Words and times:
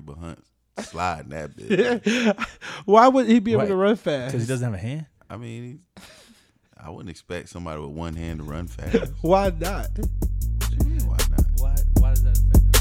40, 0.00 0.18
but 0.18 0.18
Hunt 0.18 0.44
sliding 0.78 1.30
that 1.30 1.56
bit. 1.56 2.36
Why 2.84 3.08
would 3.08 3.26
he 3.26 3.38
be 3.38 3.52
able 3.52 3.62
Why? 3.62 3.68
to 3.68 3.76
run 3.76 3.96
fast? 3.96 4.32
Because 4.32 4.46
he 4.46 4.52
doesn't 4.52 4.64
have 4.64 4.74
a 4.74 4.78
hand. 4.78 5.06
I 5.28 5.36
mean, 5.36 5.82
I 6.76 6.90
wouldn't 6.90 7.10
expect 7.10 7.48
somebody 7.50 7.80
with 7.80 7.90
one 7.90 8.14
hand 8.14 8.38
to 8.40 8.44
run 8.44 8.66
fast. 8.66 9.12
Why 9.20 9.50
not? 9.50 9.88
What 9.98 10.70
you 10.70 10.86
mean, 10.86 11.06
Why 11.06 11.16
not? 11.30 11.44
Why? 11.58 11.76
Why 11.98 12.10
does 12.10 12.22
that 12.24 12.38
affect 12.38 12.64
him? 12.64 12.80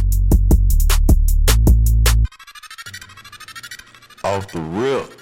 Off 4.23 4.51
the 4.51 4.59
rip. 4.61 5.18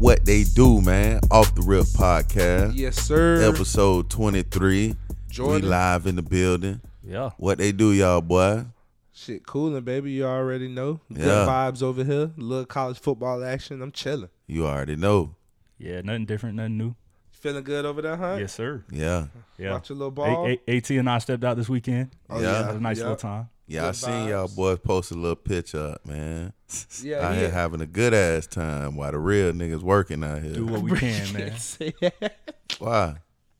What 0.00 0.24
they 0.24 0.44
do, 0.44 0.80
man? 0.80 1.20
Off 1.30 1.54
the 1.54 1.62
rip 1.62 1.84
podcast, 1.86 2.72
Yes, 2.74 2.96
sir. 2.96 3.42
episode 3.42 4.10
23. 4.10 4.96
Jordan. 5.28 5.62
We 5.62 5.68
live 5.68 6.06
in 6.06 6.16
the 6.16 6.22
building. 6.22 6.80
Yeah. 7.06 7.30
What 7.36 7.58
they 7.58 7.70
do, 7.72 7.92
y'all, 7.92 8.20
boy? 8.20 8.64
Shit, 9.12 9.46
cooling, 9.46 9.82
baby. 9.84 10.12
You 10.12 10.24
already 10.26 10.68
know. 10.68 11.00
Good 11.12 11.26
Yeah. 11.26 11.46
vibes 11.46 11.82
over 11.82 12.02
here. 12.02 12.30
Little 12.36 12.64
college 12.64 12.98
football 12.98 13.44
action. 13.44 13.82
I'm 13.82 13.92
chilling. 13.92 14.30
You 14.46 14.66
already 14.66 14.96
know. 14.96 15.36
Yeah. 15.78 16.00
Nothing 16.00 16.26
different. 16.26 16.56
Nothing 16.56 16.78
new. 16.78 16.94
Feeling 17.30 17.64
good 17.64 17.84
over 17.84 18.02
there, 18.02 18.16
huh? 18.16 18.36
Yes, 18.40 18.52
sir. 18.54 18.84
Yeah. 18.90 19.26
Yeah. 19.58 19.72
Watch 19.72 19.90
a 19.90 19.92
little 19.94 20.08
A- 20.08 20.10
ball. 20.10 20.46
A- 20.48 20.60
At 20.76 20.90
and 20.90 21.08
I 21.10 21.18
stepped 21.18 21.44
out 21.44 21.56
this 21.56 21.68
weekend. 21.68 22.10
Oh, 22.28 22.40
Yeah. 22.40 22.66
Had 22.66 22.76
a 22.76 22.80
nice 22.80 22.98
yeah. 22.98 23.02
little 23.04 23.16
time. 23.16 23.48
Yeah, 23.66 23.84
I 23.84 23.86
Good 23.88 23.96
seen 23.96 24.28
y'all 24.28 24.48
vibes. 24.48 24.56
boys 24.56 24.78
post 24.78 25.10
a 25.12 25.14
little 25.14 25.36
picture 25.36 25.92
up, 25.94 26.04
man. 26.06 26.52
Yeah, 27.02 27.26
out 27.26 27.34
here 27.34 27.44
yeah. 27.44 27.50
having 27.50 27.80
a 27.80 27.86
good 27.86 28.14
ass 28.14 28.46
time 28.46 28.94
while 28.96 29.10
the 29.10 29.18
real 29.18 29.52
niggas 29.52 29.82
working 29.82 30.22
out 30.22 30.42
here. 30.42 30.52
Do 30.52 30.66
what 30.66 30.82
we 30.82 30.92
can, 30.98 31.32
man. 31.32 31.54
Why? 32.78 33.16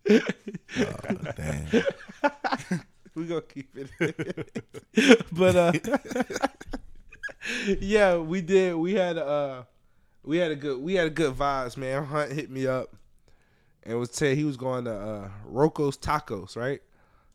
oh, 0.10 0.20
damn. 1.36 1.66
we 3.14 3.26
gonna 3.26 3.40
keep 3.42 3.70
it. 3.76 4.64
but 5.32 5.56
uh 5.56 5.72
yeah, 7.80 8.16
we 8.18 8.40
did. 8.40 8.76
We 8.76 8.94
had 8.94 9.18
uh 9.18 9.64
we 10.22 10.38
had 10.38 10.50
a 10.50 10.56
good 10.56 10.80
we 10.80 10.94
had 10.94 11.06
a 11.06 11.10
good 11.10 11.34
vibes, 11.34 11.76
man. 11.76 12.04
Hunt 12.04 12.32
hit 12.32 12.50
me 12.50 12.66
up 12.66 12.94
and 13.82 13.98
was 13.98 14.10
say 14.12 14.34
he 14.34 14.44
was 14.44 14.56
going 14.56 14.84
to 14.84 14.92
uh 14.92 15.28
Rocco's 15.44 15.96
Tacos, 15.96 16.56
right? 16.56 16.80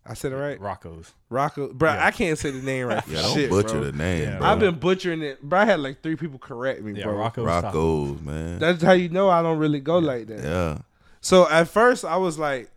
I 0.07 0.13
said 0.13 0.31
it 0.31 0.35
right. 0.35 0.59
Rocco's. 0.59 1.13
Rocco, 1.29 1.73
bro. 1.73 1.91
Yeah. 1.91 2.05
I 2.05 2.11
can't 2.11 2.37
say 2.37 2.51
the 2.51 2.61
name 2.61 2.85
right. 2.87 3.03
For 3.05 3.11
Yeah, 3.11 3.21
don't 3.23 3.33
shit, 3.33 3.49
butcher 3.49 3.69
bro. 3.69 3.83
the 3.85 3.91
name, 3.93 4.21
Yeah, 4.23 4.37
bro. 4.37 4.47
I've 4.47 4.59
been 4.59 4.75
butchering 4.79 5.23
it, 5.23 5.41
bro. 5.41 5.59
I 5.59 5.65
had 5.65 5.79
like 5.79 6.03
three 6.03 6.15
people 6.15 6.37
correct 6.37 6.81
me, 6.83 6.93
Yeah, 6.93 7.05
bro. 7.05 7.15
Rocco's. 7.15 7.45
Rocco's, 7.45 8.21
man. 8.21 8.59
That's 8.59 8.83
how 8.83 8.91
you 8.93 9.09
know 9.09 9.29
I 9.29 9.41
don't 9.41 9.57
really 9.57 9.79
go 9.79 9.97
like 9.97 10.27
that. 10.27 10.43
yeah. 10.43 10.77
So 11.21 11.49
at 11.49 11.67
first 11.69 12.05
I 12.05 12.17
was 12.17 12.37
like, 12.37 12.69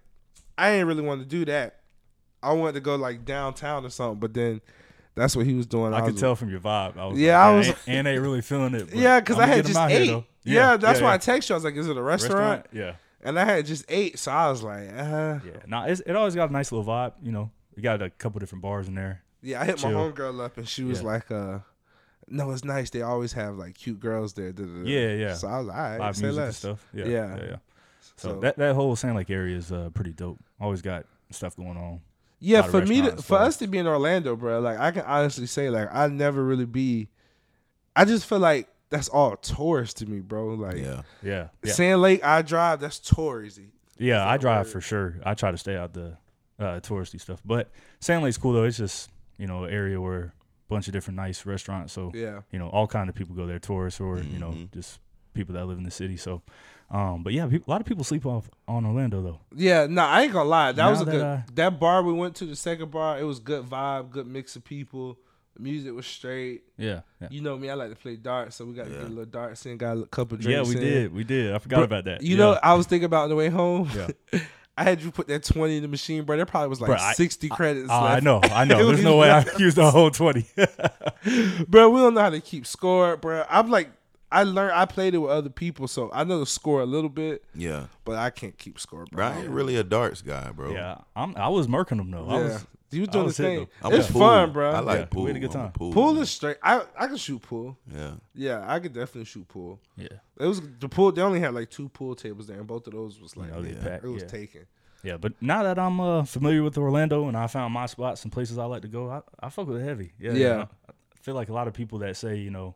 I 0.57 0.71
ain't 0.71 0.87
really 0.87 1.03
want 1.03 1.21
to 1.21 1.27
do 1.27 1.45
that. 1.45 1.81
I 2.43 2.53
wanted 2.53 2.73
to 2.75 2.81
go 2.81 2.97
like 2.97 3.25
downtown 3.25 3.85
or 3.85 3.91
something, 3.91 4.21
but 4.21 4.33
then 4.33 4.61
that's 5.15 5.37
what 5.37 5.45
he 5.45 5.53
was 5.55 5.67
doing. 5.67 5.93
I, 5.93 6.01
could 6.01 6.13
was 6.13 6.21
tell 6.21 6.35
from 6.37 6.49
your 6.49 6.61
vibe. 6.61 6.97
I 6.97 7.07
was 7.07 7.19
Yeah, 7.19 7.37
like, 7.37 7.45
I 7.45 7.49
"Man, 7.51 7.59
was- 7.59 7.67
ain't, 7.69 7.79
and 7.89 8.07
they 8.07 8.19
really 8.19 8.41
feeling 8.41 8.75
it. 8.75 8.89
Yeah, 8.95 9.21
because 9.21 9.39
I 9.39 9.43
I'ma 9.43 9.53
had 9.55 9.67
just 9.67 9.77
out 9.79 9.91
here, 9.91 10.01
ate. 10.01 10.07
though. 10.07 10.25
yeah, 10.45 10.77
that's 10.79 11.01
why 11.03 11.09
I 11.09 11.13
yeah. 11.15 11.19
texted 11.19 11.49
you. 11.51 11.55
I 11.55 11.57
was 11.57 11.65
like, 11.65 11.75
"Is 11.77 11.89
it 11.89 11.97
a 11.97 12.03
restaurant?" 12.03 12.67
Yeah, 12.73 12.95
And 13.23 13.39
I 13.39 13.45
had 13.45 13.67
just 13.67 13.85
ate, 13.89 14.19
so 14.19 14.31
I 14.31 14.49
was 14.51 14.63
like, 14.63 14.89
uh, 14.91 15.39
yeah. 15.45 15.51
Nah, 15.67 15.87
it 15.87 16.15
always 16.15 16.35
got 16.37 16.51
a 16.51 16.53
nice 16.53 16.71
little 16.71 16.85
vibe. 16.87 17.15
You 17.23 17.33
know, 17.33 17.51
we 17.77 17.83
got 17.83 18.01
a 18.01 18.11
couple 18.11 18.39
different 18.39 18.63
bars 18.63 18.87
in 18.89 18.95
there. 18.95 19.23
yeah. 19.43 19.61
I 19.61 19.65
hit 19.65 19.83
my 19.83 19.91
homegirl 19.93 20.45
up, 20.45 20.57
and 20.57 20.69
she 20.69 20.85
was 20.85 21.01
Yeah. 21.01 21.07
like, 21.07 21.31
uh, 21.31 21.59
"No, 22.29 22.51
it's 22.53 22.65
nice. 22.65 22.91
They 22.91 23.03
always 23.03 23.33
have 23.33 23.57
like 23.57 23.75
cute 23.75 23.99
girls 23.99 24.35
there." 24.35 24.53
da, 24.53 24.65
da, 24.65 24.69
da." 24.83 24.89
Yeah, 24.89 25.13
yeah. 25.15 25.35
So 25.35 25.49
I 25.49 25.59
was 25.59 25.67
like, 25.67 25.77
"All 25.77 25.83
right, 25.83 25.99
Live 26.01 26.17
say 26.17 26.31
less." 26.31 26.57
stuff. 26.59 26.87
Yeah, 26.95 27.05
Yeah. 27.07 27.37
yeah, 27.37 27.45
yeah. 27.45 27.57
So, 28.17 28.29
So- 28.35 28.41
that 28.41 28.57
that 28.59 28.75
whole 28.77 28.95
Sand 28.97 29.17
Lake 29.17 29.31
area 29.31 29.57
is 29.57 29.73
uh, 29.73 29.91
pretty 29.95 30.13
dope. 30.13 30.39
Always 30.61 30.81
got 30.83 31.05
stuff 31.31 31.57
going 31.57 31.77
on. 31.77 32.01
Yeah, 32.41 32.63
for 32.63 32.87
me, 32.87 33.03
to, 33.03 33.17
for 33.17 33.37
us 33.39 33.57
to 33.57 33.67
be 33.67 33.79
in 33.79 33.87
Orlando, 33.89 34.37
bro, 34.37 34.61
like 34.61 34.79
I 34.79 34.93
can 34.93 35.03
honestly 35.03 35.47
say, 35.47 35.71
like 35.71 35.89
I 35.93 36.07
never 36.07 36.45
really 36.45 36.67
be. 36.67 37.09
I 37.97 38.05
just 38.05 38.27
feel 38.27 38.39
like 38.39 38.69
that's 38.91 39.09
all 39.09 39.37
tourist 39.37 39.99
to 39.99 40.07
me, 40.07 40.21
bro. 40.21 40.49
Like 40.55 40.77
Yeah. 40.77 41.03
Yeah, 41.23 41.49
yeah, 41.63 41.73
Sand 41.73 42.01
Lake, 42.03 42.25
I 42.25 42.43
drive. 42.43 42.81
That's 42.81 42.99
touristy. 42.99 43.69
yeah. 43.99 44.27
I 44.27 44.37
drive 44.37 44.67
word? 44.67 44.73
for 44.73 44.81
sure. 44.81 45.17
I 45.25 45.35
try 45.35 45.51
to 45.51 45.59
stay 45.59 45.77
out 45.77 45.93
the 45.93 46.17
uh, 46.59 46.81
touristy 46.81 47.21
stuff, 47.21 47.41
but 47.45 47.71
Sand 48.01 48.25
Lake's 48.25 48.39
cool 48.39 48.53
though. 48.53 48.65
It's 48.65 48.77
just 48.79 49.11
you 49.39 49.47
know 49.47 49.65
an 49.65 49.73
area 49.73 50.01
where 50.01 50.21
a 50.23 50.33
bunch 50.69 50.87
of 50.89 50.93
different 50.93 51.17
nice 51.17 51.47
restaurants. 51.47 51.93
So 51.93 52.11
Yeah. 52.15 52.41
you 52.51 52.59
know 52.59 52.69
all 52.69 52.87
kind 52.87 53.09
of 53.09 53.15
people 53.15 53.35
go 53.37 53.47
there, 53.47 53.59
tourists 53.59 54.01
or 54.01 54.19
you 54.19 54.39
know 54.39 54.51
Mhm. 54.51 54.73
just 54.73 55.01
people 55.35 55.55
that 55.55 55.67
live 55.67 55.79
in 55.79 55.85
the 55.85 55.91
city. 55.91 56.17
So, 56.17 56.43
um, 56.91 57.23
but 57.23 57.33
yeah, 57.33 57.47
peop 57.47 57.69
a 57.69 57.71
lot 57.71 57.81
of 57.81 57.87
people 57.87 58.03
sleep 58.03 58.27
off 58.27 58.51
on 58.67 58.85
Orlando 58.85 59.23
though. 59.23 59.41
Yeah, 59.55 59.87
no, 59.87 60.03
I 60.03 60.23
ain't 60.23 60.33
gonna 60.33 60.49
lie. 60.49 60.73
That 60.73 60.83
Now 60.83 60.91
was 60.91 61.01
a 61.03 61.05
that 61.05 61.11
good. 61.13 61.23
I- 61.25 61.45
that 61.55 61.79
bar 61.79 62.03
we 62.03 62.13
went 62.13 62.35
to, 62.37 62.47
the 62.47 62.57
second 62.57 62.91
bar, 62.91 63.21
it 63.21 63.23
was 63.25 63.39
good 63.39 63.65
vibe, 63.65 64.11
good 64.11 64.27
mix 64.27 64.57
of 64.57 64.65
people. 64.65 65.17
The 65.59 65.65
music 65.65 65.93
was 65.93 66.07
straight. 66.07 66.63
Yeah, 66.77 67.01
yeah. 67.21 67.29
You 67.31 67.41
know 67.41 67.57
me, 67.59 67.69
I 67.69 67.75
like 67.75 67.91
to 67.91 67.97
play 67.97 68.17
darts, 68.17 68.57
so 68.57 68.65
we 68.65 68.75
got 68.75 68.85
to 68.85 68.91
Yeah. 68.91 68.97
get 68.99 69.07
a 69.07 69.09
little 69.09 69.25
darts 69.25 69.67
in, 69.67 69.77
got 69.77 69.97
a 69.99 70.07
couple 70.07 70.39
drinks. 70.39 70.69
Yeah, 70.69 70.75
we 70.75 70.81
in. 70.81 70.93
did. 70.93 71.13
We 71.15 71.25
did. 71.25 71.55
I 71.55 71.59
forgot 71.59 71.77
Bro, 71.77 71.85
about 71.85 72.05
that. 72.05 72.23
You 72.23 72.37
yeah. 72.37 72.45
know, 72.45 72.59
I 72.63 72.75
was 72.75 72.87
thinking 72.87 73.07
about 73.07 73.25
on 73.25 73.29
the 73.31 73.37
way 73.37 73.49
home. 73.49 73.91
Yeah. 73.95 74.41
I 74.77 74.85
had 74.85 75.03
you 75.03 75.11
put 75.11 75.27
that 75.27 75.43
twenty 75.43 75.77
in 75.77 75.83
the 75.83 75.89
machine, 75.89 76.23
bro. 76.23 76.37
There 76.37 76.47
probably 76.47 76.69
was 76.69 76.81
like 76.81 76.87
Bro, 76.89 76.99
I- 77.01 77.13
sixty 77.15 77.49
credits 77.49 77.89
Oh, 77.91 78.01
left. 78.05 78.17
I 78.17 78.21
know, 78.21 78.41
I 78.45 78.65
know. 78.65 78.87
There's 78.93 79.03
no 79.03 79.17
way 79.17 79.29
I 79.29 79.39
left. 79.39 79.59
used 79.59 79.77
the 79.77 79.91
whole 79.91 80.13
twenty. 80.13 80.47
bro. 81.67 81.91
We 81.91 82.01
don't 82.01 82.15
know 82.15 82.21
how 82.21 82.31
to 82.31 82.41
keep 82.41 82.65
score, 82.67 83.17
bro. 83.17 83.45
I'm 83.51 83.71
like, 83.71 83.91
I 84.31 84.45
learned, 84.45 84.73
I 84.75 84.85
played 84.85 85.15
it 85.15 85.19
with 85.19 85.31
other 85.33 85.51
people, 85.51 85.89
so 85.89 86.11
I 86.13 86.23
know 86.23 86.39
the 86.39 86.47
score 86.47 86.81
a 86.83 86.87
little 86.87 87.09
bit, 87.11 87.43
Yeah. 87.55 87.87
but 88.05 88.17
I 88.17 88.31
can't 88.31 88.57
keep 88.59 88.79
score, 88.79 89.07
Bro, 89.11 89.17
bro. 89.17 89.27
I 89.27 89.41
ain't 89.41 89.49
really 89.51 89.77
a 89.77 89.83
darts 89.83 90.23
guy, 90.23 90.51
bro. 90.53 90.71
yeah, 90.73 90.99
I'm. 91.17 91.35
I 91.37 91.49
was 91.49 91.67
murking 91.67 91.97
them 91.97 92.11
though. 92.13 92.29
I 92.29 92.35
was. 92.43 92.67
You 92.91 93.01
was 93.03 93.09
doing 93.11 93.25
was 93.27 93.37
the 93.37 93.43
hitting 93.43 93.67
thing. 93.83 93.93
It's 93.93 94.11
pool. 94.11 94.21
fun, 94.21 94.53
bro. 94.53 94.71
I 94.71 94.81
like 94.81 94.99
Yeah, 95.01 95.05
pool. 95.07 95.23
we 95.25 95.31
had 95.31 95.37
a 95.37 95.41
good 95.41 95.51
time. 95.51 95.73
Pool, 95.73 95.93
Pool 95.93 96.21
is 96.21 96.31
straight. 96.31 96.57
I 96.63 96.83
I 96.97 97.07
can 97.07 97.17
shoot 97.17 97.43
pool. 97.43 97.77
Yeah. 97.95 98.13
Yeah, 98.35 98.65
I 98.67 98.79
could 98.81 98.93
definitely 98.93 99.25
shoot 99.27 99.47
pool. 99.49 99.81
Yeah, 99.97 100.09
It 100.39 100.47
was 100.47 100.61
the 100.81 100.89
pool. 100.89 101.13
They 101.13 101.23
only 101.23 101.41
had 101.41 101.55
like 101.55 101.71
two 101.71 101.89
pool 101.91 102.15
tables 102.15 102.47
there, 102.47 102.59
and 102.59 102.67
both 102.67 102.87
of 102.87 102.93
those 102.95 103.21
was 103.21 103.37
like 103.37 103.53
know, 103.53 103.63
they 103.63 103.73
yeah. 103.73 103.83
packed, 103.83 104.05
it 104.05 104.09
was 104.09 104.23
yeah. 104.23 104.29
taken. 104.29 104.67
yeah. 105.03 105.17
But 105.17 105.35
now 105.41 105.63
that 105.65 105.79
I'm 105.79 106.01
uh, 106.01 106.25
familiar 106.25 106.63
with 106.63 106.79
Orlando 106.79 107.29
and 107.29 107.37
I 107.37 107.47
found 107.47 107.75
my 107.75 107.87
spots 107.87 108.23
and 108.25 108.33
places 108.33 108.59
I 108.59 108.65
like 108.65 108.83
to 108.83 108.89
go, 108.89 109.11
I, 109.11 109.21
I 109.41 109.51
fuck 109.51 109.67
with 109.69 109.81
it 109.83 109.85
heavy. 109.85 110.13
Yeah, 110.19 110.33
Yeah. 110.33 110.65
I 110.89 110.93
feel 111.23 111.35
like 111.35 111.51
a 111.51 111.53
lot 111.53 111.69
of 111.69 111.75
people 111.75 111.99
that 111.99 112.17
say 112.17 112.37
you 112.37 112.51
know 112.51 112.75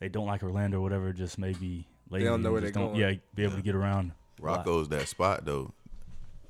they 0.00 0.08
don't 0.08 0.26
like 0.26 0.42
Orlando 0.42 0.78
or 0.78 0.82
whatever 0.82 1.12
just 1.12 1.38
maybe 1.38 1.86
lazy. 2.10 2.24
They 2.24 2.30
don't 2.30 2.42
know 2.42 2.50
where 2.52 2.60
they're 2.60 2.70
going. 2.72 2.96
Yeah, 2.96 3.12
be 3.34 3.44
able 3.44 3.56
to 3.56 3.62
get 3.62 3.74
around. 3.76 4.12
Rocco's 4.40 4.88
that 4.88 5.06
spot 5.08 5.44
though. 5.44 5.72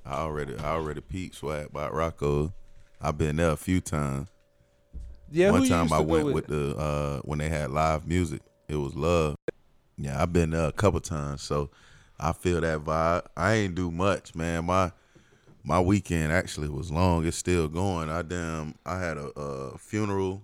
I 0.06 0.14
already 0.20 0.56
I 0.56 0.70
already 0.70 1.00
peeped 1.02 1.34
swag 1.34 1.66
about 1.66 1.92
Rocco. 1.92 2.54
I've 3.00 3.18
been 3.18 3.36
there 3.36 3.50
a 3.50 3.56
few 3.56 3.80
times. 3.80 4.28
Yeah, 5.30 5.50
One 5.50 5.60
who 5.60 5.64
you 5.64 5.70
time 5.70 5.82
used 5.84 5.94
I 5.94 5.98
to 5.98 6.04
go 6.04 6.12
went 6.12 6.32
with 6.32 6.46
the 6.46 6.76
uh 6.76 7.18
when 7.20 7.38
they 7.38 7.48
had 7.48 7.70
live 7.70 8.06
music. 8.06 8.40
It 8.68 8.76
was 8.76 8.94
love. 8.94 9.36
Yeah, 9.96 10.20
I've 10.22 10.32
been 10.32 10.50
there 10.50 10.68
a 10.68 10.72
couple 10.72 11.00
times, 11.00 11.42
so 11.42 11.70
I 12.18 12.32
feel 12.32 12.60
that 12.60 12.80
vibe. 12.80 13.26
I 13.36 13.54
ain't 13.54 13.74
do 13.74 13.90
much, 13.90 14.34
man. 14.34 14.64
My 14.66 14.92
my 15.64 15.80
weekend 15.80 16.32
actually 16.32 16.68
was 16.68 16.90
long. 16.90 17.26
It's 17.26 17.36
still 17.36 17.68
going. 17.68 18.08
I 18.08 18.22
damn 18.22 18.74
I 18.86 18.98
had 18.98 19.18
a, 19.18 19.28
uh 19.38 19.76
funeral. 19.76 20.42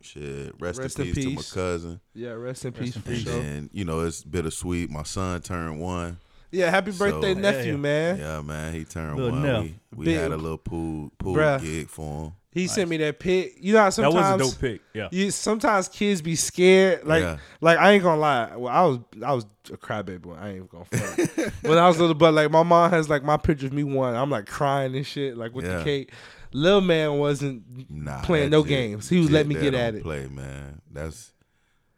Shit, 0.00 0.52
rest, 0.60 0.78
Rest 0.80 0.98
in 0.98 1.06
in 1.08 1.14
peace, 1.14 1.24
to 1.24 1.30
my 1.58 1.62
cousin. 1.62 2.00
Yeah, 2.12 2.32
rest 2.32 2.66
in 2.66 2.72
Rest 2.72 2.82
peace 2.82 2.96
in 2.96 3.02
for 3.02 3.14
sure. 3.14 3.40
And 3.40 3.70
you 3.72 3.86
know 3.86 4.00
it's 4.00 4.22
bittersweet. 4.22 4.90
My 4.90 5.02
son 5.02 5.40
turned 5.40 5.80
one. 5.80 6.18
Yeah, 6.54 6.70
happy 6.70 6.92
birthday, 6.92 7.34
Yeah, 7.34 7.40
nephew, 7.40 7.72
yeah. 7.72 7.78
man. 7.78 8.18
Yeah, 8.18 8.40
man, 8.42 8.72
he 8.72 8.84
turned 8.84 9.16
Little 9.16 9.32
one. 9.32 9.42
Neff. 9.42 9.64
We, 9.94 10.06
we 10.06 10.12
had 10.14 10.32
a 10.32 10.36
little 10.36 10.58
pool 10.58 11.10
pool 11.18 11.34
Bruh. 11.36 11.60
gig 11.60 11.88
for 11.88 12.24
him. 12.26 12.32
He 12.52 12.68
sent 12.68 12.88
me 12.88 12.96
that 12.98 13.18
pic. 13.18 13.56
You 13.60 13.72
know 13.72 13.80
how 13.80 13.84
That 13.86 13.92
sometimes 13.94 14.42
was 14.42 14.52
a 14.52 14.52
dope 14.54 14.60
pick. 14.60 14.80
Yeah. 14.94 15.08
You 15.10 15.32
sometimes 15.32 15.88
kids 15.88 16.22
be 16.22 16.36
scared. 16.36 17.04
Like 17.04 17.22
Yeah. 17.22 17.38
like 17.60 17.78
I 17.78 17.90
ain't 17.92 18.02
gonna 18.04 18.20
lie. 18.20 18.54
Well, 18.54 18.72
I 18.72 18.82
was 18.84 18.98
I 19.24 19.32
was 19.32 19.44
a 19.72 19.76
crybaby 19.76 20.24
when 20.24 20.38
I 20.38 20.54
ain't 20.54 20.70
gonna 20.70 20.84
front. 20.84 21.52
when 21.62 21.78
I 21.78 21.88
was 21.88 21.98
little, 21.98 22.14
but 22.14 22.32
like 22.32 22.52
my 22.52 22.62
mom 22.62 22.90
has 22.90 23.08
like 23.08 23.24
my 23.24 23.36
picture 23.36 23.66
of 23.66 23.72
me 23.72 23.82
one. 23.82 24.14
I'm 24.14 24.30
like 24.30 24.46
crying 24.46 24.94
and 24.94 25.04
shit, 25.04 25.36
like 25.36 25.52
with 25.52 25.64
Yeah. 25.64 25.78
the 25.78 25.84
cake. 25.84 26.12
Lil 26.52 26.80
man 26.80 27.18
wasn't 27.18 27.64
Nah, 27.90 28.22
playing 28.22 28.50
no 28.50 28.62
jit- 28.62 28.68
games. 28.68 29.08
He 29.08 29.16
was 29.18 29.26
jit 29.26 29.32
letting 29.34 29.48
me 29.48 29.56
get 29.56 29.74
at 29.74 29.96
it. 29.96 30.04
Play, 30.04 30.28
man. 30.28 30.80
That's 30.92 31.32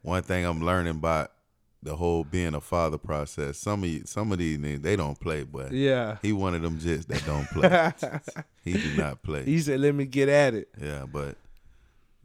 one 0.01 0.23
thing 0.23 0.47
I'm 0.47 0.63
learning 0.63 0.93
about 0.97 1.33
the 1.87 1.97
whole 1.97 2.25
being 2.25 2.55
a 2.55 2.61
father 2.61 2.99
process. 2.99 3.57
Some 3.59 3.83
of 3.85 3.89
you, 3.89 4.03
some 4.05 4.33
of 4.33 4.39
these 4.39 4.59
niggas, 4.59 4.83
they 4.83 4.97
don't 4.97 5.19
play, 5.19 5.45
but 5.45 5.73
Yeah. 5.73 6.19
he 6.21 6.33
one 6.33 6.55
of 6.55 6.61
them 6.63 6.79
jits 6.79 7.07
that 7.07 7.25
don't 7.25 7.47
play. 7.53 7.93
he 8.65 8.75
do 8.75 8.91
not 8.97 9.23
play. 9.23 9.45
he 9.45 9.59
said, 9.61 9.81
"Let 9.81 9.95
me 9.95 10.05
get 10.05 10.29
at 10.29 10.55
it." 10.55 10.69
yeah, 10.81 11.07
but 11.11 11.37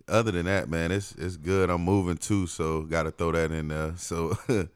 other 0.07 0.31
than 0.31 0.45
that, 0.47 0.67
man, 0.67 0.91
it's 0.91 1.13
it's 1.13 1.37
good. 1.37 1.69
I'm 1.69 1.83
moving 1.83 2.17
too, 2.17 2.47
so 2.47 2.81
got 2.81 3.03
to 3.03 3.11
throw 3.11 3.31
that 3.31 3.51
in 3.51 3.67
there. 3.69 3.93
So 3.97 4.35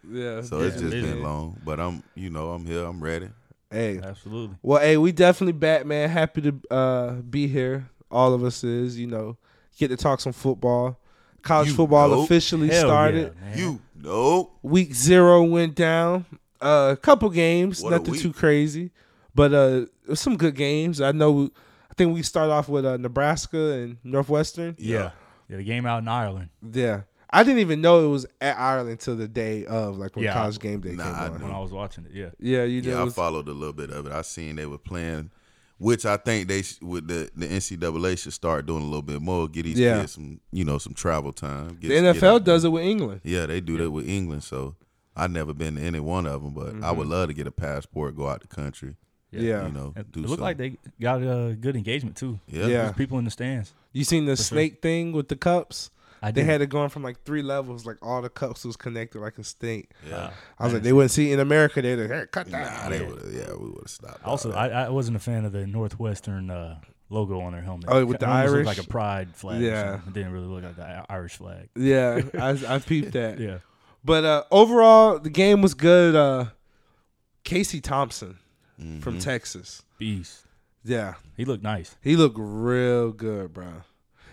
Yeah. 0.10 0.42
so 0.42 0.62
it's 0.62 0.80
just 0.80 0.92
been 0.92 1.22
long, 1.22 1.60
but 1.66 1.80
I'm 1.80 2.04
you 2.16 2.30
know 2.30 2.52
I'm 2.52 2.66
here. 2.66 2.84
I'm 2.86 3.04
ready. 3.04 3.30
Hey. 3.72 4.00
Absolutely. 4.02 4.56
Well, 4.62 4.80
hey, 4.80 4.96
we 4.98 5.12
definitely 5.12 5.54
back, 5.54 5.86
man. 5.86 6.08
Happy 6.10 6.42
to 6.42 6.62
uh, 6.72 7.12
be 7.14 7.48
here. 7.48 7.90
All 8.12 8.34
of 8.34 8.44
us 8.44 8.64
is, 8.64 8.98
you 8.98 9.08
know, 9.08 9.36
get 9.78 9.88
to 9.90 9.98
talk 9.98 10.22
some 10.22 10.32
football. 10.32 10.98
College 11.42 11.70
You 11.70 11.74
football 11.74 12.10
know. 12.10 12.22
officially 12.24 12.70
Hell 12.70 12.88
started. 12.88 13.34
yeah. 13.52 13.58
You 13.58 13.82
know, 14.06 14.52
Week 14.62 14.94
zero 14.94 15.44
went 15.44 15.76
down. 15.76 16.26
A 16.62 16.98
couple 17.02 17.30
games, 17.30 17.82
What 17.84 17.92
nothing 17.92 18.16
too 18.16 18.34
crazy. 18.34 18.92
But 19.36 19.54
uh, 19.54 19.86
some 20.16 20.38
good 20.38 20.56
games. 20.56 21.02
I 21.02 21.12
know. 21.12 21.50
I 21.92 21.94
think 21.96 22.14
we 22.14 22.22
start 22.24 22.50
off 22.50 22.68
with 22.70 22.86
uh, 22.86 22.98
Nebraska 22.98 23.74
and 23.74 23.98
Northwestern. 24.04 24.76
Yeah. 24.80 25.12
yeah, 25.50 25.58
the 25.58 25.64
game 25.64 25.86
out 25.86 26.00
in 26.02 26.08
Ireland 26.08 26.50
Yeah. 26.74 27.02
I 27.30 27.44
didn't 27.44 27.60
even 27.60 27.82
know 27.82 28.06
it 28.06 28.08
was 28.10 28.26
at 28.40 28.58
Ireland 28.58 28.90
until 28.92 29.16
the 29.18 29.28
day 29.28 29.66
of, 29.66 29.98
like 29.98 30.16
when 30.16 30.24
Yeah. 30.24 30.34
college 30.34 30.60
game 30.60 30.80
day 30.80 30.92
Nah, 30.94 31.04
came 31.04 31.14
I 31.16 31.26
on. 31.28 31.42
when 31.42 31.52
I 31.52 31.60
was 31.60 31.72
watching 31.72 32.06
it. 32.06 32.12
Yeah, 32.14 32.30
Yeah, 32.40 32.64
you 32.64 32.82
know. 32.82 32.90
Yeah, 32.90 32.96
it 32.98 33.02
I 33.02 33.04
was- 33.04 33.14
followed 33.14 33.48
a 33.50 33.52
little 33.54 33.74
bit 33.74 33.90
of 33.92 34.06
it. 34.06 34.12
I 34.14 34.22
seen 34.22 34.56
they 34.56 34.66
were 34.66 34.78
playing, 34.78 35.32
which 35.78 36.06
I 36.06 36.18
think 36.18 36.48
they 36.48 36.62
sh- 36.62 36.80
with 36.82 37.08
the 37.08 37.30
the 37.36 37.48
NCAA 37.48 38.18
should 38.18 38.34
start 38.34 38.66
doing 38.66 38.82
a 38.84 38.86
little 38.86 39.02
bit 39.02 39.22
more. 39.22 39.48
Get 39.48 39.64
these 39.64 39.80
Yeah. 39.80 40.02
kids 40.02 40.14
some, 40.14 40.40
you 40.52 40.64
know, 40.64 40.78
some 40.78 40.94
travel 40.94 41.34
time. 41.34 41.78
Get, 41.82 41.90
the 41.90 41.96
NFL 41.96 42.36
out- 42.36 42.44
does 42.46 42.64
it 42.64 42.70
with 42.70 42.84
England. 42.84 43.22
Yeah, 43.24 43.46
they 43.46 43.62
do 43.62 43.78
that 43.78 43.92
with 43.92 44.08
England. 44.08 44.44
So 44.44 44.76
I've 45.16 45.32
never 45.32 45.54
been 45.54 45.76
to 45.76 45.82
any 45.82 46.00
one 46.00 46.26
of 46.26 46.44
them, 46.44 46.54
but 46.54 46.68
I 46.68 46.72
Mm-hmm. 46.72 46.98
would 46.98 47.08
love 47.08 47.28
to 47.30 47.34
get 47.34 47.48
a 47.48 47.52
passport, 47.52 48.16
go 48.16 48.28
out 48.28 48.42
the 48.42 48.48
country. 48.48 48.96
Yeah. 49.32 49.66
You 49.68 49.74
know, 49.74 49.94
it, 49.98 50.12
do 50.14 50.24
it 50.24 50.30
looked 50.30 50.42
like 50.42 50.58
they 50.58 50.78
got 51.02 51.22
a 51.22 51.56
good 51.60 51.76
engagement 51.76 52.16
too. 52.16 52.40
Yeah. 52.48 52.68
Yeah. 52.68 52.92
People 52.94 53.18
in 53.20 53.26
the 53.26 53.32
stands. 53.32 53.74
You 53.92 54.06
seen 54.06 54.26
the 54.26 54.36
sure. 54.38 54.44
snake 54.46 54.82
thing 54.82 55.12
with 55.12 55.28
the 55.28 55.36
cups? 55.36 55.90
I 56.28 56.32
They 56.32 56.42
did. 56.42 56.50
had 56.50 56.62
it 56.62 56.68
going 56.70 56.90
from 56.90 57.04
like 57.04 57.24
three 57.24 57.42
levels, 57.42 57.86
like 57.86 57.98
all 58.02 58.22
the 58.22 58.30
cups 58.30 58.66
was 58.66 58.76
connected 58.76 59.20
like 59.20 59.38
a 59.38 59.44
snake. 59.44 59.92
Yeah. 60.10 60.32
I 60.60 60.64
was 60.66 60.74
like, 60.74 60.84
they 60.84 60.94
wouldn't 60.94 61.12
see 61.12 61.32
in 61.32 61.40
America. 61.40 61.82
They'd 61.82 61.96
like, 61.98 62.10
hey, 62.10 62.26
cut 62.32 62.48
Nah, 62.50 62.60
that. 62.60 62.90
they. 62.90 63.00
Yeah, 63.00 63.54
we 63.54 63.70
would 63.70 63.82
have 63.84 63.90
stopped. 63.90 64.24
Also. 64.24 64.52
I, 64.52 64.68
I 64.70 64.90
wasn't 64.90 65.18
a 65.18 65.20
fan 65.20 65.46
of 65.46 65.52
the 65.52 65.66
Northwestern 65.68 66.50
uh, 66.50 66.80
logo 67.10 67.40
on 67.42 67.52
their 67.54 67.62
helmet. 67.62 67.86
Oh, 67.90 68.06
with 68.06 68.20
the 68.20 68.26
It 68.26 68.30
almost 68.30 68.54
Irish? 68.54 68.66
like 68.68 68.78
a 68.80 68.84
pride 68.88 69.36
flag. 69.36 69.62
Yeah. 69.62 69.70
Yeah, 69.70 69.94
it 70.08 70.14
didn't 70.14 70.32
really 70.32 70.48
look 70.48 70.64
like 70.64 70.76
the 70.76 71.06
Irish 71.10 71.36
flag. 71.36 71.70
Yeah, 71.76 72.22
I, 72.40 72.50
I 72.76 72.80
peeped 72.80 73.12
that. 73.14 73.40
Yeah, 73.40 73.60
But 74.04 74.26
uh, 74.26 74.44
overall, 74.52 75.20
the 75.20 75.30
game 75.30 75.62
was 75.62 75.74
good. 75.74 76.16
Uh, 76.16 76.46
Casey 77.44 77.82
Thompson 77.82 78.40
Mm-hmm. 78.82 79.00
from 79.00 79.20
Texas. 79.20 79.84
beast. 79.98 80.42
Yeah, 80.84 81.14
He 81.38 81.46
looked 81.46 81.64
nice. 81.64 81.96
he 82.02 82.18
looked 82.18 82.36
real 82.38 83.12
good, 83.14 83.54
bro. 83.54 83.84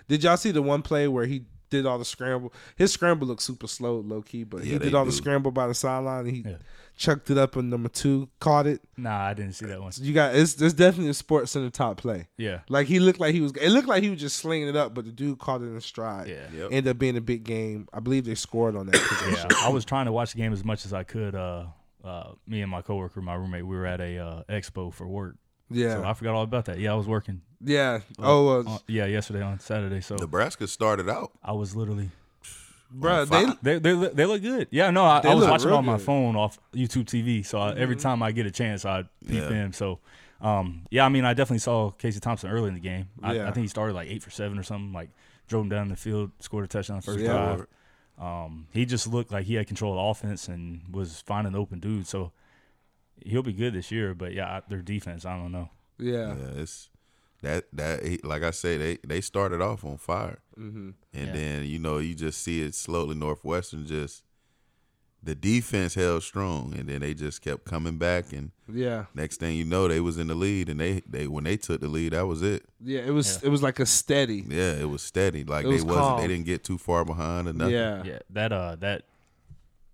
Did 0.09 0.25
y'all 0.25 0.37
see 0.37 0.51
the 0.51 0.61
one 0.61 0.83
play 0.83 1.07
where 1.07 1.27
he 1.27 1.45
did 1.73 1.87
all 1.87 1.99
the 1.99 2.05
scramble? 2.05 2.53
His 2.77 2.93
scramble 2.93 3.27
looked 3.27 3.43
super 3.43 3.67
slow, 3.67 3.99
low 4.01 4.23
key, 4.23 4.45
but 4.45 4.63
he 4.63 4.79
did 4.79 4.83
they 4.83 4.93
all 4.97 5.05
the 5.05 5.11
scramble 5.13 5.51
by 5.51 5.67
the 5.67 5.75
sideline. 5.75 6.27
He 6.27 6.45
Yeah. 6.47 6.57
chucked 6.97 7.31
it 7.31 7.39
up 7.39 7.57
in 7.57 7.71
number 7.71 7.89
two, 7.89 8.29
caught 8.39 8.67
it. 8.67 8.81
Nah, 8.97 9.27
I 9.27 9.35
didn't 9.35 9.55
see 9.55 9.67
that 9.67 9.81
one. 9.83 9.91
So 9.93 10.05
you 10.05 10.13
got 10.13 10.35
it's, 10.37 10.61
it's 10.61 10.75
definitely 10.75 11.11
a 11.11 11.15
sports 11.15 11.51
center 11.53 11.71
top 11.71 11.97
play. 11.97 12.29
Yeah, 12.39 12.61
Like 12.69 12.87
he 12.87 13.01
looked 13.01 13.19
like 13.19 13.35
he 13.35 13.41
was. 13.41 13.53
It 13.53 13.71
looked 13.71 13.89
like 13.89 14.03
he 14.03 14.11
was 14.11 14.21
just 14.21 14.37
slinging 14.37 14.69
it 14.69 14.77
up, 14.77 14.95
but 14.95 15.05
the 15.07 15.11
dude 15.13 15.39
caught 15.39 15.63
it 15.63 15.67
in 15.67 15.81
stride. 15.81 16.29
yeah, 16.29 16.47
Yep. 16.55 16.69
Ended 16.73 16.89
up 16.89 16.99
being 16.99 17.17
a 17.17 17.21
big 17.21 17.45
game. 17.45 17.89
I 17.93 18.01
believe 18.01 18.25
they 18.25 18.35
scored 18.37 18.77
on 18.77 18.87
that 18.87 19.49
yeah. 19.51 19.57
I 19.67 19.71
was 19.71 19.85
trying 19.85 20.07
to 20.07 20.13
watch 20.13 20.33
the 20.33 20.39
game 20.39 20.53
as 20.53 20.65
much 20.65 20.85
as 20.87 20.93
I 20.93 21.03
could. 21.03 21.35
Uh, 21.35 21.67
uh, 22.05 22.33
me 22.47 22.61
and 22.63 22.71
my 22.71 22.83
coworker, 22.83 23.21
my 23.23 23.35
roommate, 23.35 23.65
we 23.67 23.77
were 23.77 23.87
at 23.87 24.01
a 24.01 24.19
uh, 24.19 24.43
expo 24.49 24.93
for 24.93 25.07
work. 25.07 25.37
Yeah, 25.73 25.97
So 25.97 26.05
I 26.05 26.13
forgot 26.15 26.35
all 26.35 26.43
about 26.43 26.65
that. 26.67 26.79
Yeah, 26.79 26.93
I 26.93 26.95
was 26.97 27.07
working. 27.07 27.41
yeah. 27.65 28.01
Oh, 28.19 28.49
uh, 28.61 28.65
on- 28.71 28.81
yeah, 28.89 29.07
yesterday 29.07 29.43
on 29.43 29.59
Saturday. 29.61 30.01
So 30.01 30.17
Nebraska 30.17 30.67
started 30.67 31.09
out. 31.09 31.33
I 31.43 31.53
was 31.53 31.75
literally 31.77 32.11
bro, 32.91 33.25
they. 33.25 33.47
They 33.63 33.79
they 33.79 33.93
look- 33.95 34.15
they 34.15 34.27
look 34.27 34.43
good. 34.43 34.69
Yeah, 34.71 34.91
no, 34.91 35.05
I, 35.05 35.21
They 35.21 35.31
I 35.31 35.35
was 35.35 35.47
watching 35.49 35.71
on 35.71 35.85
my 35.85 35.93
good. 35.95 35.99
Mm-hmm. 36.01 36.07
phone 36.07 36.37
off 36.37 36.59
YouTube 36.75 37.05
TV. 37.05 37.45
So 37.45 37.59
I, 37.59 37.75
every 37.75 37.97
time 37.97 38.23
I 38.23 38.33
get 38.33 38.47
a 38.47 38.51
chance, 38.51 38.85
I 38.85 39.03
peep 39.27 39.43
Yeah. 39.43 39.51
in. 39.65 39.73
So, 39.73 39.99
um, 40.41 40.83
yeah, 40.91 41.05
I 41.05 41.09
mean, 41.09 41.25
I 41.25 41.35
definitely 41.35 41.61
saw 41.61 41.91
Casey 41.93 42.21
Thompson 42.21 42.51
early 42.51 42.69
in 42.69 42.75
the 42.75 42.81
game. 42.81 43.09
I, 43.23 43.35
Yeah. 43.35 43.49
I 43.49 43.53
think 43.53 43.65
he 43.65 43.69
started 43.69 43.95
like 43.95 44.09
eight 44.09 44.23
for 44.23 44.31
seven 44.31 44.59
or 44.59 44.63
something. 44.63 44.93
Like 44.93 45.11
drove 45.49 45.63
him 45.65 45.69
down 45.71 45.89
the 45.89 45.97
field, 45.97 46.31
scored 46.41 46.65
a 46.65 46.69
touchdown 46.69 47.01
first 47.01 47.21
Yeah. 47.21 47.33
drive. 47.33 47.67
Um, 48.19 48.67
he 48.73 48.85
just 48.85 49.07
looked 49.07 49.33
like 49.33 49.47
he 49.47 49.55
had 49.55 49.67
control 49.67 49.93
of 49.93 49.97
the 49.99 50.03
offense 50.27 50.47
and 50.49 50.83
was 50.93 51.23
finding 51.27 51.55
open 51.55 51.81
dudes. 51.81 52.09
So 52.11 52.31
he'll 53.27 53.43
be 53.43 53.53
good 53.53 53.75
this 53.75 53.91
year. 53.91 54.15
But 54.15 54.33
yeah, 54.33 54.47
I- 54.57 54.63
their 54.69 54.83
defense, 54.83 55.25
I 55.25 55.37
don't 55.37 55.53
know. 55.53 55.71
yeah. 55.99 56.35
Yeah, 56.37 56.61
it's 56.63 56.89
that 57.43 57.65
that 57.73 58.25
like 58.25 58.43
I 58.43 58.51
said, 58.53 58.81
they 58.81 58.99
they 59.07 59.21
started 59.21 59.61
off 59.61 59.85
on 59.85 59.97
fire, 59.99 60.39
Mm-hmm. 60.59 60.91
and 61.15 61.27
Yeah. 61.27 61.33
then 61.33 61.65
you 61.65 61.79
know 61.79 61.99
you 61.99 62.15
just 62.15 62.43
see 62.43 62.61
it 62.63 62.75
slowly. 62.75 63.15
Northwestern 63.17 63.87
just 63.87 64.23
the 65.25 65.35
defense 65.37 65.95
held 65.95 66.23
strong, 66.25 66.75
and 66.77 66.89
then 66.89 67.01
they 67.01 67.15
just 67.15 67.43
kept 67.43 67.65
coming 67.65 67.97
back, 67.97 68.33
and 68.33 68.51
Yeah, 68.73 69.05
next 69.15 69.39
thing 69.39 69.57
you 69.57 69.65
know, 69.65 69.87
they 69.87 70.01
was 70.01 70.19
in 70.19 70.27
the 70.27 70.35
lead, 70.35 70.69
and 70.69 70.81
they 70.81 71.03
they 71.09 71.27
when 71.29 71.45
they 71.45 71.57
took 71.57 71.81
the 71.81 71.89
lead, 71.89 72.13
that 72.13 72.27
was 72.27 72.43
it. 72.43 72.65
yeah. 72.81 73.01
It 73.01 73.11
was 73.13 73.43
it 73.43 73.49
was 73.49 73.63
like 73.63 73.79
a 73.81 73.87
steady. 73.87 74.45
Yeah, 74.49 74.73
it 74.75 74.89
was 74.89 75.03
steady. 75.03 75.45
Like 75.45 75.65
It 75.65 75.69
they 75.69 75.75
was 75.75 75.85
wasn't 75.85 76.07
calm. 76.07 76.21
they 76.21 76.29
didn't 76.29 76.47
get 76.47 76.65
too 76.65 76.79
far 76.79 77.05
behind 77.05 77.49
or 77.49 77.53
nothing. 77.53 77.75
Yeah. 77.75 78.03
Yeah, 78.05 78.19
that 78.31 78.53
uh 78.53 78.77
that 78.81 79.03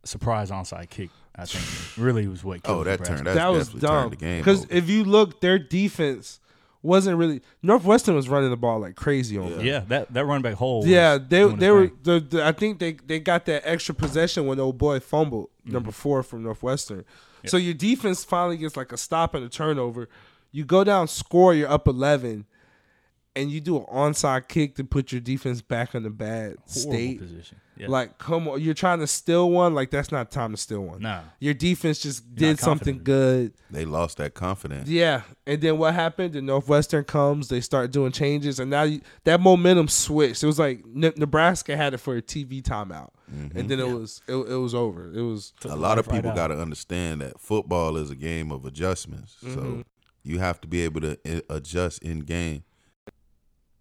surprise 0.05 0.51
onside 0.51 0.89
kick, 0.91 1.11
I 1.39 1.45
think, 1.47 1.97
really 1.97 2.27
was 2.27 2.43
what. 2.43 2.63
Killed 2.65 2.79
Oh, 2.81 2.85
that 2.85 3.01
Nebraska. 3.01 3.15
turned 3.15 3.27
that, 3.29 3.35
that 3.35 3.49
was 3.49 3.69
dumb. 3.69 4.11
the 4.11 4.17
game. 4.17 4.39
Because 4.41 4.67
if 4.71 4.89
you 4.91 5.05
look, 5.05 5.41
their 5.41 5.59
defense 5.59 6.41
wasn't 6.83 7.17
really. 7.17 7.41
Northwestern 7.63 8.15
was 8.15 8.29
running 8.29 8.51
the 8.51 8.57
ball 8.57 8.81
like 8.81 8.97
crazy 8.97 9.39
on 9.39 9.51
them. 9.51 9.61
Yeah, 9.65 9.81
that 9.89 10.13
that 10.15 10.25
running 10.25 10.43
back 10.43 10.55
hole. 10.55 10.81
was 10.81 10.89
Yeah, 10.89 11.17
they 11.19 11.47
they 11.53 11.71
were. 11.71 11.91
The, 12.03 12.21
the, 12.21 12.45
I 12.45 12.53
think 12.53 12.79
they 12.81 12.93
they 12.93 13.21
got 13.21 13.47
that 13.47 13.63
extra 13.65 13.95
possession 13.95 14.47
when 14.47 14.59
old 14.61 14.79
boy 14.79 15.01
fumbled 15.01 15.51
Mm-hmm. 15.63 15.73
number 15.75 15.93
four 15.93 16.23
from 16.23 16.43
Northwestern. 16.43 17.05
So 17.47 17.57
your 17.57 17.75
defense 17.75 18.25
finally 18.25 18.57
gets 18.57 18.77
like 18.77 18.91
a 18.91 18.97
stop 18.97 19.35
and 19.35 19.45
a 19.45 19.49
turnover. 19.51 20.09
You 20.51 20.65
go 20.65 20.83
down, 20.83 21.09
score, 21.09 21.55
you're 21.55 21.71
up 21.71 21.87
eleven, 21.87 22.47
and 23.39 23.51
you 23.51 23.61
do 23.61 23.77
an 23.77 23.85
onside 23.85 24.49
kick 24.49 24.75
to 24.75 24.85
put 24.85 25.13
your 25.13 25.21
defense 25.21 25.63
back 25.63 25.95
in 25.95 26.05
a 26.05 26.11
bad 26.11 26.57
horrible 26.57 26.63
state. 26.67 27.19
position. 27.21 27.61
Yeah. 27.77 27.87
Like, 27.89 28.19
come 28.19 28.49
on, 28.49 28.61
you're 28.61 28.75
trying 28.75 28.99
to 28.99 29.07
steal 29.07 29.49
one. 29.53 29.73
Like 29.73 29.91
that's 29.91 30.11
not 30.11 30.33
time 30.33 30.51
to 30.51 30.57
steal 30.57 30.81
one. 30.81 31.01
Nah. 31.01 31.21
Your 31.39 31.55
defense 31.55 32.01
just 32.01 32.25
You're 32.37 32.51
did 32.51 32.59
something 32.59 33.05
good. 33.05 33.53
they 33.71 33.85
lost 33.85 34.17
that 34.19 34.35
confidence. 34.35 34.89
Yeah, 34.89 35.23
and 35.47 35.61
then 35.61 35.79
what 35.79 35.95
happened? 35.95 36.33
The 36.33 36.43
Northwestern 36.43 37.05
comes, 37.05 37.49
they 37.49 37.61
start 37.61 37.93
doing 37.93 38.11
changes, 38.11 38.59
and 38.59 38.69
now 38.69 38.83
you, 38.83 39.01
that 39.23 39.41
momentum 39.41 39.87
switched. 39.87 40.43
It 40.43 40.47
was 40.47 40.59
like 40.59 40.85
Ne- 40.87 41.13
Nebraska 41.17 41.77
had 41.77 41.95
it 41.95 41.99
for 41.99 42.17
a 42.17 42.23
TV 42.23 42.61
timeout, 42.61 43.11
and 43.55 43.71
then 43.71 43.79
it 43.79 43.89
was 43.89 44.23
it, 44.27 44.35
it 44.35 44.57
was 44.57 44.75
over. 44.75 45.13
It 45.15 45.23
was 45.23 45.53
a 45.65 45.77
lot 45.77 45.99
of 45.99 46.09
life 46.09 46.15
right 46.15 46.23
people 46.25 46.35
got 46.37 46.49
to 46.49 46.61
understand 46.61 47.21
that 47.21 47.41
football 47.41 47.97
is 47.97 48.11
a 48.11 48.17
game 48.17 48.51
of 48.51 48.65
adjustments. 48.65 49.37
Mm-hmm. 49.45 49.55
So 49.55 49.85
you 50.25 50.41
have 50.41 50.61
to 50.63 50.69
be 50.69 50.83
able 50.83 51.01
to 51.03 51.17
adjust 51.49 52.03
in 52.03 52.21
game. 52.21 52.65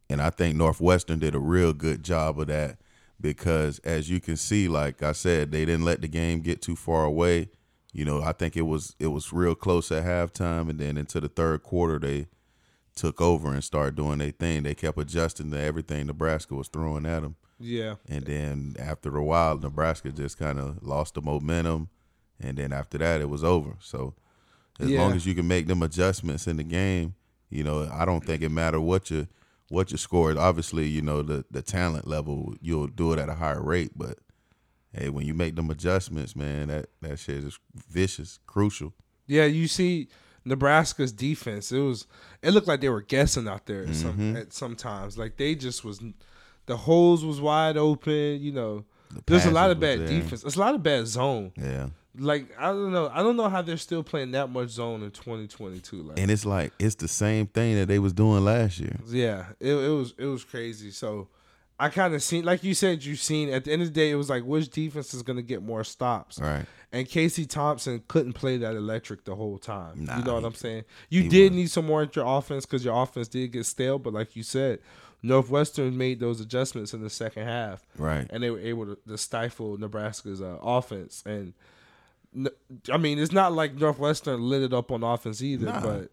And 0.10 0.22
I 0.22 0.30
think 0.30 0.56
Northwestern 0.56 1.20
did 1.20 1.36
a 1.36 1.40
real 1.40 1.74
good 1.74 2.04
job 2.04 2.40
of 2.40 2.48
that 2.48 2.78
because 3.20 3.80
as 3.80 4.10
you 4.10 4.20
can 4.20 4.38
see, 4.38 4.68
like 4.68 5.04
I 5.04 5.12
said, 5.12 5.52
they 5.52 5.66
didn't 5.66 5.86
let 5.86 6.02
the 6.02 6.08
game 6.08 6.40
get 6.42 6.62
too 6.62 6.76
far 6.76 7.04
away. 7.06 7.50
You 7.94 8.06
know, 8.06 8.22
I 8.22 8.32
think 8.32 8.56
it 8.56 8.62
was 8.64 8.96
it 9.00 9.08
was 9.08 9.34
real 9.34 9.56
close 9.56 9.92
at 9.92 10.06
halftime 10.06 10.70
and 10.70 10.80
then 10.80 10.98
into 10.98 11.20
the 11.20 11.28
third 11.30 11.64
quarter 11.64 12.00
they 12.00 12.28
took 12.96 13.22
over 13.22 13.52
and 13.54 13.64
started 13.64 13.96
doing 13.96 14.20
their 14.20 14.32
thing. 14.32 14.64
They 14.64 14.76
kept 14.76 14.98
adjusting 14.98 15.52
to 15.52 15.60
everything 15.60 16.08
Nebraska 16.08 16.56
was 16.56 16.68
throwing 16.68 17.06
at 17.06 17.22
them. 17.22 17.36
yeah, 17.60 17.96
And 18.10 18.26
then 18.26 18.76
after 18.80 19.16
a 19.18 19.24
while, 19.24 19.58
Nebraska 19.58 20.12
just 20.12 20.38
kind 20.38 20.60
of 20.60 20.82
lost 20.84 21.14
the 21.16 21.22
momentum. 21.22 21.90
And 22.40 22.58
then 22.58 22.72
after 22.72 22.98
that, 23.00 23.22
it 23.22 23.30
was 23.30 23.44
over. 23.44 23.76
So 23.80 24.14
as 24.80 24.90
Yeah. 24.90 25.02
long 25.02 25.16
as 25.16 25.26
you 25.26 25.36
can 25.36 25.48
make 25.48 25.68
them 25.68 25.84
adjustments 25.84 26.48
in 26.48 26.58
the 26.58 26.64
game, 26.64 27.16
you 27.50 27.64
know, 27.64 27.90
I 27.92 28.06
don't 28.06 28.26
think 28.26 28.42
it 28.42 28.50
matter 28.50 28.80
what 28.80 29.10
your 29.12 29.28
what 29.70 29.92
your 29.92 29.98
score 29.98 30.32
is. 30.32 30.38
Obviously, 30.38 30.88
you 30.88 31.02
know 31.02 31.22
the 31.22 31.46
the 31.52 31.62
talent 31.62 32.08
level, 32.08 32.56
you'll 32.62 32.88
do 32.88 33.14
it 33.14 33.20
at 33.20 33.30
a 33.30 33.36
higher 33.36 33.62
rate. 33.62 33.92
But 33.96 34.20
hey, 34.94 35.10
when 35.10 35.26
you 35.26 35.34
make 35.34 35.56
them 35.56 35.70
adjustments, 35.70 36.36
man, 36.36 36.68
that 36.68 36.88
that 37.02 37.20
shit 37.20 37.44
is 37.44 37.60
vicious, 37.90 38.40
crucial. 38.48 38.94
yeah. 39.28 39.46
You 39.46 39.68
see 39.68 40.08
Nebraska's 40.46 41.12
defense. 41.12 41.72
It 41.72 41.80
was 41.80 42.08
it 42.42 42.52
looked 42.52 42.68
like 42.68 42.82
they 42.82 42.90
were 42.90 43.02
guessing 43.02 43.48
out 43.48 43.66
there 43.66 43.84
at 43.84 43.96
some 43.96 44.14
mm-hmm. 44.14 44.38
at 44.38 44.54
sometimes. 44.54 45.18
Like 45.18 45.38
they 45.38 45.56
just 45.56 45.84
was 45.84 46.02
the 46.66 46.78
holes 46.78 47.26
was 47.26 47.42
wide 47.42 47.78
open. 47.78 48.42
You 48.42 48.52
know, 48.54 48.86
there's 49.26 49.46
a 49.46 49.52
lot 49.52 49.72
of 49.72 49.80
bad 49.80 50.00
there. 50.00 50.08
defense. 50.08 50.44
It's 50.44 50.56
a 50.56 50.60
lot 50.60 50.76
of 50.76 50.84
bad 50.84 51.08
zone. 51.08 51.52
Yeah. 51.58 51.90
Like 52.18 52.48
I 52.60 52.68
don't 52.70 52.92
know. 52.92 53.10
I 53.14 53.22
don't 53.24 53.38
know 53.38 53.50
how 53.50 53.62
they're 53.62 53.78
still 53.78 54.04
playing 54.04 54.32
that 54.32 54.50
much 54.50 54.70
zone 54.70 55.04
in 55.04 55.12
2022. 55.12 56.04
Like 56.04 56.20
And 56.20 56.32
it's 56.32 56.46
like 56.46 56.74
it's 56.80 56.96
the 56.96 57.08
same 57.08 57.48
thing 57.48 57.76
that 57.76 57.88
they 57.88 58.00
was 58.00 58.14
doing 58.14 58.44
last 58.44 58.80
year. 58.80 58.98
Yeah, 59.08 59.46
it, 59.60 59.74
it 59.74 59.90
was 59.90 60.14
it 60.18 60.26
was 60.26 60.44
crazy. 60.44 60.92
So 60.92 61.28
I 61.80 61.90
kind 61.90 62.16
of 62.16 62.24
seen, 62.24 62.44
like 62.44 62.64
you 62.64 62.74
said, 62.74 63.04
you 63.04 63.16
seen 63.16 63.50
at 63.54 63.64
the 63.66 63.72
end 63.72 63.84
of 63.84 63.90
the 63.90 63.94
day, 63.94 64.10
it 64.10 64.16
was 64.16 64.30
like 64.32 64.44
which 64.44 64.70
defense 64.70 65.14
is 65.14 65.22
gonna 65.22 65.44
get 65.44 65.62
more 65.62 65.84
stops. 65.84 66.40
Right. 66.40 66.66
And 66.92 67.08
Casey 67.08 67.46
Thompson 67.46 68.02
couldn't 68.08 68.34
play 68.34 68.58
that 68.58 68.76
electric 68.76 69.26
the 69.26 69.36
whole 69.36 69.58
time. 69.60 70.06
Nah, 70.06 70.18
you 70.18 70.24
know 70.24 70.34
what 70.36 70.46
I'm 70.46 70.54
saying? 70.56 70.86
You 71.10 71.30
did 71.30 71.54
need 71.54 71.70
some 71.70 71.86
more 71.86 72.02
at 72.04 72.16
your 72.16 72.26
offense 72.26 72.66
because 72.66 72.84
your 72.84 73.00
offense 73.02 73.28
did 73.28 73.52
get 73.52 73.66
stale. 73.66 74.00
But 74.00 74.14
like 74.14 74.36
you 74.36 74.42
said, 74.42 74.80
Northwestern 75.22 75.98
made 75.98 76.20
those 76.20 76.40
adjustments 76.42 76.94
in 76.94 77.02
the 77.02 77.10
second 77.10 77.44
half, 77.44 77.86
Right. 77.98 78.28
and 78.30 78.42
they 78.42 78.50
were 78.50 78.60
able 78.60 78.86
to, 78.86 78.98
to 79.08 79.18
stifle 79.18 79.78
Nebraska's 79.78 80.42
uh, 80.42 80.58
offense. 80.62 81.24
And 81.26 81.54
I 82.92 82.98
mean, 82.98 83.20
it's 83.20 83.32
not 83.32 83.54
like 83.54 83.76
Northwestern 83.76 84.42
lit 84.42 84.62
it 84.62 84.74
up 84.74 84.92
on 84.92 85.04
offense 85.04 85.42
either, 85.42 85.66
Nah. 85.68 85.82
but 85.82 86.12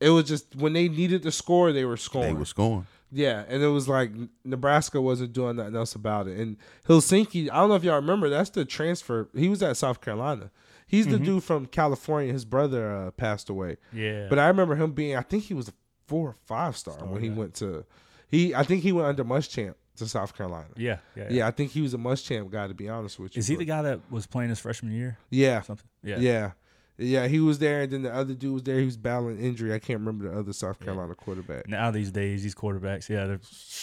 it 0.00 0.10
was 0.10 0.24
just 0.24 0.54
when 0.56 0.72
they 0.72 0.88
needed 0.88 1.22
to 1.22 1.30
score, 1.32 1.72
they 1.72 1.84
were 1.84 1.96
scoring. 1.96 2.34
They 2.34 2.38
were 2.38 2.44
scoring. 2.44 2.86
Yeah, 3.12 3.44
and 3.48 3.62
it 3.62 3.68
was 3.68 3.88
like 3.88 4.10
Nebraska 4.44 5.00
wasn't 5.00 5.32
doing 5.32 5.56
nothing 5.56 5.76
else 5.76 5.94
about 5.94 6.26
it. 6.26 6.36
And 6.38 6.56
Hilinski, 6.88 7.48
I 7.50 7.56
don't 7.56 7.68
know 7.68 7.76
if 7.76 7.84
y'all 7.84 7.94
remember, 7.96 8.28
that's 8.28 8.50
the 8.50 8.64
transfer. 8.64 9.28
He 9.34 9.48
was 9.48 9.62
at 9.62 9.76
South 9.76 10.00
Carolina. 10.00 10.50
He's 10.86 11.06
the 11.06 11.16
Mhm. 11.18 11.24
dude 11.24 11.44
from 11.44 11.66
California. 11.66 12.32
His 12.32 12.44
brother 12.44 12.92
uh, 12.94 13.10
passed 13.12 13.48
away, 13.48 13.76
Yeah. 13.92 14.26
but 14.28 14.38
I 14.38 14.48
remember 14.48 14.74
him 14.74 14.92
being. 14.92 15.16
I 15.16 15.22
think 15.22 15.44
he 15.44 15.54
was 15.54 15.68
a 15.68 15.72
four 16.06 16.30
or 16.30 16.36
five 16.44 16.76
star 16.76 16.96
when 17.06 17.22
he 17.22 17.28
yeah. 17.28 17.34
went 17.34 17.54
to. 17.54 17.84
He 18.28 18.54
I 18.54 18.64
think 18.64 18.82
he 18.82 18.90
went 18.92 19.06
under 19.08 19.24
Muschamp 19.24 19.74
to 19.96 20.06
South 20.08 20.36
Carolina. 20.36 20.66
yeah, 20.76 20.98
yeah, 21.16 21.26
Yeah, 21.30 21.46
I 21.46 21.50
think 21.50 21.70
he 21.70 21.80
was 21.80 21.94
a 21.94 21.98
Muschamp 21.98 22.50
guy. 22.50 22.66
To 22.68 22.74
be 22.74 22.88
honest 22.88 23.18
with 23.18 23.34
you, 23.36 23.40
Is 23.40 23.46
he 23.46 23.56
the 23.56 23.64
guy 23.64 23.82
that 23.82 24.00
was 24.10 24.26
playing 24.26 24.50
his 24.50 24.58
freshman 24.60 24.92
year? 24.92 25.18
Yeah, 25.30 25.60
Something. 25.62 25.88
Yeah. 26.02 26.18
yeah, 26.18 26.50
yeah. 26.98 27.26
He 27.28 27.40
was 27.40 27.58
there, 27.58 27.82
and 27.82 27.92
then 27.92 28.02
the 28.02 28.14
other 28.14 28.34
dude 28.34 28.52
was 28.54 28.62
there. 28.64 28.78
He 28.78 28.84
was 28.84 28.96
battling 28.96 29.38
injury. 29.38 29.72
I 29.72 29.78
can't 29.78 30.00
remember 30.00 30.30
the 30.30 30.38
other 30.38 30.52
South 30.52 30.80
Carolina 30.80 31.14
quarterback. 31.14 31.68
Now 31.68 31.90
these 31.90 32.10
days, 32.10 32.42
these 32.42 32.54
quarterbacks, 32.54 33.08
yeah, 33.08 33.26
they're 33.26 33.40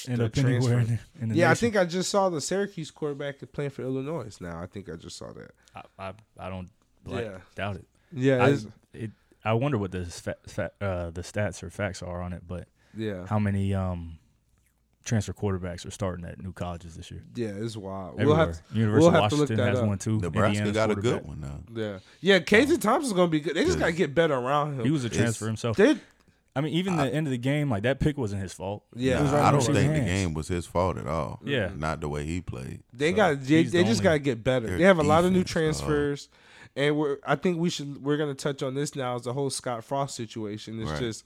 end 0.08 0.20
They're 0.20 0.28
up 0.28 0.38
anywhere 0.38 0.80
in 0.80 0.88
the, 0.88 1.00
in 1.22 1.30
the 1.30 1.36
Yeah, 1.36 1.52
I 1.52 1.54
think 1.56 1.76
I 1.78 1.86
just 1.86 2.10
saw 2.10 2.30
the 2.30 2.42
Syracuse 2.42 2.92
quarterback 2.92 3.38
playing 3.54 3.72
for 3.72 3.82
Illinois 3.84 4.36
now. 4.42 4.62
I 4.62 4.66
think 4.68 4.90
I 4.90 4.96
just 4.96 5.18
saw 5.18 5.32
that. 5.34 5.52
I, 5.76 5.82
I, 6.10 6.14
I 6.38 6.50
don't 6.50 6.70
like, 7.06 7.26
Yeah. 7.26 7.38
doubt 7.56 7.76
it. 7.78 7.86
Yeah, 8.14 8.46
I, 8.46 8.58
it. 8.94 9.12
I 9.44 9.54
wonder 9.54 9.78
what 9.78 9.92
the 9.92 10.06
fa- 10.06 10.36
fa- 10.48 10.72
uh, 10.82 11.10
the 11.10 11.22
stats 11.22 11.64
or 11.64 11.70
facts 11.70 12.04
are 12.04 12.22
on 12.22 12.32
it, 12.34 12.44
but 12.48 12.68
yeah, 12.96 13.26
how 13.26 13.40
many 13.40 13.74
um, 13.74 14.20
transfer 15.04 15.34
quarterbacks 15.34 15.86
are 15.86 15.92
starting 15.92 16.26
at 16.26 16.42
new 16.42 16.54
colleges 16.54 16.96
this 16.96 17.10
year? 17.12 17.24
yeah. 17.36 17.48
It's 17.50 17.76
wild. 17.78 18.14
Everywhere. 18.20 18.28
We'll 18.38 18.46
have 18.48 18.56
to, 18.70 18.76
University 18.78 19.00
we'll 19.00 19.16
of 19.16 19.22
have 19.22 19.30
to 19.32 19.36
look 19.36 19.50
Washington 19.50 19.58
that 19.66 19.70
has 19.70 19.80
up. 19.80 19.88
one 19.88 19.98
too. 19.98 20.20
Nebraska 20.20 20.48
Indiana's 20.58 20.74
got 20.76 20.92
a 20.92 20.96
good 20.96 21.26
one 21.26 21.40
now. 21.42 21.60
yeah, 21.74 22.00
yeah. 22.22 22.40
Casey 22.40 22.74
um, 22.74 22.80
Thompson's 22.80 23.14
gonna 23.14 23.28
be 23.32 23.40
good. 23.40 23.56
They 23.56 23.64
just 23.66 23.80
gotta 23.80 23.92
get 23.92 24.14
better 24.16 24.34
around 24.36 24.76
him. 24.80 24.86
He 24.86 24.92
was 24.92 25.04
a 25.04 25.08
It's- 25.08 25.20
transfer 25.20 25.48
himself. 25.48 25.78
They, 25.78 25.96
I 26.54 26.60
mean, 26.60 26.74
even 26.74 26.98
the 26.98 27.04
end 27.06 27.28
of 27.28 27.32
the 27.32 27.38
game, 27.38 27.70
like 27.70 27.84
that 27.84 28.02
pick 28.02 28.18
wasn't 28.18 28.42
his 28.42 28.52
fault. 28.52 28.84
Yeah. 28.94 29.20
It 29.20 29.22
was 29.24 29.32
Nah, 29.32 29.38
right 29.38 29.44
I 29.48 29.52
don't 29.52 29.60
Russell's 29.60 29.78
think 29.78 29.94
the 29.94 30.00
game 30.02 30.34
was 30.34 30.50
his 30.50 30.66
fault 30.66 30.98
at 30.98 31.08
all. 31.08 31.40
Yeah. 31.46 31.70
not 31.78 32.02
the 32.02 32.10
way 32.10 32.26
he 32.26 32.42
played. 32.42 32.84
they 32.92 33.12
So, 33.12 33.16
got. 33.16 33.42
They, 33.42 33.64
they 33.64 33.84
the 33.84 33.84
just 33.86 34.04
gotta 34.04 34.20
get 34.20 34.44
better. 34.44 34.78
They 34.78 34.84
have 34.84 35.00
a 35.00 35.04
lot 35.04 35.24
of 35.24 35.32
new 35.32 35.44
defense, 35.46 35.78
dog. 35.80 35.88
transfers, 35.88 36.30
and 36.76 36.98
we're. 36.98 37.18
I 37.26 37.36
think 37.38 37.58
we 37.58 37.70
should. 37.70 38.04
We're 38.04 38.18
gonna 38.18 38.34
touch 38.36 38.62
on 38.64 38.74
this 38.76 38.96
now. 38.98 39.16
Is 39.16 39.22
the 39.22 39.32
whole 39.34 39.50
Scott 39.50 39.86
Frost 39.86 40.14
situation. 40.16 40.82
It's 40.82 40.92
Right. 40.92 41.00
just 41.00 41.24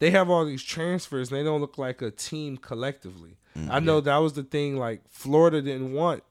they 0.00 0.10
have 0.10 0.28
all 0.28 0.44
these 0.44 0.62
transfers. 0.64 1.30
and 1.30 1.38
They 1.38 1.44
don't 1.44 1.60
look 1.60 1.78
like 1.78 2.02
a 2.02 2.10
team 2.10 2.56
collectively. 2.56 3.36
Mm, 3.56 3.68
I 3.70 3.78
know 3.78 4.00
that 4.00 4.16
was 4.18 4.32
the 4.32 4.42
thing. 4.42 4.76
Like 4.76 5.02
Florida 5.08 5.62
didn't 5.62 5.92
want. 5.92 6.24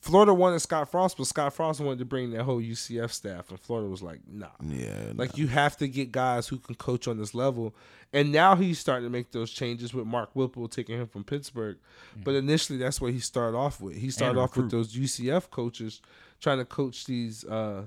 Florida 0.00 0.32
wanted 0.32 0.60
Scott 0.60 0.90
Frost, 0.90 1.18
but 1.18 1.26
Scott 1.26 1.52
Frost 1.52 1.78
wanted 1.78 1.98
to 1.98 2.06
bring 2.06 2.30
that 2.30 2.44
whole 2.44 2.58
UCF 2.60 3.10
staff, 3.12 3.50
and 3.50 3.60
Florida 3.60 3.86
was 3.86 4.02
like, 4.02 4.20
"Nah." 4.26 4.46
Yeah, 4.62 5.12
Like 5.14 5.36
you 5.36 5.46
have 5.48 5.76
to 5.76 5.88
get 5.88 6.10
guys 6.10 6.48
who 6.48 6.56
can 6.58 6.74
coach 6.74 7.06
on 7.06 7.18
this 7.18 7.34
level. 7.34 7.74
And 8.12 8.32
now 8.32 8.56
he's 8.56 8.78
starting 8.78 9.04
to 9.04 9.10
make 9.10 9.30
those 9.30 9.50
changes 9.52 9.92
with 9.94 10.06
Mark 10.06 10.30
Whipple 10.34 10.66
taking 10.68 10.98
him 10.98 11.06
from 11.06 11.22
Pittsburgh. 11.22 11.76
But 12.24 12.34
initially 12.34 12.78
that's 12.78 13.00
what 13.00 13.12
he 13.12 13.20
started 13.20 13.56
off 13.56 13.80
with. 13.80 13.96
He 13.96 14.10
started 14.10 14.38
off 14.40 14.56
with 14.56 14.70
those 14.70 14.96
UCF 14.96 15.50
coaches 15.50 16.00
trying 16.40 16.58
to 16.58 16.64
coach 16.64 17.04
these 17.04 17.44
uh, 17.44 17.82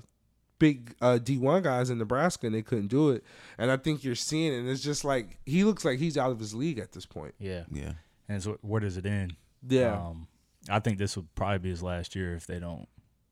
big 0.58 0.94
uh, 1.00 1.18
D1 1.22 1.62
guys 1.62 1.90
in 1.90 1.98
Nebraska 1.98 2.46
and 2.46 2.54
they 2.54 2.62
couldn't 2.62 2.88
do 2.88 3.10
it. 3.10 3.24
And 3.58 3.70
I 3.70 3.76
think 3.76 4.04
you're 4.04 4.14
seeing 4.14 4.52
it. 4.52 4.58
And 4.58 4.68
it's 4.68 4.82
just 4.82 5.04
like 5.04 5.38
he 5.44 5.64
looks 5.64 5.84
like 5.84 5.98
he's 5.98 6.16
out 6.16 6.30
of 6.30 6.38
his 6.38 6.54
league 6.54 6.78
at 6.78 6.92
this 6.92 7.06
point. 7.06 7.34
Yeah. 7.38 7.64
yeah. 7.70 7.92
And 8.28 8.42
so 8.42 8.58
where 8.62 8.80
does 8.80 8.96
it 8.96 9.06
end? 9.06 9.36
Yeah. 9.66 9.94
Um, 9.94 10.28
I 10.68 10.80
think 10.80 10.98
this 10.98 11.16
would 11.16 11.34
probably 11.34 11.58
be 11.58 11.70
his 11.70 11.82
last 11.82 12.16
year 12.16 12.34
if 12.34 12.46
they 12.46 12.58
don't 12.58 12.88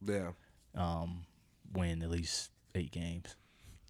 yeah. 0.06 0.30
um, 0.74 1.24
win 1.72 2.02
at 2.02 2.10
least 2.10 2.50
eight 2.74 2.90
games. 2.90 3.36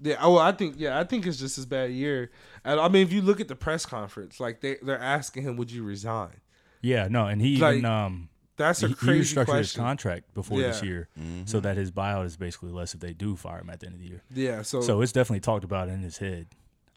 Yeah, 0.01 0.17
oh, 0.21 0.37
I 0.37 0.51
think 0.51 0.75
yeah, 0.79 0.99
I 0.99 1.05
think 1.05 1.27
it's 1.27 1.39
just 1.39 1.59
as 1.59 1.67
bad 1.67 1.91
year. 1.91 2.33
And 2.65 2.81
I 2.81 2.89
mean, 2.89 3.07
if 3.07 3.13
you 3.13 3.23
look 3.23 3.41
at 3.41 3.47
the 3.47 3.55
press 3.55 3.87
conference, 3.87 4.41
like 4.41 4.61
they 4.61 4.77
they're 4.83 4.99
asking 4.99 5.45
him, 5.45 5.57
"Would 5.57 5.71
you 5.71 5.85
resign?" 5.85 6.41
Yeah, 6.81 7.07
no, 7.09 7.27
and 7.27 7.41
he 7.41 7.59
Like, 7.59 7.77
even 7.77 7.85
um, 7.85 8.29
That's 8.57 8.83
a 8.83 8.89
he, 8.89 8.93
he 8.93 8.97
crazy 8.99 9.35
restructured 9.37 9.59
his 9.59 9.73
contract 9.75 10.35
before 10.35 10.61
this 10.61 10.83
year, 10.83 11.09
Mm-hmm. 11.19 11.47
so 11.47 11.61
that 11.61 11.77
his 11.77 11.91
buyout 11.91 12.27
is 12.27 12.37
basically 12.37 12.71
less 12.71 12.95
if 12.95 13.01
they 13.01 13.13
do 13.13 13.35
fire 13.37 13.61
him 13.61 13.71
at 13.71 13.81
the 13.81 13.87
end 13.87 13.95
of 13.95 14.01
the 14.01 14.07
year. 14.07 14.23
Yeah, 14.33 14.63
so, 14.63 14.81
So 14.83 15.01
it's 15.01 15.13
definitely 15.13 15.41
talked 15.41 15.65
about 15.65 15.89
in 15.89 16.01
his 16.01 16.19
head. 16.19 16.47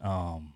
Um, 0.02 0.52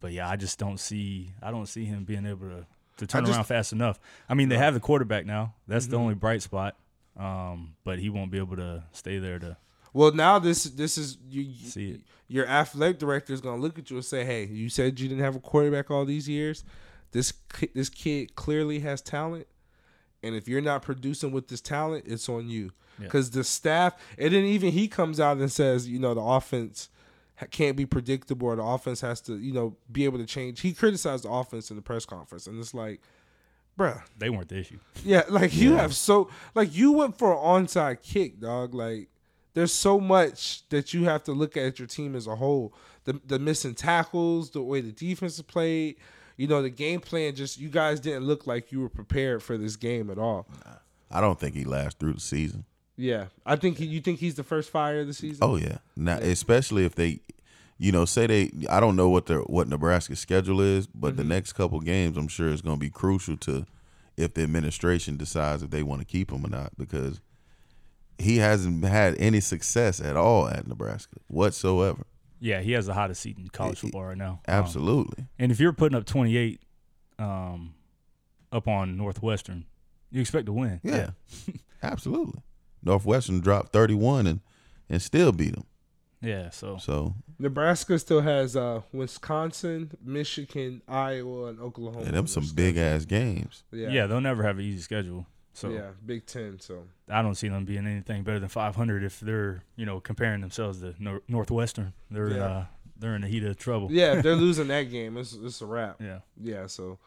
but 0.00 0.12
yeah, 0.12 0.28
I 0.28 0.36
just 0.36 0.58
don't 0.58 0.80
see 0.80 1.32
I 1.42 1.50
don't 1.50 1.66
see 1.66 1.84
him 1.84 2.04
being 2.04 2.24
able 2.26 2.48
to 2.48 2.66
to 2.98 3.06
turn 3.06 3.24
just- 3.24 3.36
around 3.36 3.44
fast 3.44 3.72
enough. 3.72 3.98
I 4.28 4.34
mean, 4.34 4.48
they 4.48 4.56
have 4.58 4.74
the 4.74 4.80
quarterback 4.80 5.26
now. 5.26 5.54
That's 5.68 5.84
Mm-hmm. 5.84 5.92
the 5.92 5.98
only 5.98 6.14
bright 6.14 6.42
spot. 6.42 6.76
Um, 7.18 7.74
but 7.84 7.98
he 7.98 8.08
won't 8.08 8.30
be 8.30 8.38
able 8.38 8.56
to 8.56 8.84
stay 8.92 9.18
there 9.18 9.38
to 9.40 9.56
well 9.92 10.12
now 10.12 10.38
this 10.38 10.64
this 10.64 10.96
is 10.96 11.18
you. 11.28 11.52
see 11.54 11.90
it. 11.90 12.00
Your 12.28 12.46
athletic 12.46 12.98
director 13.00 13.32
is 13.34 13.40
gonna 13.40 13.60
look 13.60 13.78
at 13.78 13.90
you 13.90 13.96
and 13.96 14.04
say, 14.04 14.24
"Hey, 14.24 14.44
you 14.46 14.68
said 14.70 14.98
you 15.00 15.08
didn't 15.08 15.22
have 15.24 15.34
a 15.36 15.40
quarterback 15.40 15.90
all 15.90 16.04
these 16.06 16.28
years. 16.28 16.64
This 17.12 17.32
this 17.74 17.88
kid 17.88 18.36
clearly 18.36 18.78
has 18.80 19.02
talent, 19.02 19.48
and 20.22 20.34
if 20.34 20.48
you're 20.48 20.60
not 20.60 20.82
producing 20.82 21.32
with 21.32 21.48
this 21.48 21.60
talent, 21.60 22.04
it's 22.06 22.28
on 22.28 22.48
you." 22.48 22.72
Yeah. 22.98 23.04
Because 23.04 23.30
the 23.30 23.44
staff, 23.44 23.94
and 24.18 24.32
then 24.34 24.44
even 24.44 24.72
he 24.72 24.86
comes 24.88 25.18
out 25.20 25.38
and 25.38 25.50
says, 25.50 25.88
you 25.88 25.98
know, 25.98 26.12
the 26.14 26.20
offense 26.20 26.90
can't 27.50 27.74
be 27.76 27.86
predictable, 27.86 28.48
or 28.48 28.56
the 28.56 28.62
offense 28.62 29.00
has 29.00 29.20
to, 29.22 29.38
you 29.38 29.52
know, 29.54 29.74
be 29.90 30.04
able 30.04 30.18
to 30.18 30.26
change. 30.26 30.60
He 30.60 30.74
criticized 30.74 31.24
the 31.24 31.30
offense 31.30 31.70
in 31.70 31.76
the 31.76 31.82
press 31.82 32.04
conference, 32.04 32.46
and 32.46 32.58
it's 32.58 32.74
like, 32.74 33.00
bruh, 33.78 34.02
They 34.18 34.28
weren't 34.28 34.50
the 34.50 34.58
issue. 34.58 34.78
yeah, 35.04 35.22
like 35.30 35.54
you 35.56 35.72
have 35.74 35.94
so 35.94 36.28
like 36.54 36.74
you 36.74 36.92
went 36.92 37.16
for 37.16 37.32
an 37.32 37.38
onside 37.66 38.02
kick, 38.02 38.40
dog. 38.40 38.74
Like 38.74 39.08
there's 39.54 39.72
so 39.72 39.98
much 39.98 40.68
that 40.68 40.92
you 40.92 41.04
have 41.04 41.24
to 41.24 41.32
look 41.32 41.56
at 41.56 41.78
your 41.78 41.88
team 41.88 42.14
as 42.14 42.26
a 42.26 42.36
whole. 42.36 42.74
The 43.04 43.18
the 43.26 43.38
missing 43.38 43.74
tackles, 43.74 44.50
the 44.50 44.60
way 44.62 44.82
the 44.82 44.92
defense 44.92 45.36
is 45.36 45.42
played, 45.42 45.96
you 46.40 46.46
know, 46.46 46.62
the 46.62 46.70
game 46.70 47.00
plan. 47.00 47.34
Just 47.34 47.60
you 47.60 47.68
guys 47.68 48.00
didn't 48.00 48.24
look 48.24 48.46
like 48.46 48.72
you 48.72 48.80
were 48.80 48.88
prepared 48.88 49.42
for 49.42 49.58
this 49.58 49.76
game 49.76 50.08
at 50.08 50.16
all. 50.16 50.46
I 51.10 51.20
don't 51.20 51.38
think 51.38 51.54
he 51.54 51.64
lasts 51.64 51.98
through 52.00 52.14
the 52.14 52.20
season. 52.20 52.64
Yeah, 52.96 53.26
I 53.44 53.56
think 53.56 53.76
he, 53.76 53.84
you 53.84 54.00
think 54.00 54.20
he's 54.20 54.36
the 54.36 54.42
first 54.42 54.70
fire 54.70 55.00
of 55.00 55.06
the 55.06 55.12
season. 55.12 55.40
Oh 55.42 55.56
yeah, 55.56 55.78
now 55.96 56.16
especially 56.16 56.86
if 56.86 56.94
they, 56.94 57.20
you 57.76 57.92
know, 57.92 58.06
say 58.06 58.26
they. 58.26 58.50
I 58.70 58.80
don't 58.80 58.96
know 58.96 59.10
what 59.10 59.26
their 59.26 59.40
what 59.40 59.68
Nebraska's 59.68 60.18
schedule 60.18 60.62
is, 60.62 60.86
but 60.86 61.18
the 61.18 61.22
mm-hmm. 61.22 61.32
next 61.32 61.52
couple 61.52 61.78
games, 61.80 62.16
I'm 62.16 62.28
sure 62.28 62.48
is 62.48 62.62
going 62.62 62.76
to 62.76 62.80
be 62.80 62.90
crucial 62.90 63.36
to 63.36 63.66
if 64.16 64.32
the 64.32 64.42
administration 64.42 65.18
decides 65.18 65.62
if 65.62 65.68
they 65.68 65.82
want 65.82 66.00
to 66.00 66.06
keep 66.06 66.32
him 66.32 66.46
or 66.46 66.48
not 66.48 66.72
because 66.78 67.20
he 68.16 68.38
hasn't 68.38 68.82
had 68.86 69.14
any 69.18 69.40
success 69.40 70.00
at 70.00 70.16
all 70.16 70.48
at 70.48 70.66
Nebraska 70.66 71.16
whatsoever. 71.28 72.06
Yeah, 72.40 72.60
he 72.62 72.72
has 72.72 72.86
the 72.86 72.94
hottest 72.94 73.20
seat 73.20 73.36
in 73.38 73.48
college 73.48 73.80
He- 73.80 73.86
football 73.88 74.04
right 74.06 74.16
now. 74.16 74.40
Um, 74.48 74.54
Absolutely. 74.54 75.26
and 75.38 75.52
if 75.52 75.60
you're 75.60 75.72
putting 75.74 75.96
up 75.96 76.06
28 76.06 76.60
um, 77.18 77.74
up 78.50 78.66
on 78.66 78.96
Northwestern, 78.96 79.66
you 80.10 80.20
expect 80.20 80.46
to 80.46 80.52
win. 80.52 80.80
Yeah, 80.82 81.10
absolutely. 81.82 82.40
Northwestern 82.82 83.40
dropped 83.40 83.72
31 83.72 84.26
and 84.26 84.40
and 84.88 85.00
still 85.02 85.30
beat 85.32 85.54
them. 85.54 85.64
Yeah, 86.22 86.50
so 86.50 86.76
So 86.78 87.14
Nebraska 87.38 87.98
still 87.98 88.20
has 88.22 88.54
uh, 88.56 88.82
Wisconsin, 88.92 89.90
Michigan, 90.04 90.82
Iowa, 90.88 91.46
and 91.46 91.60
Oklahoma. 91.60 92.04
and 92.06 92.14
them 92.14 92.26
some 92.26 92.46
big 92.54 92.76
ass 92.76 93.04
games. 93.04 93.62
yeah. 93.72 93.88
Yeah, 93.90 94.06
they'll 94.06 94.20
never 94.20 94.42
have 94.42 94.58
an 94.58 94.64
easy 94.64 94.80
schedule. 94.82 95.26
So 95.60 95.70
yeah, 95.70 95.90
Big 96.04 96.26
Ten. 96.26 96.58
So 96.60 96.84
I 97.08 97.22
don't 97.22 97.34
see 97.34 97.48
them 97.48 97.64
being 97.64 97.86
anything 97.86 98.22
better 98.22 98.38
than 98.38 98.48
500 98.48 99.02
if 99.04 99.20
they're, 99.20 99.62
you 99.76 99.86
know, 99.86 100.00
comparing 100.00 100.40
themselves 100.40 100.80
to 100.80 100.94
Nor- 100.98 101.22
Northwestern. 101.28 101.92
They're 102.10 102.30
Yeah. 102.30 102.44
uh, 102.44 102.64
they're 102.98 103.14
in 103.14 103.22
the 103.22 103.28
heat 103.28 103.44
of 103.44 103.56
trouble. 103.56 103.88
yeah, 103.90 104.14
if 104.18 104.22
they're 104.22 104.34
losing 104.46 104.68
that 104.68 104.84
game, 104.90 105.16
it's 105.16 105.32
it's 105.34 105.60
a 105.62 105.66
wrap. 105.66 106.00
Yeah. 106.00 106.20
Yeah, 106.40 106.66
so 106.66 106.98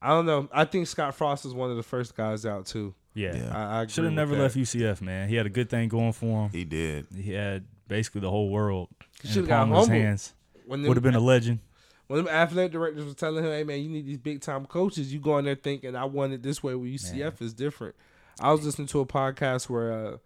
I 0.00 0.10
don't 0.10 0.26
know. 0.26 0.48
I 0.52 0.64
think 0.64 0.86
Scott 0.86 1.14
Frost 1.14 1.44
is 1.44 1.52
one 1.54 1.70
of 1.70 1.76
the 1.76 1.82
first 1.82 2.16
guys 2.16 2.46
out 2.46 2.66
too. 2.66 2.94
Yeah. 3.14 3.34
Yeah. 3.36 3.56
I, 3.56 3.80
I 3.82 3.86
Should 3.86 4.04
have 4.04 4.12
never 4.12 4.36
left 4.36 4.56
UCF, 4.56 5.00
man. 5.00 5.28
He 5.28 5.34
had 5.34 5.46
a 5.46 5.50
good 5.50 5.68
thing 5.68 5.88
going 5.88 6.12
for 6.12 6.44
him. 6.44 6.50
He 6.50 6.64
did. 6.64 7.06
He 7.16 7.32
had 7.32 7.64
basically 7.88 8.20
the 8.20 8.30
whole 8.30 8.48
world 8.48 8.88
in 9.24 9.42
the 9.42 9.48
palm 9.48 9.72
of 9.72 9.78
his 9.80 9.88
hands. 9.88 10.34
Would 10.66 10.84
have 10.96 11.02
been 11.02 11.14
a 11.14 11.20
legend. 11.20 11.58
When 12.08 12.24
them 12.24 12.34
athletic 12.34 12.72
directors 12.72 13.04
were 13.04 13.14
telling 13.14 13.44
him, 13.44 13.50
"Hey 13.50 13.64
man, 13.64 13.80
you 13.80 13.88
need 13.88 14.06
these 14.06 14.18
big 14.18 14.40
time 14.40 14.66
coaches." 14.66 15.12
You 15.12 15.20
go 15.20 15.38
in 15.38 15.44
there 15.44 15.54
thinking, 15.54 15.94
"I 15.94 16.04
want 16.04 16.32
it 16.32 16.42
this 16.42 16.62
way." 16.62 16.74
Where 16.74 16.88
UCF 16.88 17.40
is 17.40 17.54
different. 17.54 17.94
I 18.40 18.52
was 18.52 18.64
listening 18.64 18.88
to 18.88 19.00
a 19.00 19.06
podcast 19.06 19.68
where 19.68 19.92
uh, 19.92 20.16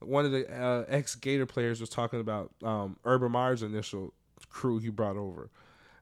one 0.00 0.24
of 0.24 0.32
the 0.32 0.48
uh, 0.48 0.84
ex 0.88 1.14
Gator 1.14 1.46
players 1.46 1.80
was 1.80 1.88
talking 1.88 2.20
about 2.20 2.52
um, 2.62 2.96
Urban 3.04 3.32
Meyer's 3.32 3.62
initial 3.62 4.12
crew 4.48 4.78
he 4.78 4.88
brought 4.88 5.16
over. 5.16 5.50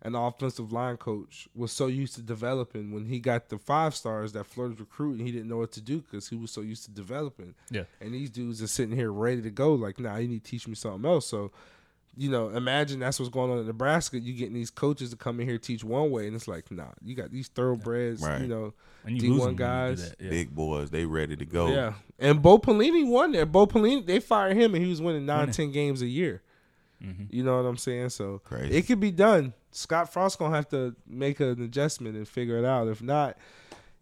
And 0.03 0.15
the 0.15 0.19
offensive 0.19 0.73
line 0.73 0.97
coach 0.97 1.47
was 1.55 1.73
so 1.73 1.87
used 1.87 2.15
to 2.15 2.23
developing 2.23 2.91
when 2.91 3.05
he 3.05 3.21
got 3.21 3.51
the 3.51 3.59
five 3.59 3.95
stars 3.95 4.33
that 4.33 4.47
Florida's 4.47 4.81
recruiting, 4.81 5.27
he 5.27 5.31
didn't 5.31 5.49
know 5.49 5.59
what 5.59 5.73
to 5.73 5.83
do 5.83 6.01
because 6.01 6.29
he 6.29 6.37
was 6.37 6.51
so 6.51 6.63
used 6.63 6.85
to 6.87 6.91
developing. 6.91 7.55
Yeah. 7.71 7.83
And 8.01 8.15
these 8.15 8.31
dudes 8.31 8.63
are 8.63 8.67
sitting 8.67 8.97
here 8.97 9.13
ready 9.13 9.43
to 9.43 9.51
go. 9.51 9.75
Like, 9.75 10.01
nah, 10.01 10.17
you 10.17 10.29
need 10.29 10.43
to 10.43 10.51
teach 10.51 10.67
me 10.67 10.75
something 10.75 11.09
else. 11.09 11.27
So, 11.27 11.53
you 12.17 12.31
know, 12.31 12.49
imagine 12.49 12.99
that's 13.01 13.19
what's 13.19 13.31
going 13.31 13.51
on 13.51 13.59
in 13.59 13.67
Nebraska. 13.67 14.19
You 14.19 14.33
getting 14.35 14.55
these 14.55 14.71
coaches 14.71 15.11
to 15.11 15.17
come 15.17 15.41
in 15.41 15.49
here 15.49 15.59
teach 15.59 15.85
one 15.85 16.11
way, 16.11 16.27
and 16.27 16.35
it's 16.37 16.49
like, 16.49 16.71
nah, 16.71 16.89
you 17.05 17.15
got 17.15 17.31
these 17.31 17.49
thoroughbreds, 17.49 18.23
Right. 18.23 18.41
you 18.43 18.49
know. 18.49 18.75
D1 19.07 19.13
lose 19.13 19.23
them 19.23 19.31
when 19.39 19.47
you 19.47 19.51
do 19.53 19.55
guys. 19.55 20.15
Yeah. 20.21 20.29
Big 20.31 20.55
boys, 20.55 20.91
they 20.91 21.07
ready 21.07 21.35
to 21.37 21.45
go. 21.47 21.69
Yeah. 21.69 21.95
And 22.19 22.43
Bo 22.43 22.59
Pelini 22.59 23.07
won 23.09 23.33
there. 23.33 23.47
Bo 23.47 23.67
Pelini, 23.67 24.05
they 24.05 24.21
fired 24.21 24.57
him, 24.57 24.75
and 24.75 24.85
he 24.85 24.91
was 24.91 25.01
winning 25.01 25.25
nine, 25.25 25.39
Winning. 25.41 25.55
ten 25.55 25.73
games 25.73 26.03
a 26.03 26.07
year. 26.07 26.43
Mhm. 27.03 27.29
You 27.31 27.43
know 27.43 27.57
what 27.57 27.67
I'm 27.67 27.79
saying? 27.79 28.11
So 28.11 28.41
Crazy. 28.45 28.75
it 28.77 28.87
could 28.87 29.01
be 29.01 29.11
done. 29.11 29.55
Scott 29.73 30.13
Frost 30.13 30.39
gonna 30.39 30.55
have 30.55 30.69
to 30.71 30.95
make 31.07 31.41
an 31.41 31.63
adjustment 31.63 32.15
and 32.17 32.29
figure 32.29 32.59
it 32.59 32.65
out. 32.67 32.89
If 32.89 33.01
not, 33.03 33.39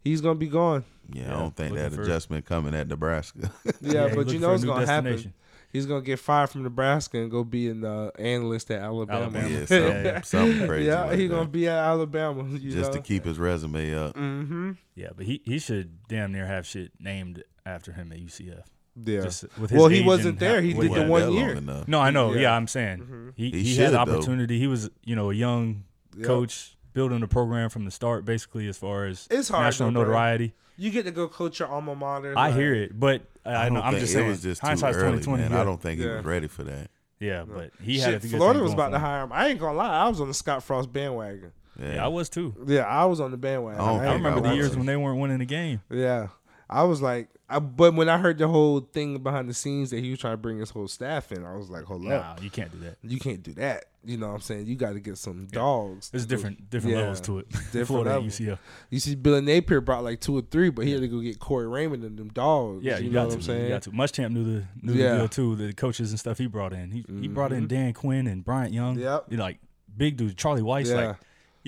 he's 0.03 0.21
gonna 0.21 0.35
be 0.35 0.49
gone. 0.49 0.85
Yeah, 1.13 1.23
Yeah, 1.23 1.37
I 1.37 1.39
don't 1.39 1.55
think 1.55 1.75
that 1.77 1.93
adjustment 1.93 2.45
coming 2.47 2.75
at 2.75 2.89
Nebraska. 2.89 3.53
Yeah, 3.81 4.09
he 4.09 4.17
but 4.17 4.29
you 4.31 4.41
know 4.41 4.51
a 4.51 4.55
it's 4.55 4.65
gonna 4.65 4.85
happen. 4.85 5.33
Destination. 5.69 5.73
He's 5.73 5.87
gonna 5.87 6.03
get 6.03 6.19
fired 6.19 6.51
from 6.51 6.63
Nebraska 6.63 7.19
and 7.19 7.31
go 7.31 7.45
be 7.45 7.69
an 7.69 7.85
uh, 7.85 8.11
analyst 8.19 8.71
at 8.71 8.81
Alabama. 8.83 9.21
Alabama. 9.25 9.49
Yeah, 9.49 9.65
something, 9.67 9.79
Yeah, 9.97 10.03
yeah. 10.03 10.21
something 10.23 10.67
crazy. 10.67 10.87
yeah, 10.87 11.05
like 11.05 11.19
he 11.19 11.27
that. 11.27 11.35
gonna 11.35 11.49
be 11.49 11.69
at 11.69 11.79
Alabama. 11.79 12.45
You 12.49 12.71
just 12.73 12.93
know? 12.93 12.97
to 12.99 13.03
keep 13.03 13.25
his 13.25 13.39
resume 13.39 13.95
up. 13.95 14.15
Mm-hmm. 14.15 14.73
Yeah, 14.95 15.09
but 15.17 15.27
he, 15.27 15.41
he 15.45 15.59
should 15.59 16.07
damn 16.09 16.33
near 16.33 16.47
have 16.47 16.67
shit 16.67 16.93
named 17.01 17.43
after 17.67 17.93
him 17.93 18.13
at 18.13 18.19
UCF. 18.19 18.63
Yeah. 19.05 19.21
Just 19.23 19.45
with 19.59 19.71
his 19.71 19.79
well, 19.79 19.89
he 19.89 20.03
wasn't 20.03 20.41
there. 20.41 20.61
He 20.61 20.73
did 20.73 20.93
the 20.93 21.07
one 21.07 21.33
year. 21.33 21.61
No, 21.87 22.01
I 22.01 22.11
know. 22.11 22.33
Yeah. 22.35 22.41
Yeah, 22.41 22.53
I'm 22.57 22.67
saying 22.67 22.99
Mhm. 23.01 23.33
he, 23.37 23.51
He 23.51 23.63
he, 23.63 23.77
had 23.77 23.89
the 23.89 24.05
though. 24.05 24.15
opportunity. 24.17 24.59
He 24.59 24.67
was, 24.67 24.91
you 25.05 25.15
know, 25.15 25.31
a 25.31 25.35
young 25.35 25.85
Yep. 26.17 26.27
coach 26.27 26.77
building 26.99 27.21
the 27.21 27.29
program 27.29 27.71
from 27.71 27.85
the 27.85 27.91
start, 27.93 28.25
basically 28.25 28.67
as 28.69 28.77
far 28.77 29.07
as 29.07 29.29
It's 29.31 29.49
hard, 29.49 29.65
national 29.65 29.91
though, 29.93 30.01
bro. 30.01 30.03
notoriety. 30.11 30.53
You 30.77 30.91
get 30.91 31.05
to 31.05 31.13
go 31.13 31.29
coach 31.29 31.61
your 31.61 31.69
alma 31.69 31.95
mater. 31.95 32.37
I 32.37 32.49
like- 32.49 32.55
hear 32.57 32.75
it, 32.75 32.99
but 32.99 33.23
I, 33.47 33.55
I 33.55 33.69
know 33.69 33.77
don't 33.77 33.85
I'm 33.85 33.93
think 33.93 34.01
just 34.01 34.13
it 34.13 34.17
saying 34.17 34.29
was 34.29 34.43
just 34.43 34.61
too 34.61 34.67
hindsight's 34.67 34.97
early, 34.97 35.19
2020. 35.21 35.43
man. 35.45 35.53
yeah. 35.53 35.61
I 35.61 35.65
don't 35.65 35.81
think 35.81 36.01
he 36.01 36.07
Yeah. 36.07 36.17
was 36.17 36.25
ready 36.25 36.49
for 36.49 36.65
that. 36.65 36.91
Yeah, 37.21 37.45
but 37.45 37.71
he 37.81 37.95
Shit, 37.99 38.05
had 38.05 38.15
a 38.15 38.21
Florida 38.21 38.61
was 38.63 38.73
about 38.73 38.91
to 38.91 38.99
hire 38.99 39.23
him. 39.25 39.33
I 39.33 39.49
ain't 39.49 39.59
gonna 39.61 39.77
lie. 39.79 40.05
I 40.05 40.09
was 40.09 40.21
on 40.21 40.29
the 40.29 40.35
Scott 40.35 40.63
Frost 40.63 40.93
bandwagon. 40.93 41.53
Yeah, 41.81 41.95
Yeah, 41.95 42.05
I 42.05 42.09
was 42.09 42.29
too. 42.29 42.55
Yeah, 42.67 42.83
I 42.83 43.05
was 43.07 43.21
on 43.21 43.31
the 43.31 43.37
bandwagon. 43.37 43.81
I 43.81 43.85
I 43.93 44.15
remember 44.15 44.41
gonna 44.41 44.49
the 44.51 44.55
years 44.57 44.73
to 44.73 44.77
when 44.79 44.87
they 44.87 44.97
weren't 44.97 45.21
winning 45.21 45.39
the 45.39 45.45
game. 45.47 45.81
Yeah, 45.91 46.29
I 46.69 46.83
was 46.85 47.01
like, 47.01 47.29
I, 47.51 47.59
but 47.61 47.95
when 47.95 48.09
I 48.11 48.19
heard 48.19 48.37
the 48.39 48.47
whole 48.49 48.81
thing 48.81 49.19
behind 49.23 49.49
the 49.49 49.55
scenes 49.55 49.91
that 49.91 50.01
he 50.05 50.11
was 50.11 50.19
trying 50.19 50.35
to 50.35 50.39
bring 50.39 50.59
his 50.59 50.71
whole 50.71 50.87
staff 50.87 51.33
in, 51.33 51.47
I 51.47 51.57
was 51.57 51.71
like, 51.71 51.85
hold 51.85 52.03
up, 52.07 52.39
Nah, 52.39 52.43
you 52.45 52.51
can't 52.51 52.71
do 52.71 52.79
that. 52.81 52.99
you 53.03 53.19
can't 53.19 53.43
do 53.43 53.55
that. 53.55 53.87
You 54.05 54.17
know 54.17 54.29
what 54.29 54.35
I'm 54.35 54.41
saying? 54.41 54.67
You 54.67 54.77
got 54.77 54.93
to 54.93 55.01
get 55.01 55.19
some 55.19 55.47
dogs. 55.47 56.11
There's 56.11 56.27
different 56.27 56.71
different 56.71 56.97
Yeah, 56.97 57.03
levels 57.03 57.21
to 57.23 57.39
it. 57.41 57.49
different 57.51 57.87
Florida 57.87 58.11
levels. 58.11 58.39
UCF. 58.39 58.59
You 58.91 59.01
see, 59.01 59.15
Billy 59.15 59.41
Napier 59.41 59.81
brought 59.81 60.05
like 60.05 60.21
two 60.21 60.37
or 60.37 60.43
three, 60.43 60.71
but 60.71 60.85
he 60.85 60.93
had 60.93 61.01
to 61.01 61.09
go 61.09 61.21
get 61.21 61.39
Corey 61.39 61.67
Raymond 61.67 62.05
and 62.05 62.19
them 62.19 62.29
dogs. 62.29 62.85
Yeah, 62.85 62.99
you, 62.99 63.07
you, 63.07 63.11
know 63.11 63.21
got 63.21 63.25
what 63.25 63.31
to. 63.31 63.37
I'm 63.37 63.43
saying? 63.43 63.63
You 63.65 63.69
got 63.71 63.83
to. 63.83 63.91
Muschamp 63.91 64.31
knew 64.33 64.45
the 64.45 64.65
knew 64.83 64.93
Yeah. 64.93 65.13
the 65.13 65.19
deal 65.19 65.29
too. 65.29 65.57
The 65.57 65.73
coaches 65.73 66.11
and 66.11 66.21
stuff 66.21 66.39
he 66.39 66.47
brought 66.47 66.73
in. 66.73 66.91
He 66.91 67.05
he 67.21 67.29
brought 67.29 67.53
in 67.53 67.61
mm-hmm. 67.61 67.67
Dan 67.69 67.93
Quinn 67.95 68.27
and 68.27 68.45
Bryant 68.45 68.73
Young. 68.73 68.99
Yep. 68.99 69.27
You 69.31 69.39
like 69.39 69.59
big 69.97 70.17
dudes. 70.17 70.35
Charlie 70.35 70.63
Weis. 70.63 70.89
Yeah. 70.89 71.09
Like 71.09 71.17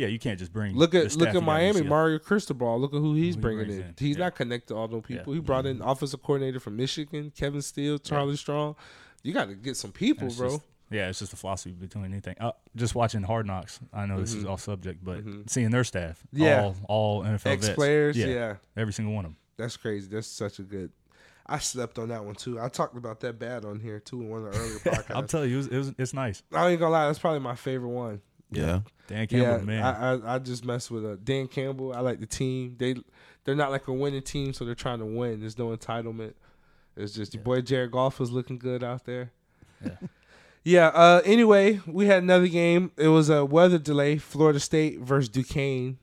yeah, 0.01 0.07
you 0.09 0.19
can't 0.19 0.39
just 0.39 0.53
bring. 0.53 0.75
Look 0.77 0.95
at 0.95 1.15
look 1.17 1.35
at 1.35 1.43
Miami, 1.43 1.83
Mario 1.83 2.19
Cristobal. 2.19 2.81
Look 2.81 2.93
at 2.95 2.99
who 2.99 3.15
he's 3.15 3.35
Who 3.35 3.41
bringing 3.41 3.65
brings 3.67 3.79
in. 3.81 3.87
in. 3.89 3.95
He's 3.99 4.17
Yeah. 4.17 4.25
not 4.25 4.35
connected 4.35 4.69
to 4.69 4.77
all 4.77 4.89
those 4.89 5.03
people. 5.03 5.33
He 5.33 5.41
brought 5.41 5.67
in 5.67 5.81
offensive 5.83 6.23
coordinator 6.23 6.59
from 6.61 6.77
Michigan, 6.77 7.33
Kevin 7.37 7.63
Steele, 7.63 7.99
Charlie 7.99 8.37
Strong. 8.37 8.77
You 9.23 9.33
got 9.35 9.49
to 9.49 9.55
get 9.55 9.77
some 9.77 9.93
people, 9.93 10.29
bro. 10.31 10.51
just- 10.51 10.63
yeah, 10.93 11.09
it's 11.09 11.21
just 11.21 11.31
the 11.31 11.37
philosophy 11.37 11.71
between 11.73 12.07
anything. 12.07 12.35
Uh, 12.41 12.51
just 12.75 12.97
watching 12.97 13.23
Hard 13.23 13.47
Knocks. 13.47 13.79
I 13.93 14.07
know 14.07 14.19
this 14.21 14.35
is 14.35 14.45
off 14.45 14.61
subject, 14.61 15.05
but 15.05 15.23
seeing 15.47 15.71
their 15.71 15.85
staff, 15.85 16.21
Mm-hmm. 16.35 16.43
Yeah. 16.43 16.63
all 16.89 17.21
all 17.21 17.23
NFL 17.23 17.47
Ex 17.53 17.67
vets. 17.67 17.77
players, 17.77 18.17
yeah, 18.17 18.27
yeah. 18.27 18.55
every 18.77 18.93
single 18.93 19.15
one 19.15 19.25
of 19.25 19.31
them. 19.31 19.37
That's 19.57 19.77
crazy. 19.77 20.09
That's 20.09 20.27
such 20.27 20.59
a 20.59 20.63
good. 20.63 20.91
I 21.47 21.59
slept 21.59 21.99
on 21.99 22.09
that 22.09 22.25
one 22.25 22.35
too. 22.35 22.59
I 22.61 22.69
talked 22.69 22.97
about 22.97 23.21
that 23.21 23.39
bad 23.39 23.65
on 23.65 23.79
here 23.79 24.01
too 24.01 24.21
in 24.23 24.31
one 24.31 24.47
of 24.47 24.53
the 24.53 24.59
earlier 24.59 24.79
podcasts. 24.79 25.15
I'm 25.17 25.27
telling 25.29 25.51
you, 25.51 25.57
it 25.57 25.59
was, 25.59 25.67
it 25.69 25.77
was 25.79 25.95
it's 25.99 26.15
nice. 26.15 26.43
I 26.53 26.69
ain't 26.71 26.81
gonna 26.81 26.91
lie, 26.93 27.07
that's 27.07 27.19
probably 27.21 27.41
my 27.41 27.55
favorite 27.57 27.89
one. 27.91 28.21
Yeah. 28.51 28.81
Dan 29.07 29.27
Campbell, 29.27 29.59
yeah, 29.59 29.65
man. 29.65 29.83
I, 29.83 30.13
I 30.13 30.35
I 30.35 30.39
just 30.39 30.65
mess 30.65 30.91
with 30.91 31.05
uh, 31.05 31.17
Dan 31.23 31.49
Campbell. 31.49 31.93
I 31.93 32.01
like 32.01 32.21
the 32.21 32.27
team. 32.27 32.77
They 32.79 32.95
they're 33.45 33.57
not 33.57 33.71
like 33.71 33.89
a 33.89 33.93
winning 33.93 34.23
team, 34.23 34.53
so 34.53 34.65
they're 34.65 34.75
trying 34.75 35.01
to 35.01 35.07
win. 35.07 35.41
There's 35.41 35.59
no 35.59 35.77
entitlement. 35.77 36.35
It's 36.97 37.15
just 37.15 37.35
your 37.35 37.43
boy 37.43 37.61
Jared 37.63 37.91
Goff 37.91 38.21
was 38.21 38.31
looking 38.31 38.59
good 38.59 38.85
out 38.85 39.05
there. 39.05 39.33
Yeah. 39.85 39.91
Yeah. 40.63 40.89
Uh. 40.89 41.23
Anyway, 41.25 41.81
we 41.87 42.05
had 42.05 42.23
another 42.23 42.47
game. 42.47 42.93
It 42.99 43.09
was 43.09 43.31
a 43.31 43.47
weather 43.47 43.79
delay. 43.79 44.19
Florida 44.19 44.61
State 44.61 45.01
versus 45.01 45.31
Duquesne. 45.31 45.97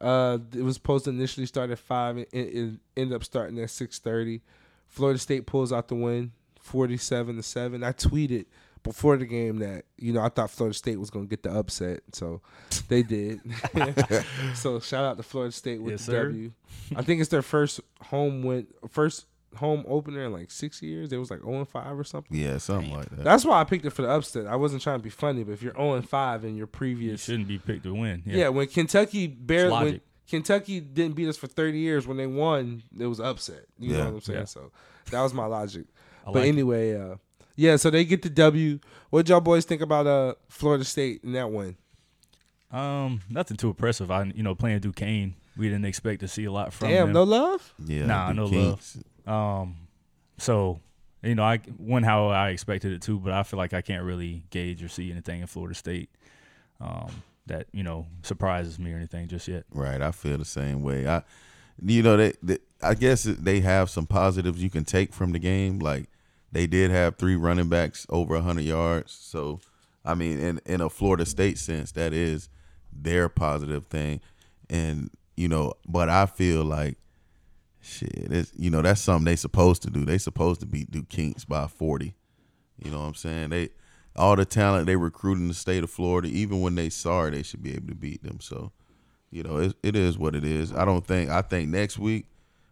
Uh, 0.00 0.38
it 0.54 0.62
was 0.62 0.76
supposed 0.76 1.04
to 1.04 1.10
initially 1.10 1.44
start 1.44 1.68
at 1.68 1.78
five. 1.78 2.16
It, 2.16 2.28
it 2.32 2.74
ended 2.96 3.14
up 3.14 3.24
starting 3.24 3.58
at 3.60 3.68
six 3.68 3.98
thirty. 3.98 4.40
Florida 4.88 5.18
State 5.18 5.44
pulls 5.44 5.70
out 5.70 5.88
the 5.88 5.96
win, 5.96 6.32
forty-seven 6.58 7.36
to 7.36 7.42
seven. 7.42 7.84
I 7.84 7.92
tweeted 7.92 8.46
before 8.82 9.16
the 9.16 9.26
game 9.26 9.58
that 9.58 9.84
you 9.98 10.12
know 10.12 10.20
I 10.20 10.28
thought 10.28 10.50
Florida 10.50 10.74
State 10.76 10.98
was 10.98 11.10
gonna 11.10 11.26
get 11.26 11.42
the 11.42 11.50
upset, 11.52 12.00
so 12.12 12.40
they 12.88 13.02
did. 13.02 13.40
so 14.54 14.80
shout 14.80 15.04
out 15.04 15.16
to 15.16 15.22
Florida 15.22 15.52
State 15.52 15.80
with 15.82 15.92
Yes, 15.92 16.06
the 16.06 16.12
sir. 16.12 16.24
W. 16.26 16.52
I 16.96 17.02
think 17.02 17.20
it's 17.20 17.30
their 17.30 17.42
first 17.42 17.80
home 18.02 18.42
win, 18.42 18.66
first 18.88 19.26
home 19.56 19.84
opener 19.88 20.24
in 20.24 20.32
like 20.32 20.50
six 20.50 20.80
years. 20.82 21.12
It 21.12 21.16
was 21.16 21.30
like 21.30 21.40
zero 21.40 21.58
and 21.58 21.68
five 21.68 21.98
or 21.98 22.04
something. 22.04 22.36
Yeah, 22.36 22.58
something 22.58 22.92
like 22.92 23.08
that. 23.10 23.24
That's 23.24 23.44
why 23.44 23.60
I 23.60 23.64
picked 23.64 23.84
it 23.84 23.90
for 23.90 24.02
the 24.02 24.08
upset. 24.10 24.46
I 24.46 24.56
wasn't 24.56 24.82
trying 24.82 24.98
to 24.98 25.02
be 25.02 25.10
funny, 25.10 25.42
but 25.44 25.52
if 25.52 25.62
you're 25.62 25.74
0 25.74 25.94
and 25.94 26.08
5 26.08 26.44
in 26.44 26.56
your 26.56 26.66
previous, 26.68 26.98
you 26.98 27.06
previous 27.08 27.24
shouldn't 27.24 27.48
be 27.48 27.58
picked 27.58 27.82
to 27.84 27.94
win. 27.94 28.22
yeah. 28.24 28.36
Yeah, 28.36 28.48
when 28.50 28.66
Kentucky 28.68 29.26
barely 29.26 29.84
when. 29.92 30.00
Kentucky 30.28 30.78
didn't 30.78 31.16
beat 31.16 31.28
us 31.28 31.36
for 31.36 31.48
30 31.48 31.76
years 31.80 32.06
when 32.06 32.16
they 32.16 32.28
won, 32.28 32.84
it 32.96 33.06
was 33.06 33.18
upset. 33.18 33.64
You 33.80 33.92
know 33.94 33.98
Yeah. 33.98 34.04
what 34.04 34.14
I'm 34.14 34.20
saying? 34.20 34.38
Yeah. 34.38 34.44
So 34.44 34.70
that 35.10 35.20
was 35.20 35.34
my 35.34 35.46
logic. 35.46 35.86
I 36.22 36.26
but 36.26 36.34
like 36.40 36.48
anyway, 36.48 36.94
uh 36.94 37.16
yeah, 37.60 37.76
so 37.76 37.90
they 37.90 38.06
get 38.06 38.22
the 38.22 38.30
W. 38.30 38.78
What 39.10 39.28
y'all 39.28 39.40
boys 39.40 39.66
think 39.66 39.82
about 39.82 40.06
uh 40.06 40.34
Florida 40.48 40.82
State 40.84 41.22
in 41.22 41.32
that 41.32 41.50
one? 41.50 41.76
Um, 42.72 43.20
nothing 43.28 43.58
too 43.58 43.68
impressive. 43.68 44.10
I 44.10 44.24
you 44.34 44.42
know 44.42 44.54
playing 44.54 44.80
Duquesne, 44.80 45.34
we 45.58 45.68
didn't 45.68 45.84
expect 45.84 46.20
to 46.20 46.28
see 46.28 46.46
a 46.46 46.52
lot 46.52 46.72
from 46.72 46.88
Damn, 46.88 47.08
them. 47.08 47.12
no 47.12 47.22
love? 47.24 47.74
Yeah. 47.84 48.06
Nah, 48.06 48.28
the 48.28 48.34
no 48.34 48.46
love. 48.46 48.96
Um, 49.26 49.76
so 50.38 50.80
you 51.22 51.34
know, 51.34 51.42
I 51.42 51.60
went 51.78 52.06
how 52.06 52.28
I 52.28 52.48
expected 52.48 52.92
it 52.92 53.02
to, 53.02 53.18
but 53.18 53.34
I 53.34 53.42
feel 53.42 53.58
like 53.58 53.74
I 53.74 53.82
can't 53.82 54.04
really 54.04 54.44
gauge 54.48 54.82
or 54.82 54.88
see 54.88 55.10
anything 55.10 55.42
in 55.42 55.46
Florida 55.46 55.74
State 55.74 56.08
um, 56.80 57.10
that 57.44 57.66
you 57.72 57.82
know 57.82 58.06
surprises 58.22 58.78
me 58.78 58.94
or 58.94 58.96
anything 58.96 59.28
just 59.28 59.46
yet. 59.46 59.64
Right, 59.70 60.00
I 60.00 60.12
feel 60.12 60.38
the 60.38 60.46
same 60.46 60.82
way. 60.82 61.06
I, 61.06 61.24
you 61.84 62.02
know, 62.02 62.16
they, 62.16 62.32
they 62.42 62.58
I 62.82 62.94
guess 62.94 63.24
they 63.24 63.60
have 63.60 63.90
some 63.90 64.06
positives 64.06 64.62
you 64.62 64.70
can 64.70 64.86
take 64.86 65.12
from 65.12 65.32
the 65.32 65.38
game. 65.38 65.78
Like 65.78 66.08
they 66.52 66.66
did 66.66 66.90
have 66.90 67.16
three 67.16 67.36
running 67.36 67.68
backs 67.68 68.06
over 68.08 68.40
hundred 68.40 68.64
yards. 68.64 69.12
So, 69.12 69.60
I 70.04 70.14
mean, 70.14 70.38
in 70.38 70.60
in 70.66 70.80
a 70.80 70.90
Florida 70.90 71.26
State 71.26 71.58
sense, 71.58 71.92
that 71.92 72.12
is 72.12 72.48
their 72.92 73.28
positive 73.28 73.86
thing. 73.86 74.20
And 74.68 75.10
you 75.36 75.48
know, 75.48 75.74
but 75.86 76.08
I 76.08 76.26
feel 76.26 76.64
like 76.64 76.96
shit. 77.80 78.12
It's 78.14 78.52
you 78.56 78.70
know 78.70 78.82
that's 78.82 79.00
something 79.00 79.24
they 79.24 79.36
supposed 79.36 79.82
to 79.82 79.90
do. 79.90 80.04
They 80.04 80.18
supposed 80.18 80.60
to 80.60 80.66
beat 80.66 80.90
Duke's 80.90 81.44
by 81.44 81.66
forty. 81.66 82.14
You 82.82 82.90
know 82.90 83.00
what 83.00 83.06
I'm 83.06 83.14
saying? 83.14 83.50
They 83.50 83.70
all 84.16 84.36
the 84.36 84.44
talent 84.44 84.86
they 84.86 84.96
recruit 84.96 85.38
in 85.38 85.48
the 85.48 85.54
state 85.54 85.84
of 85.84 85.90
Florida, 85.90 86.28
even 86.28 86.60
when 86.60 86.74
they 86.74 86.90
sorry, 86.90 87.30
they 87.30 87.42
should 87.42 87.62
be 87.62 87.74
able 87.74 87.88
to 87.88 87.94
beat 87.94 88.22
them. 88.22 88.40
So, 88.40 88.72
you 89.30 89.42
know, 89.42 89.58
it, 89.58 89.76
it 89.82 89.96
is 89.96 90.18
what 90.18 90.34
it 90.34 90.44
is. 90.44 90.72
I 90.72 90.84
don't 90.84 91.06
think 91.06 91.30
I 91.30 91.42
think 91.42 91.68
next 91.68 91.98
week 91.98 92.26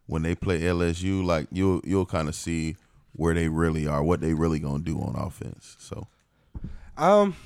when 0.06 0.22
they 0.22 0.34
play 0.34 0.60
LSU, 0.60 1.24
like 1.24 1.46
you'll 1.52 1.80
you'll 1.84 2.06
kind 2.06 2.28
of 2.28 2.34
see 2.34 2.76
where 3.18 3.35
they 3.35 3.48
really 3.48 3.87
are, 3.87 4.02
what 4.02 4.20
they 4.22 4.33
really 4.33 4.59
gonna 4.59 4.78
do 4.83 4.98
on 4.98 5.14
offense. 5.14 5.76
So 5.78 6.07
Um 6.96 7.37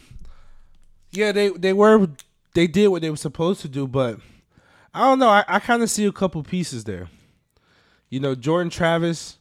Yeah, 1.10 1.32
they 1.32 1.48
they 1.48 1.72
were 1.72 2.08
they 2.54 2.66
did 2.68 2.88
what 2.88 3.02
they 3.02 3.10
were 3.10 3.16
supposed 3.16 3.60
to 3.62 3.68
do, 3.68 3.88
but 3.88 4.20
I 4.94 5.00
don't 5.00 5.18
know. 5.18 5.28
I, 5.28 5.44
I 5.48 5.58
kind 5.58 5.82
of 5.82 5.90
see 5.90 6.04
a 6.04 6.12
couple 6.12 6.42
pieces 6.42 6.84
there. 6.84 7.08
You 8.10 8.20
know, 8.20 8.34
Jordan 8.34 8.68
Travis, 8.68 9.38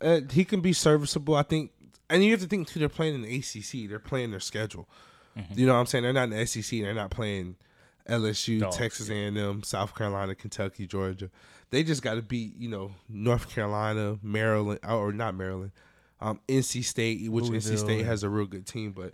uh, 0.00 0.20
he 0.30 0.44
can 0.44 0.60
be 0.60 0.72
serviceable. 0.72 1.34
I 1.34 1.42
think, 1.42 1.72
and 2.08 2.24
you 2.24 2.30
have 2.30 2.40
to 2.40 2.46
think 2.46 2.68
too. 2.68 2.78
They're 2.78 2.88
playing 2.88 3.16
in 3.16 3.22
the 3.22 3.36
ACC. 3.36 3.88
They're 3.88 3.98
playing 3.98 4.30
their 4.30 4.40
schedule. 4.40 4.88
You 5.54 5.66
know 5.66 5.72
what 5.74 5.80
I'm 5.80 5.86
saying? 5.86 6.04
They're 6.04 6.12
not 6.12 6.24
in 6.24 6.30
the 6.30 6.46
SEC. 6.46 6.80
They're 6.80 6.92
not 6.92 7.10
playing 7.10 7.56
LSU, 8.08 8.60
Dogs. 8.60 8.76
Texas 8.76 9.08
A&M, 9.08 9.62
South 9.62 9.94
Carolina, 9.94 10.34
Kentucky, 10.34 10.86
Georgia. 10.86 11.30
They 11.70 11.82
just 11.82 12.02
got 12.02 12.14
to 12.14 12.22
beat 12.22 12.56
you 12.58 12.68
know 12.68 12.92
North 13.08 13.48
Carolina, 13.50 14.18
Maryland, 14.22 14.80
or 14.88 15.12
not 15.12 15.34
Maryland, 15.34 15.72
um, 16.20 16.40
NC 16.48 16.84
State, 16.84 17.30
which 17.30 17.44
NC 17.46 17.78
State 17.78 18.04
has 18.04 18.22
a 18.22 18.28
real 18.28 18.46
good 18.46 18.66
team, 18.66 18.92
but 18.92 19.12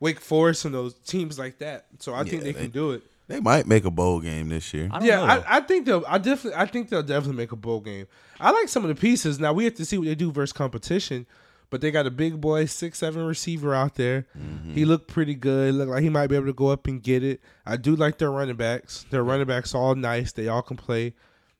Wake 0.00 0.20
Forest 0.20 0.66
and 0.66 0.74
those 0.74 0.94
teams 0.94 1.38
like 1.38 1.58
that. 1.58 1.86
So 1.98 2.14
I 2.14 2.24
think 2.24 2.42
they, 2.42 2.52
they- 2.52 2.60
can 2.62 2.70
do 2.70 2.90
it. 2.92 3.02
they 3.28 3.40
might 3.40 3.66
make 3.66 3.84
a 3.86 3.90
bowl 3.90 4.20
game 4.20 4.50
this 4.50 4.74
year. 4.74 4.88
I 4.92 4.98
don't 4.98 5.08
Yeah, 5.08 5.16
know. 5.16 5.24
I, 5.24 5.56
I 5.56 5.60
think 5.60 5.86
they'll. 5.86 6.04
I 6.06 6.18
definitely. 6.18 6.60
I 6.60 6.66
think 6.66 6.90
they'll 6.90 7.02
definitely 7.02 7.36
make 7.36 7.52
a 7.52 7.56
bowl 7.56 7.80
game. 7.80 8.06
I 8.38 8.50
like 8.50 8.68
some 8.68 8.84
of 8.84 8.88
the 8.88 9.00
pieces. 9.00 9.40
Now 9.40 9.52
we 9.54 9.64
have 9.64 9.74
to 9.76 9.84
see 9.84 9.96
what 9.96 10.06
they 10.06 10.14
do 10.14 10.30
versus 10.30 10.52
competition. 10.52 11.26
But 11.70 11.80
they 11.80 11.90
got 11.90 12.06
a 12.06 12.10
big 12.10 12.40
boy, 12.40 12.66
six 12.66 12.98
seven 12.98 13.24
receiver 13.26 13.74
out 13.74 13.96
there. 13.96 14.26
He 14.74 14.84
looked 14.84 15.08
pretty 15.08 15.34
good. 15.34 15.74
Looked 15.74 15.90
like 15.90 16.02
he 16.04 16.08
might 16.10 16.28
be 16.28 16.36
able 16.36 16.46
to 16.46 16.52
go 16.52 16.68
up 16.68 16.86
and 16.86 17.02
get 17.02 17.24
it. 17.24 17.40
I 17.66 17.76
do 17.76 17.96
like 17.96 18.18
their 18.18 18.30
running 18.30 18.54
backs. 18.54 19.06
Their 19.10 19.24
running 19.24 19.46
backs 19.46 19.74
all 19.74 19.94
nice. 19.96 20.30
They 20.30 20.46
all 20.46 20.62
can 20.62 20.76
play. 20.76 21.14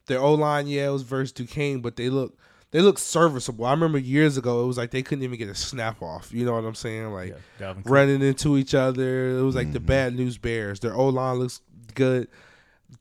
Their 0.07 0.21
O 0.21 0.35
line, 0.35 0.67
yeah, 0.67 0.88
it 0.88 0.93
was 0.93 1.03
versus 1.03 1.33
Duquesne, 1.33 1.81
but 1.81 1.97
they 1.97 2.11
look 2.11 2.37
they 2.71 2.81
look 2.81 2.99
serviceable. 2.99 3.67
I 3.67 3.71
remember 3.71 3.99
years 3.99 4.37
ago 4.37 4.64
it 4.64 4.67
was 4.67 4.77
like 4.77 4.90
they 4.90 5.03
couldn't 5.03 5.23
even 5.23 5.38
get 5.38 5.49
a 5.49 5.55
snap 5.55 6.03
off. 6.03 6.33
You 6.33 6.45
know 6.45 6.55
what 6.55 6.64
I'm 6.64 6.75
saying? 6.75 7.12
Like 7.12 7.37
yeah, 7.61 7.75
running 7.85 8.21
into 8.21 8.57
each 8.57 8.75
other. 8.75 9.38
It 9.38 9.43
was 9.43 9.55
like 9.55 9.73
the 9.73 9.79
mm-hmm. 9.79 9.87
bad 9.87 10.17
news 10.17 10.38
bears. 10.38 10.81
Their 10.81 10.95
O 10.95 11.09
line 11.09 11.37
looks 11.37 11.61
good. 11.95 12.29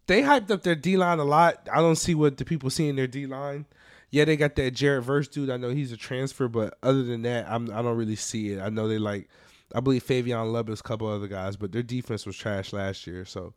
They 0.07 0.21
hyped 0.21 0.51
up 0.51 0.63
their 0.63 0.75
D 0.75 0.95
line 0.95 1.19
a 1.19 1.23
lot. 1.23 1.67
I 1.71 1.77
don't 1.77 1.95
see 1.95 2.13
what 2.13 2.37
the 2.37 2.45
people 2.45 2.69
see 2.69 2.87
in 2.87 2.95
their 2.95 3.07
D 3.07 3.25
line. 3.25 3.65
Yeah, 4.11 4.25
they 4.25 4.37
got 4.37 4.55
that 4.57 4.75
Jared 4.75 5.05
Verse 5.05 5.27
dude. 5.27 5.49
I 5.49 5.57
know 5.57 5.69
he's 5.69 5.91
a 5.91 5.97
transfer, 5.97 6.47
but 6.47 6.77
other 6.83 7.01
than 7.01 7.23
that, 7.23 7.47
I'm 7.49 7.71
I 7.71 7.81
don't 7.81 7.97
really 7.97 8.15
see 8.15 8.51
it. 8.51 8.61
I 8.61 8.69
know 8.69 8.87
they 8.87 8.99
like 8.99 9.27
I 9.73 9.79
believe 9.79 10.03
Fabien 10.03 10.53
Lovett 10.53 10.73
is 10.73 10.81
a 10.81 10.83
couple 10.83 11.07
other 11.07 11.27
guys, 11.27 11.55
but 11.55 11.71
their 11.71 11.81
defense 11.81 12.25
was 12.25 12.37
trash 12.37 12.73
last 12.73 13.07
year. 13.07 13.25
So 13.25 13.55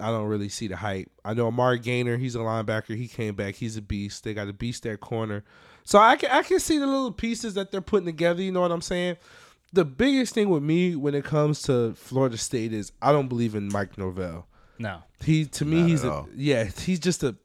I 0.00 0.08
don't 0.08 0.26
really 0.26 0.48
see 0.48 0.66
the 0.68 0.76
hype. 0.76 1.10
I 1.24 1.34
know 1.34 1.46
Amari 1.48 1.78
Gainer, 1.78 2.16
he's 2.16 2.34
a 2.34 2.38
linebacker. 2.38 2.96
He 2.96 3.08
came 3.08 3.34
back. 3.34 3.54
He's 3.56 3.76
a 3.76 3.82
beast. 3.82 4.24
They 4.24 4.34
got 4.34 4.48
a 4.48 4.52
beast 4.52 4.86
at 4.86 5.00
corner. 5.00 5.44
So 5.84 5.98
I 5.98 6.16
can 6.16 6.30
I 6.30 6.42
can 6.42 6.60
see 6.60 6.78
the 6.78 6.86
little 6.86 7.12
pieces 7.12 7.54
that 7.54 7.70
they're 7.72 7.80
putting 7.80 8.06
together. 8.06 8.42
You 8.42 8.52
know 8.52 8.60
what 8.60 8.70
I'm 8.72 8.82
saying? 8.82 9.16
The 9.72 9.84
biggest 9.84 10.34
thing 10.34 10.48
with 10.48 10.62
me 10.62 10.96
when 10.96 11.14
it 11.14 11.24
comes 11.24 11.62
to 11.62 11.94
Florida 11.94 12.36
State 12.38 12.72
is 12.72 12.92
I 13.02 13.12
don't 13.12 13.28
believe 13.28 13.54
in 13.54 13.68
Mike 13.68 13.96
Norvell. 13.98 14.46
No. 14.78 15.02
He 15.22 15.44
to 15.46 15.64
me 15.64 15.80
Not 15.80 15.88
he's 15.88 16.04
a 16.04 16.10
all. 16.12 16.28
yeah 16.34 16.64
he's 16.64 17.00
just 17.00 17.22
a. 17.22 17.36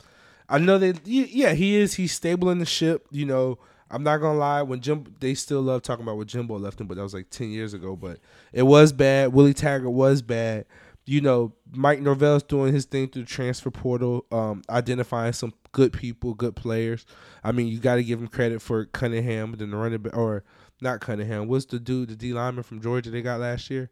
I 0.49 0.57
know 0.59 0.77
that 0.77 1.07
yeah 1.07 1.53
he 1.53 1.75
is 1.77 1.95
he's 1.95 2.11
stable 2.11 2.49
in 2.49 2.59
the 2.59 2.65
ship. 2.65 3.07
You 3.11 3.25
know 3.25 3.59
I'm 3.89 4.03
not 4.03 4.17
gonna 4.17 4.37
lie 4.39 4.61
when 4.61 4.81
Jim 4.81 5.05
they 5.19 5.35
still 5.35 5.61
love 5.61 5.81
talking 5.83 6.03
about 6.03 6.17
what 6.17 6.27
Jimbo 6.27 6.57
left 6.57 6.81
him, 6.81 6.87
but 6.87 6.95
that 6.97 7.03
was 7.03 7.13
like 7.13 7.29
ten 7.29 7.49
years 7.49 7.73
ago. 7.73 7.95
But 7.95 8.19
it 8.51 8.63
was 8.63 8.91
bad. 8.91 9.33
Willie 9.33 9.53
Taggart 9.53 9.91
was 9.91 10.21
bad. 10.21 10.65
You 11.05 11.19
know 11.21 11.53
Mike 11.71 11.99
Norvell's 11.99 12.43
doing 12.43 12.73
his 12.73 12.85
thing 12.85 13.09
through 13.09 13.23
the 13.23 13.27
transfer 13.27 13.69
portal, 13.69 14.25
um, 14.31 14.61
identifying 14.69 15.33
some 15.33 15.53
good 15.73 15.91
people, 15.91 16.33
good 16.33 16.55
players. 16.55 17.05
I 17.43 17.51
mean 17.51 17.67
you 17.67 17.79
got 17.79 17.95
to 17.95 18.03
give 18.03 18.19
him 18.19 18.27
credit 18.27 18.61
for 18.61 18.85
Cunningham, 18.85 19.53
then 19.57 19.71
the 19.71 19.77
running 19.77 20.01
back 20.01 20.15
or 20.15 20.43
not 20.81 21.01
Cunningham. 21.01 21.47
What's 21.47 21.65
the 21.65 21.79
dude 21.79 22.09
the 22.09 22.15
D 22.15 22.33
lineman 22.33 22.63
from 22.63 22.81
Georgia 22.81 23.09
they 23.09 23.21
got 23.21 23.39
last 23.39 23.69
year? 23.69 23.89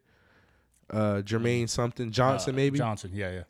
Uh, 0.90 1.22
Jermaine 1.22 1.68
something 1.68 2.10
Johnson 2.10 2.54
Uh, 2.54 2.56
maybe. 2.56 2.78
Johnson, 2.78 3.10
yeah, 3.14 3.30
yeah. 3.30 3.42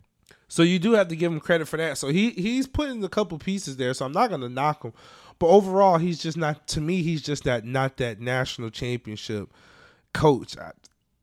So 0.49 0.63
you 0.63 0.79
do 0.79 0.93
have 0.93 1.09
to 1.09 1.17
give 1.17 1.33
him 1.33 1.41
credit 1.41 1.67
for 1.67 1.79
that. 1.79 1.99
So 1.99 2.09
he 2.09 2.31
he's 2.31 2.67
putting 2.67 3.03
a 3.03 3.09
couple 3.09 3.39
pieces 3.39 3.79
there. 3.79 3.95
So 3.95 4.05
I'm 4.05 4.13
not 4.13 4.29
gonna 4.29 4.51
knock 4.51 4.85
him, 4.85 4.93
but 5.39 5.47
overall 5.47 5.97
he's 5.99 6.19
just 6.19 6.37
not. 6.37 6.67
To 6.69 6.81
me, 6.81 7.03
he's 7.03 7.23
just 7.23 7.45
that 7.45 7.65
not 7.65 7.97
that 7.97 8.21
national 8.21 8.69
championship 8.71 9.51
coach. 10.13 10.59
I, 10.59 10.73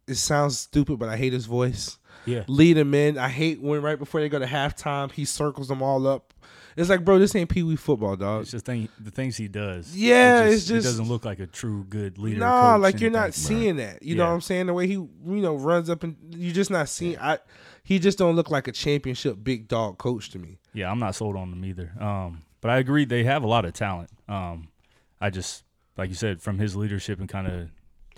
it 0.08 0.16
sounds 0.16 0.58
stupid, 0.58 0.98
but 0.98 1.10
I 1.10 1.16
hate 1.16 1.32
his 1.34 1.46
voice. 1.46 1.99
Yeah. 2.26 2.44
Lead 2.48 2.74
them 2.78 2.94
in. 2.94 3.18
I 3.18 3.30
hate 3.30 3.62
when 3.62 3.82
right 3.82 3.98
before 3.98 4.22
they 4.22 4.30
go 4.30 4.40
to 4.40 4.46
halftime, 4.46 5.12
he 5.12 5.26
circles 5.26 5.68
them 5.68 5.82
all 5.82 6.06
up. 6.08 6.34
It's 6.78 6.90
like, 6.90 7.04
bro, 7.04 7.20
this 7.20 7.36
ain't 7.36 7.50
pee 7.50 7.64
wee 7.64 7.76
football, 7.76 8.16
dog. 8.16 8.44
It's 8.44 8.52
just 8.52 8.66
thing, 8.66 8.88
the 9.00 9.12
things 9.12 9.36
he 9.36 9.48
does. 9.48 9.96
Yeah, 9.96 10.46
it 10.46 10.54
it's 10.54 10.66
just- 10.66 10.86
it 10.86 10.90
doesn't 10.90 11.08
look 11.10 11.26
like 11.26 11.40
a 11.40 11.48
true 11.48 11.84
good 11.90 12.18
leader. 12.18 12.40
Nah, 12.40 12.76
like 12.76 13.00
you're 13.02 13.12
not 13.12 13.34
seeing 13.34 13.76
that. 13.78 14.04
You 14.04 14.16
know 14.16 14.26
what 14.28 14.34
I'm 14.34 14.42
saying? 14.42 14.68
The 14.68 14.74
way 14.74 14.88
he, 14.88 14.94
you 14.94 15.10
know, 15.26 15.56
runs 15.56 15.90
up 15.90 16.04
and 16.04 16.16
you're 16.36 16.54
just 16.54 16.72
not 16.72 16.88
seeing. 16.88 17.18
I, 17.20 17.40
he 17.84 18.00
just 18.00 18.18
don't 18.18 18.36
look 18.36 18.50
like 18.52 18.68
a 18.68 18.72
championship 18.72 19.38
big 19.44 19.68
dog 19.68 19.98
coach 19.98 20.30
to 20.32 20.40
me. 20.40 20.60
Yeah, 20.74 20.92
I'm 20.92 21.00
not 21.00 21.16
sold 21.16 21.36
on 21.36 21.50
them 21.50 21.66
either. 21.66 21.92
Um, 22.00 22.44
but 22.62 22.70
I 22.72 22.78
agree 22.78 23.04
they 23.06 23.24
have 23.24 23.44
a 23.44 23.48
lot 23.48 23.66
of 23.66 23.74
talent. 23.74 24.10
Um, 24.28 24.68
I 25.20 25.32
just 25.32 25.64
like 25.98 26.10
you 26.10 26.16
said, 26.16 26.42
from 26.42 26.60
his 26.60 26.76
leadership 26.76 27.20
and 27.20 27.28
kind 27.28 27.48
of 27.48 27.70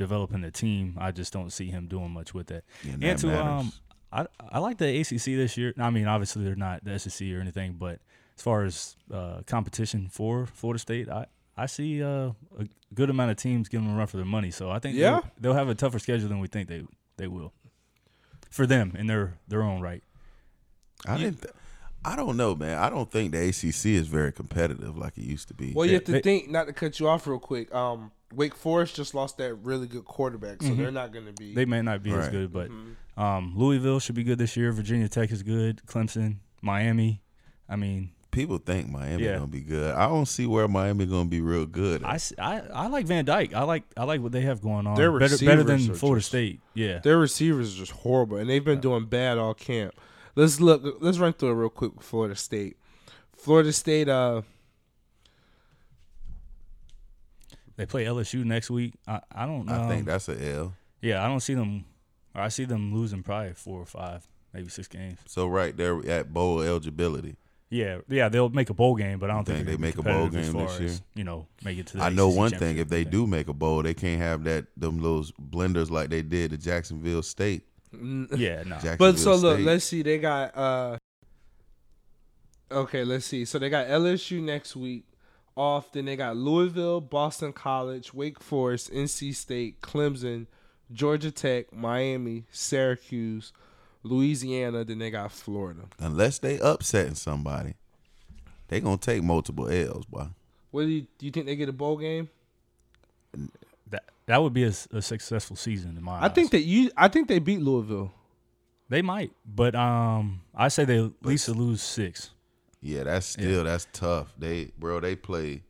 developing 0.01 0.41
the 0.41 0.51
team, 0.51 0.97
I 0.99 1.11
just 1.11 1.31
don't 1.33 1.51
see 1.51 1.67
him 1.69 1.87
doing 1.87 2.11
much 2.11 2.33
with 2.33 2.47
that. 2.47 2.63
Yeah, 2.83 2.93
and 2.93 3.03
and 3.03 3.11
that 3.13 3.17
to 3.19 3.27
matters. 3.27 3.45
um, 3.65 3.73
I 4.11 4.25
I 4.49 4.59
like 4.59 4.77
the 4.77 4.99
ACC 4.99 5.25
this 5.41 5.55
year. 5.57 5.73
I 5.77 5.89
mean, 5.89 6.07
obviously 6.07 6.43
they're 6.43 6.55
not 6.55 6.83
the 6.83 6.97
SEC 6.99 7.27
or 7.31 7.39
anything, 7.39 7.73
but 7.79 7.99
as 8.37 8.41
far 8.43 8.63
as 8.65 8.95
uh, 9.13 9.41
competition 9.45 10.09
for 10.09 10.45
Florida 10.45 10.79
State, 10.79 11.07
I 11.09 11.25
I 11.55 11.65
see 11.67 12.01
uh, 12.03 12.31
a 12.59 12.65
good 12.93 13.09
amount 13.09 13.31
of 13.31 13.37
teams 13.37 13.69
giving 13.69 13.85
them 13.87 13.95
a 13.95 13.97
run 13.99 14.07
for 14.07 14.17
their 14.17 14.25
money. 14.25 14.51
So 14.51 14.69
I 14.71 14.79
think 14.79 14.95
Yeah. 14.97 15.11
they'll, 15.11 15.23
they'll 15.41 15.53
have 15.53 15.69
a 15.69 15.75
tougher 15.75 15.99
schedule 15.99 16.27
than 16.29 16.39
we 16.39 16.47
think 16.47 16.67
they 16.67 16.83
they 17.17 17.27
will. 17.27 17.53
For 18.49 18.65
them 18.65 18.95
in 18.97 19.07
their 19.07 19.37
their 19.47 19.61
own 19.63 19.81
right. 19.81 20.03
I 21.07 21.17
didn't. 21.17 21.41
Th- 21.41 21.53
I 22.03 22.15
don't 22.15 22.35
know, 22.35 22.55
man. 22.55 22.79
I 22.79 22.89
don't 22.89 23.11
think 23.11 23.31
the 23.31 23.47
ACC 23.49 23.85
is 24.01 24.07
very 24.07 24.31
competitive 24.31 24.97
like 24.97 25.17
it 25.19 25.23
used 25.23 25.47
to 25.49 25.53
be. 25.53 25.71
Well, 25.71 25.85
you 25.85 25.93
have 25.95 26.03
to 26.05 26.13
they- 26.13 26.21
think, 26.21 26.49
not 26.49 26.65
to 26.67 26.73
cut 26.73 26.99
you 26.99 27.07
off 27.07 27.27
real 27.27 27.37
quick. 27.39 27.73
Um, 27.73 28.11
Wake 28.33 28.55
Forest 28.55 28.95
just 28.95 29.13
lost 29.13 29.37
that 29.37 29.53
really 29.55 29.87
good 29.87 30.05
quarterback, 30.05 30.61
so 30.61 30.73
they're 30.73 30.91
not 30.91 31.11
going 31.13 31.25
to 31.25 31.33
be. 31.33 31.47
Mm-hmm. 31.47 31.55
They 31.55 31.65
may 31.65 31.81
not 31.81 32.03
be 32.03 32.11
as 32.11 32.29
good, 32.29 32.51
but 32.53 32.69
Mm-hmm. 32.69 33.21
um, 33.21 33.53
Louisville 33.55 33.99
should 33.99 34.15
be 34.15 34.23
good 34.23 34.37
this 34.37 34.55
year. 34.57 34.71
Virginia 34.71 35.07
Tech 35.09 35.31
is 35.31 35.43
good. 35.43 35.81
Clemson, 35.85 36.37
Miami. 36.61 37.21
I 37.69 37.75
mean, 37.75 38.11
People 38.31 38.59
think 38.59 38.87
Miami 38.89 39.25
Yeah. 39.25 39.33
gonna 39.35 39.47
be 39.47 39.59
good. 39.59 39.93
I 39.93 40.07
don't 40.07 40.25
see 40.25 40.45
where 40.45 40.65
Miami 40.69 41.05
gonna 41.05 41.27
be 41.27 41.41
real 41.41 41.65
good. 41.65 42.01
I, 42.05 42.17
I, 42.39 42.61
I 42.73 42.87
like 42.87 43.05
Van 43.05 43.25
Dyke. 43.25 43.53
I 43.53 43.63
like 43.63 43.83
I 43.97 44.05
like 44.05 44.21
what 44.21 44.31
they 44.31 44.39
have 44.41 44.61
going 44.61 44.87
on. 44.87 44.95
Their 44.95 45.11
better 45.19 45.37
better 45.37 45.63
than 45.63 45.93
Florida 45.93 46.21
just- 46.21 46.29
State. 46.29 46.61
Yeah. 46.73 46.99
Their 46.99 47.17
receivers 47.17 47.75
are 47.75 47.79
just 47.79 47.91
horrible, 47.91 48.37
and 48.37 48.49
they've 48.49 48.63
been 48.63 48.79
doing 48.79 49.05
bad 49.07 49.37
all 49.37 49.53
camp. 49.53 49.95
Let's 50.37 50.61
look. 50.61 50.81
Let's 51.01 51.17
run 51.17 51.33
through 51.33 51.49
it 51.49 51.55
real 51.55 51.69
quick. 51.69 52.01
Florida 52.01 52.35
State. 52.37 52.77
Florida 53.35 53.73
State. 53.73 54.07
Uh, 54.07 54.43
They 57.81 57.87
play 57.87 58.05
LSU 58.05 58.45
next 58.45 58.69
week. 58.69 58.93
I, 59.07 59.21
I 59.33 59.47
don't 59.47 59.65
know. 59.65 59.73
I 59.73 59.87
think 59.87 60.05
that's 60.05 60.29
a 60.29 60.53
L. 60.53 60.75
yeah, 61.01 61.25
I 61.25 61.27
don't 61.27 61.39
see 61.39 61.55
them. 61.55 61.83
Or 62.35 62.41
I 62.41 62.49
see 62.49 62.63
them 62.65 62.93
losing 62.93 63.23
probably 63.23 63.53
four 63.53 63.81
or 63.81 63.87
five, 63.87 64.27
maybe 64.53 64.69
six 64.69 64.87
games. 64.87 65.17
So 65.25 65.47
right 65.47 65.75
there 65.75 65.97
at 66.07 66.31
bowl 66.31 66.61
eligibility. 66.61 67.37
Yeah, 67.71 68.01
yeah, 68.07 68.29
they'll 68.29 68.49
make 68.49 68.69
a 68.69 68.75
bowl 68.75 68.93
game, 68.95 69.17
but 69.17 69.31
I 69.31 69.33
don't 69.33 69.45
think, 69.45 69.65
Think 69.65 69.65
they're 69.65 69.77
they 69.77 69.93
gonna 69.93 69.93
be 69.93 69.97
make 69.97 69.97
a 69.97 70.19
bowl 70.19 70.29
game 70.29 70.41
as 70.41 70.49
far 70.51 70.67
this 70.67 70.73
as, 70.75 70.81
year? 70.81 70.99
You 71.15 71.23
know, 71.23 71.47
make 71.63 71.79
it 71.79 71.87
to. 71.87 71.97
The 71.97 72.03
I 72.03 72.09
know 72.09 72.29
ACC 72.29 72.37
one 72.37 72.51
thing: 72.51 72.77
if 72.77 72.87
they 72.87 73.03
game. 73.03 73.11
do 73.11 73.25
make 73.25 73.47
a 73.47 73.53
bowl, 73.53 73.81
they 73.81 73.95
can't 73.95 74.21
have 74.21 74.43
that 74.43 74.67
them 74.77 75.01
those 75.01 75.31
blenders 75.31 75.89
like 75.89 76.11
they 76.11 76.21
did 76.21 76.51
to 76.51 76.57
Jacksonville 76.57 77.23
State. 77.23 77.63
yeah, 77.91 78.61
no. 78.61 78.75
Jacksonville 78.75 78.97
but 78.97 79.17
so 79.17 79.33
look, 79.37 79.59
let's 79.59 79.85
see. 79.85 80.03
They 80.03 80.19
got. 80.19 80.55
uh 80.55 80.97
Okay, 82.71 83.03
let's 83.03 83.25
see. 83.25 83.43
So 83.43 83.57
they 83.57 83.69
got 83.71 83.87
LSU 83.87 84.39
next 84.39 84.75
week 84.75 85.05
off. 85.55 85.91
Then 85.91 86.05
they 86.05 86.15
got 86.15 86.35
Louisville, 86.37 87.01
Boston 87.01 87.53
College, 87.53 88.13
Wake 88.13 88.39
Forest, 88.41 88.91
NC 88.91 89.35
State, 89.35 89.81
Clemson, 89.81 90.47
Georgia 90.91 91.31
Tech, 91.31 91.73
Miami, 91.73 92.45
Syracuse, 92.51 93.53
Louisiana. 94.03 94.83
Then 94.83 94.99
they 94.99 95.11
got 95.11 95.31
Florida. 95.31 95.81
unless 95.99 96.39
they 96.39 96.59
upsetting 96.59 97.15
somebody, 97.15 97.75
they 98.67 98.79
gonna 98.79 98.97
take 98.97 99.23
multiple 99.23 99.69
L's, 99.69 100.05
boy. 100.05 100.27
What 100.71 100.83
do 100.83 100.87
you 100.87 101.01
do? 101.17 101.25
You 101.25 101.31
think 101.31 101.45
they 101.45 101.55
get 101.55 101.69
a 101.69 101.73
bowl 101.73 101.97
game? 101.97 102.29
that 103.89 104.03
that 104.25 104.41
would 104.41 104.53
be 104.53 104.63
a 104.63 104.71
successful 105.01 105.55
season 105.55 105.97
in 105.97 106.03
my 106.03 106.19
I 106.19 106.25
eyes. 106.25 106.31
think 106.33 106.51
that 106.51 106.61
you. 106.61 106.91
I 106.97 107.07
think 107.07 107.27
they 107.27 107.39
beat 107.39 107.61
Louisville. 107.61 108.13
They 108.89 109.01
might, 109.01 109.31
but 109.45 109.73
um, 109.73 110.41
I 110.53 110.67
say 110.67 110.83
they 110.83 110.99
at 110.99 111.11
least 111.21 111.47
lose 111.47 111.81
six. 111.81 112.31
Yeah, 112.81 113.03
that's 113.03 113.25
still 113.27 113.63
that's 113.63 113.87
tough. 113.93 114.33
They 114.37 114.71
bro, 114.77 114.99
they 114.99 115.15
play. 115.15 115.61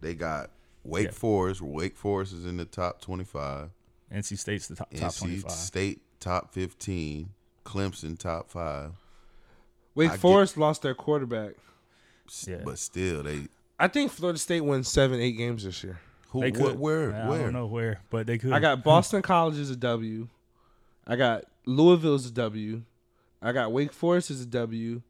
They 0.00 0.14
got 0.14 0.50
Wake 0.84 1.06
Yeah. 1.06 1.10
Forest. 1.12 1.60
Wake 1.62 1.96
Forest 1.96 2.32
is 2.32 2.46
in 2.46 2.56
the 2.56 2.64
top 2.64 3.00
twenty-five. 3.00 3.70
NC 4.12 4.38
State's 4.38 4.68
the 4.68 4.76
top, 4.76 4.90
top 4.94 5.14
twenty-five. 5.16 5.50
State 5.50 6.00
top 6.20 6.52
fifteen. 6.52 7.30
Clemson 7.64 8.16
top 8.16 8.48
five. 8.48 8.92
Wake 9.96 10.10
I 10.10 10.12
get- 10.12 10.20
Forest 10.20 10.56
lost 10.56 10.82
their 10.82 10.94
quarterback. 10.94 11.54
Yeah. 12.46 12.60
But 12.64 12.78
still, 12.78 13.22
they 13.24 13.48
I 13.78 13.88
think 13.88 14.12
Florida 14.12 14.38
State 14.38 14.60
wins 14.60 14.88
seven, 14.88 15.20
eight 15.20 15.32
games 15.36 15.64
this 15.64 15.82
year. 15.82 15.98
who 16.30 16.40
They 16.42 16.50
wh- 16.50 16.54
could. 16.54 16.78
where 16.78 17.12
I 17.14 17.28
where 17.28 17.38
don't 17.38 17.52
know 17.52 17.66
where, 17.66 18.00
but 18.10 18.26
they 18.26 18.38
could. 18.38 18.52
I 18.52 18.60
got 18.60 18.84
Boston 18.84 19.22
College 19.22 19.58
as 19.58 19.70
a 19.70 19.76
W. 19.76 20.28
I 21.06 21.16
got 21.16 21.44
Louisville 21.66 22.14
as 22.14 22.26
a 22.26 22.30
W. 22.32 22.82
I 23.42 23.52
got 23.52 23.72
Wake 23.72 23.92
Forest 23.92 24.30
as 24.30 24.40
a 24.40 24.46
W. 24.46 25.02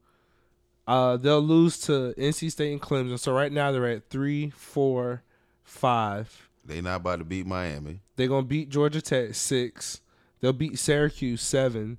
Uh, 0.87 1.17
they'll 1.17 1.41
lose 1.41 1.79
to 1.81 2.15
NC 2.17 2.51
State 2.53 2.73
and 2.73 2.81
Clemson. 2.81 3.19
So 3.19 3.33
right 3.33 3.51
now 3.51 3.73
they're 3.73 3.87
at 3.89 4.09
three, 4.09 4.51
four, 4.51 5.23
five. 5.65 6.49
They 6.65 6.81
not 6.81 6.97
about 6.97 7.19
to 7.21 7.25
beat 7.25 7.47
Miami. 7.47 8.01
They're 8.17 8.29
gonna 8.29 8.47
beat 8.47 8.69
Georgia 8.71 9.01
Tech 9.01 9.35
six. 9.35 10.01
They'll 10.41 10.53
beat 10.53 10.79
Syracuse 10.79 11.43
seven, 11.43 11.99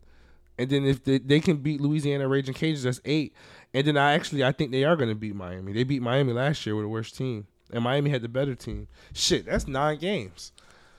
and 0.57 0.69
then 0.69 0.85
if 0.85 1.03
they, 1.03 1.17
they 1.17 1.39
can 1.39 1.57
beat 1.57 1.81
Louisiana 1.81 2.27
Ragin' 2.27 2.53
Cajuns, 2.53 2.83
that's 2.83 3.01
eight. 3.05 3.33
And 3.73 3.85
then 3.87 3.97
I 3.97 4.13
actually 4.13 4.43
I 4.43 4.51
think 4.51 4.71
they 4.71 4.83
are 4.83 4.95
gonna 4.95 5.15
beat 5.15 5.35
Miami. 5.35 5.73
They 5.73 5.83
beat 5.83 6.01
Miami 6.01 6.33
last 6.33 6.65
year 6.65 6.75
with 6.75 6.83
the 6.83 6.89
worst 6.89 7.15
team, 7.17 7.47
and 7.71 7.83
Miami 7.83 8.09
had 8.09 8.21
the 8.21 8.27
better 8.29 8.55
team. 8.55 8.87
Shit, 9.13 9.45
that's 9.45 9.67
nine 9.67 9.97
games. 9.99 10.51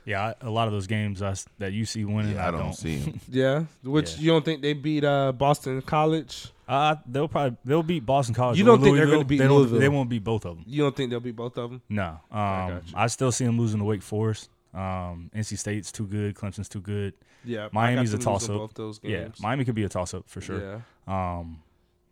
yeah, 0.05 0.33
I, 0.42 0.46
a 0.46 0.51
lot 0.51 0.68
of 0.68 0.72
those 0.72 0.87
games 0.87 1.20
I 1.22 1.31
s 1.31 1.46
that 1.59 1.72
you 1.72 1.85
see 1.85 2.05
winning, 2.05 2.35
Yeah, 2.37 2.44
I, 2.46 2.48
I 2.48 2.51
don't 2.53 2.74
see 2.74 2.96
him. 2.98 3.20
Yeah, 3.31 3.64
which 3.83 4.14
Yeah. 4.16 4.20
you 4.20 4.31
don't 4.31 4.44
think 4.44 4.62
they 4.62 4.72
beat 4.72 5.05
uh, 5.05 5.33
Boston 5.33 5.81
College? 5.83 6.48
Uh, 6.68 6.96
they'll 7.07 7.28
probably 7.28 7.57
they'll 7.64 7.83
beat 7.83 8.04
Boston 8.04 8.35
College. 8.35 8.59
You 8.59 8.64
don't 8.64 8.83
think 8.83 8.96
they're 8.96 9.07
gonna 9.07 9.24
beat 9.24 9.38
they 9.38 9.48
Louisville? 9.48 9.81
They 9.81 9.88
won't 9.88 10.11
beat 10.11 10.22
both 10.22 10.44
of 10.44 10.57
them. 10.57 10.64
You 10.66 10.83
don't 10.83 10.94
think 10.94 11.09
they'll 11.11 11.18
beat 11.18 11.35
both 11.35 11.57
of 11.57 11.70
them? 11.70 11.83
No, 11.88 12.04
um, 12.04 12.20
got 12.31 12.83
I, 12.94 13.07
still 13.07 13.33
see 13.33 13.46
them 13.46 13.59
losing 13.59 13.78
to 13.78 13.85
Wake 13.87 14.02
Forest. 14.02 14.50
Um, 14.74 15.31
NC 15.35 15.59
State's 15.59 15.90
too 15.90 16.07
good. 16.07 16.35
Clemson's 16.35 16.68
too 16.68 16.83
good. 16.83 17.14
Yeah, 17.42 17.66
I 17.66 17.68
Miami's 17.72 18.12
a 18.12 18.18
them 18.18 18.24
toss-up. 18.24 18.72
Yeah. 19.02 19.28
Miami 19.40 19.64
could 19.64 19.74
be 19.74 19.85
a 19.85 19.88
toss 19.88 20.12
up 20.12 20.28
for 20.28 20.42
sure. 20.42 20.61
Yeah, 20.61 21.38
Um, 21.38 21.62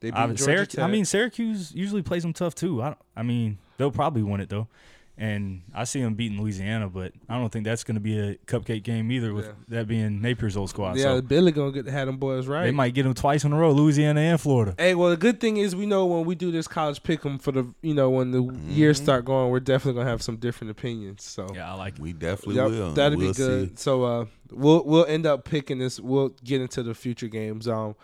they 0.01 0.11
beat 0.11 0.17
I, 0.17 0.83
I 0.83 0.87
mean, 0.87 1.05
Syracuse 1.05 1.75
usually 1.75 2.03
plays 2.03 2.23
them 2.23 2.33
tough 2.33 2.55
too. 2.55 2.83
I, 2.83 2.95
I 3.15 3.23
mean, 3.23 3.59
they'll 3.77 3.91
probably 3.91 4.23
win 4.23 4.41
it 4.41 4.49
though, 4.49 4.69
and 5.19 5.63
I 5.75 5.85
see 5.85 6.03
them 6.03 6.13
beating 6.15 6.39
Louisiana, 6.41 6.89
but 6.91 7.13
I 7.29 7.39
don't 7.39 7.51
think 7.51 7.65
that's 7.65 7.85
going 7.85 7.95
to 7.95 8.01
be 8.01 8.19
a 8.19 8.35
cupcake 8.47 8.83
game 8.83 9.11
either. 9.11 9.33
With 9.33 9.47
Yeah. 9.47 9.53
that 9.69 9.89
being 9.89 10.21
Napier's 10.21 10.57
old 10.57 10.69
squad, 10.71 10.97
yeah, 10.97 11.05
so 11.05 11.23
Billy 11.23 11.53
gonna 11.53 11.73
get 11.73 11.87
had 11.87 12.07
them 12.09 12.19
boys 12.19 12.47
right. 12.47 12.65
they 12.65 12.71
might 12.71 12.93
get 12.95 13.05
them 13.05 13.15
twice 13.15 13.45
in 13.45 13.53
a 13.53 13.57
row, 13.57 13.73
Louisiana 13.73 14.21
and 14.21 14.41
Florida. 14.41 14.75
Hey, 14.79 14.95
well, 14.95 15.09
the 15.11 15.17
good 15.17 15.41
thing 15.41 15.57
is 15.57 15.75
we 15.75 15.87
know 15.87 16.05
when 16.05 16.27
we 16.27 16.35
do 16.35 16.51
this 16.51 16.69
college 16.69 17.03
pick 17.03 17.25
'em 17.25 17.39
for 17.39 17.53
the 17.53 17.73
you 17.83 17.95
know 17.95 18.11
when 18.11 18.31
the 18.31 18.43
years 18.69 18.99
start 18.99 19.25
going, 19.25 19.51
we're 19.51 19.61
definitely 19.61 19.99
gonna 20.01 20.11
have 20.11 20.23
some 20.23 20.37
different 20.37 20.71
opinions. 20.71 21.23
So 21.23 21.47
Yeah, 21.55 21.73
I 21.73 21.75
like. 21.77 21.95
It. 21.95 22.01
We 22.01 22.13
definitely 22.13 22.57
Yep, 22.57 22.71
will. 22.71 22.93
that'd 22.93 23.19
we'll 23.19 23.29
be 23.29 23.35
good. 23.35 23.69
See. 23.71 23.75
So 23.77 24.05
uh, 24.05 24.25
we'll 24.53 24.85
we'll 24.85 25.07
end 25.07 25.25
up 25.25 25.45
picking 25.45 25.79
this. 25.79 25.99
We'll 25.99 26.31
get 26.45 26.61
into 26.61 26.83
the 26.83 26.95
future 26.95 27.29
games. 27.29 27.67
Um, 27.67 27.95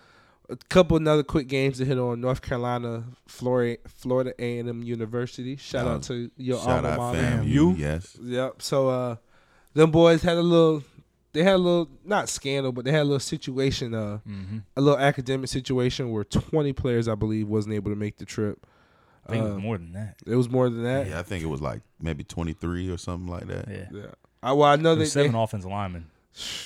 a 0.52 0.56
couple 0.68 0.96
another 0.96 1.22
quick 1.22 1.48
games 1.48 1.78
to 1.78 1.84
hit 1.84 1.98
on 1.98 2.20
North 2.20 2.42
Carolina, 2.42 3.04
Florida, 3.26 3.78
Florida 3.88 4.32
A 4.38 4.58
and 4.58 4.68
M 4.68 4.82
University. 4.82 5.56
Shout 5.56 5.86
Oh, 5.86 5.90
out 5.90 6.02
to 6.04 6.30
your 6.36 6.58
Shout 6.62 6.84
alma 6.84 7.12
mater. 7.14 7.42
You? 7.44 7.70
You 7.70 7.76
yes. 7.76 8.16
Yep. 8.22 8.62
So 8.62 8.88
uh, 8.88 9.16
them 9.74 9.90
boys 9.90 10.22
had 10.22 10.36
a 10.36 10.42
little. 10.42 10.82
They 11.34 11.42
had 11.44 11.54
a 11.54 11.58
little 11.58 11.88
not 12.04 12.28
scandal, 12.28 12.72
but 12.72 12.84
they 12.84 12.90
had 12.92 13.02
a 13.02 13.04
little 13.04 13.18
situation. 13.20 13.94
Uh, 13.94 14.18
Mm-hmm. 14.28 14.58
a 14.76 14.80
little 14.80 14.98
academic 14.98 15.48
situation 15.48 16.10
where 16.10 16.24
20 16.24 16.72
players, 16.74 17.08
I 17.08 17.14
believe, 17.14 17.48
wasn't 17.48 17.74
able 17.74 17.90
to 17.90 17.96
make 17.96 18.18
the 18.18 18.26
trip. 18.26 18.66
I 19.26 19.30
think 19.32 19.44
it 19.44 19.48
Uh, 19.50 19.54
was 19.54 19.62
more 19.62 19.78
than 19.78 19.92
that. 19.92 20.16
It 20.26 20.34
was 20.36 20.48
more 20.50 20.68
than 20.68 20.82
that. 20.84 21.06
Yeah, 21.08 21.18
I 21.20 21.22
think 21.22 21.42
it 21.42 21.46
was 21.46 21.62
like 21.62 21.80
maybe 22.00 22.22
twenty 22.24 22.52
three 22.52 22.90
or 22.90 22.98
something 22.98 23.28
like 23.28 23.46
that. 23.46 23.66
Yeah. 23.68 23.86
Yeah. 23.92 24.06
I, 24.42 24.52
well, 24.52 24.68
I 24.68 24.76
know 24.76 24.94
There 24.94 25.04
they, 25.04 25.10
seven 25.10 25.32
they 25.32 25.38
offensive 25.40 25.70
linemen. 25.70 26.06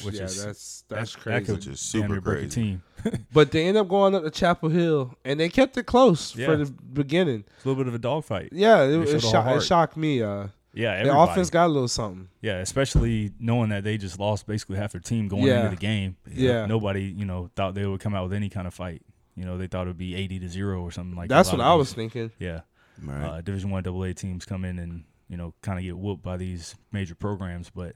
Which 0.05 0.15
yeah, 0.17 0.25
is- 0.25 0.45
that's 0.45 0.85
that's 0.89 1.13
That- 1.15 1.21
crazy. 1.21 1.39
That 1.39 1.47
could 1.61 1.67
Which 1.67 1.79
super 1.79 2.09
near 2.09 2.21
crazy. 2.21 2.49
team. 2.49 2.83
but 3.33 3.51
they 3.53 3.67
ended 3.67 3.81
up 3.83 3.89
going 3.89 4.15
up 4.15 4.23
to 4.25 4.31
Chapel 4.31 4.69
Hill, 4.69 5.15
and 5.25 5.39
they 5.41 5.49
kept 5.49 5.77
it 5.77 5.85
close 5.85 6.35
Yeah. 6.37 6.47
for 6.47 6.57
the 6.57 6.67
beginning. 6.67 7.45
It's 7.57 7.65
a 7.65 7.69
little 7.69 7.83
bit 7.83 7.89
of 7.89 7.95
a 7.95 7.99
dogfight. 7.99 8.51
Yeah, 8.53 8.83
it, 8.85 8.91
it, 9.01 9.21
showed 9.21 9.25
all 9.25 9.31
shock, 9.33 9.57
it 9.57 9.63
shocked 9.63 9.97
me. 9.97 10.23
Uh, 10.23 10.49
Yeah, 10.73 11.03
the 11.05 11.17
offense 11.19 11.51
got 11.51 11.67
a 11.67 11.69
little 11.69 11.89
something. 11.89 12.29
yeah, 12.43 12.59
especially 12.59 13.33
knowing 13.41 13.71
that 13.71 13.83
they 13.85 13.97
just 13.99 14.19
lost 14.21 14.47
basically 14.47 14.77
half 14.77 14.93
their 14.93 15.01
team 15.01 15.27
going 15.29 15.45
Yeah. 15.45 15.65
into 15.65 15.71
the 15.71 15.81
game. 15.81 16.17
Yeah. 16.33 16.67
Nobody, 16.67 17.03
you 17.05 17.25
know, 17.25 17.51
thought 17.57 17.75
they 17.75 17.87
would 17.87 18.01
come 18.01 18.15
out 18.15 18.25
with 18.25 18.33
any 18.35 18.49
kind 18.49 18.67
of 18.67 18.75
fight. 18.75 19.03
You 19.37 19.45
know, 19.45 19.57
they 19.59 19.67
thought 19.67 19.87
it 19.87 19.91
would 19.91 19.99
be 19.99 20.15
eighty 20.15 20.39
to 20.39 20.49
zero 20.49 20.81
or 20.83 20.91
something 20.91 21.17
like. 21.17 21.29
That. 21.29 21.37
That's 21.37 21.53
what 21.53 21.61
I 21.61 21.75
was 21.75 21.93
thinking. 21.93 22.31
Yeah, 22.39 22.61
Right. 23.03 23.25
uh, 23.25 23.41
Division 23.43 23.71
One 23.71 23.87
AA 23.87 24.13
teams 24.15 24.45
come 24.47 24.65
in 24.65 24.79
and 24.79 25.05
you 25.29 25.37
know 25.37 25.53
kind 25.61 25.79
of 25.79 25.85
get 25.85 25.97
whooped 25.99 26.23
by 26.23 26.37
these 26.39 26.75
major 26.93 27.15
programs, 27.15 27.69
but 27.71 27.95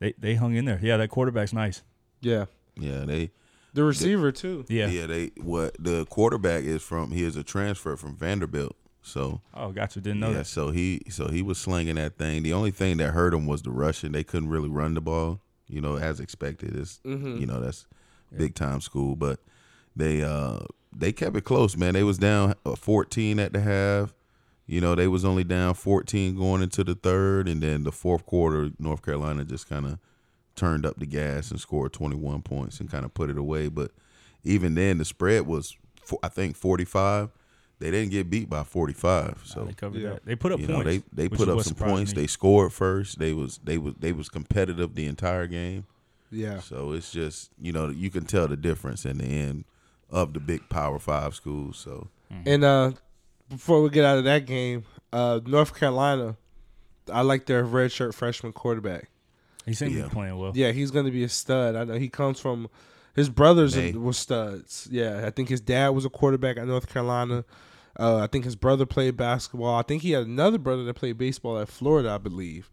they 0.00 0.14
they 0.18 0.34
hung 0.34 0.54
in 0.54 0.64
there. 0.64 0.78
Yeah, 0.82 0.96
that 0.98 1.08
quarterback's 1.08 1.52
nice. 1.52 1.82
Yeah, 2.20 2.46
yeah, 2.76 3.04
they 3.04 3.30
the 3.74 3.84
receiver 3.84 4.32
too. 4.32 4.64
Yeah. 4.68 4.86
yeah. 4.88 5.06
they 5.06 5.30
what 5.40 5.76
the 5.78 6.04
quarterback 6.06 6.64
is 6.64 6.82
from 6.82 7.10
he 7.12 7.22
is 7.24 7.36
a 7.36 7.42
transfer 7.44 7.96
from 7.96 8.16
Vanderbilt. 8.16 8.76
So 9.02 9.40
Oh, 9.54 9.70
gotcha. 9.72 10.00
Didn't 10.00 10.20
know 10.20 10.30
yeah, 10.30 10.38
that. 10.38 10.46
so 10.46 10.70
he 10.70 11.02
so 11.08 11.28
he 11.28 11.42
was 11.42 11.58
slinging 11.58 11.94
that 11.96 12.18
thing. 12.18 12.42
The 12.42 12.52
only 12.52 12.70
thing 12.72 12.96
that 12.98 13.12
hurt 13.12 13.32
him 13.34 13.46
was 13.46 13.62
the 13.62 13.70
rushing. 13.70 14.12
They 14.12 14.24
couldn't 14.24 14.48
really 14.50 14.68
run 14.68 14.94
the 14.94 15.00
ball, 15.00 15.40
you 15.68 15.80
know, 15.80 15.96
as 15.96 16.20
expected. 16.20 16.76
It's 16.76 17.00
Mhm. 17.06 17.40
you 17.40 17.46
know 17.46 17.60
that's 17.60 17.86
big 18.36 18.54
time 18.54 18.80
school, 18.80 19.16
but 19.16 19.40
they 19.96 20.22
uh 20.22 20.60
they 20.96 21.12
kept 21.12 21.36
it 21.36 21.42
close, 21.42 21.76
man. 21.76 21.94
They 21.94 22.02
was 22.02 22.18
down 22.18 22.54
uh, 22.66 22.74
14 22.74 23.38
at 23.38 23.52
the 23.52 23.60
half. 23.60 24.14
You 24.68 24.80
know, 24.82 24.94
they 24.94 25.08
was 25.08 25.24
only 25.24 25.42
down 25.44 25.74
14 25.74 26.36
going 26.36 26.62
into 26.62 26.84
the 26.84 26.94
third, 26.94 27.48
and 27.48 27.60
then 27.62 27.82
the 27.84 27.90
fourth 27.92 28.24
quarter, 28.26 28.70
North 28.78 29.02
Carolina 29.02 29.44
just 29.44 29.68
kind 29.68 29.86
of 29.86 29.98
turned 30.54 30.84
up 30.84 30.98
the 30.98 31.06
gas 31.06 31.50
and 31.50 31.58
scored 31.58 31.92
21 31.94 32.42
points 32.42 32.78
and 32.78 32.90
kind 32.90 33.04
of 33.04 33.14
put 33.14 33.30
it 33.30 33.38
away. 33.38 33.68
But 33.68 33.92
even 34.44 34.74
then, 34.74 34.98
the 34.98 35.04
spread 35.06 35.46
was, 35.46 35.74
I 36.22 36.28
think, 36.28 36.54
45. 36.54 37.30
They 37.78 37.90
didn't 37.90 38.10
get 38.10 38.28
beat 38.28 38.50
by 38.50 38.62
45. 38.64 39.40
So 39.44 39.64
they 39.64 39.72
covered 39.72 40.02
Yeah. 40.02 40.10
that. 40.10 40.26
They 40.26 40.34
put 40.36 40.52
up 40.52 40.60
you 40.60 40.66
points. 40.66 40.84
know, 40.84 40.90
they 40.90 41.02
they 41.12 41.28
put 41.28 41.48
up 41.48 41.60
some 41.62 41.74
points. 41.76 42.14
me. 42.14 42.22
They 42.22 42.26
scored 42.26 42.72
first. 42.72 43.18
They 43.20 43.32
was 43.32 43.60
they 43.64 43.78
was 43.78 43.94
they 44.00 44.12
was 44.12 44.28
competitive 44.28 44.94
the 44.96 45.06
entire 45.06 45.46
game. 45.46 45.86
Yeah, 46.30 46.58
So 46.58 46.92
it's 46.92 47.10
just 47.12 47.50
you 47.58 47.72
know 47.72 47.88
you 47.88 48.10
can 48.10 48.24
tell 48.26 48.48
the 48.48 48.56
difference 48.56 49.06
in 49.06 49.16
the 49.18 49.24
end 49.24 49.64
of 50.10 50.34
the 50.34 50.40
big 50.40 50.68
Power 50.68 50.98
Five 50.98 51.34
schools. 51.36 51.78
So 51.78 52.08
and 52.44 52.64
uh, 52.64 52.92
before 53.48 53.82
we 53.82 53.90
get 53.90 54.04
out 54.04 54.18
of 54.18 54.24
that 54.24 54.46
game, 54.46 54.84
uh, 55.12 55.40
North 55.46 55.74
Carolina, 55.74 56.36
I 57.12 57.22
like 57.22 57.46
their 57.46 57.64
redshirt 57.64 58.14
freshman 58.14 58.52
quarterback. 58.52 59.10
he 59.66 59.74
seemed 59.74 59.94
to 59.94 60.02
be 60.02 60.08
playing 60.08 60.36
well. 60.38 60.52
Yeah, 60.54 60.72
he's 60.72 60.90
going 60.90 61.06
to 61.06 61.10
be 61.10 61.24
a 61.24 61.28
stud. 61.28 61.74
I 61.76 61.84
know 61.84 61.94
he 61.94 62.08
comes 62.08 62.38
from 62.40 62.68
his 63.14 63.28
brothers 63.28 63.76
Maye. 63.76 63.92
were 63.92 64.12
studs. 64.12 64.88
Yeah, 64.90 65.26
I 65.26 65.30
think 65.30 65.48
his 65.48 65.60
dad 65.60 65.88
was 65.90 66.04
a 66.04 66.10
quarterback 66.10 66.56
at 66.56 66.66
North 66.66 66.88
Carolina. 66.88 67.44
Uh, 67.98 68.18
I 68.18 68.26
think 68.28 68.44
his 68.44 68.54
brother 68.54 68.86
played 68.86 69.16
basketball. 69.16 69.74
I 69.74 69.82
think 69.82 70.02
he 70.02 70.12
had 70.12 70.24
another 70.26 70.58
brother 70.58 70.84
that 70.84 70.94
played 70.94 71.18
baseball 71.18 71.58
at 71.58 71.68
Florida, 71.68 72.10
I 72.10 72.18
believe. 72.18 72.70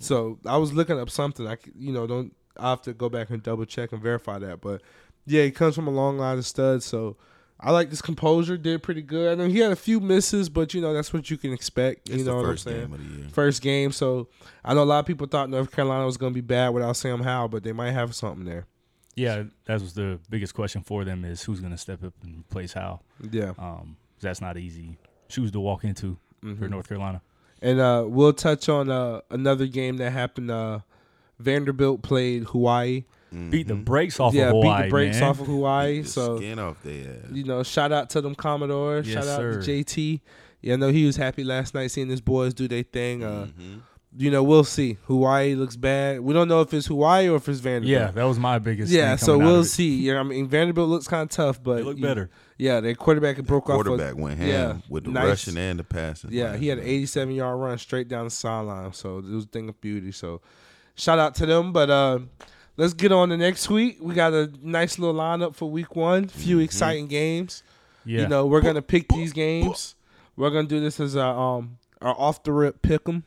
So 0.00 0.38
I 0.44 0.56
was 0.56 0.72
looking 0.72 0.98
up 0.98 1.10
something. 1.10 1.46
I 1.46 1.56
you 1.78 1.92
know 1.92 2.06
don't 2.06 2.34
I 2.58 2.70
have 2.70 2.82
to 2.82 2.92
go 2.92 3.08
back 3.08 3.30
and 3.30 3.42
double 3.42 3.64
check 3.66 3.92
and 3.92 4.02
verify 4.02 4.38
that. 4.40 4.60
But 4.60 4.82
yeah, 5.26 5.44
he 5.44 5.50
comes 5.52 5.76
from 5.76 5.86
a 5.86 5.90
long 5.92 6.18
line 6.18 6.38
of 6.38 6.46
studs. 6.46 6.84
So 6.84 7.16
I 7.60 7.70
like 7.70 7.88
this 7.90 8.02
composure. 8.02 8.56
Did 8.56 8.82
pretty 8.82 9.00
good. 9.02 9.32
I 9.32 9.34
know 9.36 9.48
he 9.48 9.60
had 9.60 9.72
a 9.72 9.76
few 9.76 10.00
misses, 10.00 10.48
but 10.48 10.74
you 10.74 10.80
know 10.80 10.92
that's 10.92 11.12
what 11.12 11.30
you 11.30 11.36
can 11.38 11.52
expect. 11.52 12.08
it's 12.08 12.18
you 12.18 12.24
know 12.24 12.38
the 12.38 12.42
what 12.42 12.50
I'm 12.50 12.56
saying? 12.58 12.80
game 12.80 12.92
of 12.92 12.98
the 12.98 13.20
year. 13.20 13.28
first 13.30 13.62
game. 13.62 13.92
So 13.92 14.28
I 14.64 14.74
know 14.74 14.82
a 14.82 14.84
lot 14.84 14.98
of 14.98 15.06
people 15.06 15.26
thought 15.26 15.48
North 15.48 15.70
Carolina 15.72 16.04
was 16.04 16.16
going 16.16 16.32
to 16.32 16.34
be 16.34 16.40
bad 16.40 16.70
without 16.70 16.96
Sam 16.96 17.22
Howell, 17.22 17.48
but 17.48 17.62
they 17.62 17.72
might 17.72 17.92
have 17.92 18.14
something 18.14 18.44
there. 18.44 18.66
Yeah, 19.16 19.44
that 19.66 19.80
was 19.80 19.94
the 19.94 20.18
biggest 20.28 20.54
question 20.54 20.82
for 20.82 21.04
them 21.04 21.24
is 21.24 21.42
who's 21.44 21.60
going 21.60 21.70
to 21.72 21.78
step 21.78 22.02
up 22.02 22.12
and 22.22 22.40
replace 22.40 22.72
Howell. 22.72 23.02
Yeah. 23.30 23.52
Um, 23.58 23.96
that's 24.20 24.40
not 24.40 24.56
easy 24.58 24.98
shoes 25.28 25.50
to 25.52 25.60
walk 25.60 25.84
into 25.84 26.18
for 26.40 26.46
Mhm. 26.48 26.70
North 26.70 26.88
Carolina. 26.88 27.22
And 27.62 27.78
uh, 27.80 28.04
we'll 28.06 28.32
touch 28.32 28.68
on 28.68 28.90
uh, 28.90 29.20
another 29.30 29.66
game 29.66 29.96
that 29.98 30.10
happened. 30.10 30.50
Uh, 30.50 30.80
Vanderbilt 31.38 32.02
played 32.02 32.44
Hawaii. 32.44 33.04
Beat 33.50 33.68
the 33.68 33.74
brakes 33.74 34.20
off 34.20 34.32
yeah, 34.34 34.44
of 34.46 34.50
Hawaii, 34.52 34.78
beat 34.82 34.84
the 34.86 34.90
brakes 34.90 35.20
man. 35.20 35.30
off 35.30 35.40
of 35.40 35.46
Hawaii. 35.46 35.96
Beat 35.96 36.02
the 36.02 36.08
So 36.08 36.36
skin 36.38 36.58
off 36.58 36.82
their 36.82 37.10
ass. 37.10 37.30
you 37.32 37.44
know, 37.44 37.62
shout 37.62 37.92
out 37.92 38.10
to 38.10 38.20
them 38.20 38.34
Commodores. 38.34 39.06
Yes, 39.08 39.24
shout 39.24 39.32
out 39.32 39.38
sir. 39.38 39.62
to 39.62 39.66
JT. 39.84 40.20
Yeah, 40.62 40.74
I 40.74 40.76
know 40.76 40.88
he 40.88 41.04
was 41.04 41.16
happy 41.16 41.44
last 41.44 41.74
night 41.74 41.88
seeing 41.90 42.08
his 42.08 42.20
boys 42.20 42.54
do 42.54 42.66
their 42.68 42.82
thing. 42.84 43.22
Uh, 43.24 43.48
Mhm. 43.58 43.80
You 44.16 44.30
know, 44.30 44.44
we'll 44.44 44.62
see. 44.62 44.96
Hawaii 45.08 45.56
looks 45.56 45.74
bad. 45.74 46.20
We 46.20 46.32
don't 46.32 46.46
know 46.46 46.60
if 46.60 46.72
it's 46.72 46.86
Hawaii 46.86 47.28
or 47.28 47.34
if 47.34 47.48
it's 47.48 47.58
Vanderbilt. 47.58 47.90
Yeah, 47.90 48.12
that 48.12 48.22
was 48.22 48.38
my 48.38 48.60
biggest. 48.60 48.92
Yeah, 48.92 49.16
thing 49.16 49.26
so 49.26 49.36
we'll 49.38 49.58
of 49.60 49.64
it. 49.66 49.70
see. 49.70 49.96
Yeah, 50.06 50.20
I 50.20 50.22
mean 50.22 50.46
Vanderbilt 50.46 50.88
looks 50.88 51.08
kind 51.08 51.24
of 51.24 51.30
tough, 51.30 51.60
but 51.60 51.78
They 51.78 51.82
look 51.82 51.96
you- 51.96 52.02
better. 52.04 52.30
Yeah, 52.56 52.78
their 52.78 52.94
quarterback 52.94 53.34
had 53.36 53.46
broke 53.46 53.68
off. 53.68 53.74
Quarterback 53.84 54.16
went 54.16 54.38
ham 54.38 54.48
yeah, 54.48 54.76
with 54.88 55.04
the 55.04 55.10
nice. 55.10 55.26
rushing 55.26 55.56
and 55.56 55.80
the 55.80 55.82
passing. 55.84 56.30
Yeah, 56.32 56.50
last 56.52 56.60
he 56.60 56.68
had 56.68 56.78
an 56.78 56.84
87 56.84 57.34
yard 57.34 57.58
run 57.58 57.76
straight 57.76 58.06
down 58.06 58.26
the 58.26 58.30
sideline. 58.30 58.92
So 58.92 59.18
it 59.18 59.24
was 59.24 59.46
a 59.46 59.48
thing 59.48 59.68
of 59.68 59.80
beauty. 59.80 60.12
So 60.12 60.40
shout 60.94 61.18
out 61.18 61.34
to 61.34 61.46
them. 61.46 61.72
But 61.72 61.90
uh, 61.90 62.20
let's 62.76 62.94
get 62.94 63.12
on 63.12 63.28
to 63.30 63.36
next 63.36 63.68
week. 63.70 63.98
We 64.00 64.14
got 64.14 64.32
a 64.32 64.50
nice 64.62 64.98
little 64.98 65.14
lineup 65.20 65.54
for 65.54 65.70
week 65.70 65.94
one. 65.96 66.28
Few 66.28 66.58
exciting 66.58 67.06
games. 67.08 67.62
Yeah, 68.04 68.22
You 68.22 68.28
know, 68.28 68.46
we're 68.46 68.60
gonna 68.60 68.82
pick 68.82 69.08
these 69.08 69.32
games. 69.32 69.94
We're 70.36 70.50
gonna 70.50 70.68
do 70.68 70.80
this 70.80 71.00
as 71.00 71.16
our 71.16 71.56
um 71.58 71.78
our 72.02 72.14
off 72.18 72.42
the 72.42 72.52
rip 72.52 72.82
pick 72.82 73.04
pick 73.04 73.08
'em. 73.08 73.24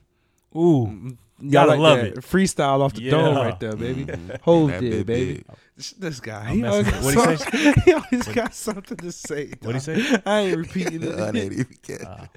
ooh, 0.56 1.18
Y'all 1.40 1.52
Gotta 1.52 1.70
like 1.72 1.80
love 1.80 1.98
that. 2.00 2.06
it. 2.08 2.16
Freestyle 2.18 2.82
off 2.82 2.94
the 2.96 3.10
dome 3.12 3.36
right 3.36 3.60
there, 3.60 3.76
baby. 3.76 4.08
Hold 4.42 4.72
it, 4.72 4.82
bit 4.82 5.06
baby. 5.06 5.44
This- 5.76 5.92
This 5.92 6.20
guy, 6.20 6.50
he 6.56 6.64
always, 6.64 6.90
got 6.90 7.04
what'd 7.04 7.30
he 7.30 7.38
some- 7.38 7.74
he 7.86 7.94
always 7.94 8.28
got 8.30 8.54
something 8.56 8.98
to 8.98 9.12
say. 9.12 9.52
What'd 9.62 9.76
he 9.76 9.80
say? 10.02 10.22
I 10.26 10.40
ain't 10.40 10.58
repeating 10.58 11.04
I 11.04 11.30
it. 11.30 11.32
didn't 11.34 11.54
even 11.54 11.78
catch 11.84 12.02
Uh, 12.02 12.28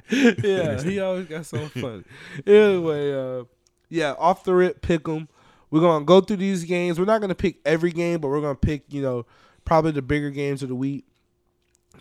yeah, 0.46 0.82
he 0.82 1.00
always 1.00 1.26
got 1.26 1.46
something 1.46 1.80
funny. 1.82 2.04
Anyway, 2.46 3.12
uh, 3.40 3.44
yeah, 3.88 4.14
off 4.18 4.44
the 4.44 4.54
rip, 4.54 4.82
pick 4.82 5.04
pick 5.04 5.08
'em. 5.14 5.28
We're 5.70 5.80
gonna 5.80 6.04
go 6.04 6.20
through 6.20 6.38
these 6.38 6.64
games. 6.64 6.98
We're 6.98 7.04
not 7.04 7.20
gonna 7.20 7.34
pick 7.34 7.60
every 7.64 7.92
game, 7.92 8.20
but 8.20 8.28
we're 8.28 8.40
gonna 8.40 8.54
pick, 8.56 8.84
you 8.88 9.02
know, 9.02 9.26
probably 9.64 9.92
the 9.92 10.02
bigger 10.02 10.30
games 10.30 10.62
of 10.62 10.68
the 10.68 10.74
week. 10.74 11.04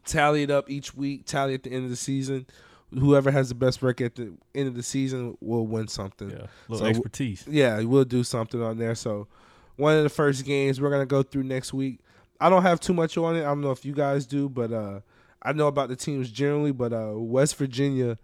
Tally 0.05 0.43
it 0.43 0.51
up 0.51 0.69
each 0.69 0.95
week. 0.95 1.25
Tally 1.25 1.53
at 1.53 1.63
the 1.63 1.71
end 1.71 1.83
of 1.83 1.89
the 1.89 1.95
season. 1.95 2.45
Whoever 2.91 3.29
has 3.29 3.49
the 3.49 3.55
best 3.55 3.83
record 3.83 4.05
at 4.05 4.15
the 4.15 4.33
end 4.55 4.67
of 4.67 4.75
the 4.75 4.81
season 4.81 5.37
will 5.41 5.67
win 5.67 5.87
something. 5.87 6.31
yeah, 6.31 6.47
little 6.67 6.85
So- 6.85 6.89
expertise. 6.89 7.45
Yeah, 7.47 7.81
we'll 7.83 8.05
do 8.05 8.23
something 8.23 8.61
on 8.61 8.77
there. 8.79 8.95
So 8.95 9.27
one 9.75 9.95
of 9.95 10.03
the 10.03 10.09
first 10.09 10.45
games 10.45 10.81
we're 10.81 10.89
gonna 10.89 11.05
go 11.05 11.21
through 11.21 11.43
next 11.43 11.73
week. 11.73 11.99
I 12.41 12.49
don't 12.49 12.63
have 12.63 12.79
too 12.79 12.93
much 12.93 13.17
on 13.17 13.35
it. 13.35 13.41
I 13.41 13.45
don't 13.45 13.61
know 13.61 13.71
if 13.71 13.85
you 13.85 13.93
guys 13.93 14.25
do, 14.25 14.47
but 14.49 14.71
uh, 14.71 15.01
I 15.43 15.51
know 15.53 15.67
about 15.67 15.89
the 15.89 15.95
teams 15.95 16.31
generally. 16.31 16.71
But 16.71 16.93
uh, 16.93 17.11
West 17.15 17.55
Virginia 17.57 18.17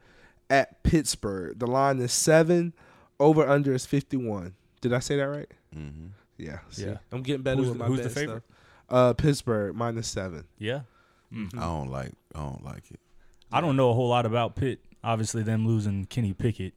at 0.49 0.81
Pittsburgh. 0.84 1.60
The 1.60 1.67
line 1.67 1.99
is 1.99 2.13
seven. 2.13 2.73
Over 3.19 3.47
under 3.47 3.73
is 3.73 3.86
fifty 3.86 4.17
one. 4.17 4.55
Did 4.89 4.93
I 4.93 5.00
say 5.00 5.17
that 5.17 5.24
right? 5.24 5.50
Mhm. 5.76 6.10
Yeah. 6.38 6.60
see? 6.69 6.86
Yeah. 6.86 6.98
I'm 7.12 7.24
getting 7.24 7.41
better 7.41 7.58
Who's 7.58 7.69
with 7.69 7.78
the- 7.80 7.84
my 7.84 7.88
who's 7.88 8.02
the 8.04 8.10
favorite? 8.10 8.43
stuff. 8.45 8.58
Uh, 8.88 9.13
Pittsburgh 9.13 9.76
minus 9.76 10.08
seven. 10.08 10.43
Yeah, 10.60 10.82
Mm-hmm. 11.34 11.58
I 11.58 11.63
don't 11.63 11.89
like. 11.89 12.12
I 12.36 12.39
don't 12.39 12.63
like 12.63 12.91
it. 12.91 13.00
I 13.52 13.60
don't 13.62 13.76
know 13.76 13.89
a 13.89 13.93
whole 13.93 14.10
lot 14.10 14.26
about 14.28 14.56
Pitt. 14.56 14.80
Obviously, 15.04 15.41
them 15.41 15.65
losing 15.67 16.06
Kenny 16.06 16.34
Pickett. 16.34 16.74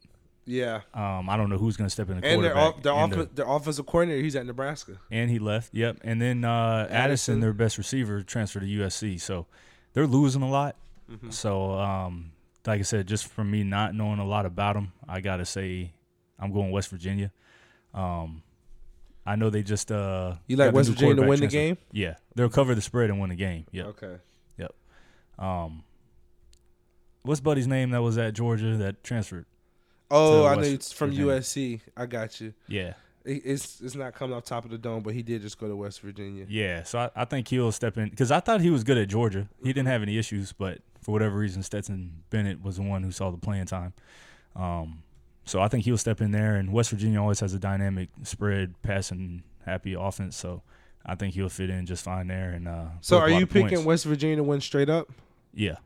Yeah. 0.46 0.80
Um, 0.94 1.28
I 1.28 1.36
don't 1.36 1.50
know 1.50 1.58
who's 1.58 1.76
going 1.76 1.86
to 1.86 1.90
step 1.92 2.08
in 2.08 2.18
the 2.20 2.26
And 2.26 2.42
their 2.42 2.52
quarterback. 2.54 2.76
off, 2.76 2.82
their, 2.82 2.92
and, 2.94 3.14
off, 3.14 3.34
their 3.34 3.46
offensive 3.46 3.84
coordinator, 3.84 4.22
he's 4.22 4.34
at 4.36 4.46
Nebraska. 4.46 4.92
and 5.10 5.30
he 5.30 5.38
left. 5.38 5.74
Yep. 5.74 5.98
And 6.02 6.22
then 6.22 6.44
uh, 6.44 6.86
Addison, 6.88 6.96
Addison. 6.96 7.40
their 7.40 7.52
best 7.52 7.76
receiver, 7.76 8.22
transferred 8.22 8.60
to 8.60 8.66
USC. 8.66 9.20
So 9.20 9.44
they're 9.92 10.06
losing 10.06 10.40
a 10.40 10.48
lot. 10.48 10.76
Mm-hmm. 11.12 11.28
So, 11.30 11.72
um, 11.72 12.32
like 12.66 12.80
I 12.80 12.84
said, 12.84 13.06
just 13.06 13.26
from 13.28 13.50
me 13.50 13.62
not 13.64 13.94
knowing 13.94 14.18
a 14.18 14.26
lot 14.26 14.46
about 14.46 14.74
them, 14.74 14.92
I 15.06 15.20
gotta 15.20 15.44
say 15.44 15.92
I'm 16.38 16.52
going 16.52 16.70
West 16.70 16.88
Virginia. 16.88 17.30
Um, 17.98 18.42
I 19.26 19.36
know 19.36 19.50
they 19.50 19.62
just 19.62 19.90
uh, 19.92 20.36
You 20.46 20.56
like 20.56 20.72
West 20.72 20.90
Virginia 20.90 21.16
to 21.16 21.22
win 21.22 21.40
the 21.40 21.46
game? 21.48 21.76
Yeah, 21.92 22.14
they'll 22.34 22.48
cover 22.48 22.74
the 22.74 22.80
spread 22.80 23.10
and 23.10 23.20
win 23.20 23.30
the 23.30 23.36
game. 23.36 23.66
Yeah. 23.72 23.84
Okay. 23.84 24.16
Yep. 24.56 24.74
Um, 25.38 25.84
what's 27.22 27.40
Buddy's 27.40 27.66
name 27.66 27.90
that 27.90 28.02
was 28.02 28.16
at 28.18 28.34
Georgia 28.34 28.76
that 28.78 29.02
transferred? 29.04 29.46
Oh, 30.10 30.46
I 30.46 30.54
know 30.54 30.62
it's 30.62 30.92
from 30.92 31.10
Virginia. 31.10 31.32
USC. 31.40 31.80
I 31.96 32.06
got 32.06 32.40
you. 32.40 32.54
Yeah, 32.66 32.94
it- 33.24 33.42
it's 33.44 33.80
it's 33.82 33.94
not 33.94 34.14
coming 34.14 34.34
off 34.36 34.44
top 34.44 34.64
of 34.64 34.70
the 34.70 34.78
dome, 34.78 35.02
but 35.02 35.12
he 35.12 35.22
did 35.22 35.42
just 35.42 35.58
go 35.58 35.68
to 35.68 35.76
West 35.76 36.00
Virginia. 36.00 36.46
Yeah, 36.48 36.82
so 36.84 36.98
I, 37.00 37.10
I 37.14 37.24
think 37.26 37.48
he'll 37.48 37.72
step 37.72 37.98
in 37.98 38.08
because 38.08 38.30
I 38.30 38.40
thought 38.40 38.60
he 38.62 38.70
was 38.70 38.84
good 38.84 38.96
at 38.96 39.08
Georgia. 39.08 39.48
He 39.62 39.72
didn't 39.72 39.88
have 39.88 40.02
any 40.02 40.16
issues, 40.16 40.52
but 40.52 40.78
for 41.02 41.12
whatever 41.12 41.36
reason, 41.36 41.62
Stetson 41.62 42.22
Bennett 42.30 42.62
was 42.62 42.76
the 42.76 42.82
one 42.82 43.02
who 43.02 43.10
saw 43.12 43.30
the 43.30 43.36
playing 43.38 43.66
time. 43.66 43.92
Um, 44.56 45.02
so 45.48 45.60
I 45.60 45.68
think 45.68 45.84
he'll 45.84 45.98
step 45.98 46.20
in 46.20 46.30
there. 46.30 46.56
And 46.56 46.72
West 46.72 46.90
Virginia 46.90 47.20
always 47.20 47.40
has 47.40 47.54
a 47.54 47.58
dynamic 47.58 48.08
spread, 48.22 48.74
passing 48.82 49.42
happy 49.64 49.94
offense. 49.94 50.36
So 50.36 50.62
I 51.06 51.14
think 51.14 51.34
he'll 51.34 51.48
fit 51.48 51.70
in 51.70 51.86
just 51.86 52.04
fine 52.04 52.28
there. 52.28 52.50
And 52.50 52.68
uh, 52.68 52.86
So 53.00 53.18
are 53.18 53.30
you 53.30 53.46
picking 53.46 53.68
points. 53.68 53.84
West 53.84 54.04
Virginia 54.04 54.36
to 54.36 54.42
win 54.42 54.60
straight 54.60 54.90
up? 54.90 55.08
Yeah, 55.54 55.76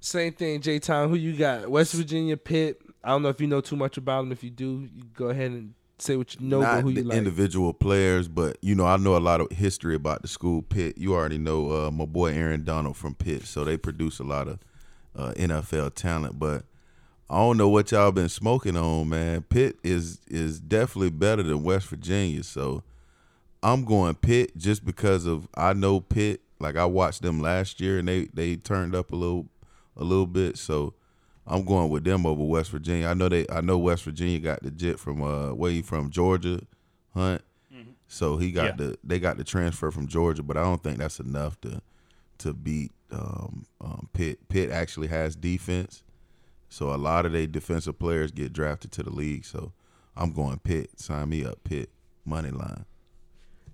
Same 0.00 0.32
thing, 0.34 0.60
J 0.60 0.78
Town. 0.78 1.08
Who 1.08 1.16
you 1.16 1.34
got? 1.36 1.68
West 1.68 1.94
Virginia, 1.94 2.36
Pitt. 2.36 2.80
I 3.02 3.08
don't 3.10 3.22
know 3.22 3.28
if 3.30 3.40
you 3.40 3.46
know 3.46 3.60
too 3.60 3.76
much 3.76 3.96
about 3.96 4.22
them. 4.22 4.32
If 4.32 4.44
you 4.44 4.50
do, 4.50 4.86
you 4.94 5.04
go 5.14 5.30
ahead 5.30 5.50
and 5.50 5.74
say 5.98 6.16
what 6.16 6.34
you 6.34 6.46
know, 6.46 6.60
but 6.60 6.74
Not 6.74 6.82
who 6.84 6.92
the 6.92 7.00
you 7.00 7.08
like. 7.08 7.18
individual 7.18 7.72
players, 7.72 8.28
but 8.28 8.58
you 8.60 8.74
know, 8.74 8.84
I 8.86 8.96
know 8.98 9.16
a 9.16 9.18
lot 9.18 9.40
of 9.40 9.50
history 9.50 9.94
about 9.94 10.22
the 10.22 10.28
school 10.28 10.62
Pitt. 10.62 10.98
You 10.98 11.14
already 11.14 11.38
know 11.38 11.86
uh, 11.86 11.90
my 11.90 12.04
boy 12.04 12.32
Aaron 12.32 12.64
Donald 12.64 12.96
from 12.96 13.14
Pitt, 13.14 13.46
so 13.46 13.64
they 13.64 13.76
produce 13.76 14.18
a 14.20 14.24
lot 14.24 14.46
of 14.46 14.58
uh, 15.16 15.32
NFL 15.36 15.94
talent. 15.94 16.38
But 16.38 16.64
I 17.30 17.36
don't 17.36 17.56
know 17.58 17.68
what 17.68 17.92
y'all 17.92 18.10
been 18.12 18.28
smoking 18.30 18.76
on, 18.76 19.08
man. 19.10 19.42
Pitt 19.42 19.78
is 19.82 20.18
is 20.28 20.60
definitely 20.60 21.10
better 21.10 21.42
than 21.42 21.62
West 21.62 21.86
Virginia, 21.88 22.42
so 22.42 22.82
I'm 23.62 23.84
going 23.84 24.14
Pitt 24.14 24.56
just 24.56 24.84
because 24.84 25.26
of 25.26 25.46
I 25.54 25.72
know 25.74 26.00
Pitt. 26.00 26.40
Like 26.60 26.76
I 26.76 26.86
watched 26.86 27.22
them 27.22 27.40
last 27.40 27.80
year, 27.80 27.98
and 27.98 28.08
they 28.08 28.26
they 28.32 28.56
turned 28.56 28.94
up 28.94 29.12
a 29.12 29.16
little 29.16 29.46
a 29.96 30.04
little 30.04 30.26
bit, 30.26 30.56
so. 30.58 30.94
I'm 31.50 31.64
going 31.64 31.88
with 31.88 32.04
them 32.04 32.26
over 32.26 32.44
West 32.44 32.70
Virginia. 32.70 33.06
I 33.08 33.14
know 33.14 33.30
they. 33.30 33.46
I 33.50 33.62
know 33.62 33.78
West 33.78 34.04
Virginia 34.04 34.38
got 34.38 34.62
the 34.62 34.70
jit 34.70 34.98
from 34.98 35.22
uh, 35.22 35.54
where 35.54 35.70
he 35.70 35.80
from 35.80 36.10
Georgia, 36.10 36.60
Hunt. 37.14 37.40
So 38.06 38.36
he 38.36 38.52
got 38.52 38.64
Yeah. 38.64 38.72
the 38.88 38.98
they 39.02 39.18
got 39.18 39.38
the 39.38 39.44
transfer 39.44 39.90
from 39.90 40.08
Georgia, 40.08 40.42
but 40.42 40.58
I 40.58 40.62
don't 40.62 40.82
think 40.82 40.98
that's 40.98 41.20
enough 41.20 41.58
to 41.62 41.80
to 42.40 42.52
beat 42.52 42.92
um, 43.10 43.64
um, 43.80 44.10
Pitt. 44.12 44.46
Pitt 44.50 44.68
actually 44.70 45.06
has 45.06 45.34
defense, 45.36 46.02
so 46.68 46.94
a 46.94 46.96
lot 46.96 47.26
of 47.26 47.32
their 47.32 47.46
defensive 47.46 47.98
players 47.98 48.30
get 48.30 48.52
drafted 48.52 48.92
to 48.92 49.02
the 49.02 49.10
league. 49.10 49.44
So 49.44 49.72
I'm 50.16 50.32
going 50.32 50.58
Pitt. 50.58 50.98
Sign 51.00 51.28
me 51.28 51.44
up, 51.44 51.62
Pitt 51.64 51.90
money 52.24 52.50
line. 52.50 52.84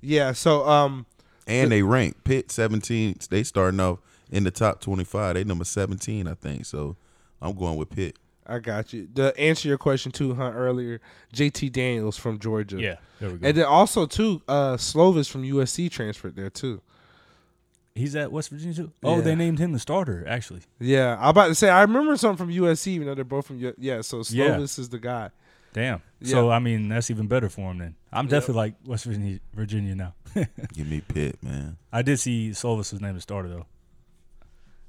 yeah. 0.01 0.33
So 0.33 0.67
um, 0.69 1.07
And 1.47 1.73
they 1.73 1.83
rank 1.83 2.23
Pitt 2.25 2.51
17. 2.51 3.19
They 3.31 3.43
starting 3.43 3.81
off 3.81 3.99
in 4.31 4.45
the 4.45 4.51
top 4.51 4.81
25. 4.81 5.35
They 5.35 5.45
number 5.45 5.65
17, 5.65 6.29
I 6.29 6.35
think. 6.35 6.67
So 6.67 6.97
I'm 7.43 7.55
going 7.55 7.77
with 7.77 7.91
Pitt. 7.91 8.17
I 8.47 8.59
got 8.59 8.93
you. 8.93 9.09
To 9.15 9.37
answer 9.41 9.69
your 9.69 9.79
question 9.79 10.13
too, 10.13 10.35
huh? 10.35 10.53
earlier, 10.55 11.01
JT 11.35 11.73
Daniels 11.73 12.19
from 12.19 12.39
Georgia. 12.39 12.79
yeah, 12.79 12.97
there 13.19 13.31
we 13.31 13.39
go. 13.39 13.49
And 13.49 13.57
then 13.57 13.65
also 13.65 14.05
too, 14.05 14.43
uh, 14.47 14.75
Slovis 14.77 15.31
from 15.31 15.45
USC 15.45 15.91
transferred 15.91 16.37
there 16.37 16.51
too. 16.51 16.83
He's 17.95 18.17
at 18.17 18.33
West 18.33 18.51
Virginia 18.51 18.75
too. 18.75 18.93
Oh, 19.05 19.17
Yeah. 19.17 19.21
they 19.23 19.35
named 19.37 19.61
him 19.61 19.73
the 19.73 19.79
starter 19.79 20.25
actually. 20.27 20.63
Yeah, 20.81 21.17
I'm 21.21 21.29
about 21.29 21.47
to 21.49 21.55
say 21.55 21.69
I 21.71 21.83
remember 21.83 22.17
something 22.17 22.37
from 22.47 22.53
USC, 22.53 22.89
even 22.89 23.07
though 23.07 23.15
they're 23.15 23.25
both 23.25 23.47
from 23.47 23.59
U- 23.59 23.75
yeah. 23.79 24.01
So 24.01 24.19
Yeah. 24.29 24.57
Slovis 24.57 24.79
is 24.81 24.89
the 24.89 24.99
guy. 24.99 25.31
Damn. 25.73 26.03
So 26.23 26.51
I 26.51 26.59
mean, 26.59 26.89
that's 26.89 27.11
even 27.11 27.27
better 27.29 27.49
for 27.49 27.71
him 27.71 27.79
then. 27.79 27.95
I'm 28.13 28.25
Yep. 28.27 28.31
definitely 28.31 28.55
like 28.55 28.75
West 28.85 29.05
Virginia, 29.05 29.39
Virginia 29.55 29.95
now. 29.95 30.15
Give 30.73 30.89
me 30.89 31.03
Pitt, 31.03 31.41
man. 31.43 31.77
I 31.93 32.03
did 32.03 32.19
see 32.19 32.51
Slovis 32.51 32.93
was 32.93 33.01
named 33.01 33.17
the 33.17 33.21
starter 33.21 33.49
though. 33.49 33.67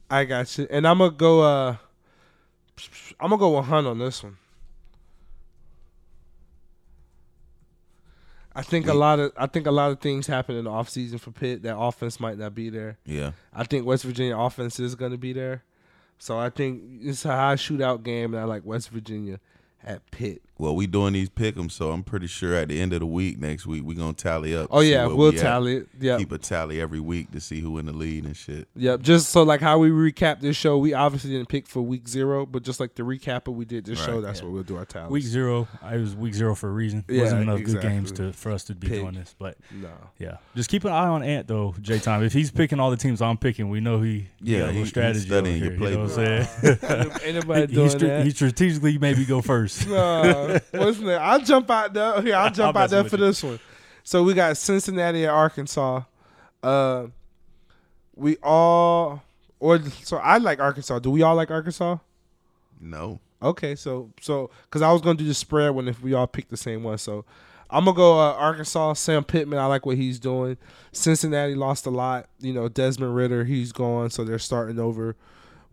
I 0.10 0.26
got 0.26 0.58
you, 0.58 0.68
and 0.72 0.88
I'm 0.88 0.98
gonna 1.00 1.12
go. 1.12 1.42
uh 1.42 1.76
I'm 3.20 3.30
gonna 3.30 3.38
go 3.38 3.58
with 3.58 3.66
Hunt 3.68 3.88
on 3.88 4.00
this 4.00 4.24
one. 4.24 4.38
I 8.56 8.62
think 8.62 8.88
a 8.88 8.94
lot 8.94 9.20
of 9.20 9.34
I 9.38 9.48
think 9.48 9.68
a 9.68 9.72
lot 9.72 9.92
of 9.92 10.00
things 10.00 10.28
happen 10.28 10.56
in 10.56 10.64
the 10.64 10.70
offseason 10.72 11.20
for 11.20 11.32
Pitt. 11.32 11.64
That 11.64 11.78
offense 11.78 12.20
might 12.20 12.38
not 12.38 12.56
be 12.56 12.70
there. 12.70 12.98
Yeah. 13.06 13.32
I 13.54 13.66
think 13.66 13.86
West 13.86 14.04
Virginia 14.06 14.38
offense 14.38 14.80
is 14.80 14.96
going 14.96 15.12
to 15.12 15.18
be 15.18 15.34
there. 15.34 15.64
So 16.18 16.40
I 16.40 16.50
think 16.50 16.82
it's 17.02 17.26
a 17.26 17.32
high 17.32 17.56
shootout 17.56 18.04
game, 18.04 18.34
and 18.34 18.42
I 18.42 18.46
like 18.46 18.66
West 18.66 18.90
Virginia 18.90 19.40
at 19.84 20.10
Pitt. 20.12 20.42
Well, 20.58 20.74
we 20.74 20.88
doing 20.88 21.12
these 21.12 21.30
pick'ems, 21.30 21.74
so 21.74 21.92
I'm 21.92 22.02
pretty 22.02 22.28
sure 22.28 22.56
at 22.56 22.70
the 22.70 22.80
end 22.80 22.94
of 22.94 23.02
the 23.02 23.06
week 23.06 23.38
next 23.40 23.66
week 23.68 23.84
we're 23.84 23.98
gonna 23.98 24.14
tally 24.14 24.56
up. 24.56 24.70
Oh 24.72 24.80
yeah, 24.80 25.06
we'll 25.06 25.32
we 25.32 25.38
tally 25.38 25.76
it. 25.78 25.88
Yep. 26.00 26.20
Keep 26.20 26.32
a 26.32 26.38
tally 26.38 26.80
every 26.80 27.02
week 27.02 27.32
to 27.32 27.42
see 27.42 27.60
who 27.60 27.78
in 27.78 27.88
the 27.88 27.92
lead 27.92 28.24
and 28.24 28.38
shit. 28.38 28.70
Yep. 28.78 29.02
Just 29.02 29.30
so 29.32 29.44
like 29.44 29.60
how 29.60 29.80
we 29.80 29.90
recap 29.90 30.40
this 30.40 30.56
show, 30.56 30.78
we 30.78 30.94
obviously 30.94 31.32
didn't 31.32 31.50
pick 31.50 31.68
for 31.68 31.82
week 31.82 32.08
zero, 32.08 32.46
but 32.46 32.64
just 32.64 32.80
like 32.80 32.96
the 32.96 33.04
recap 33.04 33.50
of 33.50 33.56
we 33.56 33.66
did 33.66 33.84
this 33.84 34.00
Right, 34.00 34.06
show, 34.06 34.22
that's 34.22 34.40
yeah. 34.40 34.46
what 34.46 34.54
we'll 34.54 34.64
do 34.64 34.78
our 34.78 34.86
tally. 34.86 35.10
Week 35.10 35.24
zero, 35.26 35.68
I 35.82 35.98
was 35.98 36.16
week 36.16 36.34
zero 36.34 36.56
for 36.56 36.70
a 36.70 36.74
reason. 36.74 37.04
Yeah, 37.10 37.24
Wasn't 37.24 37.42
enough 37.42 37.62
good 37.64 37.82
games 37.82 38.14
to 38.14 38.32
for 38.32 38.54
us 38.54 38.64
to 38.66 38.76
be 38.76 38.88
Pick. 38.88 39.02
doing 39.02 39.16
this, 39.16 39.36
but 39.38 39.58
No. 39.74 39.90
yeah, 40.20 40.38
just 40.56 40.70
keep 40.70 40.86
an 40.86 40.94
eye 40.94 41.08
on 41.08 41.22
Ant 41.22 41.48
though, 41.50 41.76
J 41.82 42.00
Time. 42.00 42.24
If 42.24 42.32
he's 42.32 42.50
picking 42.50 42.80
all 42.80 42.92
the 42.92 42.98
teams 42.98 43.22
I'm 43.22 43.38
picking, 43.38 43.68
we 43.70 43.82
know 43.82 44.00
he 44.00 44.28
Yeah, 44.40 44.60
got 44.60 44.62
he- 44.62 44.68
little 44.68 44.80
he's 44.84 44.90
strategy 44.90 45.26
studying 45.26 45.58
your 45.62 45.72
here, 45.74 45.84
you 45.90 45.96
know 45.98 46.04
what 46.04 46.18
I'm 46.18 46.46
saying? 46.62 47.12
Ain't 47.26 47.36
nobody 47.36 47.68
he, 47.68 47.76
doing 47.76 47.90
stra- 47.90 48.08
that. 48.08 48.24
he 48.26 48.30
strategically 48.32 48.98
maybe 48.98 49.26
go 49.26 49.42
first. 49.42 49.86
no, 49.88 50.45
what's 50.72 51.00
that? 51.00 51.22
I'll 51.22 51.42
jump 51.42 51.70
out 51.70 51.94
there. 51.94 52.22
Here, 52.22 52.36
I'll 52.36 52.52
jump 52.52 52.76
I'm 52.76 52.84
out 52.84 52.90
there 52.90 53.04
for 53.04 53.12
with 53.12 53.20
this 53.20 53.44
one. 53.44 53.60
So 54.04 54.24
we 54.24 54.34
got 54.34 54.58
Cincinnati 54.58 55.24
and 55.24 55.32
Arkansas. 55.32 56.02
Uh, 56.62 57.08
we 58.16 58.38
all, 58.38 59.24
or 59.60 59.82
so 60.04 60.18
I 60.18 60.38
like 60.38 60.60
Arkansas. 60.60 61.00
Do 61.00 61.12
we 61.12 61.22
all 61.22 61.36
like 61.36 61.52
Arkansas? 61.52 61.98
No. 62.80 63.20
Okay, 63.42 63.76
so 63.76 64.12
so 64.22 64.50
because 64.64 64.82
I 64.82 64.92
was 64.92 65.02
gonna 65.02 65.18
do 65.18 65.28
the 65.28 65.34
spread 65.34 65.72
one 65.72 65.88
if 65.88 66.02
we 66.02 66.14
all 66.14 66.28
pick 66.28 66.50
the 66.50 66.58
same 66.58 66.84
one. 66.84 66.98
So 66.98 67.26
I'm 67.70 67.86
gonna 67.86 67.96
go 67.96 68.20
uh, 68.20 68.34
Arkansas. 68.34 68.94
Sam 68.94 69.24
Pittman, 69.24 69.60
I 69.60 69.66
like 69.66 69.86
what 69.86 69.98
he's 69.98 70.20
doing. 70.20 70.58
Cincinnati 70.92 71.56
lost 71.56 71.86
a 71.86 71.90
lot. 71.90 72.30
You 72.40 72.54
know, 72.54 72.70
Desmond 72.70 73.16
Ridder, 73.16 73.44
he's 73.44 73.72
gone, 73.72 74.10
so 74.10 74.24
they're 74.24 74.40
starting 74.40 74.80
over 74.80 75.16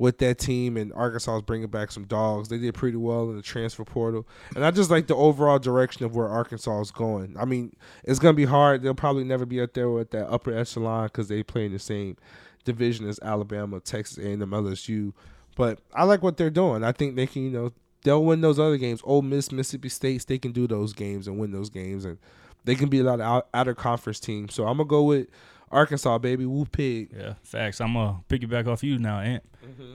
with 0.02 0.18
that 0.18 0.36
team. 0.36 0.76
And 0.76 0.92
Arkansas 0.94 1.36
is 1.36 1.42
bringing 1.42 1.68
back 1.68 1.92
some 1.92 2.04
dogs. 2.04 2.48
They 2.48 2.58
did 2.58 2.74
pretty 2.74 2.96
well 2.96 3.30
in 3.30 3.36
the 3.36 3.42
transfer 3.42 3.84
portal, 3.84 4.26
and 4.56 4.64
I 4.64 4.72
just 4.72 4.90
like 4.90 5.06
the 5.06 5.14
overall 5.14 5.60
direction 5.60 6.04
of 6.04 6.16
where 6.16 6.28
Arkansas 6.28 6.80
is 6.80 6.90
going. 6.90 7.36
I 7.38 7.44
mean, 7.44 7.72
it's 8.02 8.18
gonna 8.18 8.34
be 8.34 8.44
hard. 8.44 8.82
They'll 8.82 8.94
probably 8.94 9.22
never 9.22 9.46
be 9.46 9.60
up 9.60 9.74
there 9.74 9.88
with 9.88 10.10
that 10.10 10.28
upper 10.28 10.52
echelon 10.52 11.06
because 11.06 11.28
they 11.28 11.44
play 11.44 11.66
in 11.66 11.72
the 11.72 11.78
same 11.78 12.16
division 12.64 13.08
as 13.08 13.20
Alabama, 13.22 13.78
Texas 13.78 14.18
A&M, 14.18 14.40
LSU. 14.40 15.12
But 15.56 15.80
I 15.94 16.02
like 16.02 16.22
what 16.22 16.36
they're 16.36 16.50
doing. 16.50 16.82
I 16.82 16.90
think 16.90 17.14
they 17.14 17.28
can, 17.28 17.42
you 17.42 17.50
know, 17.50 17.72
they'll 18.02 18.24
win 18.24 18.40
those 18.40 18.58
other 18.58 18.78
games. 18.78 19.02
Ole 19.04 19.22
Miss, 19.22 19.52
Mississippi 19.52 19.88
State, 19.88 20.26
they 20.26 20.38
can 20.38 20.50
do 20.50 20.66
those 20.66 20.92
games 20.92 21.28
and 21.28 21.38
win 21.38 21.52
those 21.52 21.70
games, 21.70 22.04
and 22.04 22.18
they 22.64 22.74
can 22.74 22.88
be 22.88 22.98
a 22.98 23.04
lot 23.04 23.20
of 23.20 23.20
out, 23.20 23.48
outer 23.54 23.74
conference 23.74 24.18
teams. 24.18 24.52
So 24.52 24.66
I'm 24.66 24.78
gonna 24.78 24.88
go 24.88 25.04
with 25.04 25.28
Arkansas, 25.70 26.18
baby. 26.18 26.44
Woo 26.44 26.64
pig. 26.64 27.10
Yeah, 27.16 27.34
facts. 27.44 27.80
I'm 27.80 27.94
gonna 27.94 28.20
piggyback 28.28 28.66
off 28.66 28.82
you 28.82 28.98
now, 28.98 29.20
Ant. 29.20 29.44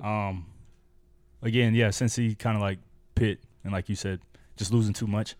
Um, 0.04 0.46
again, 1.42 1.74
yeah, 1.76 1.90
since 1.92 2.16
he 2.16 2.36
kind 2.36 2.56
of 2.56 2.62
like 2.62 2.80
Pitt 3.16 3.40
and 3.64 3.74
like 3.74 3.90
you 3.90 3.96
said, 3.96 4.20
just 4.56 4.72
losing 4.74 4.94
too 4.94 5.08
much. 5.08 5.36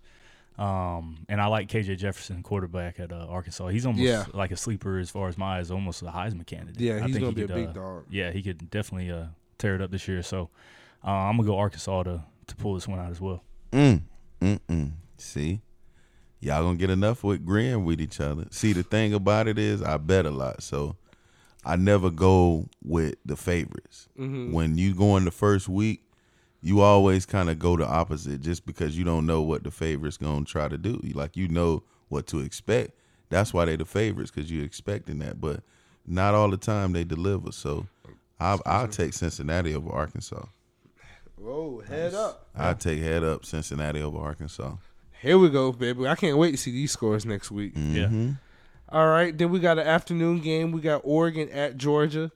Um, 0.58 1.20
and 1.30 1.40
I 1.40 1.46
like 1.48 1.68
KJ 1.70 1.98
Jefferson, 2.00 2.42
quarterback 2.42 3.00
at 3.00 3.12
uh, 3.12 3.28
Arkansas. 3.30 3.68
He's 3.68 3.86
almost 3.86 4.04
Yeah. 4.04 4.26
like 4.34 4.50
a 4.52 4.58
sleeper 4.58 4.98
as 4.98 5.10
far 5.12 5.28
as 5.28 5.38
my 5.38 5.60
eyes, 5.60 5.70
almost 5.70 6.02
a 6.02 6.06
Heisman 6.06 6.48
candidate. 6.48 6.82
Yeah, 6.82 6.96
I 6.96 7.02
he's 7.08 7.16
think 7.16 7.20
gonna 7.20 7.28
he 7.28 7.34
be 7.36 7.42
a 7.44 7.48
could, 7.48 7.56
big 7.56 7.68
uh, 7.70 7.74
dog. 7.74 8.06
Yeah, 8.10 8.32
he 8.32 8.42
could 8.42 8.70
definitely 8.72 9.12
uh, 9.12 9.26
tear 9.60 9.76
it 9.76 9.82
up 9.82 9.92
this 9.92 10.08
year. 10.08 10.24
So 10.24 10.50
uh, 11.06 11.12
I'm 11.12 11.38
gonna 11.38 11.48
go 11.48 11.58
Arkansas 11.58 12.04
to 12.04 12.24
to 12.48 12.56
pull 12.56 12.74
this 12.74 12.88
one 12.88 12.98
out 12.98 13.12
as 13.12 13.22
well. 13.22 13.44
Mm. 13.72 14.02
Mm-mm. 14.42 14.92
See? 15.18 15.62
Y'all 16.40 16.64
gonna 16.64 16.78
get 16.78 16.90
enough 16.90 17.24
with 17.24 17.40
agreeing 17.42 17.84
with 17.86 18.00
each 18.02 18.20
other. 18.20 18.46
See, 18.52 18.74
the 18.74 18.84
thing 18.84 19.14
about 19.14 19.48
it 19.48 19.60
is 19.60 19.82
I 19.84 19.98
bet 19.98 20.26
a 20.26 20.32
lot. 20.32 20.64
So 20.64 20.96
I 21.66 21.76
never 21.76 22.10
go 22.10 22.70
with 22.84 23.16
the 23.26 23.36
favorites. 23.36 24.08
Mm-hmm. 24.18 24.52
When 24.52 24.78
you 24.78 24.94
go 24.96 25.18
in 25.18 25.26
the 25.26 25.32
first 25.32 25.68
week, 25.68 26.04
you 26.62 26.82
always 26.82 27.26
kind 27.26 27.50
of 27.50 27.60
go 27.60 27.78
the 27.78 27.86
opposite 27.86 28.42
just 28.42 28.66
because 28.66 28.98
you 28.98 29.04
don't 29.04 29.26
know 29.26 29.42
what 29.42 29.64
the 29.64 29.72
favorites 29.72 30.18
gonna 30.18 30.46
try 30.46 30.68
to 30.68 30.78
do. 30.78 31.00
Like 31.14 31.38
you 31.38 31.48
know 31.48 31.84
what 32.10 32.28
to 32.28 32.40
expect. 32.40 32.92
That's 33.30 33.54
why 33.54 33.66
they 33.66 33.76
the 33.76 33.86
favorites 33.86 34.32
because 34.32 34.52
you're 34.52 34.66
expecting 34.66 35.20
that. 35.20 35.42
But 35.42 35.62
not 36.06 36.34
all 36.34 36.50
the 36.50 36.58
time 36.58 36.94
they 36.94 37.04
deliver. 37.04 37.52
So 37.52 37.86
I'll, 38.40 38.62
I'll 38.66 38.88
take 38.88 39.14
Cincinnati 39.14 39.76
over 39.76 39.90
Arkansas. 39.90 40.46
Whoa, 41.38 41.82
head 41.88 42.14
up. 42.14 42.48
I'll 42.56 42.76
take 42.76 43.00
head 43.00 43.24
up 43.24 43.46
Cincinnati 43.46 44.02
over 44.02 44.18
Arkansas. 44.18 44.76
Here 45.22 45.38
we 45.38 45.50
go, 45.50 45.72
baby. 45.72 46.08
I 46.08 46.16
can't 46.16 46.38
wait 46.38 46.52
to 46.52 46.58
see 46.58 46.72
these 46.72 46.92
scores 46.92 47.26
next 47.26 47.52
week. 47.52 47.74
Yeah. 47.76 48.10
All 48.90 49.08
right, 49.08 49.38
then 49.38 49.50
we 49.50 49.60
got 49.60 49.78
an 49.78 49.88
afternoon 49.88 50.40
game. 50.40 50.72
We 50.72 50.82
got 50.82 51.02
Oregon 51.04 51.50
at 51.50 51.78
Georgia. 51.78 52.32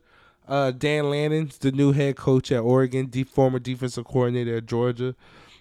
Uh, 0.48 0.72
Dan 0.72 1.10
Lanning's 1.10 1.58
the 1.60 1.72
new 1.72 1.94
head 1.94 2.18
coach 2.18 2.52
at 2.52 2.60
Oregon, 2.60 3.10
the 3.10 3.24
former 3.24 3.60
defensive 3.60 4.06
coordinator 4.06 4.58
at 4.58 4.66
Georgia. 4.66 5.16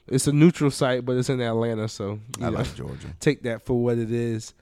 It's 0.08 0.26
a 0.26 0.32
neutral 0.32 0.70
site, 0.72 1.04
but 1.04 1.16
it's 1.16 1.28
in 1.28 1.40
Atlanta, 1.40 1.88
so 1.88 2.18
I 2.40 2.50
know, 2.50 2.58
like 2.58 2.74
Georgia. 2.74 3.08
take 3.20 3.42
that 3.44 3.64
for 3.64 3.80
what 3.80 3.98
it 3.98 4.10
is. 4.10 4.54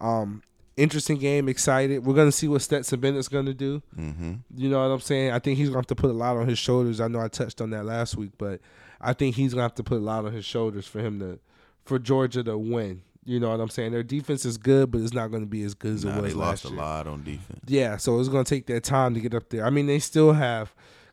Um, 0.00 0.42
interesting 0.76 1.18
game, 1.18 1.48
excited. 1.48 2.04
We're 2.04 2.14
gonna 2.14 2.32
see 2.32 2.48
what 2.48 2.62
Stetson 2.62 2.98
Bennett's 2.98 3.28
gonna 3.28 3.54
do. 3.54 3.80
Mm-hmm. 3.96 4.32
You 4.56 4.68
know 4.68 4.78
what 4.78 4.92
I'm 4.92 5.00
saying? 5.00 5.30
I 5.30 5.38
think 5.38 5.58
he's 5.58 5.68
gonna 5.68 5.78
have 5.78 5.86
to 5.86 5.94
put 5.94 6.10
a 6.10 6.14
lot 6.14 6.36
on 6.36 6.48
his 6.48 6.58
shoulders. 6.58 7.00
I 7.00 7.06
know 7.06 7.20
I 7.20 7.28
touched 7.28 7.60
on 7.60 7.70
that 7.70 7.84
last 7.84 8.16
week, 8.16 8.32
but 8.38 8.60
I 9.00 9.12
think 9.12 9.36
he's 9.36 9.52
gonna 9.52 9.62
have 9.62 9.74
to 9.76 9.84
put 9.84 9.98
a 9.98 10.04
lot 10.04 10.24
on 10.24 10.32
his 10.32 10.44
shoulders 10.44 10.86
for 10.86 10.98
him 10.98 11.20
to, 11.20 11.38
for 11.84 12.00
Georgia 12.00 12.42
to 12.42 12.58
win. 12.58 13.02
You 13.26 13.40
know 13.40 13.50
what 13.50 13.60
I'm 13.60 13.68
saying? 13.68 13.92
Their 13.92 14.02
defense 14.04 14.44
is 14.44 14.56
good, 14.56 14.90
but 14.90 15.00
it's 15.00 15.12
not 15.12 15.28
going 15.28 15.42
to 15.42 15.48
be 15.48 15.62
as 15.64 15.74
good 15.74 15.94
as 15.96 16.04
Nah, 16.04 16.16
it 16.18 16.22
was 16.22 16.32
they 16.32 16.38
last 16.38 16.64
lost 16.64 16.72
a 16.72 16.76
lot 16.76 17.06
on 17.08 17.24
defense. 17.24 17.60
Yeah, 17.66 17.96
so 17.96 18.18
it's 18.20 18.28
going 18.28 18.44
to 18.44 18.48
take 18.48 18.66
their 18.66 18.80
time 18.80 19.14
to 19.14 19.20
get 19.20 19.34
up 19.34 19.48
there. 19.50 19.66
I 19.66 19.70
mean, 19.70 19.86
they 19.86 19.98
still 19.98 20.32
have 20.32 20.72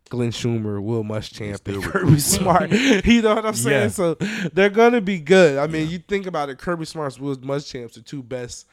Glenn 0.10 0.30
Schumann, 0.32 0.84
Will 0.84 1.04
Muschamp, 1.04 1.68
and 1.68 1.84
Kirby. 1.84 2.20
Smart. 2.20 2.72
you 3.06 3.22
know 3.24 3.34
what 3.34 3.46
I'm 3.48 3.56
saying? 3.56 3.82
Yeah. 3.84 3.88
So 3.88 4.14
they're 4.54 4.70
going 4.70 4.94
to 4.94 5.02
be 5.02 5.20
good. 5.20 5.58
I 5.58 5.66
mean, 5.66 5.88
Yeah. 5.88 5.94
you 5.94 6.00
think 6.00 6.28
about 6.28 6.50
it, 6.50 6.60
Kirby 6.60 6.86
Smart's 6.86 7.20
Will 7.20 7.36
Muschamp's 7.38 7.96
the 7.96 8.02
two 8.02 8.22
best 8.22 8.68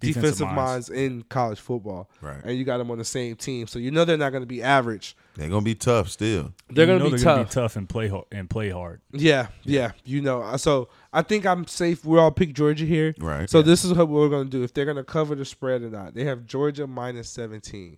defensive, 0.00 0.22
Defensive 0.22 0.46
minds. 0.46 0.88
minds. 0.88 0.90
in 0.90 1.22
college 1.24 1.60
football. 1.60 2.08
Right. 2.22 2.40
And 2.42 2.56
you 2.56 2.64
got 2.64 2.78
them 2.78 2.90
on 2.90 2.96
the 2.96 3.04
same 3.04 3.36
team. 3.36 3.66
So 3.66 3.78
you 3.78 3.90
know 3.90 4.06
they're 4.06 4.16
not 4.16 4.30
going 4.30 4.42
to 4.42 4.46
be 4.46 4.62
average. 4.62 5.14
They're 5.36 5.48
gonna 5.48 5.62
be 5.62 5.74
tough 5.74 6.08
still. 6.10 6.52
They're 6.68 6.86
going 6.86 6.98
to 6.98 7.04
know 7.04 7.10
be 7.10 7.16
they're 7.16 7.24
tough. 7.24 7.36
Gonna 7.36 7.44
be 7.44 7.50
tough 7.50 7.76
and 7.76 7.88
play 7.88 8.08
hard 8.08 8.24
and 8.32 8.50
play 8.50 8.70
hard. 8.70 9.00
Yeah, 9.12 9.46
yeah, 9.64 9.92
you 10.04 10.20
know. 10.20 10.42
uh, 10.42 10.56
So 10.58 10.88
I 11.12 11.22
think 11.22 11.46
I'm 11.46 11.66
safe. 11.66 12.04
We 12.04 12.18
all 12.18 12.30
pick 12.30 12.52
Georgia 12.52 12.84
here. 12.84 13.14
Right. 13.18 13.48
So 13.48 13.62
this 13.62 13.84
is 13.84 13.92
what 13.94 14.08
we're 14.08 14.28
gonna 14.28 14.50
do. 14.50 14.62
If 14.64 14.74
they're 14.74 14.84
gonna 14.84 15.04
cover 15.04 15.34
the 15.34 15.44
spread 15.44 15.82
or 15.82 15.90
not, 15.90 16.14
they 16.14 16.24
have 16.24 16.46
Georgia 16.46 16.86
minus 16.86 17.28
17. 17.30 17.96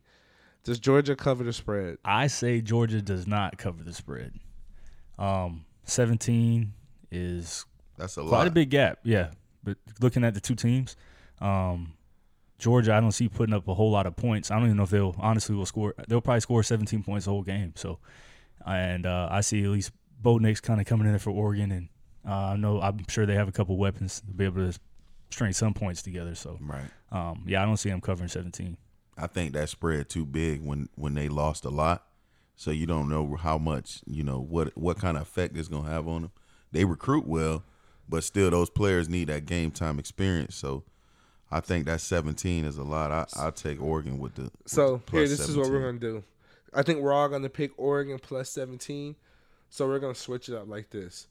Does 0.65 0.79
Georgia 0.79 1.17
cover 1.17 1.43
the 1.43 1.53
spread? 1.53 1.99
I 2.05 2.29
say 2.29 2.61
Georgia 2.61 3.03
does 3.03 3.27
not 3.27 3.59
cover 3.59 3.83
the 3.83 3.93
spread. 3.95 4.35
Um, 5.19 5.65
17 5.85 6.73
is 7.11 7.65
That's 7.97 8.17
a 8.17 8.21
quite 8.23 8.31
lot. 8.39 8.47
a 8.47 8.51
big 8.51 8.71
gap. 8.71 8.99
Yeah, 9.03 9.31
but 9.65 9.77
looking 10.01 10.23
at 10.23 10.35
the 10.35 10.41
two 10.41 10.55
teams, 10.55 10.97
um, 11.41 11.95
Georgia, 12.63 12.95
I 12.95 13.01
don't 13.01 13.11
see 13.11 13.29
putting 13.29 13.53
up 13.53 13.67
a 13.67 13.75
whole 13.75 13.91
lot 13.91 14.07
of 14.07 14.15
points. 14.15 14.53
I 14.53 14.55
don't 14.55 14.67
even 14.67 14.77
know 14.77 14.85
if 14.85 14.91
they'll 14.91 15.17
honestly 15.19 15.57
will 15.57 15.67
score. 15.67 15.95
They'll 16.07 16.21
probably 16.21 16.39
score 16.43 16.63
17 16.63 17.03
points 17.03 17.25
the 17.25 17.33
whole 17.33 17.43
game. 17.43 17.73
So, 17.75 17.99
and 18.65 19.05
uh, 19.05 19.27
I 19.33 19.41
see 19.41 19.65
at 19.65 19.71
least 19.71 19.91
Bo 20.21 20.39
Nix 20.39 20.61
kind 20.61 20.81
of 20.81 20.87
coming 20.87 21.07
in 21.07 21.13
there 21.13 21.19
for 21.19 21.31
Oregon, 21.31 21.73
and 21.73 21.89
uh, 22.25 22.53
I 22.53 22.57
know 22.57 22.81
I'm 22.81 23.05
sure 23.09 23.27
they 23.27 23.35
have 23.35 23.49
a 23.49 23.53
couple 23.53 23.77
weapons 23.77 24.21
to 24.21 24.33
be 24.33 24.45
able 24.45 24.71
to 24.71 24.79
string 25.31 25.53
some 25.53 25.75
points 25.75 26.03
together. 26.03 26.37
So, 26.37 26.57
Right. 26.61 26.85
um, 27.11 27.43
yeah, 27.49 27.63
I 27.63 27.67
don't 27.67 27.79
see 27.79 27.91
them 27.91 28.01
covering 28.01 28.29
17. 28.29 28.77
I 29.19 29.27
think 29.27 29.55
that 29.55 29.69
spread 29.69 30.09
too 30.09 30.25
big 30.25 30.65
when 30.65 30.89
when 30.95 31.15
they 31.15 31.29
lost 31.29 31.65
a 31.65 31.69
lot. 31.71 32.07
So 32.55 32.71
you 32.71 32.87
don't 32.87 33.09
know 33.09 33.35
how 33.35 33.59
much 33.59 34.03
you 34.07 34.23
know 34.23 34.39
what 34.39 34.77
what 34.79 34.99
kind 34.99 35.17
of 35.17 35.25
effect 35.25 35.57
it's 35.57 35.67
gonna 35.67 35.91
have 35.91 36.07
on 36.07 36.23
them. 36.23 36.31
They 36.71 36.85
recruit 36.85 37.27
well, 37.27 37.65
but 38.09 38.23
still 38.23 38.51
those 38.51 38.71
players 38.71 39.09
need 39.09 39.29
that 39.29 39.47
game 39.47 39.73
time 39.73 39.99
experience. 39.99 40.55
So 40.55 40.85
I 41.53 41.61
think 41.61 41.85
that 41.85 42.01
17 42.01 42.65
is 42.65 42.79
a 42.79 42.83
lot. 42.83 43.13
I 43.13 43.27
I'll 43.37 43.53
take 43.53 43.81
Oregon 43.81 44.19
with 44.19 44.35
the 44.35 44.43
with 44.43 44.53
So 44.67 45.03
the 45.07 45.13
here, 45.13 45.27
plus 45.27 45.31
this 45.31 45.49
is 45.49 45.57
what 45.57 45.69
we're 45.69 45.83
gonna 45.83 45.99
do. 45.99 46.25
I 46.73 46.83
think 46.83 47.01
we're 47.01 47.13
all 47.13 47.29
gonna 47.29 47.51
pick 47.51 47.73
Oregon 47.77 48.19
plus 48.19 48.49
17. 48.51 49.15
So 49.69 49.87
we're 49.87 49.99
gonna 49.99 50.15
switch 50.15 50.49
it 50.49 50.55
up 50.55 50.67
like 50.67 50.89
this. 50.91 51.27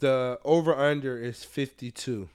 The 0.00 0.38
over 0.44 0.74
under 0.74 1.18
is 1.18 1.42
52 1.44 2.28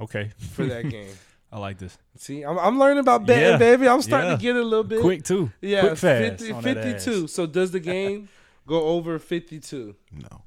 Okay, 0.00 0.32
for 0.38 0.64
that 0.66 0.88
game. 0.90 1.12
I 1.52 1.58
like 1.58 1.78
this. 1.78 1.96
See, 2.16 2.42
I'm, 2.42 2.58
I'm 2.58 2.78
learning 2.78 2.98
about 2.98 3.24
betting, 3.26 3.52
Yeah, 3.52 3.56
baby. 3.58 3.88
I'm 3.88 4.02
starting 4.02 4.30
yeah. 4.30 4.36
to 4.36 4.42
get 4.42 4.56
it 4.56 4.62
a 4.62 4.64
little 4.64 4.82
bit 4.84 5.00
Quick 5.00 5.24
too. 5.24 5.52
Yeah, 5.60 5.80
Quick 5.80 5.98
fast 5.98 6.42
50 6.42 6.62
52. 6.62 7.26
So 7.28 7.46
does 7.46 7.70
the 7.70 7.80
game 7.80 8.28
go 8.66 8.82
over 8.82 9.18
52? 9.18 9.94
No. 10.12 10.42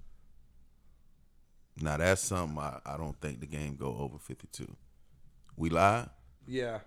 Now 1.82 1.98
that's 1.98 2.22
something 2.22 2.58
I, 2.58 2.80
I 2.86 2.98
don't 2.98 3.20
think 3.22 3.40
the 3.40 3.46
game 3.46 3.76
go 3.76 3.96
over 3.98 4.18
52. 4.18 4.76
We 5.60 5.70
lie? 5.70 6.08
Yeah. 6.48 6.80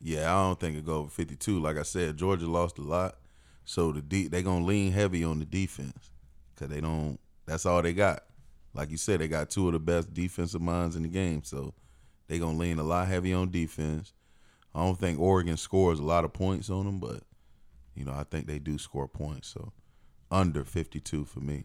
Yeah, 0.00 0.32
I 0.32 0.44
don't 0.44 0.60
think 0.60 0.76
it 0.76 0.86
go 0.86 0.98
over 0.98 1.10
52. 1.10 1.60
Like 1.60 1.76
I 1.76 1.82
said, 1.82 2.16
Georgia 2.16 2.46
lost 2.46 2.78
a 2.78 2.82
lot, 2.82 3.16
so 3.64 3.90
the 3.90 4.00
de- 4.00 4.28
they 4.28 4.40
gonna 4.44 4.64
lean 4.64 4.92
heavy 4.92 5.24
on 5.24 5.40
the 5.40 5.44
defense 5.44 6.12
because 6.54 6.72
they 6.72 6.80
don't. 6.80 7.18
That's 7.44 7.66
all 7.66 7.82
they 7.82 7.92
got. 7.92 8.22
Like 8.72 8.92
you 8.92 8.96
said, 8.96 9.20
they 9.20 9.26
got 9.26 9.50
two 9.50 9.66
of 9.66 9.72
the 9.72 9.80
best 9.80 10.14
defensive 10.14 10.62
minds 10.62 10.94
in 10.94 11.02
the 11.02 11.08
game, 11.08 11.42
so 11.42 11.74
they 12.28 12.38
gonna 12.38 12.56
lean 12.56 12.78
a 12.78 12.84
lot 12.84 13.08
heavy 13.08 13.32
on 13.32 13.50
defense. 13.50 14.12
I 14.72 14.84
don't 14.84 14.98
think 14.98 15.18
Oregon 15.18 15.56
scores 15.56 15.98
a 15.98 16.04
lot 16.04 16.24
of 16.24 16.32
points 16.32 16.70
on 16.70 16.86
them, 16.86 17.00
but 17.00 17.24
you 17.96 18.04
know 18.04 18.12
I 18.12 18.22
think 18.22 18.46
they 18.46 18.60
do 18.60 18.78
score 18.78 19.08
points. 19.08 19.48
So 19.48 19.72
under 20.30 20.62
52 20.62 21.24
for 21.24 21.40
me. 21.40 21.64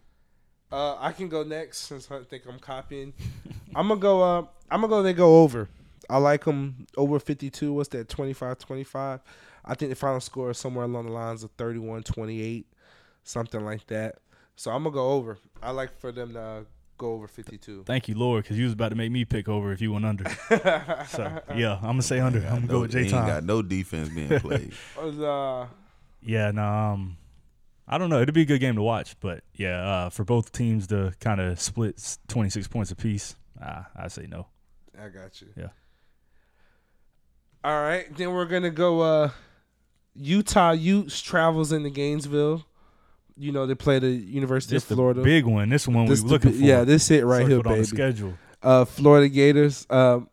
Uh, 0.71 0.97
I 0.99 1.11
can 1.11 1.29
go 1.29 1.43
next 1.43 1.81
since 1.81 2.09
I 2.09 2.23
think 2.23 2.47
I'm 2.49 2.57
copying. 2.57 3.13
I'm 3.75 3.87
gonna 3.89 3.99
go. 3.99 4.23
Uh, 4.23 4.45
I'm 4.71 4.81
gonna 4.81 4.87
go. 4.87 5.03
They 5.03 5.13
go 5.13 5.43
over. 5.43 5.69
I 6.09 6.17
like 6.17 6.45
them 6.45 6.85
over 6.97 7.19
52. 7.19 7.73
What's 7.73 7.89
that? 7.89 8.09
25, 8.09 8.59
25. 8.59 9.21
I 9.65 9.73
think 9.75 9.89
the 9.89 9.95
final 9.95 10.19
score 10.19 10.51
is 10.51 10.57
somewhere 10.57 10.85
along 10.85 11.05
the 11.05 11.11
lines 11.11 11.43
of 11.43 11.51
31, 11.51 12.03
28, 12.03 12.65
something 13.23 13.63
like 13.63 13.87
that. 13.87 14.15
So 14.55 14.71
I'm 14.71 14.83
gonna 14.83 14.93
go 14.93 15.11
over. 15.11 15.37
I 15.61 15.71
like 15.71 15.97
for 15.99 16.11
them 16.11 16.33
to 16.33 16.65
go 16.97 17.13
over 17.13 17.27
52. 17.27 17.83
Thank 17.85 18.07
you, 18.07 18.15
Lord, 18.15 18.43
because 18.43 18.57
you 18.57 18.65
was 18.65 18.73
about 18.73 18.89
to 18.89 18.95
make 18.95 19.11
me 19.11 19.25
pick 19.25 19.47
over 19.49 19.71
if 19.71 19.81
you 19.81 19.91
went 19.93 20.05
under. 20.05 20.29
so 21.07 21.41
yeah, 21.55 21.75
I'm 21.77 21.81
gonna 21.81 22.01
say 22.01 22.19
under. 22.19 22.39
I'm 22.39 22.55
gonna 22.55 22.67
go 22.67 22.81
with 22.81 22.91
They 22.91 22.99
J 22.99 23.05
ain't 23.05 23.13
Time. 23.13 23.27
got 23.27 23.43
no 23.43 23.61
defense 23.61 24.09
being 24.09 24.27
played. 24.39 24.73
Uh, 24.97 25.67
Yeah, 26.21 26.51
no, 26.51 26.63
um, 26.65 27.17
I 27.87 27.97
don't 27.97 28.09
know. 28.09 28.21
It'd 28.21 28.33
be 28.35 28.43
a 28.43 28.45
good 28.45 28.59
game 28.59 28.75
to 28.75 28.81
watch, 28.83 29.15
but 29.19 29.43
yeah, 29.55 29.81
uh, 29.81 30.09
for 30.09 30.23
both 30.23 30.51
teams 30.51 30.87
to 30.87 31.13
kind 31.19 31.41
of 31.41 31.59
split 31.59 32.17
26 32.27 32.67
points 32.67 32.91
apiece, 32.91 33.35
uh, 33.61 33.83
I 33.95 34.07
say 34.09 34.27
no. 34.29 34.47
I 35.01 35.09
got 35.09 35.41
you. 35.41 35.47
Yeah. 35.57 35.69
All 37.63 37.81
right, 37.81 38.05
then 38.15 38.31
we're 38.33 38.45
gonna 38.45 38.69
go. 38.69 39.01
Uh, 39.01 39.29
Utah 40.15 40.71
Utes 40.71 41.21
travels 41.21 41.71
into 41.71 41.89
Gainesville. 41.89 42.65
You 43.37 43.51
know 43.51 43.65
they 43.65 43.73
play 43.75 43.99
the 43.99 44.09
University 44.11 44.75
This 44.75 44.83
of 44.83 44.89
the 44.89 44.95
Florida. 44.95 45.21
big 45.23 45.45
one. 45.45 45.69
This 45.69 45.87
one 45.87 46.05
This 46.05 46.21
we 46.21 46.27
the 46.27 46.33
looking 46.33 46.51
bi- 46.51 46.57
for. 46.57 46.63
Yeah, 46.63 46.83
this 46.83 47.09
it 47.09 47.25
right 47.25 47.47
here, 47.47 47.57
Circled 47.57 47.65
on 47.67 47.71
the 47.73 47.77
baby. 47.77 47.85
schedule. 47.87 48.33
Uh, 48.61 48.85
Florida 48.85 49.27
Gators. 49.29 49.87
Um, 49.89 50.27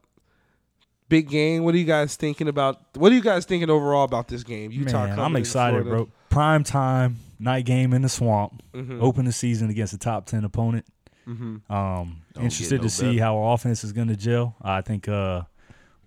big 1.09 1.29
game. 1.31 1.65
What 1.65 1.75
are 1.75 1.79
you 1.79 1.85
guys 1.87 2.17
thinking 2.17 2.47
about? 2.49 2.79
What 2.97 3.11
are 3.11 3.15
you 3.15 3.23
guys 3.23 3.45
thinking 3.47 3.71
overall 3.71 4.05
about 4.05 4.29
this 4.29 4.43
game? 4.43 4.71
Utah. 4.71 5.07
Man, 5.07 5.19
I'm 5.19 5.37
excited, 5.37 5.83
Florida. 5.85 6.05
bro. 6.05 6.13
Prime 6.29 6.63
time 6.63 7.17
night 7.39 7.65
game 7.65 7.93
in 7.95 8.03
the 8.03 8.09
swamp. 8.09 8.63
Mhm. 8.75 9.01
Open 9.01 9.25
the 9.25 9.33
season 9.33 9.71
against 9.71 9.95
a 9.95 9.99
top 9.99 10.27
10 10.27 10.45
opponent. 10.45 10.85
Mhm. 11.27 11.69
Um, 11.71 12.19
Don't 12.35 12.45
interested 12.45 12.79
no 12.79 12.83
to 12.85 12.91
see 12.91 13.07
better. 13.13 13.21
how 13.25 13.39
our 13.39 13.55
offense 13.55 13.83
is 13.83 13.93
going 13.93 14.09
to 14.09 14.17
gel. 14.17 14.57
I 14.63 14.83
think 14.83 15.09
uh, 15.09 15.43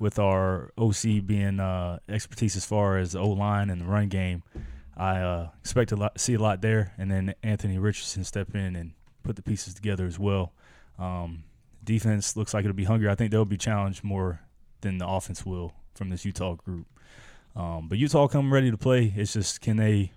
with 0.03 0.19
our 0.19 0.69
OC 0.77 1.25
being 1.25 1.61
uh, 1.61 1.97
expertise 2.09 2.57
as 2.57 2.65
far 2.65 2.97
as 2.97 3.13
the 3.13 3.19
O 3.19 3.29
line 3.29 3.69
and 3.69 3.79
the 3.79 3.85
run 3.85 4.09
game, 4.09 4.43
I 4.97 5.21
uh, 5.21 5.49
expect 5.61 5.89
to 5.89 6.11
see 6.17 6.33
a 6.33 6.39
lot 6.39 6.61
there. 6.61 6.91
And 6.97 7.09
then 7.09 7.33
Anthony 7.41 7.77
Richardson 7.77 8.25
step 8.25 8.53
in 8.53 8.75
and 8.75 8.91
put 9.23 9.37
the 9.37 9.41
pieces 9.41 9.73
together 9.73 10.05
as 10.05 10.19
well. 10.19 10.51
Um, 10.99 11.45
defense 11.81 12.35
looks 12.35 12.53
like 12.53 12.65
it'll 12.65 12.75
be 12.75 12.83
hungry. 12.83 13.09
I 13.09 13.15
think 13.15 13.31
they'll 13.31 13.45
be 13.45 13.57
challenged 13.57 14.03
more 14.03 14.41
than 14.81 14.97
the 14.97 15.07
offense 15.07 15.45
will 15.45 15.73
from 15.95 16.09
this 16.09 16.25
Utah 16.25 16.55
group. 16.55 16.85
Um, 17.55 17.87
but 17.87 17.97
Utah 17.97 18.27
come 18.27 18.53
ready 18.53 18.71
to 18.71 18.77
play. 18.77 19.13
It's 19.15 19.31
just 19.31 19.61
can 19.61 19.77
they 19.77 20.11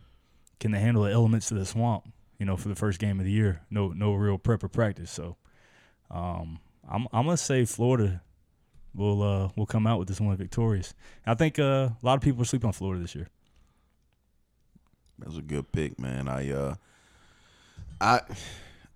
can 0.58 0.72
they 0.72 0.80
handle 0.80 1.04
the 1.04 1.12
elements 1.12 1.52
of 1.52 1.58
the 1.58 1.64
swamp? 1.64 2.12
You 2.40 2.44
know, 2.44 2.56
for 2.56 2.68
the 2.68 2.74
first 2.74 2.98
game 2.98 3.20
of 3.20 3.24
the 3.24 3.30
year, 3.30 3.62
no 3.70 3.90
no 3.90 4.14
real 4.14 4.36
prep 4.36 4.64
or 4.64 4.68
practice. 4.68 5.12
So, 5.12 5.36
um, 6.10 6.58
I'm 6.90 7.06
I'm 7.12 7.26
gonna 7.26 7.36
say 7.36 7.64
Florida 7.64 8.22
will 8.96 9.22
uh 9.22 9.48
will 9.56 9.66
come 9.66 9.86
out 9.86 9.98
with 9.98 10.08
this 10.08 10.20
one 10.20 10.36
victorious. 10.36 10.94
I 11.26 11.34
think 11.34 11.58
uh, 11.58 11.90
a 11.90 11.96
lot 12.02 12.14
of 12.14 12.20
people 12.20 12.42
are 12.42 12.46
sleeping 12.46 12.68
on 12.68 12.72
Florida 12.72 13.00
this 13.00 13.14
year. 13.14 13.28
That's 15.18 15.36
a 15.36 15.42
good 15.42 15.70
pick, 15.72 15.98
man. 15.98 16.28
I 16.28 16.50
uh 16.50 16.74
I 18.00 18.20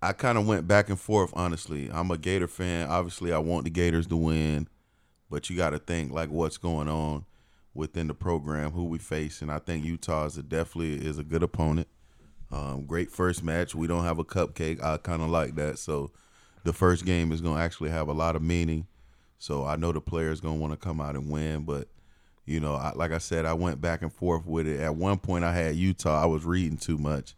I 0.01 0.13
kind 0.13 0.37
of 0.37 0.47
went 0.47 0.67
back 0.67 0.89
and 0.89 0.99
forth 0.99 1.31
honestly. 1.35 1.89
I'm 1.91 2.11
a 2.11 2.17
Gator 2.17 2.47
fan. 2.47 2.89
Obviously, 2.89 3.31
I 3.31 3.37
want 3.39 3.65
the 3.65 3.69
Gators 3.69 4.07
to 4.07 4.17
win, 4.17 4.67
but 5.29 5.49
you 5.49 5.57
got 5.57 5.71
to 5.71 5.79
think 5.79 6.11
like 6.11 6.29
what's 6.29 6.57
going 6.57 6.87
on 6.87 7.25
within 7.73 8.07
the 8.07 8.13
program, 8.13 8.71
who 8.71 8.85
we 8.85 8.97
face, 8.97 9.41
and 9.41 9.51
I 9.51 9.59
think 9.59 9.85
Utah 9.85 10.25
is 10.25 10.37
a, 10.37 10.43
definitely 10.43 10.95
is 11.05 11.17
a 11.17 11.23
good 11.23 11.41
opponent. 11.41 11.87
Um, 12.51 12.85
great 12.85 13.09
first 13.09 13.43
match. 13.43 13.73
We 13.73 13.87
don't 13.87 14.03
have 14.03 14.19
a 14.19 14.25
cupcake. 14.25 14.83
I 14.83 14.97
kind 14.97 15.21
of 15.21 15.29
like 15.29 15.55
that. 15.55 15.79
So 15.79 16.11
the 16.63 16.73
first 16.73 17.05
game 17.05 17.31
is 17.31 17.39
going 17.39 17.55
to 17.55 17.61
actually 17.61 17.91
have 17.91 18.09
a 18.09 18.13
lot 18.13 18.35
of 18.35 18.41
meaning. 18.41 18.87
So 19.41 19.65
I 19.65 19.75
know 19.75 19.91
the 19.91 19.99
players 19.99 20.39
going 20.39 20.57
to 20.57 20.61
want 20.61 20.71
to 20.71 20.77
come 20.77 21.01
out 21.01 21.15
and 21.15 21.31
win, 21.31 21.63
but 21.63 21.87
you 22.45 22.59
know, 22.59 22.75
I, 22.75 22.91
like 22.93 23.11
I 23.11 23.17
said, 23.17 23.43
I 23.43 23.53
went 23.53 23.81
back 23.81 24.03
and 24.03 24.13
forth 24.13 24.45
with 24.45 24.67
it. 24.67 24.79
At 24.79 24.93
one 24.95 25.17
point, 25.17 25.43
I 25.43 25.51
had 25.51 25.75
Utah. 25.75 26.21
I 26.21 26.27
was 26.27 26.45
reading 26.45 26.77
too 26.77 26.99
much, 26.99 27.33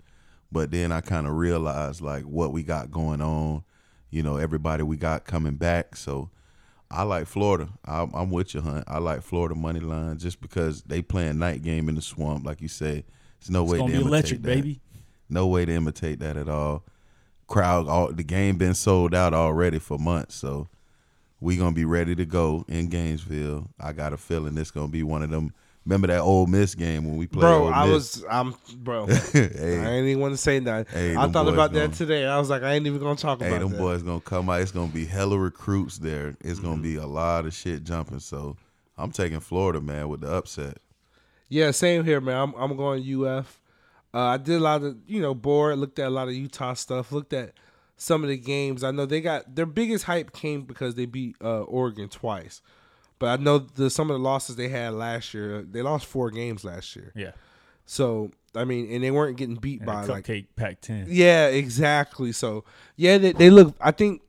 but 0.51 0.69
then 0.69 0.91
I 0.91 0.99
kind 0.99 1.25
of 1.27 1.33
realized 1.37 2.01
like 2.01 2.23
what 2.23 2.51
we 2.51 2.61
got 2.61 2.91
going 2.91 3.21
on. 3.21 3.63
You 4.09 4.21
know, 4.21 4.35
everybody 4.35 4.83
we 4.83 4.97
got 4.97 5.23
coming 5.23 5.55
back. 5.55 5.95
So 5.95 6.29
I 6.91 7.03
like 7.03 7.25
Florida. 7.25 7.69
I'm, 7.85 8.11
I'm 8.13 8.31
with 8.31 8.53
you, 8.53 8.59
Hunt. 8.59 8.83
I 8.85 8.97
like 8.97 9.21
Florida 9.21 9.55
money 9.55 9.79
line 9.79 10.17
just 10.17 10.41
because 10.41 10.81
they 10.81 11.01
playing 11.01 11.39
night 11.39 11.61
game 11.61 11.87
in 11.87 11.95
the 11.95 12.01
swamp, 12.01 12.45
like 12.45 12.59
you 12.61 12.67
say. 12.67 13.05
There's 13.39 13.49
no 13.49 13.63
It's 13.63 13.71
way 13.71 13.77
gonna 13.77 13.91
to 13.93 13.97
be 13.99 14.01
imitate 14.01 14.11
electric, 14.11 14.41
that. 14.41 14.47
baby. 14.55 14.81
No 15.29 15.47
way 15.47 15.63
to 15.63 15.71
imitate 15.71 16.19
that 16.19 16.35
at 16.35 16.49
all. 16.49 16.83
Crowd, 17.47 17.87
all 17.87 18.11
the 18.11 18.23
game 18.23 18.57
been 18.57 18.73
sold 18.73 19.15
out 19.15 19.33
already 19.33 19.79
for 19.79 19.97
months, 19.97 20.35
so 20.35 20.67
we 21.43 21.57
gonna 21.57 21.73
be 21.75 21.85
ready 21.85 22.15
to 22.15 22.25
go 22.25 22.65
in 22.67 22.87
Gainesville. 22.89 23.67
I 23.79 23.93
got 23.93 24.13
a 24.13 24.17
feeling 24.17 24.55
this 24.55 24.71
gonna 24.71 24.87
be 24.87 25.03
one 25.03 25.21
of 25.23 25.29
them 25.29 25.53
Remember 25.85 26.07
that 26.07 26.21
old 26.21 26.47
Miss 26.49 26.75
game 26.75 27.03
when 27.03 27.17
we 27.17 27.27
played? 27.27 27.41
Bro, 27.41 27.67
I 27.67 27.83
was, 27.89 28.23
I'm, 28.31 28.55
bro. 28.77 29.05
hey, 29.33 29.79
I 29.81 29.89
ain't 29.95 30.07
even 30.07 30.21
want 30.21 30.33
to 30.33 30.37
say 30.37 30.61
nothing. 30.61 30.85
Hey, 30.97 31.13
I 31.13 31.27
thought 31.27 31.49
about 31.49 31.73
gonna- 31.73 31.89
that 31.89 31.93
today. 31.97 32.25
I 32.25 32.37
was 32.39 32.49
like, 32.49 32.63
I 32.63 32.71
ain't 32.75 32.87
even 32.87 33.01
gonna 33.01 33.17
talk 33.17 33.41
hey, 33.41 33.47
about 33.47 33.55
Hey, 33.57 33.63
them 33.63 33.71
that. 33.73 33.79
boys 33.79 34.01
gonna 34.01 34.21
come 34.21 34.49
out. 34.49 34.61
It's 34.61 34.71
gonna 34.71 34.89
be 34.93 35.03
hella 35.05 35.37
recruits 35.37 35.97
there. 35.97 36.37
It's 36.39 36.59
gonna 36.61 36.75
Mm-hmm. 36.75 36.83
be 36.83 36.95
a 36.95 37.05
lot 37.05 37.45
of 37.45 37.53
shit 37.53 37.83
jumping. 37.83 38.19
So 38.19 38.55
I'm 38.97 39.11
taking 39.11 39.41
Florida, 39.41 39.81
man, 39.81 40.07
with 40.07 40.21
the 40.21 40.31
upset. 40.33 40.77
Yeah, 41.49 41.71
same 41.71 42.05
here, 42.05 42.21
man. 42.21 42.37
I'm, 42.37 42.53
I'm 42.53 42.77
going 42.77 43.03
UF. 43.25 43.59
Uh, 44.13 44.19
I 44.19 44.37
did 44.37 44.55
a 44.55 44.59
lot 44.63 44.83
of, 44.83 44.95
you 45.05 45.19
know, 45.21 45.33
board. 45.35 45.77
Looked 45.79 45.99
at 45.99 46.07
a 46.07 46.09
lot 46.09 46.29
of 46.29 46.33
Utah 46.33 46.75
stuff. 46.75 47.11
Looked 47.11 47.33
at 47.33 47.51
some 48.03 48.21
of 48.21 48.29
the 48.29 48.37
games. 48.37 48.83
I 48.83 48.91
know 48.91 49.05
they 49.05 49.21
got 49.21 49.55
their 49.55 49.65
biggest 49.65 50.03
hype 50.03 50.33
came 50.33 50.63
because 50.63 50.95
they 50.95 51.05
beat 51.05 51.37
uh, 51.41 51.61
Oregon 51.61 52.09
twice. 52.09 52.61
But 53.17 53.39
I 53.39 53.41
know 53.41 53.59
the 53.59 53.89
some 53.89 54.11
of 54.11 54.15
the 54.15 54.23
losses 54.23 54.57
they 54.57 54.67
had 54.67 54.93
last 54.93 55.33
year. 55.33 55.61
They 55.61 55.81
lost 55.81 56.05
four 56.05 56.29
games 56.29 56.65
last 56.65 56.95
year. 56.97 57.13
Yeah. 57.15 57.31
So 57.85 58.31
I 58.55 58.65
mean, 58.65 58.91
and 58.91 59.01
they 59.03 59.11
weren't 59.11 59.37
getting 59.37 59.55
beat 59.55 59.79
And 59.79 59.85
by 59.85 60.03
like 60.03 60.25
cupcake 60.25 60.47
Pac-10. 60.57 61.05
Yeah, 61.07 61.47
exactly. 61.47 62.33
So 62.33 62.65
yeah, 62.97 63.17
they, 63.17 63.31
they 63.31 63.49
look. 63.49 63.73
I 63.79 63.91
think 63.91 64.21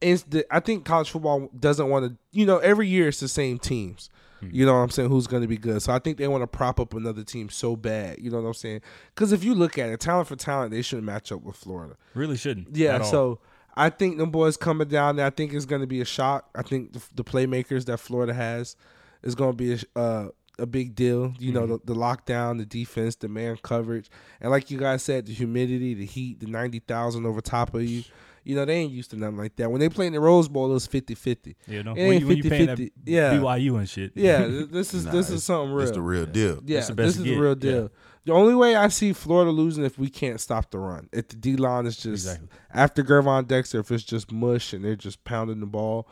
it's 0.00 0.22
the, 0.22 0.46
I 0.50 0.60
think 0.60 0.86
college 0.86 1.10
football 1.10 1.50
doesn't 1.58 1.88
want 1.88 2.06
to. 2.06 2.16
You 2.30 2.46
know, 2.46 2.58
every 2.58 2.88
year 2.88 3.08
it's 3.08 3.20
the 3.20 3.28
same 3.28 3.58
teams. 3.58 4.08
You 4.50 4.66
know 4.66 4.72
what 4.72 4.80
I'm 4.80 4.90
saying? 4.90 5.08
Who's 5.08 5.26
going 5.26 5.42
to 5.42 5.48
be 5.48 5.56
good? 5.56 5.82
So 5.82 5.92
I 5.92 5.98
think 5.98 6.18
they 6.18 6.26
want 6.28 6.42
to 6.42 6.46
prop 6.46 6.80
up 6.80 6.94
another 6.94 7.22
team 7.22 7.48
so 7.48 7.76
bad. 7.76 8.18
You 8.18 8.30
know 8.30 8.40
what 8.40 8.48
I'm 8.48 8.54
saying? 8.54 8.80
Because 9.14 9.32
if 9.32 9.44
you 9.44 9.54
look 9.54 9.78
at 9.78 9.88
it, 9.88 10.00
talent 10.00 10.28
for 10.28 10.36
talent, 10.36 10.72
they 10.72 10.82
shouldn't 10.82 11.06
match 11.06 11.30
up 11.30 11.42
with 11.42 11.56
Florida. 11.56 11.96
Really 12.14 12.36
shouldn't. 12.36 12.74
Yeah. 12.74 13.02
So 13.02 13.38
I 13.76 13.90
think 13.90 14.18
them 14.18 14.30
boys 14.30 14.56
coming 14.56 14.88
down 14.88 15.16
there. 15.16 15.26
I 15.26 15.30
think 15.30 15.52
it's 15.52 15.64
going 15.64 15.80
to 15.80 15.86
be 15.86 16.00
a 16.00 16.04
shock. 16.04 16.48
I 16.54 16.62
think 16.62 16.92
the, 16.92 17.02
the 17.14 17.24
playmakers 17.24 17.84
that 17.86 17.98
Florida 17.98 18.34
has 18.34 18.76
is 19.22 19.34
going 19.34 19.52
to 19.52 19.56
be 19.56 19.72
a, 19.74 19.98
uh, 19.98 20.28
a 20.58 20.66
big 20.66 20.94
deal. 20.94 21.34
You 21.38 21.52
know, 21.52 21.66
the, 21.66 21.78
the 21.84 21.94
lockdown, 21.94 22.58
the 22.58 22.66
defense, 22.66 23.16
the 23.16 23.28
man 23.28 23.56
coverage, 23.62 24.10
and 24.40 24.50
like 24.50 24.70
you 24.70 24.78
guys 24.78 25.02
said, 25.02 25.26
the 25.26 25.32
humidity, 25.32 25.94
the 25.94 26.04
heat, 26.04 26.40
the 26.40 26.46
ninety 26.46 26.80
thousand 26.80 27.26
over 27.26 27.40
top 27.40 27.74
of 27.74 27.84
you. 27.84 28.04
You 28.44 28.56
know, 28.56 28.64
they 28.64 28.74
ain't 28.76 28.92
used 28.92 29.10
to 29.10 29.16
nothing 29.16 29.36
like 29.36 29.56
that. 29.56 29.70
When 29.70 29.80
they 29.80 29.88
play 29.88 30.06
in 30.06 30.12
the 30.12 30.20
Rose 30.20 30.48
Bowl, 30.48 30.70
it 30.70 30.74
was 30.74 30.88
50-50. 30.88 31.54
you 31.66 31.82
know, 31.82 31.92
it 31.92 31.96
when 31.96 32.12
ain't 32.12 32.20
you, 32.22 32.26
when 32.28 32.36
you 32.38 32.42
paying 32.50 32.68
50-50. 32.68 32.90
Yeah. 33.04 33.32
BYU 33.34 33.78
and 33.78 33.88
shit. 33.88 34.12
Yeah, 34.14 34.46
this 34.70 34.94
is 34.94 35.04
Nah, 35.06 35.12
this 35.12 35.30
is 35.30 35.44
something 35.44 35.72
real. 35.72 35.82
It's 35.86 35.96
the 35.96 36.00
real 36.02 36.26
deal. 36.26 36.60
Yeah, 36.64 36.78
It's 36.78 36.88
the 36.88 36.94
this 36.94 37.16
is 37.16 37.22
the 37.22 37.30
get. 37.30 37.38
real 37.38 37.48
Yeah. 37.50 37.54
deal. 37.54 37.90
The 38.24 38.32
only 38.32 38.54
way 38.54 38.76
I 38.76 38.86
see 38.88 39.12
Florida 39.12 39.50
losing 39.50 39.84
if 39.84 39.98
we 39.98 40.08
can't 40.08 40.40
stop 40.40 40.70
the 40.70 40.78
run. 40.78 41.08
If 41.12 41.28
the 41.28 41.36
D 41.36 41.56
line 41.56 41.86
is 41.86 41.96
just 41.96 42.06
Exactly. 42.26 42.48
after 42.72 43.02
Gervon 43.02 43.48
Dexter, 43.48 43.80
if 43.80 43.90
it's 43.90 44.04
just 44.04 44.30
mush 44.30 44.72
and 44.72 44.84
they're 44.84 44.94
just 44.96 45.24
pounding 45.24 45.58
the 45.60 45.66
ball. 45.66 46.08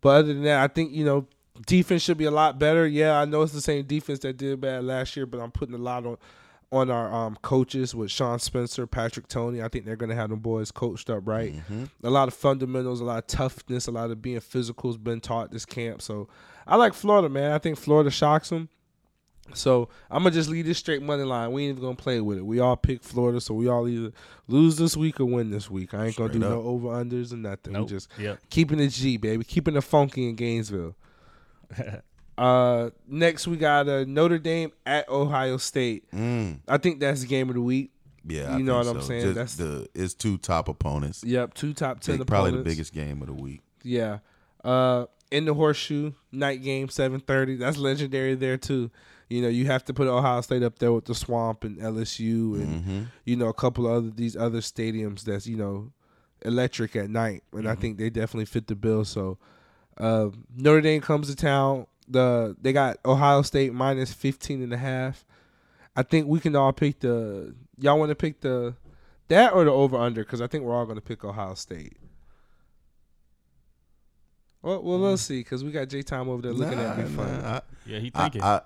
But 0.00 0.08
other 0.10 0.34
than 0.34 0.42
that, 0.42 0.60
I 0.62 0.66
think 0.72 0.92
you 0.92 1.04
know 1.04 1.26
defense 1.66 2.02
should 2.02 2.18
be 2.18 2.24
a 2.24 2.30
lot 2.32 2.58
better. 2.58 2.84
Yeah, 2.86 3.20
I 3.20 3.26
know 3.26 3.42
it's 3.42 3.52
the 3.52 3.60
same 3.60 3.84
defense 3.84 4.18
that 4.20 4.36
did 4.38 4.60
bad 4.60 4.82
last 4.84 5.14
year, 5.16 5.26
but 5.26 5.40
I'm 5.40 5.52
putting 5.52 5.74
a 5.74 5.78
lot 5.78 6.04
on 6.04 6.16
on 6.72 6.90
our 6.90 7.12
um, 7.12 7.36
coaches 7.42 7.94
with 7.94 8.10
Sean 8.10 8.38
Spencer, 8.38 8.86
Patrick 8.86 9.28
Toney. 9.28 9.62
I 9.62 9.68
think 9.68 9.84
they're 9.84 9.94
gonna 9.94 10.14
have 10.14 10.30
them 10.30 10.40
boys 10.40 10.70
coached 10.72 11.10
up 11.10 11.26
right. 11.26 11.54
A 12.02 12.10
lot 12.10 12.26
of 12.28 12.34
fundamentals, 12.34 13.00
a 13.00 13.04
lot 13.04 13.18
of 13.18 13.26
toughness, 13.26 13.86
a 13.86 13.90
lot 13.92 14.10
of 14.10 14.22
being 14.22 14.40
physical 14.40 14.90
has 14.90 14.96
been 14.96 15.20
taught 15.20 15.50
this 15.50 15.66
camp. 15.66 16.00
So 16.02 16.28
I 16.66 16.76
like 16.76 16.94
Florida, 16.94 17.28
man. 17.28 17.52
I 17.52 17.58
think 17.58 17.78
Florida 17.78 18.10
shocks 18.10 18.48
them. 18.48 18.70
So 19.54 19.88
I'm 20.10 20.22
gonna 20.22 20.30
just 20.34 20.48
leave 20.48 20.64
this 20.64 20.78
straight 20.78 21.02
money 21.02 21.24
line. 21.24 21.52
We 21.52 21.64
ain't 21.64 21.72
even 21.72 21.82
gonna 21.82 21.96
play 21.96 22.20
with 22.20 22.38
it. 22.38 22.46
We 22.46 22.60
all 22.60 22.76
pick 22.76 23.02
Florida, 23.02 23.40
so 23.40 23.52
we 23.54 23.68
all 23.68 23.86
either 23.86 24.12
lose 24.48 24.76
this 24.76 24.96
week 24.96 25.20
or 25.20 25.26
win 25.26 25.50
this 25.50 25.68
week. 25.70 25.92
I 25.92 26.06
ain't 26.06 26.16
gonna 26.16 26.32
do 26.32 26.38
no 26.38 26.62
over 26.62 26.88
unders 26.88 27.32
or 27.32 27.36
nothing. 27.36 27.74
Nope. 27.74 27.82
We 27.82 27.88
just 27.96 28.08
Yep. 28.18 28.38
keeping 28.50 28.80
it 28.80 28.88
G, 28.88 29.18
baby. 29.18 29.44
Keeping 29.44 29.76
it 29.76 29.82
funky 29.82 30.28
in 30.28 30.36
Gainesville. 30.36 30.94
uh, 32.42 32.90
next 33.06 33.46
we 33.46 33.56
got 33.56 33.88
uh, 33.88 34.04
Notre 34.06 34.38
Dame 34.38 34.72
at 34.84 35.08
Ohio 35.08 35.56
State. 35.58 36.10
Mm, 36.12 36.60
I 36.68 36.78
think 36.78 37.00
that's 37.00 37.20
the 37.22 37.26
game 37.26 37.48
of 37.48 37.54
the 37.54 37.60
week. 37.60 37.90
yeah, 38.26 38.54
I 38.54 38.58
You 38.58 38.64
know 38.64 38.82
think 38.82 38.94
what 38.94 39.00
I'm 39.02 39.06
saying? 39.06 39.34
Just 39.34 39.34
That's- 39.34 39.54
the 39.56 39.88
it's 39.94 40.14
two 40.14 40.38
top 40.38 40.68
opponents. 40.68 41.22
Yep, 41.24 41.54
two 41.54 41.72
top 41.74 42.00
ten 42.00 42.18
Big- 42.18 42.26
probably 42.26 42.52
the 42.52 42.62
biggest 42.62 42.92
game 42.92 43.20
of 43.22 43.28
the 43.28 43.34
week. 43.34 43.60
Yeah. 43.82 44.18
Uh 44.64 45.06
in 45.30 45.46
the 45.46 45.54
horseshoe, 45.54 46.12
night 46.30 46.62
game, 46.62 46.88
seven 46.88 47.18
thirty. 47.20 47.56
That's 47.56 47.78
legendary 47.78 48.34
there 48.34 48.58
too. 48.58 48.90
You 49.30 49.40
know, 49.42 49.48
you 49.48 49.64
have 49.66 49.82
to 49.86 49.94
put 49.94 50.06
Ohio 50.08 50.40
State 50.42 50.62
up 50.62 50.78
there 50.78 50.92
with 50.92 51.06
the 51.06 51.14
swamp 51.14 51.64
and 51.64 51.78
LSU 51.78 52.54
and 52.56 52.84
hmm 52.84 53.02
you 53.24 53.36
know, 53.36 53.48
a 53.48 53.54
couple 53.54 53.86
of 53.86 53.92
other 53.94 54.10
these 54.10 54.36
other 54.36 54.60
stadiums 54.60 55.22
that's, 55.22 55.46
you 55.46 55.56
know, 55.56 55.90
electric 56.44 56.96
at 56.96 57.08
night. 57.08 57.42
And 57.52 57.68
I 57.68 57.74
think 57.74 57.98
they 57.98 58.10
definitely 58.10 58.44
fit 58.46 58.66
the 58.66 58.74
bill. 58.76 59.04
So 59.04 59.38
uh 59.98 60.28
Notre 60.56 60.80
Dame 60.82 61.00
comes 61.00 61.28
to 61.28 61.36
town. 61.36 61.86
The 62.12 62.56
they 62.60 62.72
got 62.72 62.98
Ohio 63.04 63.42
State 63.42 63.72
minus 63.72 64.12
15 64.12 64.62
and 64.62 64.72
a 64.72 64.76
half. 64.76 65.24
I 65.96 66.02
think 66.02 66.26
we 66.26 66.40
can 66.40 66.54
all 66.56 66.72
pick 66.72 67.00
the 67.00 67.54
y'all 67.78 67.98
want 67.98 68.10
to 68.10 68.14
pick 68.14 68.40
the 68.40 68.74
that 69.28 69.52
or 69.54 69.64
the 69.64 69.70
over 69.70 69.96
under 69.96 70.24
cuz 70.24 70.40
I 70.40 70.46
think 70.46 70.64
we're 70.64 70.74
all 70.74 70.84
going 70.84 70.96
to 70.98 71.02
pick 71.02 71.24
Ohio 71.24 71.54
State. 71.54 71.96
Well, 74.62 74.80
well, 74.82 74.98
let's 74.98 75.22
see, 75.22 75.42
cause 75.42 75.64
we 75.64 75.72
got 75.72 75.88
J 75.88 76.02
Time 76.02 76.28
over 76.28 76.40
there 76.42 76.52
looking 76.52 76.78
at 76.78 76.96
me 76.96 77.04
Nah, 77.04 77.22
funny. 77.24 77.44
I- 77.44 77.60
Yeah, 77.84 77.98
he 77.98 78.10
thinking. 78.10 78.42
I, 78.42 78.60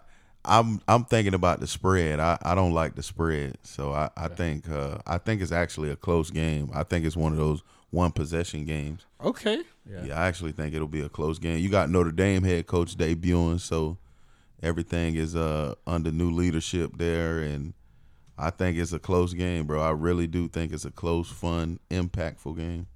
I'm 0.44 0.80
I'm 0.86 1.04
thinking 1.04 1.34
about 1.34 1.58
the 1.60 1.66
spread. 1.66 2.20
I, 2.20 2.38
I 2.42 2.54
don't 2.54 2.72
like 2.72 2.94
the 2.94 3.02
spread, 3.02 3.56
so 3.62 3.92
I, 3.92 4.10
I 4.16 4.28
think 4.28 4.68
uh, 4.70 4.98
I 5.06 5.18
think 5.18 5.40
it's 5.42 5.50
actually 5.52 5.90
a 5.90 5.96
close 5.96 6.30
game. 6.30 6.70
I 6.74 6.82
think 6.84 7.04
it's 7.04 7.16
one 7.16 7.32
of 7.32 7.38
those 7.38 7.62
one 7.90 8.10
possession 8.12 8.64
games. 8.64 9.06
Okay, 9.22 9.62
yeah. 9.90 10.04
Yeah, 10.04 10.20
I 10.20 10.26
actually 10.26 10.52
think 10.52 10.74
it'll 10.74 10.88
be 10.88 11.00
a 11.02 11.08
close 11.08 11.38
game. 11.38 11.58
You 11.58 11.68
got 11.68 11.88
Notre 11.90 12.10
Dame 12.12 12.42
head 12.42 12.66
coach 12.66 12.96
debuting, 12.96 13.60
so 13.60 13.96
everything 14.62 15.14
is 15.14 15.36
uh 15.36 15.74
under 15.86 16.10
new 16.10 16.30
leadership 16.30 16.92
there, 16.96 17.38
and 17.40 17.72
I 18.38 18.50
think 18.50 18.76
it's 18.76 18.92
a 18.92 18.98
close 18.98 19.32
game, 19.32 19.66
bro. 19.66 19.80
I 19.80 19.90
really 19.90 20.26
do 20.26 20.48
think 20.48 20.72
it's 20.72 20.84
a 20.84 20.90
close, 20.90 21.30
fun, 21.30 21.78
impactful 21.90 22.56
game. 22.58 22.86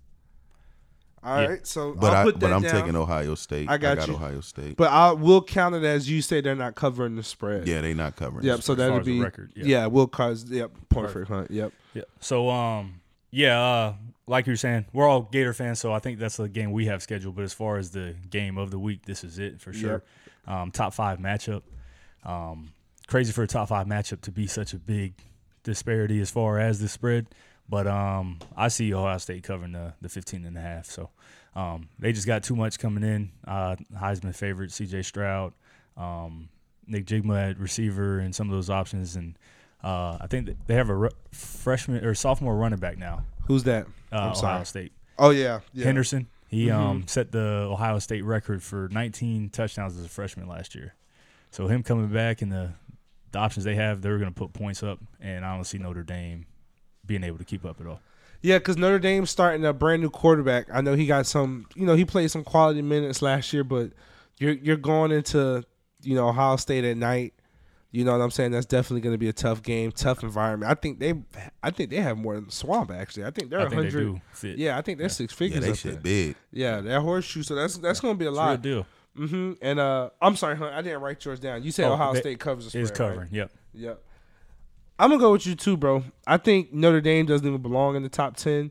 all 1.25 1.35
right. 1.35 1.51
Yeah. 1.51 1.57
So 1.63 1.95
But 1.95 2.13
I'll 2.13 2.21
I 2.21 2.25
put 2.25 2.35
that 2.35 2.41
but 2.41 2.53
I'm 2.53 2.63
down. 2.63 2.73
taking 2.81 2.97
Ohio 2.97 3.35
State. 3.37 3.71
I 3.71 3.79
got 3.79 4.07
you. 4.07 4.15
Ohio 4.15 4.41
State. 4.43 4.77
But 4.77 4.91
I 4.91 5.13
will 5.13 5.43
count 5.43 5.75
it 5.75 5.85
as 5.85 6.11
you 6.11 6.21
say 6.21 6.41
they're 6.43 6.55
not 6.55 6.75
covering 6.75 7.17
the 7.17 7.23
spread. 7.23 7.67
yeah, 7.67 7.81
they're 7.81 7.95
not 7.95 8.17
covering. 8.17 8.45
Yep. 8.45 8.57
the 8.57 8.63
So 8.63 8.75
that'll 8.75 9.01
be 9.01 9.21
record, 9.21 9.53
Yeah. 9.55 9.65
yeah. 9.65 9.87
We'll 9.87 10.09
cause. 10.09 10.45
Yep. 10.51 10.73
Perfect. 10.91 11.29
Huh? 11.29 11.45
Yep. 11.49 11.73
Yeah. 11.95 12.03
So 12.21 12.51
um 12.51 13.00
yeah, 13.31 13.61
uh 13.61 13.95
like 14.27 14.47
you 14.47 14.53
were 14.53 14.57
saying, 14.57 14.87
we're 14.93 15.09
all 15.09 15.23
Gator 15.23 15.53
fans, 15.53 15.81
so 15.81 15.93
I 15.93 15.99
think 15.99 16.21
that's 16.21 16.37
the 16.37 16.49
game 16.49 16.71
we 16.71 16.87
have 16.87 17.03
scheduled. 17.03 17.35
But 17.35 17.43
as 17.43 17.53
far 17.53 17.79
as 17.79 17.91
the 17.91 18.15
game 18.31 18.59
of 18.59 18.71
the 18.71 18.79
week, 18.79 19.05
this 19.05 19.25
is 19.25 19.41
it 19.41 19.61
for 19.61 19.73
sure. 19.73 20.05
Um, 20.47 20.71
top 20.71 20.95
five 20.95 21.19
matchup. 21.19 21.63
Um, 22.25 22.73
crazy 23.09 23.33
for 23.33 23.43
a 23.43 23.49
top 23.49 23.69
five 23.71 23.89
matchup 23.89 24.21
to 24.23 24.31
be 24.31 24.47
such 24.47 24.73
a 24.73 24.77
big 24.79 25.15
disparity 25.65 26.21
as 26.21 26.31
far 26.31 26.61
as 26.61 26.79
the 26.79 26.89
spread. 26.89 27.27
But 27.69 27.89
um, 27.89 28.39
I 28.57 28.69
see 28.69 28.95
Ohio 28.95 29.19
State 29.19 29.43
covering 29.43 29.73
the, 29.73 29.95
the 30.01 30.09
15 30.09 30.45
and 30.45 30.57
a 30.57 30.61
half. 30.61 30.87
So 30.87 31.11
um, 31.57 31.89
they 31.99 32.13
just 32.13 32.27
got 32.27 32.45
too 32.45 32.57
much 32.57 32.79
coming 32.79 33.03
in. 33.03 33.33
Uh, 33.47 33.77
Heisman 33.97 34.35
favorite, 34.35 34.71
CJ 34.71 35.05
Stroud, 35.05 35.53
um, 35.97 36.49
Njigba 36.89 37.51
at 37.51 37.59
receiver, 37.59 38.21
and 38.21 38.35
some 38.35 38.49
of 38.49 38.55
those 38.55 38.71
options. 38.71 39.17
And 39.17 39.37
uh, 39.85 40.19
I 40.21 40.27
think 40.29 40.51
they 40.67 40.75
have 40.75 40.89
a 40.91 40.95
ru- 40.95 41.11
freshman 41.33 42.05
or 42.05 42.15
sophomore 42.15 42.57
running 42.57 42.79
back 42.79 42.99
now, 42.99 43.25
Who's 43.47 43.65
that? 43.65 43.87
uh, 44.13 44.33
Ohio. 44.37 44.65
State. 44.65 44.93
Oh 45.19 45.31
yeah. 45.31 45.61
yeah. 45.73 45.85
Henderson. 45.85 46.29
He 46.49 46.67
Mhm. 46.67 46.75
um, 46.75 47.05
set 47.07 47.31
the 47.33 47.69
Ohio 47.71 47.99
State 48.01 48.25
record 48.25 48.63
for 48.63 48.89
19 48.91 49.51
touchdowns 49.51 49.97
as 49.97 50.05
a 50.05 50.09
freshman 50.09 50.49
last 50.49 50.75
year. 50.75 50.95
So 51.53 51.67
him 51.69 51.83
coming 51.83 52.09
back 52.09 52.43
and 52.43 52.51
the 52.53 52.71
the 53.33 53.39
options 53.39 53.65
they 53.65 53.77
have, 53.77 54.03
they're 54.03 54.19
going 54.19 54.33
to 54.33 54.37
put 54.37 54.53
points 54.53 54.83
up, 54.83 54.99
and 55.21 55.45
I 55.45 55.55
don't 55.55 55.63
see 55.65 55.79
Notre 55.79 56.03
Dame 56.03 56.47
being 57.07 57.23
able 57.23 57.39
to 57.39 57.45
keep 57.45 57.65
up 57.65 57.81
at 57.81 57.87
all. 57.87 58.01
Yeah, 58.43 58.59
because 58.59 58.77
Notre 58.77 58.99
Dame's 58.99 59.31
starting 59.31 59.65
a 59.65 59.73
brand 59.73 60.03
new 60.03 60.11
quarterback. 60.11 60.67
I 60.73 60.81
know 60.81 60.95
he 60.95 61.07
got 61.07 61.27
some. 61.27 61.67
You 61.77 61.87
know, 61.87 61.95
he 61.95 62.05
played 62.05 62.31
some 62.33 62.43
quality 62.43 62.83
minutes 62.83 63.23
last 63.23 63.53
year, 63.53 63.63
but 63.63 63.93
you're 64.39 64.55
you're 64.55 64.77
going 64.77 65.13
into 65.13 65.63
you 66.03 66.15
know 66.17 66.29
Ohio 66.29 66.57
State 66.57 66.85
at 66.85 66.97
night. 66.97 67.35
You 67.93 68.05
know 68.05 68.13
what 68.13 68.23
I'm 68.23 68.31
saying? 68.31 68.53
That's 68.53 68.67
definitely 68.67 69.01
going 69.01 69.15
to 69.15 69.19
be 69.19 69.29
a 69.29 69.33
tough 69.33 69.63
game, 69.63 69.91
tough 69.91 70.23
environment. 70.23 70.71
I 70.71 70.75
think 70.75 71.01
they, 71.01 71.15
I 71.63 71.71
think 71.73 71.91
they 71.91 71.97
have 71.97 72.17
more 72.17 72.37
than 72.37 72.47
the 72.47 72.53
Swamp. 72.53 72.93
Actually, 72.93 73.25
I 73.25 73.31
think 73.33 73.51
they're 73.51 73.61
I 73.61 73.69
think 73.69 73.91
they 73.91 74.05
100. 74.05 74.59
Yeah, 74.59 74.79
I 74.79 74.83
think 74.83 74.99
they're 74.99 75.09
six 75.09 75.33
yeah, 75.33 75.37
figures 75.39 75.65
they 75.65 75.71
up 75.71 75.77
shit 75.77 75.93
there. 75.95 76.01
big. 76.01 76.37
Yeah, 76.53 76.81
that 76.83 77.01
horseshoe. 77.01 77.43
So 77.43 77.57
that's 77.57 77.79
that's 77.79 77.99
going 78.01 78.15
to 78.15 78.19
be 78.19 78.27
a 78.27 78.29
It's 78.29 78.37
real 78.39 78.47
lot. 78.47 78.63
deal. 78.63 78.87
hmm 79.17 79.53
And 79.61 79.81
uh, 79.81 80.11
I'm 80.23 80.37
sorry, 80.37 80.57
Hunt, 80.57 80.73
I 80.73 80.83
didn't 80.83 81.01
write 81.01 81.25
yours 81.25 81.41
down. 81.41 81.65
You 81.65 81.73
said 81.73 81.87
Oh, 81.87 81.95
Ohio 81.95 82.13
they- 82.15 82.21
State 82.21 82.39
covers 82.39 82.65
the 82.65 82.71
spread. 82.71 82.85
Is 82.85 82.91
right? 82.91 82.97
covering. 82.97 83.29
Yep. 83.33 83.51
Yep. 83.75 84.03
I'm 84.99 85.11
gonna 85.11 85.21
go 85.21 85.33
with 85.33 85.47
you 85.47 85.55
too, 85.57 85.77
bro. 85.77 86.05
I 86.27 86.37
think 86.37 86.73
Notre 86.73 87.01
Dame 87.01 87.27
doesn't 87.27 87.47
even 87.47 87.63
belong 87.63 87.97
in 87.97 88.03
the 88.03 88.09
top 88.09 88.37
ten. 88.37 88.71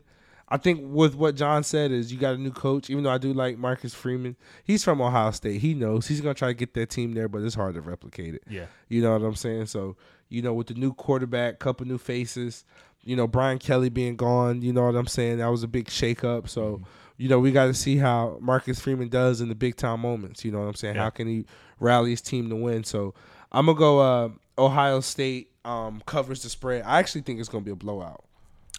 I 0.49 0.57
think 0.57 0.81
with 0.83 1.15
what 1.15 1.35
John 1.35 1.63
said 1.63 1.91
is 1.91 2.11
you 2.11 2.17
got 2.17 2.33
a 2.33 2.37
new 2.37 2.51
coach. 2.51 2.89
Even 2.89 3.03
though 3.03 3.11
I 3.11 3.17
do 3.17 3.33
like 3.33 3.57
Marcus 3.57 3.93
Freeman, 3.93 4.35
he's 4.63 4.83
from 4.83 5.01
Ohio 5.01 5.31
State. 5.31 5.61
He 5.61 5.73
knows 5.73 6.07
he's 6.07 6.21
gonna 6.21 6.33
try 6.33 6.49
to 6.49 6.53
get 6.53 6.73
that 6.73 6.89
team 6.89 7.13
there, 7.13 7.27
but 7.27 7.41
it's 7.43 7.55
hard 7.55 7.75
to 7.75 7.81
replicate 7.81 8.35
it. 8.35 8.43
Yeah. 8.49 8.65
You 8.87 9.01
know 9.01 9.13
what 9.13 9.25
I'm 9.25 9.35
saying? 9.35 9.67
So 9.67 9.95
you 10.29 10.41
know, 10.41 10.53
with 10.53 10.67
the 10.67 10.73
new 10.73 10.93
quarterback, 10.93 11.59
couple 11.59 11.85
new 11.87 11.97
faces, 11.97 12.65
you 13.03 13.15
know 13.15 13.27
Brian 13.27 13.59
Kelly 13.59 13.89
being 13.89 14.15
gone, 14.15 14.61
you 14.61 14.73
know 14.73 14.85
what 14.85 14.95
I'm 14.95 15.07
saying? 15.07 15.37
That 15.37 15.47
was 15.47 15.63
a 15.63 15.67
big 15.67 15.87
shakeup. 15.87 16.49
So 16.49 16.81
you 17.17 17.29
know 17.29 17.39
we 17.39 17.51
got 17.51 17.65
to 17.65 17.73
see 17.73 17.97
how 17.97 18.37
Marcus 18.41 18.79
Freeman 18.79 19.09
does 19.09 19.41
in 19.41 19.49
the 19.49 19.55
big 19.55 19.75
time 19.75 19.99
moments. 20.01 20.43
You 20.43 20.51
know 20.51 20.59
what 20.59 20.67
I'm 20.67 20.75
saying? 20.75 20.95
Yeah. 20.95 21.03
How 21.03 21.09
can 21.11 21.27
he 21.27 21.45
rally 21.79 22.11
his 22.11 22.21
team 22.21 22.49
to 22.49 22.55
win? 22.55 22.83
So 22.83 23.13
I'm 23.51 23.67
gonna 23.67 23.77
go. 23.77 23.99
Uh, 23.99 24.29
Ohio 24.57 24.99
State 24.99 25.51
um, 25.63 26.01
covers 26.05 26.43
the 26.43 26.49
spread. 26.49 26.83
I 26.85 26.99
actually 26.99 27.21
think 27.21 27.39
it's 27.39 27.49
gonna 27.49 27.63
be 27.63 27.71
a 27.71 27.75
blowout. 27.75 28.25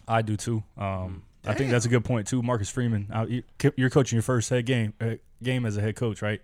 I 0.07 0.21
do 0.21 0.37
too. 0.37 0.63
Um, 0.77 1.23
I 1.45 1.53
think 1.55 1.71
that's 1.71 1.85
a 1.85 1.89
good 1.89 2.05
point 2.05 2.27
too. 2.27 2.41
Marcus 2.43 2.69
Freeman, 2.69 3.07
uh, 3.13 3.25
you- 3.27 3.43
you're 3.75 3.89
coaching 3.89 4.15
your 4.17 4.23
first 4.23 4.49
head 4.49 4.65
game 4.65 4.93
uh, 5.01 5.15
game 5.41 5.65
as 5.65 5.75
a 5.77 5.81
head 5.81 5.95
coach, 5.95 6.21
right? 6.21 6.41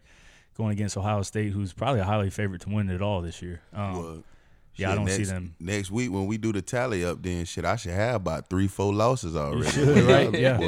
Going 0.57 0.71
against 0.71 0.97
Ohio 0.97 1.21
State, 1.21 1.51
who's 1.53 1.71
probably 1.73 1.99
a 2.01 2.03
highly 2.03 2.31
favorite 2.31 2.61
to 2.61 2.69
win 2.69 2.89
it 2.89 3.01
all 3.01 3.21
this 3.21 3.41
year. 3.43 3.61
Um, 3.73 3.93
Well, 3.97 4.23
yeah, 4.75 4.91
I 4.91 4.95
don't 4.95 5.05
next, 5.05 5.17
see 5.17 5.23
them. 5.23 5.55
next 5.59 5.91
week 5.91 6.11
when 6.11 6.25
we 6.27 6.37
do 6.37 6.51
the 6.51 6.61
tally 6.63 7.03
up. 7.05 7.21
Then 7.21 7.45
shit, 7.45 7.63
I 7.65 7.75
should 7.75 7.91
have 7.93 8.15
about 8.15 8.49
three, 8.49 8.67
four 8.67 8.93
losses 8.93 9.35
already. 9.35 9.69
should, 9.69 9.97
right? 10.03 10.31
Yeah. 10.33 10.59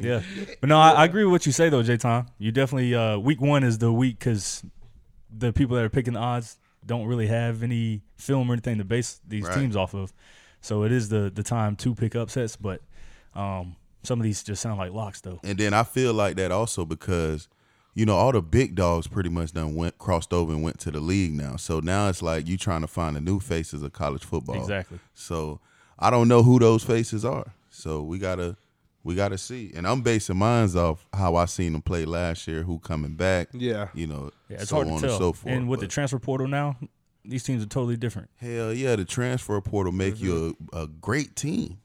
Yeah, 0.00 0.22
but 0.60 0.68
no, 0.68 0.78
I, 0.78 0.90
I 0.92 1.04
agree 1.06 1.24
with 1.24 1.32
what 1.32 1.46
you 1.46 1.52
say 1.52 1.68
though, 1.70 1.82
J. 1.82 1.96
Tom. 1.96 2.26
You 2.38 2.52
definitely 2.52 2.94
uh, 2.94 3.18
week 3.18 3.40
one 3.40 3.64
is 3.64 3.78
the 3.78 3.90
week 3.92 4.18
because 4.18 4.62
the 5.34 5.52
people 5.52 5.76
that 5.76 5.84
are 5.84 5.90
picking 5.90 6.12
the 6.14 6.20
odds 6.20 6.58
don't 6.84 7.06
really 7.06 7.26
have 7.26 7.62
any 7.62 8.02
film 8.16 8.50
or 8.50 8.54
anything 8.54 8.78
to 8.78 8.84
base 8.84 9.20
these 9.26 9.44
Right. 9.44 9.54
teams 9.58 9.76
off 9.76 9.94
of. 9.94 10.12
So 10.60 10.82
it 10.84 10.92
is 10.92 11.08
the 11.10 11.30
the 11.34 11.42
time 11.42 11.76
to 11.76 11.94
pick 11.94 12.14
upsets, 12.16 12.56
but 12.56 12.80
um, 13.34 13.76
some 14.02 14.20
of 14.20 14.24
these 14.24 14.42
just 14.42 14.62
sound 14.62 14.78
like 14.78 14.92
locks 14.92 15.20
though. 15.20 15.40
And 15.42 15.58
then 15.58 15.74
I 15.74 15.82
feel 15.82 16.12
like 16.14 16.36
that 16.36 16.50
also 16.52 16.84
because, 16.84 17.48
you 17.94 18.06
know, 18.06 18.14
all 18.16 18.32
the 18.32 18.40
big 18.42 18.74
dogs 18.74 19.06
pretty 19.06 19.28
much 19.28 19.52
done 19.52 19.74
went 19.74 19.98
crossed 19.98 20.32
over 20.32 20.52
and 20.52 20.62
went 20.62 20.78
to 20.80 20.90
the 20.90 21.00
league 21.00 21.32
now. 21.34 21.56
So 21.56 21.80
now 21.80 22.08
it's 22.08 22.22
like 22.22 22.46
you 22.46 22.56
trying 22.56 22.82
to 22.82 22.86
find 22.86 23.16
the 23.16 23.20
new 23.20 23.40
faces 23.40 23.82
of 23.82 23.92
college 23.92 24.24
football. 24.24 24.56
Exactly. 24.60 24.98
So 25.14 25.60
I 25.98 26.10
don't 26.10 26.28
know 26.28 26.42
who 26.42 26.58
those 26.58 26.84
faces 26.84 27.24
are. 27.24 27.54
So 27.70 28.02
we 28.02 28.18
gotta 28.18 28.56
we 29.04 29.14
gotta 29.14 29.38
see. 29.38 29.72
And 29.74 29.86
I'm 29.86 30.02
basing 30.02 30.36
mines 30.36 30.76
off 30.76 31.06
how 31.12 31.36
I 31.36 31.46
seen 31.46 31.72
them 31.72 31.82
play 31.82 32.04
last 32.04 32.46
year, 32.46 32.62
who 32.62 32.78
coming 32.78 33.14
back. 33.14 33.48
Yeah. 33.52 33.88
You 33.94 34.06
know, 34.06 34.30
Yeah, 34.48 34.58
it's 34.60 34.70
so 34.70 34.76
hard 34.76 34.88
on 34.88 34.94
to 34.96 35.00
tell. 35.02 35.10
and 35.10 35.18
so 35.18 35.32
forth. 35.32 35.54
and 35.54 35.68
with 35.68 35.80
the 35.80 35.86
transfer 35.88 36.18
portal 36.18 36.46
now, 36.48 36.76
these 37.24 37.42
teams 37.42 37.62
are 37.62 37.66
totally 37.68 37.96
different. 37.96 38.30
hell 38.36 38.72
yeah, 38.72 38.96
the 38.96 39.04
transfer 39.04 39.60
portal 39.60 39.92
make 39.92 40.14
Mm-hmm. 40.14 40.24
you 40.24 40.56
a, 40.72 40.82
a 40.82 40.86
great 40.86 41.36
team. 41.36 41.78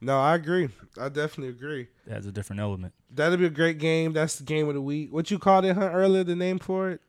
No, 0.00 0.18
I 0.20 0.34
agree. 0.34 0.68
I 1.00 1.08
definitely 1.08 1.48
agree. 1.48 1.88
That's 2.06 2.26
a 2.26 2.32
different 2.32 2.60
element. 2.60 2.92
That'll 3.10 3.38
be 3.38 3.46
a 3.46 3.50
great 3.50 3.78
game. 3.78 4.12
That's 4.12 4.36
the 4.36 4.44
game 4.44 4.68
of 4.68 4.74
the 4.74 4.80
week. 4.80 5.12
What 5.12 5.30
you 5.30 5.38
called 5.38 5.64
it, 5.64 5.74
Hunt, 5.74 5.94
earlier? 5.94 6.22
The 6.24 6.36
name 6.36 6.58
for 6.58 6.90
it? 6.90 7.00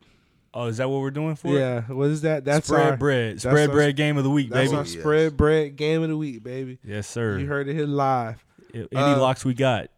Oh, 0.54 0.66
is 0.68 0.78
that 0.78 0.90
what 0.90 1.02
we're 1.02 1.12
doing 1.12 1.36
for 1.36 1.50
it? 1.50 1.60
Yeah. 1.60 1.82
What 1.82 2.06
is 2.10 2.22
that? 2.22 2.46
That's 2.46 2.68
spread 2.68 2.92
our 2.92 2.98
bread. 2.98 3.34
that's 3.36 3.44
Spread 3.44 3.70
our- 3.70 3.76
bread 3.76 3.96
game 3.98 4.18
of 4.18 4.24
the 4.24 4.30
week, 4.30 4.50
That's 4.50 4.70
baby. 4.70 4.78
our 4.78 4.84
Yes. 4.86 4.94
spread 4.94 5.38
bread 5.38 5.76
game 5.76 6.02
of 6.02 6.10
the 6.10 6.18
week, 6.18 6.42
baby. 6.44 6.80
yes, 6.84 7.08
sir. 7.08 7.38
You 7.38 7.46
heard 7.48 7.68
it 7.68 7.74
here 7.76 7.86
live. 7.86 8.44
Any 8.74 8.88
Uh, 8.96 9.20
locks 9.20 9.44
we 9.44 9.54
got, 9.54 9.90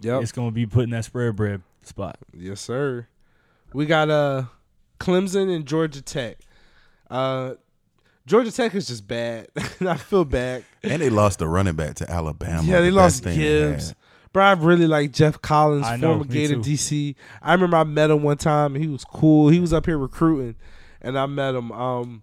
Yep. 0.00 0.22
it's 0.22 0.32
gonna 0.32 0.50
be 0.50 0.66
putting 0.66 0.90
that 0.90 1.04
spread 1.04 1.36
bread 1.36 1.62
spot. 1.84 2.18
Yes, 2.36 2.60
sir. 2.60 3.06
We 3.74 3.84
got 3.86 4.08
uh 4.10 4.44
Clemson 4.98 5.54
and 5.54 5.66
Georgia 5.66 6.00
Tech. 6.02 6.38
Uh 7.10 7.54
Georgia 8.28 8.52
Tech 8.52 8.74
is 8.74 8.86
just 8.86 9.08
bad. 9.08 9.48
I 9.80 9.96
feel 9.96 10.24
bad. 10.24 10.64
And 10.82 11.00
they 11.00 11.08
lost 11.08 11.38
the 11.38 11.48
running 11.48 11.74
back 11.74 11.94
to 11.96 12.10
Alabama. 12.10 12.62
yeah, 12.62 12.80
they 12.80 12.90
the 12.90 12.96
lost 12.96 13.24
best 13.24 13.36
they 13.36 13.42
Gibbs. 13.42 13.88
had. 13.88 13.96
Bro, 14.34 14.44
I 14.44 14.52
really 14.52 14.86
like 14.86 15.12
Geoff 15.12 15.40
Collins, 15.40 15.86
I 15.86 15.98
former 15.98 16.24
me 16.24 16.28
Gator 16.28 16.54
too. 16.56 16.60
DC. 16.60 17.14
I 17.40 17.54
remember 17.54 17.78
I 17.78 17.84
met 17.84 18.10
him 18.10 18.22
one 18.22 18.36
time. 18.36 18.74
He 18.74 18.86
was 18.86 19.02
cool. 19.02 19.48
He 19.48 19.58
was 19.58 19.72
up 19.72 19.86
here 19.86 19.96
recruiting, 19.96 20.56
and 21.00 21.18
I 21.18 21.24
met 21.24 21.54
him. 21.54 21.72
Um, 21.72 22.22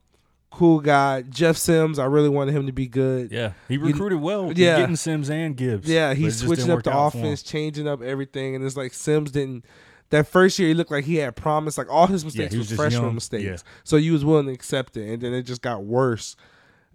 cool 0.51 0.79
guy. 0.79 1.23
Jeff 1.23 1.57
Sims. 1.57 1.97
I 1.97 2.05
really 2.05 2.29
wanted 2.29 2.53
him 2.55 2.67
to 2.67 2.71
be 2.71 2.87
good. 2.87 3.31
Yeah, 3.31 3.53
he 3.67 3.77
recruited 3.77 4.21
well. 4.21 4.53
yeah. 4.55 4.77
getting 4.77 4.95
Sims 4.95 5.31
and 5.31 5.57
Gibbs. 5.57 5.89
Yeah, 5.89 6.09
but 6.09 6.17
it 6.17 6.21
he's 6.21 6.39
switching 6.39 6.69
up 6.69 6.83
the 6.83 6.91
work 6.91 6.95
out 6.95 7.11
for 7.13 7.17
him. 7.17 7.25
offense, 7.25 7.41
changing 7.41 7.87
up 7.87 8.03
everything, 8.03 8.55
and 8.55 8.63
it's 8.63 8.77
like 8.77 8.93
Sims 8.93 9.31
didn't. 9.31 9.65
That 10.11 10.27
first 10.27 10.59
year, 10.59 10.67
he 10.67 10.73
looked 10.75 10.91
like 10.91 11.05
he 11.05 11.15
had 11.15 11.35
promise. 11.35 11.77
Like 11.77 11.89
all 11.91 12.07
his 12.07 12.23
mistakes 12.23 12.51
he 12.53 12.57
were 12.57 12.61
was 12.61 12.69
just 12.69 12.79
freshman 12.79 13.03
young. 13.03 13.15
mistakes, 13.15 13.43
Yeah. 13.43 13.57
so 13.83 13.95
you 13.97 14.13
was 14.13 14.23
willing 14.23 14.45
to 14.47 14.51
accept 14.53 14.97
it, 14.97 15.09
and 15.09 15.21
then 15.21 15.33
it 15.33 15.43
just 15.43 15.61
got 15.61 15.83
worse 15.83 16.35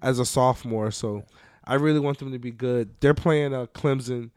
as 0.01 0.19
a 0.19 0.25
sophomore. 0.25 0.91
So 0.91 1.25
I 1.65 1.75
really 1.75 2.01
want 2.01 2.19
them 2.19 2.33
to 2.33 2.39
be 2.39 2.51
good. 2.53 2.91
They're 3.01 3.15
playing 3.15 3.53
uh, 3.55 3.67
Clemson. 3.75 4.31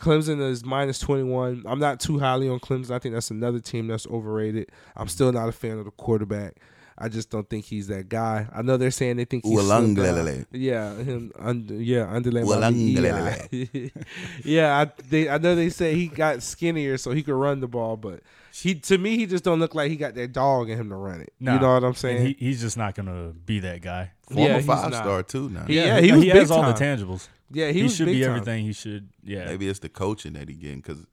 Clemson 0.00 0.40
is 0.40 0.64
minus 0.64 0.98
twenty 0.98 1.22
one. 1.24 1.62
I'm 1.66 1.78
not 1.80 2.00
too 2.00 2.18
highly 2.18 2.48
on 2.48 2.60
Clemson. 2.60 2.90
I 2.92 2.98
think 2.98 3.14
that's 3.14 3.30
another 3.30 3.60
team 3.60 3.86
that's 3.88 4.06
overrated. 4.06 4.70
I'm 4.96 5.08
still 5.08 5.32
not 5.32 5.48
a 5.48 5.52
fan 5.52 5.78
of 5.78 5.84
the 5.86 5.90
quarterback. 5.92 6.56
I 7.00 7.08
just 7.08 7.30
don't 7.30 7.48
think 7.48 7.64
he's 7.64 7.86
that 7.88 8.08
guy. 8.08 8.48
I 8.52 8.62
know 8.62 8.76
they're 8.76 8.90
saying 8.90 9.18
they 9.18 9.24
think 9.24 9.44
he's 9.46 9.56
slimmed 9.58 9.96
down. 9.96 10.46
Yeah, 10.50 10.94
him 10.96 11.30
under 11.38 11.74
yeah 11.74 12.08
underlay 12.10 12.42
Uiagalelei. 12.42 13.90
Yeah, 14.44 14.78
I 14.80 14.92
they 15.08 15.28
I 15.28 15.38
know 15.38 15.54
they 15.54 15.70
say 15.70 15.94
he 15.94 16.08
got 16.08 16.42
skinnier 16.42 16.98
so 16.98 17.12
he 17.12 17.22
could 17.22 17.34
run 17.34 17.60
the 17.60 17.68
ball, 17.68 17.96
but 17.96 18.20
he 18.52 18.74
to 18.74 18.98
me 18.98 19.16
he 19.16 19.26
just 19.26 19.44
don't 19.44 19.60
look 19.60 19.74
like 19.74 19.90
he 19.90 19.96
got 19.96 20.14
that 20.14 20.32
dog 20.32 20.70
in 20.70 20.78
him 20.78 20.88
to 20.90 20.96
run 20.96 21.20
it. 21.20 21.32
Nah, 21.40 21.54
you 21.54 21.60
know 21.60 21.74
what 21.74 21.84
I'm 21.84 21.94
saying? 21.94 22.26
He, 22.26 22.36
he's 22.38 22.60
just 22.60 22.76
not 22.76 22.94
gonna 22.94 23.32
be 23.46 23.60
that 23.60 23.80
guy. 23.80 24.10
Former 24.22 24.42
Yeah, 24.48 24.60
five 24.60 24.90
not. 24.90 25.02
star 25.02 25.22
too 25.22 25.48
now. 25.50 25.64
He- 25.66 25.76
yeah, 25.76 26.00
he 26.00 26.12
was 26.12 26.22
he 26.22 26.28
big 26.32 26.38
has 26.40 26.50
all 26.50 26.62
the 26.62 26.72
tangibles. 26.72 27.28
yeah, 27.50 27.68
he, 27.68 27.74
He, 27.78 27.82
was 27.84 27.94
should 27.96 28.06
big 28.06 28.16
be 28.16 28.22
time. 28.22 28.30
everything 28.32 28.64
he 28.64 28.72
should. 28.72 29.08
Yeah, 29.22 29.44
Maybe 29.46 29.68
it's 29.68 29.78
the 29.78 29.88
coaching 29.88 30.32
that 30.34 30.48
he 30.48 30.54
getting 30.56 30.80
because, 30.80 31.06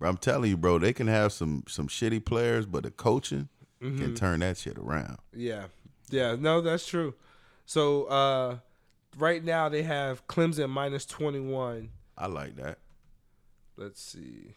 I'm 0.00 0.16
telling 0.16 0.50
you, 0.50 0.56
bro, 0.56 0.78
they 0.78 0.92
can 0.92 1.06
have 1.08 1.32
some 1.32 1.64
some 1.68 1.88
shitty 1.88 2.24
players, 2.24 2.66
but 2.66 2.84
the 2.84 2.90
coaching 2.90 3.48
Mm-hmm. 3.82 3.98
can 3.98 4.14
turn 4.14 4.40
that 4.40 4.56
shit 4.58 4.78
around. 4.78 5.18
Yeah. 5.34 5.64
Yeah, 6.10 6.36
no, 6.38 6.60
that's 6.60 6.86
true. 6.86 7.14
So 7.66 8.04
uh 8.04 8.56
right 9.18 9.42
now 9.42 9.68
they 9.68 9.82
have 9.82 10.26
Clemson 10.26 10.68
minus 10.70 11.04
21. 11.06 11.88
I 12.16 12.26
like 12.26 12.56
that. 12.56 12.78
Let's 13.76 14.00
see. 14.02 14.54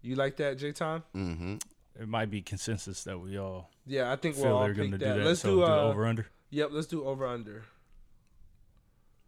You 0.00 0.14
like 0.16 0.36
that, 0.36 0.56
J 0.58 0.72
Time? 0.72 1.02
Mm-hmm. 1.14 1.56
it 2.00 2.08
might 2.08 2.30
be 2.30 2.40
consensus 2.40 3.04
that 3.04 3.18
we 3.18 3.36
all 3.38 3.70
Yeah, 3.86 4.10
I 4.12 4.16
think 4.16 4.36
we'll 4.36 4.44
feel 4.44 4.54
all 4.56 4.62
they're 4.64 4.74
gonna 4.74 4.90
that. 4.92 4.98
do 4.98 5.04
that. 5.04 5.26
Let's 5.26 5.40
so 5.40 5.56
do 5.56 5.64
uh 5.64 5.82
over 5.82 6.06
under. 6.06 6.26
Yep, 6.50 6.68
let's 6.72 6.86
do 6.86 7.04
over 7.04 7.26
under. 7.26 7.64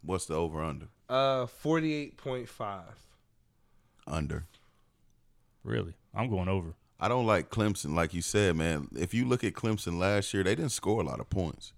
What's 0.02 0.26
the 0.26 0.34
over 0.34 0.62
under? 0.62 0.88
Uh 1.08 1.46
48.5. 1.62 2.82
Under. 4.06 4.46
Really, 5.62 5.94
I'm 6.14 6.30
going 6.30 6.48
over. 6.48 6.74
I 7.00 7.08
don't 7.08 7.24
like 7.24 7.48
Clemson, 7.48 7.94
like 7.94 8.12
you 8.12 8.20
said, 8.20 8.56
man. 8.56 8.88
If 8.94 9.14
you 9.14 9.24
look 9.24 9.42
at 9.42 9.54
Clemson 9.54 9.98
last 9.98 10.34
year, 10.34 10.42
they 10.44 10.54
didn't 10.54 10.72
score 10.72 11.00
a 11.00 11.04
lot 11.04 11.18
of 11.18 11.30
points. 11.30 11.72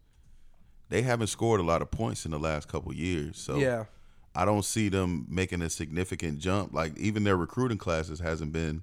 They 0.88 1.02
haven't 1.02 1.28
scored 1.28 1.60
a 1.60 1.62
lot 1.64 1.80
of 1.80 1.90
points 1.90 2.24
in 2.24 2.32
the 2.32 2.38
last 2.38 2.66
couple 2.68 2.92
years. 2.92 3.38
So 3.38 3.56
yeah. 3.56 3.84
I 4.34 4.44
don't 4.44 4.64
see 4.64 4.88
them 4.88 5.26
making 5.28 5.62
a 5.62 5.70
significant 5.70 6.40
jump. 6.40 6.74
Like 6.74 6.98
even 6.98 7.22
their 7.22 7.36
recruiting 7.36 7.78
classes 7.78 8.18
hasn't 8.18 8.52
been 8.52 8.82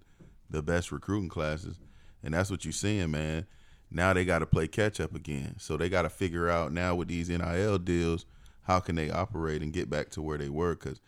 the 0.49 0.61
best 0.61 0.91
recruiting 0.91 1.29
classes, 1.29 1.77
and 2.23 2.33
that's 2.33 2.49
what 2.49 2.63
you're 2.63 2.71
seeing, 2.71 3.11
man. 3.11 3.45
Now 3.91 4.13
they 4.13 4.23
got 4.23 4.39
to 4.39 4.45
play 4.45 4.67
catch 4.67 4.99
up 4.99 5.13
again, 5.15 5.55
so 5.57 5.75
they 5.75 5.89
got 5.89 6.03
to 6.03 6.09
figure 6.09 6.49
out 6.49 6.71
now 6.71 6.95
with 6.95 7.09
these 7.09 7.29
NIL 7.29 7.79
deals 7.79 8.25
how 8.63 8.79
can 8.79 8.95
they 8.95 9.09
operate 9.09 9.61
and 9.61 9.73
get 9.73 9.89
back 9.89 10.09
to 10.11 10.21
where 10.21 10.37
they 10.37 10.49
were. 10.49 10.75
Because 10.75 11.01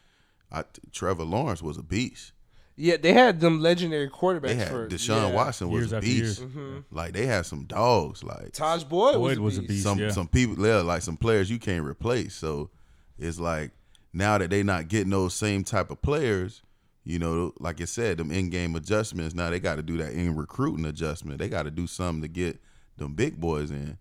Trevor 0.92 1.24
Lawrence 1.24 1.62
was 1.62 1.78
a 1.78 1.84
beast. 1.84 2.34
Yeah, 2.82 2.98
they 2.98 3.14
had 3.14 3.40
them 3.40 3.60
legendary 3.60 4.10
quarterbacks 4.10 4.42
They 4.42 4.56
had 4.56 4.68
for 4.70 4.88
Deshaun 4.88 5.30
yeah. 5.30 5.36
Watson 5.36 5.70
was 5.70 5.82
Years 5.82 5.94
a 5.94 5.96
after 5.98 6.08
beast. 6.08 6.18
years. 6.18 6.40
Mm-hmm. 6.40 6.78
Like 6.90 7.14
they 7.14 7.28
had 7.28 7.46
some 7.46 7.66
dogs. 7.66 8.24
Like 8.24 8.54
Tajh 8.54 8.90
Boyd, 8.90 9.18
Boyd 9.18 9.38
was, 9.38 9.60
a 9.60 9.62
beast. 9.62 9.84
some 9.84 10.00
yeah. 10.00 10.10
some 10.10 10.28
people 10.28 10.56
there, 10.56 10.82
like 10.82 11.04
some 11.04 11.16
players 11.16 11.52
you 11.52 11.60
can't 11.60 11.86
replace. 11.86 12.34
So 12.34 12.72
it's 13.20 13.40
like 13.40 13.70
now 14.14 14.40
that 14.40 14.50
they 14.50 14.64
not 14.64 14.88
getting 14.88 15.12
those 15.12 15.36
same 15.36 15.64
type 15.64 15.92
of 15.92 16.02
players, 16.02 16.64
you 17.04 17.20
know, 17.20 17.54
like 17.60 17.80
I 17.82 17.86
said, 17.86 18.18
them 18.18 18.32
in 18.32 18.50
game 18.50 18.76
adjustments. 18.76 19.36
Now 19.36 19.52
they 19.52 19.60
got 19.60 19.76
to 19.76 19.84
do 19.84 19.98
that 19.98 20.14
in 20.14 20.36
recruiting 20.36 20.86
adjustment. 20.86 21.38
They 21.38 21.50
got 21.50 21.64
to 21.64 21.72
do 21.72 21.86
something 21.86 22.24
to 22.24 22.28
get 22.28 22.60
them 22.98 23.14
big 23.14 23.40
boys 23.40 23.70
in. 23.70 24.00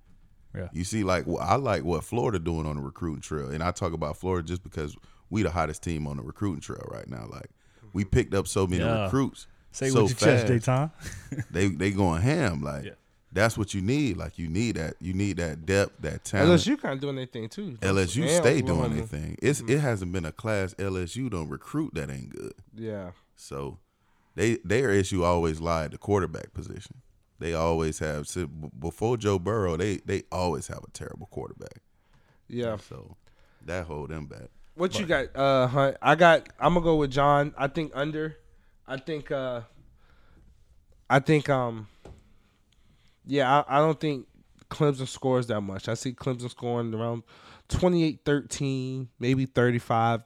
Yeah. 0.57 0.69
You 0.73 0.85
see, 0.85 1.05
like 1.05 1.27
well, 1.27 1.39
I 1.43 1.57
like 1.57 1.85
what 1.85 2.03
Florida 2.03 2.39
doing 2.39 2.65
on 2.65 2.77
the 2.77 2.83
recruiting 2.83 3.21
trail, 3.21 3.51
and 3.51 3.63
I 3.63 3.73
talk 3.73 3.93
about 3.93 4.17
Florida 4.17 4.49
just 4.49 4.63
because 4.63 4.97
we 5.29 5.43
the 5.43 5.51
hottest 5.51 5.83
team 5.83 6.07
on 6.07 6.17
the 6.17 6.23
recruiting 6.23 6.63
trail 6.63 6.89
right 6.91 7.09
now. 7.09 7.27
Like 7.31 7.51
we 7.93 8.05
picked 8.05 8.35
up 8.35 8.47
so 8.49 8.67
many 8.67 8.83
Yeah. 8.83 9.05
recruits. 9.05 9.47
Say 9.73 9.91
so 9.91 10.03
what 10.03 10.11
your 10.11 10.19
chest, 10.19 10.47
fast 10.47 10.67
Dayton. 10.67 10.91
they 11.51 11.69
they 11.69 11.91
going 11.93 12.23
ham 12.23 12.61
like 12.63 12.85
Yeah. 12.87 12.91
that's 13.33 13.57
what 13.57 13.73
you 13.73 13.81
need 13.81 14.17
like 14.17 14.37
you 14.39 14.49
need 14.49 14.77
that 14.77 14.95
you 15.01 15.13
need 15.15 15.37
that 15.37 15.65
depth 15.65 16.01
that 16.01 16.25
talent 16.25 16.61
LSU 16.61 16.77
kind 16.81 16.95
of 16.95 17.01
doing 17.01 17.15
their 17.17 17.27
thing 17.27 17.49
too. 17.49 17.77
LSU 17.81 18.23
And 18.23 18.31
stay 18.31 18.61
doing 18.63 18.71
Oklahoma. 18.81 18.95
their 18.97 19.07
thing 19.07 19.37
it's 19.41 19.61
mm-hmm. 19.63 19.71
it 19.71 19.81
hasn't 19.81 20.13
been 20.13 20.25
a 20.25 20.33
class 20.33 20.75
LSU 20.75 21.31
don't 21.31 21.49
recruit 21.49 21.95
that 21.95 22.11
ain't 22.11 22.31
good 22.31 22.55
Yeah, 22.75 23.13
so 23.37 23.79
they 24.35 24.57
their 24.65 24.91
issue 24.91 25.23
always 25.23 25.61
lie 25.61 25.85
at 25.85 25.93
the 25.93 25.99
quarterback 25.99 26.53
position 26.53 26.97
they 27.39 27.55
always 27.55 28.01
have 28.01 28.27
before 28.81 29.17
Joe 29.17 29.39
Burrow 29.39 29.77
they 29.77 29.99
they 29.99 30.25
always 30.33 30.67
have 30.67 30.81
a 30.83 30.91
terrible 30.91 31.29
quarterback 31.29 31.81
yeah. 32.49 32.77
so 32.77 33.17
that 33.65 33.87
hold 33.87 34.11
them 34.11 34.27
back 34.27 34.49
What 34.81 34.99
you 34.99 35.05
got, 35.05 35.37
uh, 35.37 35.67
Hunt? 35.67 35.99
I 36.01 36.15
got. 36.15 36.49
I'm 36.59 36.73
gonna 36.73 36.83
go 36.83 36.97
with 36.97 37.11
John. 37.11 37.53
I 37.59 37.67
think 37.67 37.93
under. 37.95 38.39
I 38.89 38.97
think. 38.97 39.31
uh 39.31 39.61
I 41.11 41.19
think. 41.19 41.51
Um. 41.51 41.87
Yeah, 43.27 43.61
I, 43.61 43.77
I 43.77 43.79
don't 43.81 44.01
think 44.01 44.27
Clemson 44.71 45.07
scores 45.07 45.49
that 45.49 45.61
much. 45.61 45.87
I 45.87 45.93
see 45.93 46.15
Clemson 46.15 46.49
scoring 46.49 46.95
around 46.95 47.25
28-13, 47.69 49.09
maybe 49.19 49.45
35 49.45 50.23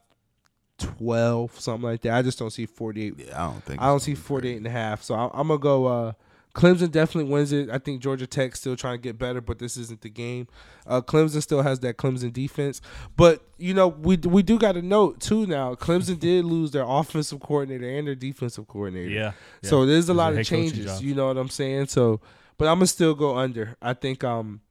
12, 0.77 1.59
something 1.59 1.83
like 1.89 2.01
that. 2.03 2.13
I 2.13 2.21
just 2.21 2.39
don't 2.39 2.49
see 2.49 2.65
48. 2.65 3.13
yeah 3.17 3.43
I 3.43 3.51
don't 3.51 3.63
think 3.63 3.81
I 3.81 3.87
don't 3.87 3.99
see 3.99 4.15
gonna 4.15 4.15
48 4.15 4.55
and 4.55 4.67
a 4.67 4.69
half. 4.69 5.03
So 5.03 5.15
I, 5.15 5.25
I'm 5.33 5.49
going 5.49 5.59
to 5.59 5.63
go 5.63 5.85
uh 5.85 6.11
Clemson 6.55 6.89
definitely 6.89 7.29
wins 7.29 7.51
it. 7.51 7.69
I 7.69 7.77
think 7.77 8.01
Georgia 8.01 8.25
Tech 8.25 8.55
still 8.55 8.77
trying 8.77 8.93
to 8.93 9.01
get 9.01 9.19
better, 9.19 9.41
but 9.41 9.59
this 9.59 9.75
isn't 9.75 9.99
the 9.99 10.09
game. 10.09 10.47
Uh, 10.87 11.01
Clemson 11.01 11.41
still 11.41 11.61
has 11.61 11.81
that 11.81 11.97
Clemson 11.97 12.31
defense, 12.31 12.81
but 13.17 13.43
you 13.57 13.73
know 13.73 13.89
we 13.89 14.15
we 14.15 14.41
do 14.41 14.57
got 14.57 14.71
to 14.71 14.81
note 14.81 15.19
too 15.19 15.45
now. 15.45 15.75
Clemson 15.75 16.17
did 16.17 16.45
lose 16.55 16.71
their 16.71 16.85
offensive 16.87 17.41
coordinator 17.41 17.87
and 17.89 18.07
their 18.07 18.15
defensive 18.15 18.67
coordinator. 18.69 19.09
Yeah. 19.09 19.33
yeah. 19.61 19.69
So 19.69 19.85
there's 19.85 20.07
a 20.07 20.13
lot 20.13 20.33
are 20.33 20.39
of 20.39 20.45
changes. 20.45 21.03
You 21.03 21.13
know 21.13 21.27
what 21.27 21.37
I'm 21.37 21.49
saying? 21.49 21.87
So, 21.87 22.21
but 22.57 22.69
I'm 22.69 22.77
gonna 22.77 22.87
still 22.87 23.15
go 23.15 23.37
under. 23.37 23.75
I 23.81 23.93
think 23.93 24.23
um, 24.23 24.61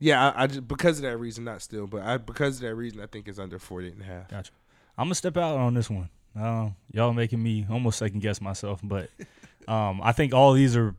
yeah, 0.00 0.30
I, 0.30 0.42
I 0.42 0.46
just 0.48 0.66
because 0.66 0.98
of 0.98 1.02
that 1.04 1.16
reason, 1.16 1.44
not 1.44 1.62
still, 1.62 1.86
but 1.86 2.02
I 2.02 2.18
because 2.18 2.56
of 2.56 2.62
that 2.62 2.74
reason, 2.74 3.00
I 3.00 3.06
think 3.06 3.28
it's 3.28 3.38
under 3.38 3.60
48 3.60 3.92
and 3.92 4.02
a 4.02 4.04
half. 4.04 4.28
Gotcha. 4.28 4.50
I'm 4.98 5.06
gonna 5.06 5.14
step 5.14 5.36
out 5.36 5.58
on 5.58 5.74
this 5.74 5.88
one. 5.88 6.10
Uh, 6.36 6.70
y'all 6.92 7.12
making 7.12 7.40
me 7.40 7.66
almost 7.70 7.98
second 8.00 8.20
guess 8.20 8.40
myself, 8.40 8.80
but 8.82 9.10
um, 9.68 10.00
I 10.02 10.10
think 10.10 10.34
all 10.34 10.54
these 10.54 10.76
are 10.76 10.96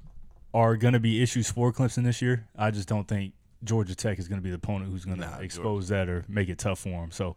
are 0.53 0.75
gonna 0.77 0.99
be 0.99 1.21
issues 1.23 1.49
for 1.51 1.71
Clemson 1.71 2.03
this 2.03 2.21
year. 2.21 2.47
I 2.57 2.71
just 2.71 2.87
don't 2.87 3.07
think 3.07 3.33
Georgia 3.63 3.95
Tech 3.95 4.19
is 4.19 4.27
gonna 4.27 4.41
be 4.41 4.49
the 4.49 4.55
opponent 4.57 4.91
who's 4.91 5.05
gonna 5.05 5.25
Nah, 5.27 5.37
expose 5.37 5.87
that 5.89 6.09
or 6.09 6.25
make 6.27 6.49
it 6.49 6.57
tough 6.57 6.79
for 6.79 6.89
them. 6.89 7.11
So 7.11 7.35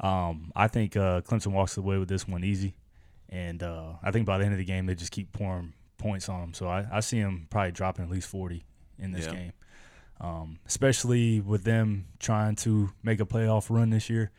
um, 0.00 0.52
I 0.54 0.68
think 0.68 0.96
uh, 0.96 1.20
Clemson 1.22 1.52
walks 1.52 1.76
away 1.76 1.98
with 1.98 2.08
this 2.08 2.26
one 2.28 2.44
easy, 2.44 2.74
and 3.28 3.62
uh, 3.62 3.94
I 4.02 4.10
think 4.12 4.26
by 4.26 4.38
the 4.38 4.44
end 4.44 4.54
of 4.54 4.58
the 4.58 4.64
game 4.64 4.86
they 4.86 4.94
just 4.94 5.10
keep 5.12 5.32
pouring 5.32 5.72
points 5.98 6.28
on 6.28 6.40
them. 6.40 6.54
So 6.54 6.68
I, 6.68 6.86
I 6.92 7.00
see 7.00 7.20
them 7.20 7.46
probably 7.50 7.72
dropping 7.72 8.04
at 8.04 8.10
least 8.10 8.28
40 8.28 8.64
in 8.98 9.12
this 9.12 9.26
Yeah. 9.26 9.32
game. 9.32 9.52
Um, 10.20 10.58
especially 10.66 11.40
with 11.40 11.62
them 11.64 12.06
trying 12.18 12.56
to 12.56 12.90
make 13.04 13.20
a 13.20 13.24
playoff 13.26 13.70
run 13.70 13.90
this 13.90 14.10
year 14.10 14.30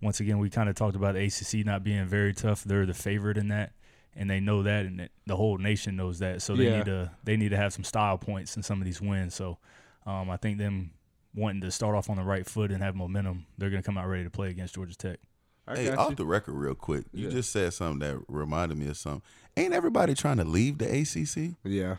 once 0.00 0.20
again, 0.20 0.38
we 0.38 0.48
kind 0.48 0.68
of 0.68 0.76
talked 0.76 0.94
about 0.94 1.16
ACC 1.16 1.66
not 1.66 1.82
being 1.82 2.04
very 2.06 2.32
tough. 2.32 2.62
They're 2.62 2.86
the 2.86 2.94
favorite 2.94 3.36
in 3.36 3.48
that, 3.48 3.72
and 4.16 4.28
they 4.28 4.40
know 4.40 4.62
that, 4.62 4.86
and 4.86 5.08
the 5.26 5.36
whole 5.36 5.58
nation 5.58 5.96
knows 5.96 6.18
that. 6.20 6.42
So 6.42 6.54
they 6.56 6.64
Yeah. 6.64 6.76
need 6.78 6.84
to 6.86 7.10
they 7.24 7.36
need 7.36 7.50
to 7.50 7.56
have 7.56 7.72
some 7.72 7.84
style 7.84 8.18
points 8.18 8.56
in 8.56 8.62
some 8.62 8.80
of 8.80 8.84
these 8.84 9.00
wins. 9.00 9.34
So 9.34 9.58
um, 10.06 10.30
I 10.30 10.36
think 10.36 10.58
them 10.58 10.90
wanting 11.34 11.60
to 11.60 11.70
start 11.70 11.94
off 11.94 12.08
on 12.10 12.16
the 12.16 12.22
right 12.24 12.46
foot 12.46 12.70
and 12.72 12.82
have 12.82 12.96
momentum, 12.96 13.46
they're 13.58 13.70
going 13.70 13.82
to 13.82 13.86
come 13.86 13.98
out 13.98 14.08
ready 14.08 14.24
to 14.24 14.30
play 14.30 14.48
against 14.50 14.74
Georgia 14.74 14.96
Tech. 14.96 15.18
I 15.66 15.76
Hey, 15.76 15.90
off 15.90 16.10
you. 16.10 16.16
the 16.16 16.24
record, 16.24 16.54
real 16.54 16.74
quick. 16.74 17.04
You 17.12 17.24
Yeah. 17.26 17.30
just 17.30 17.52
said 17.52 17.74
something 17.74 17.98
that 18.00 18.18
reminded 18.26 18.78
me 18.78 18.88
of 18.88 18.96
something. 18.96 19.22
Ain't 19.56 19.74
everybody 19.74 20.14
trying 20.14 20.38
to 20.38 20.44
leave 20.44 20.78
the 20.78 20.86
ACC? 20.86 21.54
yeah. 21.64 21.96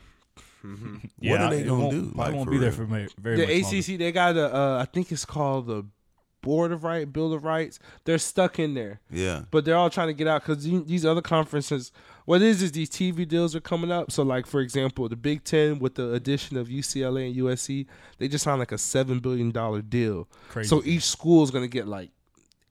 What 0.64 1.41
are 1.41 1.49
they 1.51 1.64
gonna 1.64 1.89
do? 1.91 2.12
I 2.16 2.18
Like, 2.18 2.34
won't 2.36 2.45
for 2.47 2.51
be 2.51 2.57
there 2.57 2.72
for 2.72 2.86
ma- 2.88 3.05
very 3.20 3.38
The 3.38 3.45
much 3.47 3.64
longer. 3.64 3.78
ACC 3.78 3.97
they 3.97 4.12
got 4.12 4.36
a 4.36 4.53
uh, 4.55 4.80
I 4.82 4.86
think 4.86 5.12
it's 5.12 5.24
called 5.26 5.68
the 5.68 5.86
Board 6.41 6.71
of 6.71 6.83
Right 6.83 7.11
Bill 7.11 7.33
of 7.33 7.43
Rights. 7.43 7.79
They're 8.05 8.17
stuck 8.17 8.59
in 8.59 8.73
there. 8.73 9.01
Yeah. 9.11 9.43
but 9.51 9.65
they're 9.65 9.75
all 9.75 9.89
trying 9.89 10.07
to 10.07 10.13
get 10.13 10.27
out 10.27 10.45
because 10.45 10.63
these 10.63 11.05
other 11.05 11.21
conferences 11.21 11.91
what 12.25 12.41
it 12.41 12.47
is 12.47 12.61
is 12.61 12.71
these 12.73 12.89
tv 12.91 13.27
deals 13.27 13.55
are 13.55 13.59
coming 13.59 13.91
up 13.91 14.11
so 14.11 14.21
like 14.21 14.45
for 14.45 14.59
example 14.61 15.09
the 15.09 15.15
big 15.15 15.43
ten 15.43 15.79
with 15.79 15.95
the 15.95 16.13
addition 16.13 16.57
of 16.57 16.67
ucla 16.67 17.25
and 17.27 17.35
usc 17.37 17.85
they 18.19 18.27
just 18.27 18.43
signed 18.43 18.59
like 18.59 18.71
a 18.71 18.77
seven 18.77 19.17
billion 19.19 19.49
dollar 19.49 19.81
deal 19.81 20.27
Crazy. 20.49 20.67
so 20.69 20.83
each 20.85 21.03
school 21.03 21.43
is 21.43 21.49
going 21.49 21.63
to 21.63 21.67
get 21.69 21.87
like 21.87 22.11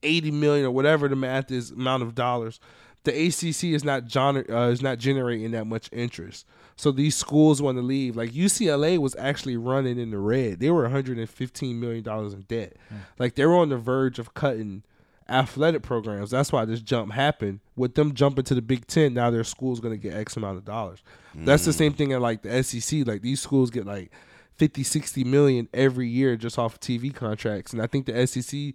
80 0.05 0.31
million 0.31 0.65
or 0.67 0.71
whatever 0.71 1.09
the 1.09 1.17
math 1.17 1.51
is 1.51 1.73
amount 1.73 2.05
of 2.05 2.15
dollars 2.15 2.61
the 3.09 3.27
acc 3.27 3.65
is 3.65 3.85
not 3.85 4.05
gener- 4.05 4.49
uh, 4.51 4.71
is 4.71 4.83
not 4.83 4.99
generating 4.99 5.51
that 5.51 5.67
much 5.67 5.89
interest 5.93 6.47
so 6.77 6.93
these 6.93 7.17
schools 7.17 7.61
want 7.61 7.77
to 7.77 7.83
leave 7.83 8.17
like 8.17 8.31
ucla 8.31 8.99
was 8.99 9.17
actually 9.17 9.57
running 9.57 9.99
in 9.99 10.11
the 10.11 10.19
red 10.19 10.61
they 10.61 10.71
were 10.71 10.83
115 10.83 11.81
million 11.81 12.03
dollars 12.03 12.33
in 12.33 12.43
debt 12.43 12.77
like 13.19 13.35
they 13.35 13.45
were 13.47 13.57
on 13.57 13.69
the 13.69 13.77
verge 13.79 14.19
of 14.19 14.35
cutting 14.35 14.83
athletic 15.29 15.83
programs. 15.83 16.31
That's 16.31 16.53
why 16.53 16.65
this 16.65 16.81
jump 16.81 17.13
happened. 17.13 17.61
With 17.77 17.95
them 17.95 18.15
jumping 18.15 18.45
to 18.45 18.55
the 18.55 18.63
Big 18.63 18.87
Ten, 18.87 19.15
now 19.15 19.31
their 19.31 19.45
school's 19.45 19.81
gonna 19.81 19.97
get 19.97 20.15
X 20.15 20.37
amount 20.37 20.57
of 20.59 20.65
dollars. 20.65 21.03
That's 21.35 21.65
the 21.65 21.73
same 21.73 21.93
thing 21.93 22.13
in 22.13 22.21
like 22.21 22.43
the 22.43 22.63
SEC. 22.63 23.07
Like 23.07 23.23
these 23.23 23.41
schools 23.41 23.71
get 23.71 23.85
like 23.87 24.11
50, 24.57 24.83
60 24.83 25.25
million 25.25 25.69
every 25.75 26.09
year 26.09 26.37
just 26.37 26.59
off 26.59 26.75
of 26.75 26.81
TV 26.81 27.15
contracts. 27.15 27.73
And 27.73 27.83
I 27.83 27.87
think 27.87 28.07
the 28.07 28.27
SEC 28.27 28.75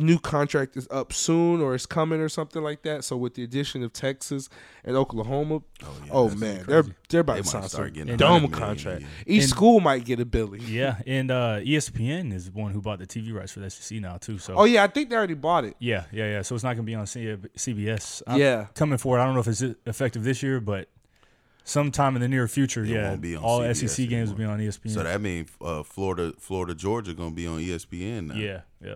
new 0.00 0.18
contract 0.18 0.76
is 0.76 0.88
up 0.90 1.12
soon 1.12 1.60
or 1.60 1.74
it's 1.74 1.86
coming 1.86 2.20
or 2.20 2.28
something 2.28 2.62
like 2.62 2.82
that. 2.82 3.04
So 3.04 3.16
with 3.16 3.34
the 3.34 3.44
addition 3.44 3.82
of 3.82 3.92
Texas 3.92 4.48
and 4.84 4.96
Oklahoma, 4.96 5.56
oh, 5.56 5.62
yeah, 5.82 5.88
that's 5.90 6.10
gonna 6.10 6.36
man, 6.36 6.58
be 6.58 6.62
they're 6.64 6.84
they're 7.08 7.20
about 7.20 7.34
They 7.36 7.42
to 7.42 7.46
might 7.46 7.50
sign 7.50 7.68
start 7.68 7.86
some 7.88 7.92
getting 7.94 8.16
dumb 8.16 8.42
100 8.42 8.50
million, 8.50 8.68
contract. 8.68 9.00
yeah. 9.02 9.06
Each 9.26 9.42
And- 9.42 9.50
school 9.50 9.80
might 9.80 10.04
get 10.04 10.20
a 10.20 10.24
Billy. 10.24 10.60
yeah, 10.60 11.00
and 11.06 11.30
uh, 11.30 11.58
ESPN 11.60 12.32
is 12.32 12.46
the 12.50 12.52
one 12.52 12.72
who 12.72 12.80
bought 12.80 12.98
the 12.98 13.06
TV 13.06 13.32
rights 13.32 13.52
for 13.52 13.60
the 13.60 13.70
SEC 13.70 14.00
now 14.00 14.16
too. 14.16 14.38
So 14.38 14.54
Oh 14.56 14.64
yeah, 14.64 14.82
I 14.84 14.86
think 14.88 15.10
they 15.10 15.16
already 15.16 15.34
bought 15.34 15.64
it. 15.64 15.76
yeah, 15.78 16.04
yeah, 16.12 16.24
yeah. 16.30 16.42
So 16.42 16.54
it's 16.54 16.64
not 16.64 16.74
going 16.74 16.84
to 16.86 16.90
be 16.90 16.94
on 16.94 17.06
CBS. 17.06 18.22
I'm 18.26 18.40
Yeah. 18.40 18.66
coming 18.74 18.98
forward. 18.98 19.20
I 19.20 19.24
don't 19.26 19.34
know 19.34 19.40
if 19.40 19.48
it's 19.48 19.62
effective 19.86 20.24
this 20.24 20.42
year, 20.42 20.60
but 20.60 20.88
sometime 21.64 22.16
in 22.16 22.22
the 22.22 22.28
near 22.28 22.48
future, 22.48 22.82
It 22.84 22.88
yeah, 22.90 23.10
won't 23.10 23.20
be 23.20 23.36
on 23.36 23.42
all 23.42 23.60
CBS 23.60 23.90
SEC 23.90 24.08
games 24.08 24.30
will 24.30 24.38
be 24.38 24.44
on 24.44 24.58
ESPN. 24.60 24.90
So 24.90 25.02
that 25.02 25.20
means 25.20 25.50
uh, 25.60 25.82
Florida, 25.82 26.32
Florida, 26.38 26.74
Georgia 26.74 27.14
gonna 27.14 27.30
be 27.34 27.46
on 27.46 27.60
ESPN 27.60 28.28
now. 28.28 28.34
yeah, 28.34 28.60
yeah. 28.84 28.94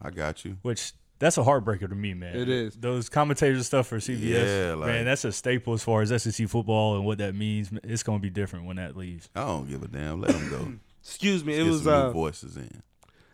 I 0.00 0.10
got 0.10 0.44
you. 0.44 0.58
Which 0.62 0.92
that's 1.18 1.36
a 1.38 1.42
heartbreaker 1.42 1.88
to 1.88 1.94
me, 1.94 2.14
man. 2.14 2.36
It 2.36 2.48
is. 2.48 2.74
those 2.76 3.08
commentators 3.08 3.66
stuff 3.66 3.88
for 3.88 3.98
CBS. 3.98 4.68
Yeah, 4.68 4.74
like- 4.74 4.86
man, 4.86 5.04
that's 5.04 5.24
a 5.24 5.32
staple 5.32 5.74
as 5.74 5.82
far 5.82 6.02
as 6.02 6.22
SEC 6.22 6.48
football 6.48 6.96
and 6.96 7.04
what 7.04 7.18
that 7.18 7.34
means. 7.34 7.70
It's 7.82 8.02
going 8.04 8.18
to 8.18 8.22
be 8.22 8.30
different 8.30 8.66
when 8.66 8.76
that 8.76 8.96
leaves. 8.96 9.28
I 9.34 9.44
don't 9.44 9.68
give 9.68 9.82
a 9.82 9.88
damn. 9.88 10.20
Let 10.20 10.30
them 10.32 10.48
go. 10.50 10.72
Excuse 11.02 11.44
me, 11.44 11.54
it 11.54 11.64
Get 11.64 11.70
was 11.70 11.82
some 11.82 11.92
new 11.92 11.98
uh 12.08 12.10
voices 12.12 12.56
in. 12.56 12.82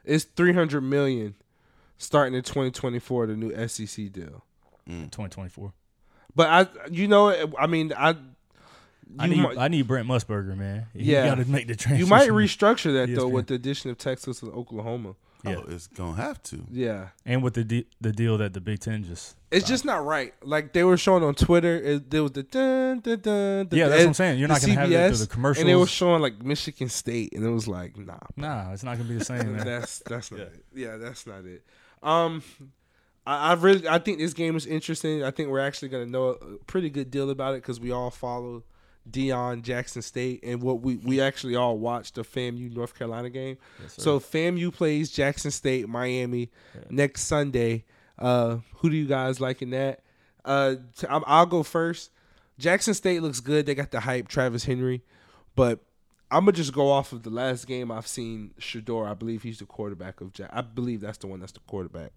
It's 0.04 0.24
three 0.24 0.52
hundred 0.52 0.82
million 0.82 1.34
starting 1.98 2.34
in 2.34 2.42
twenty 2.42 2.70
twenty 2.70 2.98
four, 2.98 3.26
the 3.26 3.36
new 3.36 3.52
SEC 3.68 4.10
deal. 4.12 4.44
2024. 4.86 5.72
But 6.36 6.46
I, 6.48 6.66
you 6.90 7.08
know, 7.08 7.52
I 7.58 7.66
mean, 7.66 7.92
I, 7.96 8.10
you, 8.10 8.16
I 9.18 9.26
need 9.28 9.42
might, 9.42 9.56
I 9.58 9.68
need 9.68 9.86
Brent 9.86 10.06
Musburger, 10.08 10.56
man. 10.56 10.86
You 10.92 11.12
Yeah. 11.14 11.26
got 11.28 11.36
to 11.42 11.48
make 11.50 11.68
the 11.68 11.76
transition. 11.76 12.04
you 12.04 12.10
might 12.10 12.28
restructure 12.30 12.92
that 13.06 13.14
though 13.14 13.28
ESPN. 13.28 13.32
with 13.32 13.46
the 13.46 13.54
addition 13.54 13.90
of 13.90 13.98
Texas 13.98 14.42
and 14.42 14.52
Oklahoma. 14.52 15.14
Yeah. 15.44 15.56
Oh, 15.58 15.64
it's 15.68 15.86
gonna 15.88 16.16
have 16.16 16.42
to. 16.44 16.64
Yeah, 16.70 17.08
and 17.26 17.42
with 17.42 17.54
the 17.54 17.64
de- 17.64 17.86
the 18.00 18.12
deal 18.12 18.38
that 18.38 18.54
the 18.54 18.60
Big 18.60 18.80
Ten 18.80 19.04
just 19.04 19.36
it's 19.50 19.66
just 19.68 19.84
not 19.84 20.04
right. 20.04 20.32
Like 20.42 20.72
they 20.72 20.84
were 20.84 20.96
showing 20.96 21.22
on 21.22 21.34
Twitter, 21.34 21.76
it, 21.76 22.10
there 22.10 22.22
was 22.22 22.32
the 22.32 22.42
dun 22.42 23.00
dun 23.00 23.20
dun. 23.20 23.68
the- 23.68 23.76
Yeah, 23.76 23.88
that's 23.88 24.00
what 24.02 24.06
I'm 24.08 24.14
saying. 24.14 24.38
You're 24.38 24.48
not 24.48 24.60
gonna 24.60 24.74
have 24.74 24.90
it 24.90 25.08
through 25.08 25.16
the 25.18 25.26
commercials. 25.26 25.60
and 25.62 25.68
they 25.70 25.76
were 25.76 25.86
showing 25.86 26.22
like 26.22 26.42
Michigan 26.42 26.88
State, 26.88 27.32
and 27.34 27.44
it 27.44 27.50
was 27.50 27.68
like, 27.68 27.96
nah, 27.96 28.18
nah, 28.36 28.72
it's 28.72 28.82
not 28.84 28.96
gonna 28.96 29.08
be 29.08 29.16
the 29.18 29.24
same. 29.24 29.56
That's 29.58 29.98
that's 30.00 30.30
not 30.30 30.40
Yeah. 30.40 30.46
it. 30.46 30.64
Yeah, 30.74 30.96
that's 30.96 31.26
not 31.26 31.44
it. 31.44 31.62
Um, 32.02 32.42
I, 33.26 33.50
I 33.50 33.54
really 33.54 33.86
I 33.88 33.98
think 33.98 34.18
this 34.18 34.34
game 34.34 34.56
is 34.56 34.66
interesting. 34.66 35.22
I 35.24 35.30
think 35.30 35.48
we're 35.50 35.60
actually 35.60 35.88
gonna 35.88 36.06
know 36.06 36.28
a 36.30 36.56
pretty 36.66 36.90
good 36.90 37.10
deal 37.10 37.30
about 37.30 37.54
it 37.54 37.62
because 37.62 37.80
we 37.80 37.90
all 37.92 38.10
follow 38.10 38.64
Deion 39.10 39.62
Jackson 39.62 40.02
State 40.02 40.40
and 40.42 40.62
what 40.62 40.80
we 40.80 40.96
we 40.96 41.20
actually 41.20 41.56
all 41.56 41.78
watched 41.78 42.14
the 42.14 42.22
FAMU 42.22 42.74
North 42.74 42.96
Carolina 42.98 43.30
game. 43.30 43.58
so 43.86 44.18
FAMU 44.18 44.72
plays 44.72 45.10
Jackson 45.10 45.50
State 45.50 45.88
Miami 45.88 46.50
next 46.90 47.22
Sunday. 47.24 47.84
Uh, 48.18 48.58
who 48.76 48.88
do 48.90 48.96
you 48.96 49.06
guys 49.06 49.40
like 49.40 49.60
in 49.60 49.70
that? 49.70 50.02
Uh, 50.44 50.76
t- 50.96 51.06
I'll 51.08 51.46
go 51.46 51.62
first. 51.62 52.10
Jackson 52.58 52.94
State 52.94 53.20
looks 53.22 53.40
good. 53.40 53.66
They 53.66 53.74
got 53.74 53.90
the 53.90 54.00
hype, 54.00 54.28
Travis 54.28 54.64
Henry, 54.64 55.02
but 55.56 55.80
I'm 56.30 56.40
gonna 56.44 56.52
just 56.52 56.72
go 56.72 56.90
off 56.90 57.12
of 57.12 57.22
the 57.24 57.30
last 57.30 57.66
game 57.66 57.90
I've 57.90 58.06
seen. 58.06 58.54
Shedeur, 58.60 59.08
I 59.08 59.14
believe 59.14 59.42
he's 59.42 59.58
the 59.58 59.66
quarterback 59.66 60.20
of 60.20 60.32
Jack. 60.32 60.50
I 60.52 60.60
believe 60.62 61.00
that's 61.00 61.18
the 61.18 61.26
one 61.26 61.40
that's 61.40 61.52
the 61.52 61.60
quarterback. 61.66 62.12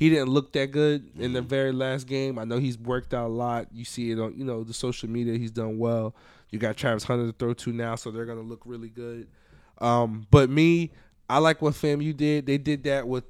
He 0.00 0.08
didn't 0.08 0.30
look 0.30 0.54
that 0.54 0.70
good 0.70 1.10
in 1.18 1.34
the 1.34 1.42
very 1.42 1.72
last 1.72 2.06
game. 2.06 2.38
I 2.38 2.44
know 2.44 2.56
he's 2.56 2.78
worked 2.78 3.12
out 3.12 3.26
a 3.26 3.28
lot. 3.28 3.66
You 3.70 3.84
see 3.84 4.10
it 4.10 4.18
on 4.18 4.32
you 4.34 4.46
know 4.46 4.64
the 4.64 4.72
social 4.72 5.10
media. 5.10 5.36
He's 5.36 5.50
done 5.50 5.76
well. 5.76 6.14
You 6.48 6.58
got 6.58 6.78
Travis 6.78 7.04
Hunter 7.04 7.26
to 7.26 7.32
throw 7.34 7.52
to 7.52 7.70
now, 7.70 7.96
so 7.96 8.10
they're 8.10 8.24
gonna 8.24 8.40
look 8.40 8.62
really 8.64 8.88
good. 8.88 9.28
Um, 9.76 10.26
but 10.30 10.48
me, 10.48 10.92
I 11.28 11.36
like 11.36 11.60
what 11.60 11.74
FAMU 11.74 12.16
did. 12.16 12.46
They 12.46 12.56
did 12.56 12.84
that 12.84 13.06
with, 13.08 13.24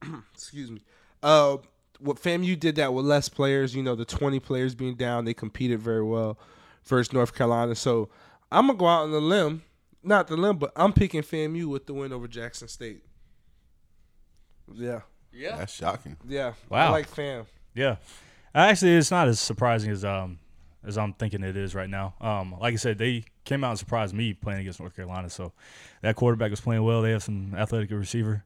excuse 0.32 0.70
me, 0.70 0.80
uh, 1.24 1.56
what 1.98 2.18
FAMU 2.18 2.56
did 2.60 2.76
that 2.76 2.94
with 2.94 3.04
less 3.04 3.28
players. 3.28 3.74
You 3.74 3.82
know, 3.82 3.96
the 3.96 4.04
20 4.04 4.38
players 4.38 4.76
being 4.76 4.94
down, 4.94 5.24
they 5.24 5.34
competed 5.34 5.80
very 5.80 6.04
well 6.04 6.38
versus 6.84 7.12
North 7.12 7.34
Carolina. 7.34 7.74
So 7.74 8.10
I'm 8.52 8.68
gonna 8.68 8.78
go 8.78 8.86
out 8.86 9.02
on 9.02 9.10
the 9.10 9.20
limb, 9.20 9.64
not 10.04 10.28
the 10.28 10.36
limb, 10.36 10.58
but 10.58 10.70
I'm 10.76 10.92
picking 10.92 11.22
FAMU 11.22 11.66
with 11.66 11.86
the 11.86 11.94
win 11.94 12.12
over 12.12 12.28
Jackson 12.28 12.68
State. 12.68 13.02
Yeah, 14.72 15.00
Yeah. 15.38 15.56
That's 15.56 15.72
shocking. 15.74 16.16
yeah. 16.26 16.52
I 16.70 16.74
Wow. 16.74 16.90
like 16.92 17.06
fam. 17.08 17.46
Yeah, 17.74 17.96
actually, 18.54 18.96
it's 18.96 19.10
not 19.10 19.28
as 19.28 19.38
surprising 19.38 19.90
as 19.90 20.04
um 20.04 20.38
as 20.84 20.96
I'm 20.98 21.12
thinking 21.12 21.42
it 21.42 21.56
is 21.56 21.74
right 21.74 21.88
now. 21.90 22.14
Um, 22.20 22.54
like 22.60 22.72
I 22.72 22.76
said, 22.76 22.98
they 22.98 23.24
came 23.44 23.62
out 23.64 23.70
and 23.70 23.78
surprised 23.78 24.14
me 24.14 24.32
playing 24.34 24.60
against 24.60 24.80
North 24.80 24.94
Carolina. 24.96 25.28
So 25.30 25.52
that 26.02 26.16
quarterback 26.16 26.50
was 26.50 26.60
playing 26.60 26.82
well. 26.84 27.02
They 27.02 27.10
have 27.10 27.22
some 27.22 27.54
athletic 27.56 27.90
receiver. 27.90 28.44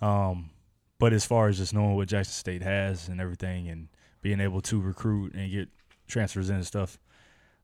Um, 0.00 0.50
but 0.98 1.12
as 1.12 1.24
far 1.24 1.48
as 1.48 1.58
just 1.58 1.74
knowing 1.74 1.96
what 1.96 2.08
Jackson 2.08 2.32
State 2.32 2.62
has 2.62 3.08
and 3.08 3.20
everything, 3.20 3.68
and 3.68 3.88
being 4.20 4.40
able 4.40 4.60
to 4.62 4.80
recruit 4.80 5.34
and 5.34 5.50
get 5.50 5.68
transfers 6.08 6.48
in 6.50 6.56
and 6.56 6.66
stuff, 6.66 6.98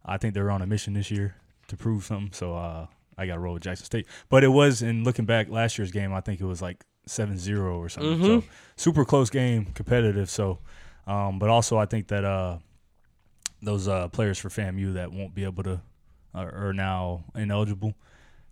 I 0.04 0.18
think 0.18 0.34
they're 0.34 0.50
on 0.50 0.62
a 0.62 0.66
mission 0.66 0.94
this 0.94 1.10
year 1.10 1.36
to 1.68 1.76
prove 1.76 2.04
something. 2.04 2.32
So 2.32 2.54
uh, 2.54 2.86
I 3.16 3.26
got 3.26 3.34
to 3.34 3.40
roll 3.40 3.54
with 3.54 3.62
Jackson 3.62 3.86
State. 3.86 4.06
But 4.28 4.42
it 4.44 4.48
was 4.48 4.82
in 4.82 5.04
looking 5.04 5.24
back 5.24 5.48
last 5.48 5.78
year's 5.78 5.92
game, 5.92 6.12
I 6.12 6.20
think 6.20 6.40
it 6.40 6.46
was 6.46 6.60
like 6.60 6.84
7-0 7.08 7.76
or 7.76 7.88
something. 7.88 8.22
So 8.22 8.44
super 8.76 9.04
close 9.04 9.30
game, 9.30 9.66
competitive. 9.74 10.30
So, 10.30 10.58
um, 11.06 11.38
but 11.38 11.48
also 11.48 11.78
I 11.78 11.86
think 11.86 12.08
that 12.08 12.24
uh, 12.24 12.58
those 13.62 13.88
uh, 13.88 14.08
players 14.08 14.38
for 14.38 14.48
FAMU 14.48 14.94
that 14.94 15.12
won't 15.12 15.34
be 15.34 15.44
able 15.44 15.62
to 15.64 15.80
are, 16.34 16.68
are 16.68 16.72
now 16.72 17.24
ineligible. 17.34 17.94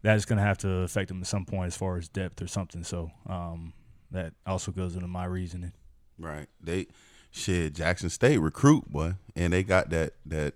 That's 0.02 0.24
going 0.24 0.38
to 0.38 0.44
have 0.44 0.58
to 0.58 0.68
affect 0.80 1.08
them 1.08 1.20
at 1.20 1.26
some 1.26 1.44
point 1.44 1.68
as 1.68 1.76
far 1.76 1.96
as 1.96 2.08
depth 2.08 2.40
or 2.42 2.46
something. 2.46 2.84
So 2.84 3.10
um, 3.28 3.72
that 4.10 4.34
also 4.46 4.72
goes 4.72 4.94
into 4.94 5.08
my 5.08 5.24
reasoning. 5.24 5.72
Right. 6.18 6.46
They 6.60 6.86
shit 7.30 7.74
Jackson 7.74 8.10
State 8.10 8.38
recruit 8.38 8.88
boy, 8.88 9.14
and 9.34 9.52
they 9.52 9.62
got 9.62 9.90
that 9.90 10.14
that 10.26 10.54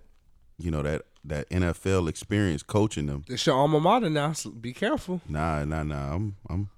you 0.59 0.71
know 0.71 0.83
that 0.83 1.03
that 1.25 1.49
NFL 1.51 2.09
experience 2.09 2.63
coaching 2.63 3.07
them. 3.07 3.25
It's 3.29 3.45
your 3.47 3.57
alma 3.57 3.81
mater 3.81 4.09
now. 4.11 4.33
So 4.33 4.51
be 4.51 4.73
careful. 4.73 5.21
Nah, 5.29 5.65
nah, 5.65 5.83
nah. 5.83 6.15
I'm 6.15 6.37
I'm 6.49 6.71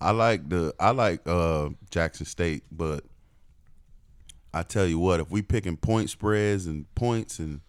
I 0.00 0.12
like 0.12 0.48
the 0.48 0.74
I 0.80 0.90
like 0.90 1.20
uh 1.26 1.70
Jackson 1.90 2.26
State, 2.26 2.64
but 2.70 3.04
I 4.52 4.62
tell 4.62 4.86
you 4.86 4.98
what, 4.98 5.20
if 5.20 5.30
we 5.30 5.42
picking 5.42 5.76
point 5.76 6.10
spreads 6.10 6.66
and 6.66 6.92
points 6.94 7.38
and 7.38 7.60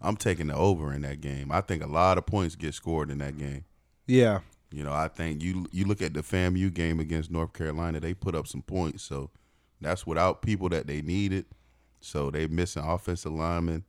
I'm 0.00 0.16
taking 0.16 0.48
the 0.48 0.54
over 0.54 0.92
in 0.92 1.02
that 1.02 1.20
game. 1.20 1.50
I 1.50 1.60
think 1.62 1.82
a 1.82 1.86
lot 1.86 2.18
of 2.18 2.26
points 2.26 2.56
get 2.56 2.74
scored 2.74 3.10
in 3.10 3.18
that 3.18 3.38
game. 3.38 3.64
Yeah. 4.06 4.40
You 4.70 4.84
know, 4.84 4.92
I 4.92 5.08
think 5.08 5.42
you 5.42 5.66
you 5.72 5.84
look 5.84 6.02
at 6.02 6.14
the 6.14 6.20
FAMU 6.20 6.72
game 6.72 7.00
against 7.00 7.30
North 7.30 7.52
Carolina, 7.52 8.00
they 8.00 8.12
put 8.14 8.34
up 8.34 8.46
some 8.46 8.62
points. 8.62 9.02
So 9.02 9.30
that's 9.80 10.06
without 10.06 10.42
people 10.42 10.68
that 10.70 10.86
they 10.86 11.00
needed. 11.00 11.46
So 12.00 12.30
they 12.30 12.46
missing 12.46 12.82
offensive 12.84 13.32
linemen, 13.32 13.84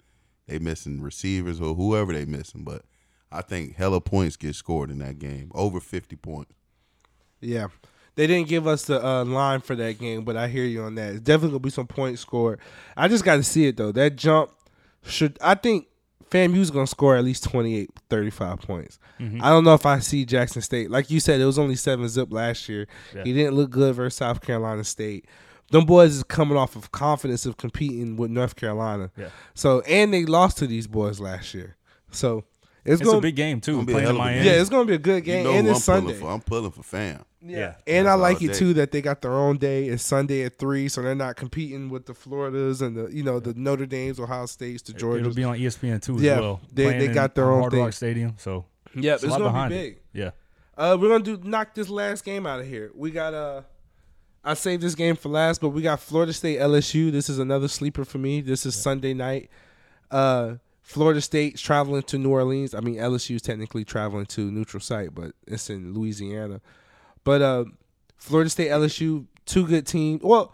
they 0.48 0.60
missing 0.60 1.02
receivers 1.02 1.60
or 1.60 1.76
whoever 1.76 2.14
they 2.14 2.26
missing. 2.26 2.64
But 2.64 2.84
I 3.32 3.42
think 3.42 3.76
hella 3.76 4.00
points 4.00 4.38
get 4.38 4.56
scored 4.56 4.90
in 4.90 5.00
that 5.00 5.20
game, 5.20 5.52
over 5.54 5.80
fifty 5.80 6.16
points. 6.16 6.54
Yeah. 7.46 7.68
They 8.16 8.28
didn't 8.28 8.48
give 8.48 8.66
us 8.66 8.86
the 8.86 9.06
uh, 9.06 9.26
line 9.26 9.60
for 9.60 9.76
that 9.76 10.00
game, 10.00 10.24
but 10.24 10.38
I 10.38 10.48
hear 10.48 10.64
you 10.64 10.84
on 10.84 10.96
that. 10.96 11.12
It's 11.12 11.20
definitely 11.22 11.50
gonna 11.50 11.60
be 11.60 11.70
some 11.70 11.88
points 11.88 12.22
scored. 12.22 12.60
I 12.96 13.08
just 13.10 13.26
got 13.26 13.36
to 13.36 13.44
see 13.44 13.68
it 13.68 13.76
though. 13.76 13.92
That 13.92 14.16
jump 14.16 14.52
should. 15.04 15.38
I 15.42 15.56
think 15.56 15.88
FAMU's 16.32 16.72
gonna 16.72 16.88
score 16.88 17.18
at 17.18 17.26
least 17.26 17.44
28, 17.44 17.90
35 18.10 18.60
points. 18.62 19.00
Mm-hmm. 19.20 19.42
I 19.44 19.50
don't 19.50 19.66
know 19.66 19.74
if 19.74 19.86
I 19.86 20.00
see 20.00 20.24
Jackson 20.24 20.62
State. 20.62 20.90
Like 20.90 21.10
you 21.12 21.20
said, 21.20 21.42
it 21.42 21.46
was 21.46 21.60
only 21.60 21.76
seven 21.76 22.08
zip 22.08 22.32
last 22.32 22.70
year. 22.70 22.88
Yeah. 23.14 23.24
He 23.26 23.34
didn't 23.34 23.56
look 23.56 23.70
good 23.70 23.94
versus 23.96 24.16
South 24.18 24.40
Carolina 24.42 24.86
State. 24.86 25.26
Them 25.72 25.86
boys 25.86 26.16
is 26.16 26.24
coming 26.24 26.58
off 26.58 26.76
of 26.78 26.92
confidence 26.94 27.46
of 27.46 27.58
competing 27.58 28.16
with 28.16 28.32
North 28.32 28.56
Carolina. 28.56 29.12
Yeah. 29.18 29.30
So 29.56 29.82
and 29.82 30.14
they 30.14 30.26
lost 30.26 30.58
to 30.60 30.68
these 30.68 30.88
boys 30.88 31.20
last 31.20 31.54
year. 31.54 31.76
So 32.12 32.46
it's, 32.86 33.02
It's 33.02 33.04
gonna 33.10 33.18
a 33.18 33.22
big 33.22 33.36
game 33.36 33.60
too. 33.60 33.74
gonna 33.74 33.86
be 33.86 33.92
a 33.92 33.96
Playing 33.96 34.10
in 34.10 34.16
hell 34.16 34.22
of 34.26 34.32
a 34.32 34.32
Miami. 34.32 34.46
yeah, 34.46 34.62
it's 34.62 34.70
gonna 34.70 34.86
be 34.86 34.94
a 34.94 34.98
good 35.00 35.24
game, 35.26 35.40
you 35.40 35.52
know 35.52 35.58
and 35.58 35.68
who 35.68 35.72
it's 35.74 35.90
I'm 35.90 35.96
Sunday. 35.98 36.14
pulling 36.14 36.22
for. 36.22 36.32
I'm 36.34 36.42
pulling 36.42 36.72
for 36.72 36.84
fam. 36.84 37.26
Yeah. 37.48 37.76
And 37.86 38.08
I 38.08 38.16
like 38.16 38.42
it 38.42 38.50
day. 38.50 38.54
too 38.54 38.74
that 38.76 38.92
they 38.92 39.02
got 39.02 39.22
their 39.22 39.34
own 39.34 39.58
day. 39.58 39.88
It's 39.88 40.04
Sunday 40.04 40.44
at 40.44 40.58
three, 40.58 40.88
so 40.90 41.02
they're 41.02 41.14
not 41.16 41.36
competing 41.36 41.90
with 41.90 42.06
the 42.08 42.14
Floridas 42.14 42.82
and 42.82 42.96
the 42.98 43.08
you 43.14 43.24
know 43.24 43.40
the 43.40 43.54
Notre 43.54 43.86
Dames, 43.86 44.20
Ohio 44.20 44.46
States, 44.48 44.82
the 44.84 44.94
Georgia. 44.94 45.20
It'll 45.22 45.34
be 45.36 45.44
on 45.44 45.58
ESPN 45.58 46.02
too 46.02 46.16
as 46.16 46.22
Yeah, 46.24 46.40
well. 46.40 46.62
they- 46.74 46.98
they 46.98 47.08
got 47.14 47.36
their 47.36 47.52
own 47.52 47.60
Hard 47.62 47.72
thing. 47.74 47.84
Rock 47.84 47.94
Stadium. 47.94 48.34
So 48.38 48.66
Yep, 48.96 49.16
It's 49.16 49.24
it's 49.26 49.32
gonna 49.34 49.44
behind 49.46 49.70
be 49.72 49.76
it. 49.76 49.82
big. 49.82 49.98
yeah, 50.22 50.32
Uh, 50.78 50.98
we're 51.00 51.10
gonna 51.10 51.24
do 51.24 51.38
knock 51.48 51.74
this 51.76 51.90
last 51.90 52.24
game 52.24 52.46
out 52.48 52.60
of 52.62 52.66
here. 52.66 52.92
We 52.96 53.12
got 53.12 53.34
uh, 53.34 53.62
I 54.44 54.54
saved 54.54 54.82
this 54.84 54.96
game 54.96 55.16
for 55.16 55.30
last, 55.30 55.60
but 55.62 55.70
we 55.70 55.82
got 55.82 56.00
Florida 56.00 56.32
State 56.32 56.60
LSU. 56.60 57.12
This 57.12 57.30
is 57.30 57.40
another 57.40 57.68
sleeper 57.68 58.06
for 58.06 58.18
me. 58.20 58.42
This 58.42 58.66
is 58.66 58.76
Sunday 58.76 59.14
night. 59.14 59.50
Uh, 60.12 60.56
Florida 60.82 61.20
State's 61.20 61.62
traveling 61.62 62.04
to 62.04 62.18
New 62.20 62.30
Orleans. 62.30 62.76
I 62.76 62.80
mean, 62.80 62.96
LSU's 62.96 63.42
technically 63.42 63.84
traveling 63.84 64.28
to 64.28 64.52
neutral 64.52 64.80
site, 64.82 65.16
but 65.16 65.32
it's 65.48 65.70
in 65.70 65.94
Louisiana. 65.96 66.62
But 67.26 67.42
uh, 67.42 67.66
Florida 68.16 68.50
State 68.50 68.70
LSU, 68.70 69.26
two 69.46 69.68
good 69.68 69.86
teams. 69.86 70.22
Well, 70.24 70.54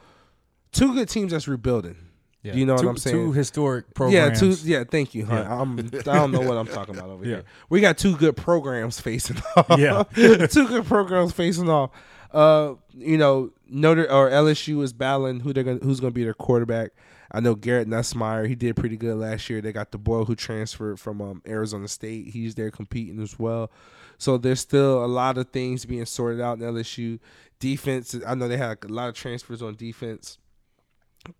two 0.72 0.94
good 0.96 1.08
teams 1.10 1.32
that's 1.32 1.48
rebuilding. 1.48 1.96
yeah. 2.42 2.54
You 2.54 2.66
know 2.66 2.74
what 2.74 2.86
I'm 2.88 2.98
saying? 2.98 3.16
Two 3.16 3.32
historic 3.34 3.86
Yeah, 3.90 3.94
programs. 3.94 4.40
two. 4.40 4.68
Yeah, 4.68 4.84
thank 4.90 5.14
you. 5.14 5.26
Huh? 5.28 5.36
Yeah. 5.46 5.62
I'm. 5.62 5.78
I 5.80 6.16
don't 6.16 6.32
know 6.32 6.42
what 6.42 6.58
I'm 6.58 6.66
talking 6.68 6.96
about 6.98 7.10
over 7.12 7.24
Yeah. 7.26 7.30
here. 7.36 7.44
We 7.70 7.82
got 7.82 8.00
two 8.00 8.16
good 8.18 8.36
programs 8.36 9.00
facing 9.00 9.38
off. 9.56 9.78
Yeah. 9.78 10.04
two 10.48 10.68
good 10.68 10.86
programs 10.86 11.34
facing 11.34 11.70
off. 11.70 11.92
Uh, 12.34 12.76
you 12.98 13.18
know, 13.18 13.52
Notre 13.70 14.10
or 14.10 14.30
LSU 14.30 14.82
is 14.84 14.94
battling 14.94 15.42
who 15.42 15.52
they're 15.54 15.66
gonna 15.66 15.80
who's 15.84 16.00
gonna 16.00 16.12
be 16.12 16.24
their 16.24 16.34
quarterback. 16.34 16.92
I 17.34 17.40
know 17.42 17.56
Garrett 17.56 17.88
Nussmeier. 17.90 18.48
He 18.48 18.56
did 18.56 18.76
pretty 18.76 18.98
good 18.98 19.16
last 19.18 19.50
year. 19.50 19.62
They 19.62 19.72
got 19.74 19.92
the 19.92 19.98
boy 19.98 20.24
who 20.26 20.36
transferred 20.36 21.00
from 21.00 21.22
um, 21.22 21.42
Arizona 21.48 21.88
State. 21.90 22.28
He's 22.28 22.56
there 22.56 22.72
competing 22.72 23.22
as 23.22 23.38
well. 23.38 23.70
So 24.22 24.38
there's 24.38 24.60
still 24.60 25.04
a 25.04 25.08
lot 25.08 25.40
of 25.40 25.50
things 25.50 25.84
being 25.84 26.06
sorted 26.06 26.42
out 26.42 26.60
in 26.60 26.64
LSU. 26.64 27.18
Defense. 27.58 28.16
I 28.26 28.36
know 28.36 28.48
they 28.48 28.56
had 28.56 28.78
a 28.84 28.88
lot 28.88 29.10
of 29.10 29.16
transfers 29.16 29.64
on 29.64 29.74
defense. 29.74 30.38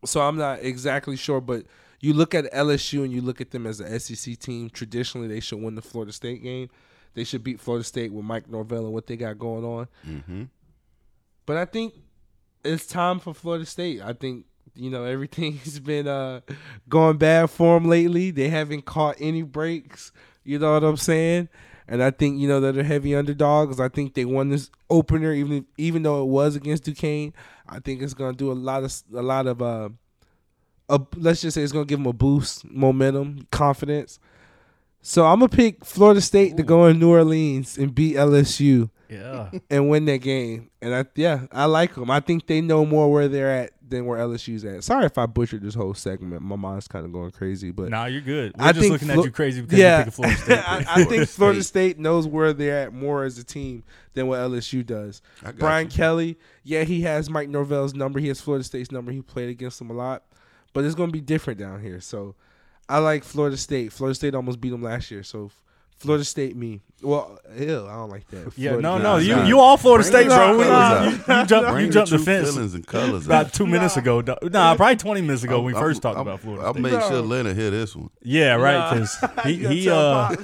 So 0.04 0.20
I'm 0.20 0.36
not 0.36 0.64
exactly 0.64 1.16
sure, 1.16 1.42
but 1.42 1.68
you 2.00 2.14
look 2.14 2.34
at 2.34 2.52
LSU 2.52 3.04
and 3.04 3.14
you 3.14 3.22
look 3.22 3.40
at 3.40 3.52
them 3.52 3.68
as 3.68 3.82
a 3.82 4.00
SEC 4.00 4.36
team. 4.40 4.72
Traditionally, 4.72 5.28
they 5.28 5.40
should 5.40 5.62
win 5.62 5.76
the 5.76 5.84
Florida 5.84 6.12
State 6.12 6.42
game. 6.42 6.72
They 7.14 7.24
should 7.24 7.44
beat 7.44 7.60
Florida 7.60 7.84
State 7.84 8.12
with 8.12 8.26
Mike 8.26 8.50
Norvell 8.50 8.86
and 8.86 8.94
what 8.94 9.06
they 9.06 9.16
got 9.16 9.38
going 9.38 9.64
on. 9.64 9.88
Mm-hmm. 10.08 10.44
But 11.46 11.58
I 11.58 11.66
think 11.66 11.94
it's 12.64 12.88
time 12.88 13.20
for 13.20 13.36
Florida 13.36 13.68
State. 13.68 14.02
I 14.02 14.14
think 14.14 14.46
you 14.74 14.90
know 14.90 15.04
everything's 15.04 15.80
been 15.92 16.08
uh, 16.08 16.42
going 16.90 17.18
bad 17.18 17.52
for 17.52 17.80
them 17.80 17.88
lately. 17.88 18.32
They 18.32 18.50
haven't 18.50 18.86
caught 18.86 19.18
any 19.20 19.44
breaks. 19.44 20.12
You 20.44 20.58
know 20.58 20.74
what 20.74 20.84
I'm 20.84 20.98
saying? 20.98 21.48
And 21.92 22.02
I 22.02 22.10
think 22.10 22.40
you 22.40 22.48
know 22.48 22.62
that 22.62 22.74
they're 22.74 22.84
heavy 22.86 23.14
underdogs. 23.16 23.80
I 23.82 23.90
think 23.90 24.14
they 24.14 24.24
won 24.24 24.48
this 24.50 24.72
opener, 24.90 25.34
even 25.34 25.66
even 25.78 26.04
though 26.04 26.22
it 26.24 26.28
was 26.28 26.56
against 26.56 26.86
Duquesne. 26.86 27.34
I 27.68 27.80
think 27.80 28.02
it's 28.02 28.14
gonna 28.14 28.32
do 28.36 28.50
a 28.52 28.54
lot 28.54 28.84
of 28.86 28.94
a 29.14 29.22
lot 29.22 29.46
of 29.46 29.62
uh, 29.62 29.90
a, 30.90 31.02
let's 31.18 31.42
just 31.42 31.56
say 31.56 31.62
it's 31.64 31.74
gonna 31.74 31.86
give 31.86 32.00
them 32.00 32.08
a 32.08 32.14
boost, 32.14 32.64
momentum, 32.72 33.46
confidence. 33.52 34.20
So 35.02 35.26
I'm 35.26 35.40
gonna 35.40 35.50
pick 35.50 35.84
Florida 35.84 36.22
State 36.22 36.56
to 36.58 36.64
go 36.64 36.86
in 36.88 36.98
New 36.98 37.10
Orleans 37.10 37.78
and 37.78 37.94
beat 37.94 38.16
LSU 38.16 38.90
Yeah. 39.10 39.50
and 39.70 39.90
win 39.90 40.06
that 40.06 40.20
game. 40.20 40.70
And 40.82 40.96
I 40.96 41.06
yeah, 41.16 41.48
I 41.52 41.66
like 41.66 41.96
them. 41.96 42.10
I 42.10 42.22
think 42.22 42.48
they 42.48 42.62
know 42.62 42.86
more 42.86 43.12
where 43.12 43.28
they're 43.28 43.52
at 43.52 43.72
than 43.92 44.06
where 44.06 44.18
LSU's 44.18 44.66
at. 44.66 44.84
Sorry 44.84 45.06
if 45.06 45.18
I 45.18 45.28
butchered 45.28 45.62
this 45.62 45.76
whole 45.76 45.94
segment. 45.94 46.42
My 46.42 46.56
mind's 46.56 46.88
kind 46.88 47.06
of 47.06 47.12
going 47.12 47.30
crazy, 47.32 47.70
but 47.70 47.90
nah, 47.90 48.06
you're 48.06 48.22
good. 48.22 48.54
We're 48.58 48.66
I 48.66 48.72
just 48.72 48.82
think 48.82 48.94
looking 48.94 49.10
Flo- 49.10 49.20
at 49.20 49.26
you 49.26 49.32
crazy 49.32 49.62
because 49.62 49.78
yeah, 49.78 49.98
you're 49.98 50.06
picking 50.06 50.12
Florida 50.12 50.38
State. 50.42 50.60
I, 50.68 50.86
I 50.88 51.04
think 51.04 51.30
Florida 51.30 51.64
State. 51.64 51.92
State 51.92 52.00
knows 52.00 52.26
where 52.26 52.54
they're 52.54 52.86
at 52.86 52.94
more 52.94 53.24
as 53.24 53.38
a 53.38 53.44
team 53.44 53.84
than 54.14 54.28
what 54.28 54.40
LSU 54.40 54.84
does. 54.84 55.22
Brian 55.58 55.88
you. 55.88 55.92
Kelly, 55.92 56.38
yeah, 56.64 56.84
he 56.84 57.02
has 57.02 57.30
Mike 57.30 57.50
Norvell's 57.50 57.94
number. 57.94 58.20
He 58.20 58.30
has 58.30 58.42
Florida 58.42 58.64
State's 58.64 58.92
number. 58.92 59.12
He 59.12 59.22
played 59.22 59.50
against 59.50 59.78
them 59.78 59.92
a 59.92 59.94
lot, 59.94 60.24
but 60.74 60.84
it's 60.84 60.96
going 60.96 61.10
to 61.10 61.14
be 61.14 61.22
different 61.22 61.60
down 61.60 61.82
here. 61.82 62.02
So 62.02 62.36
I 62.90 62.98
like 63.00 63.24
Florida 63.24 63.58
State. 63.58 63.92
Florida 63.92 64.16
State 64.16 64.34
almost 64.34 64.60
beat 64.60 64.72
them 64.72 64.82
last 64.82 65.12
year, 65.12 65.24
so 65.24 65.52
Florida 66.02 66.26
State 66.26 66.56
me. 66.56 66.82
Well, 67.04 67.40
ew, 67.58 67.88
I 67.88 67.94
don't 67.96 68.10
like 68.10 68.28
that. 68.30 68.54
yeah, 68.58 68.72
Florida 68.78 68.82
no, 68.82 68.96
State. 68.98 69.04
no, 69.04 69.18
you 69.18 69.36
nah. 69.36 69.48
you 69.48 69.60
all 69.60 69.78
Florida 69.78 70.04
State, 70.04 70.28
bro. 70.28 70.54
true 70.54 70.64
You, 70.64 70.70
colors 70.70 71.12
you, 71.28 71.36
you 71.36 71.46
jumped 71.46 71.82
you 71.82 71.90
jumped 71.90 72.12
the 72.12 72.20
fence 72.20 72.50
feelings 72.52 72.74
and 72.76 72.86
colors. 72.86 73.26
about 73.26 73.46
out. 73.48 73.54
two 73.54 73.66
minutes 73.66 73.98
ago. 73.98 74.22
Nah, 74.22 74.76
probably 74.76 74.96
20 74.98 75.22
minutes 75.22 75.44
ago 75.44 75.58
when 75.58 75.66
we 75.68 75.74
I'm- 75.74 75.82
first 75.84 76.02
talked 76.04 76.18
I'm- 76.18 76.28
about 76.28 76.42
Florida. 76.42 76.64
I'll 76.66 76.74
State. 76.74 76.84
make 76.84 76.92
sure 77.02 77.12
No. 77.12 77.22
Leonard 77.22 77.56
hear 77.58 77.72
this 77.72 77.96
one. 77.96 78.10
Yeah, 78.22 78.54
right. 78.56 78.94
Because 78.94 79.18
he, 79.46 79.56
he 79.56 79.90
uh, 79.90 80.36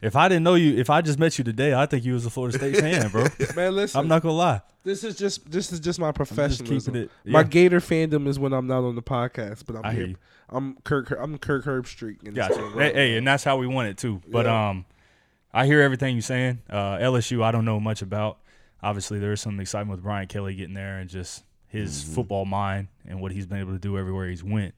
if 0.00 0.16
I 0.16 0.28
didn't 0.28 0.44
know 0.44 0.54
you, 0.54 0.76
if 0.78 0.88
I 0.90 1.00
just 1.02 1.18
met 1.18 1.36
you 1.38 1.44
today, 1.44 1.74
I 1.74 1.84
think 1.86 2.04
you 2.04 2.14
was 2.14 2.24
a 2.26 2.30
Florida 2.30 2.56
State 2.58 2.76
fan, 2.80 3.10
bro. 3.10 3.26
man, 3.54 3.74
listen. 3.76 3.98
I'm 4.00 4.08
not 4.08 4.22
gonna 4.22 4.34
lie. 4.34 4.60
This 4.84 5.02
is 5.04 5.16
just 5.16 5.50
this 5.50 5.72
is 5.72 5.80
just 5.80 5.98
my 5.98 6.06
I'm 6.08 6.12
just 6.14 6.16
professionalism. 6.28 6.94
keeping 6.94 7.08
it. 7.08 7.10
My. 7.30 7.42
Gator 7.42 7.80
fandom 7.80 8.28
is 8.28 8.38
when 8.38 8.52
I'm 8.52 8.66
not 8.66 8.84
on 8.84 8.94
the 8.94 9.02
podcast, 9.02 9.64
but 9.66 9.76
I'm 9.76 9.84
I 9.84 9.92
hear 9.92 10.06
here. 10.06 10.16
I'm 10.48 10.76
Kirk. 10.84 11.10
I'm 11.18 11.38
Kirk 11.38 11.64
Herbstreit. 11.64 12.22
in 12.24 12.34
Gotcha. 12.34 12.54
Hey, 12.56 12.62
right 12.74 12.94
hey, 12.94 13.16
and 13.16 13.26
that's 13.26 13.44
how 13.44 13.56
we 13.56 13.66
want 13.66 13.88
it 13.88 13.96
too. 13.98 14.22
But 14.28 14.46
Yeah. 14.46 14.68
um, 14.70 14.84
I 15.52 15.66
hear 15.66 15.80
everything 15.80 16.14
you're 16.14 16.22
saying. 16.22 16.60
Uh, 16.70 16.98
LSU, 16.98 17.42
I 17.42 17.50
don't 17.50 17.64
know 17.64 17.80
much 17.80 18.02
about. 18.02 18.38
Obviously, 18.82 19.18
there 19.18 19.32
is 19.32 19.40
some 19.40 19.58
excitement 19.58 19.96
with 19.98 20.04
Brian 20.04 20.28
Kelly 20.28 20.54
getting 20.54 20.74
there 20.74 20.98
and 20.98 21.08
just 21.10 21.44
his 21.66 22.04
Mhm. 22.04 22.14
football 22.14 22.44
mind 22.44 22.88
and 23.06 23.20
what 23.20 23.32
he's 23.32 23.46
been 23.46 23.58
able 23.58 23.72
to 23.72 23.78
do 23.78 23.98
everywhere 23.98 24.28
he's 24.28 24.44
went. 24.44 24.74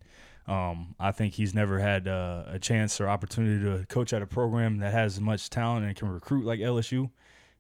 Um, 0.47 0.95
I 0.99 1.13
think 1.13 1.35
he's 1.35 1.53
never 1.55 1.79
had 1.79 2.09
uh, 2.09 2.45
a 2.47 2.59
chance 2.59 3.01
or 3.01 3.09
opportunity 3.09 3.63
to 3.65 3.85
coach 3.87 4.13
at 4.15 4.23
a 4.23 4.27
program 4.27 4.79
that 4.79 4.93
has 4.95 5.17
as 5.17 5.21
much 5.21 5.51
talent 5.51 5.85
and 5.85 5.95
can 5.95 6.09
recruit 6.09 6.45
like 6.47 6.61
LSU, 6.61 7.11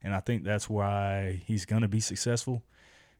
and 0.03 0.15
I 0.15 0.21
think 0.21 0.45
that's 0.45 0.71
why 0.71 1.43
he's 1.45 1.67
gonna 1.67 1.89
be 1.89 2.01
successful. 2.01 2.63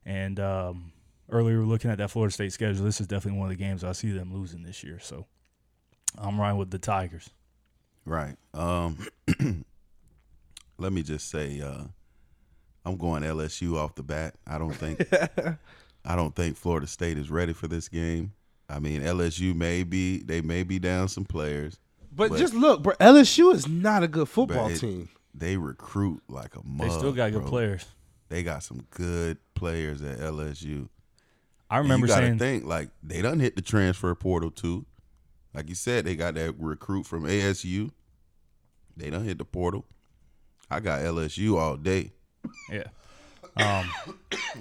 And 0.07 0.41
um, 0.41 0.93
earlier, 1.29 1.63
looking 1.63 1.91
at 1.91 1.99
that 1.99 2.11
Florida 2.11 2.33
State 2.33 2.53
schedule. 2.53 2.85
This 2.85 3.01
is 3.01 3.07
definitely 3.07 3.39
one 3.39 3.51
of 3.51 3.57
the 3.57 3.63
games 3.63 3.85
I 3.85 3.93
see 3.93 4.11
them 4.11 4.33
losing 4.35 4.63
this 4.63 4.83
year. 4.83 4.99
So 5.01 5.27
I'm 6.17 6.41
riding 6.41 6.59
with 6.59 6.71
the 6.71 6.79
Tigers. 6.79 7.31
Right. 8.05 8.37
Um, 8.55 9.07
let 10.79 10.93
me 10.93 11.03
just 11.03 11.29
say, 11.31 11.61
uh, 11.61 11.85
I'm 12.85 12.97
going 12.97 13.23
LSU 13.23 13.77
off 13.77 13.95
the 13.95 14.03
bat. 14.03 14.35
I 14.47 14.59
don't 14.59 14.73
think 14.75 15.07
I 16.05 16.17
don't 16.17 16.35
think 16.35 16.57
Florida 16.57 16.87
State 16.87 17.19
is 17.19 17.31
ready 17.31 17.53
for 17.53 17.69
this 17.69 17.89
game. 17.89 18.33
I 18.71 18.79
mean, 18.79 19.03
LSU 19.03 19.55
may 19.55 19.83
be 19.83 20.23
they 20.23 20.41
may 20.41 20.63
be 20.63 20.79
down 20.79 21.09
some 21.09 21.25
players. 21.25 21.79
But, 22.11 22.31
But- 22.31 22.39
just 22.39 22.55
look, 22.55 22.83
bro. 22.83 22.95
LSU 22.95 23.55
is 23.55 23.69
not 23.69 24.03
a 24.03 24.09
good 24.09 24.29
football 24.29 24.69
it- 24.69 24.79
team. 24.79 25.09
They 25.35 25.57
recruit 25.57 26.23
like 26.29 26.57
a 26.57 26.61
mug. 26.65 26.89
They 26.89 26.97
still 26.97 27.13
got 27.13 27.31
good 27.31 27.47
players. 27.47 27.85
They 28.29 28.43
got 28.43 28.63
some 28.65 28.85
good 28.91 29.39
players 29.55 30.03
at 30.03 30.19
LSU. 30.19 30.89
I 31.71 31.79
And 31.79 31.85
remember 31.85 32.07
you 32.07 32.13
gotta 32.13 32.27
saying, 32.27 32.39
think 32.39 32.65
like 32.65 32.91
they 33.03 33.23
done 33.23 33.41
hit 33.41 33.57
the 33.57 33.63
transfer 33.63 34.15
portal 34.15 34.51
too. 34.51 34.87
Like 35.55 35.69
you 35.69 35.75
said, 35.75 36.05
they 36.05 36.17
got 36.17 36.35
that 36.35 36.55
recruit 36.59 37.05
from 37.07 37.25
ASU. 37.25 37.91
They 38.97 39.11
done 39.11 39.25
hit 39.25 39.39
the 39.39 39.45
portal. 39.45 39.85
I 40.71 40.81
got 40.81 41.01
LSU 41.01 41.57
all 41.57 41.77
day. 41.77 42.13
Yeah. 42.71 42.85
Um, 43.57 43.91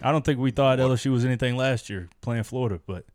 I 0.01 0.11
don't 0.11 0.25
think 0.25 0.39
we 0.39 0.51
thought 0.51 0.79
LSU 0.79 1.11
was 1.11 1.25
anything 1.25 1.55
last 1.55 1.89
year 1.89 2.09
playing 2.21 2.43
Florida, 2.43 2.79
but 2.85 3.05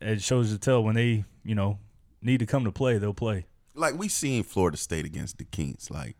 it 0.00 0.22
shows 0.22 0.52
to 0.52 0.58
tell 0.58 0.84
when 0.84 0.94
they, 0.94 1.24
you 1.44 1.54
know, 1.54 1.78
need 2.22 2.38
to 2.38 2.46
come 2.46 2.64
to 2.64 2.72
play, 2.72 2.98
they'll 2.98 3.14
play. 3.14 3.46
Like 3.74 3.98
we 3.98 4.08
seen 4.08 4.44
Florida 4.44 4.76
State 4.76 5.04
against 5.04 5.38
the 5.38 5.44
Kings. 5.44 5.90
Like 5.90 6.16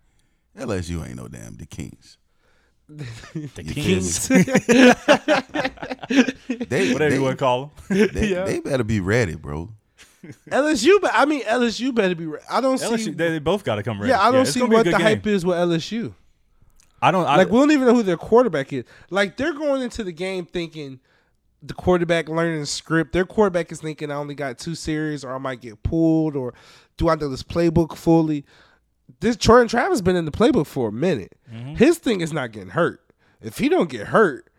LSU 0.58 1.06
ain't 1.06 1.16
no 1.16 1.28
damn 1.28 1.56
the 1.56 1.66
Kings. 1.66 2.18
The 2.88 3.04
You 3.34 3.48
feel 3.48 3.64
Kings, 3.74 4.28
they, 6.68 6.92
whatever 6.92 7.10
they, 7.10 7.16
you 7.16 7.22
want 7.22 7.32
to 7.32 7.36
call 7.36 7.72
them. 7.88 8.08
they, 8.12 8.28
Yeah. 8.30 8.44
they 8.44 8.60
better 8.60 8.84
be 8.84 9.00
ready, 9.00 9.34
bro. 9.36 9.70
LSU, 10.50 11.00
but 11.02 11.10
I 11.14 11.24
mean 11.26 11.42
LSU 11.42 11.94
better 11.94 12.14
be. 12.14 12.26
re- 12.26 12.38
I 12.50 12.60
don't 12.60 12.78
see. 12.78 13.10
They, 13.10 13.30
they 13.30 13.38
both 13.38 13.62
got 13.64 13.74
to 13.76 13.82
come 13.82 14.00
ready. 14.00 14.10
yeah, 14.10 14.20
I 14.22 14.30
don't 14.32 14.42
it's 14.42 14.52
see 14.52 14.60
gonna 14.60 14.70
be 14.70 14.76
a 14.76 14.78
what 14.78 14.84
the 14.84 14.90
game. 14.92 15.00
hype 15.00 15.26
is 15.26 15.44
with 15.44 15.56
LSU. 15.58 16.14
I 17.02 17.10
don't. 17.10 17.26
I, 17.26 17.36
Like 17.36 17.50
we 17.50 17.58
don't 17.58 17.70
even 17.72 17.86
know 17.86 17.94
who 17.94 18.02
their 18.02 18.16
quarterback 18.16 18.72
is. 18.72 18.84
Like 19.10 19.36
they're 19.36 19.52
going 19.52 19.82
into 19.82 20.02
the 20.02 20.12
game 20.12 20.46
thinking 20.46 21.00
the 21.62 21.74
quarterback 21.74 22.28
learning 22.30 22.64
script. 22.64 23.12
Their 23.12 23.26
quarterback 23.26 23.70
is 23.72 23.80
thinking 23.82 24.10
I 24.10 24.14
only 24.14 24.34
got 24.34 24.58
two 24.58 24.74
series, 24.74 25.24
or 25.24 25.34
I 25.34 25.38
might 25.38 25.60
get 25.60 25.82
pulled, 25.82 26.36
or 26.36 26.54
do 26.96 27.10
I 27.10 27.16
know 27.16 27.28
this 27.28 27.42
playbook 27.42 27.94
fully? 27.96 28.46
This 29.20 29.36
Jordan 29.36 29.68
Travis 29.68 30.00
been 30.00 30.16
in 30.16 30.24
the 30.24 30.30
playbook 30.30 30.66
for 30.66 30.88
a 30.88 30.92
minute. 30.92 31.36
Mm-hmm. 31.52 31.74
His 31.74 31.98
thing 31.98 32.20
is 32.20 32.32
not 32.32 32.52
getting 32.52 32.70
hurt. 32.70 33.00
If 33.40 33.58
he 33.58 33.68
don't 33.68 33.90
get 33.90 34.08
hurt, 34.08 34.50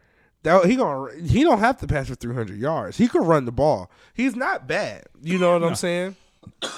that 0.44 0.66
he 0.66 0.76
gonna 0.76 1.12
he 1.22 1.44
don't 1.44 1.60
have 1.60 1.78
to 1.80 1.88
pass 1.88 2.08
for 2.08 2.16
three 2.16 2.34
hundred 2.34 2.60
yards. 2.60 2.98
He 2.98 3.08
could 3.08 3.26
run 3.26 3.46
the 3.46 3.52
ball. 3.52 3.90
He's 4.14 4.36
not 4.36 4.68
bad. 4.68 5.06
You 5.22 5.38
know 5.38 5.54
what 5.54 5.64
I'm 5.64 5.76
saying? 5.76 6.16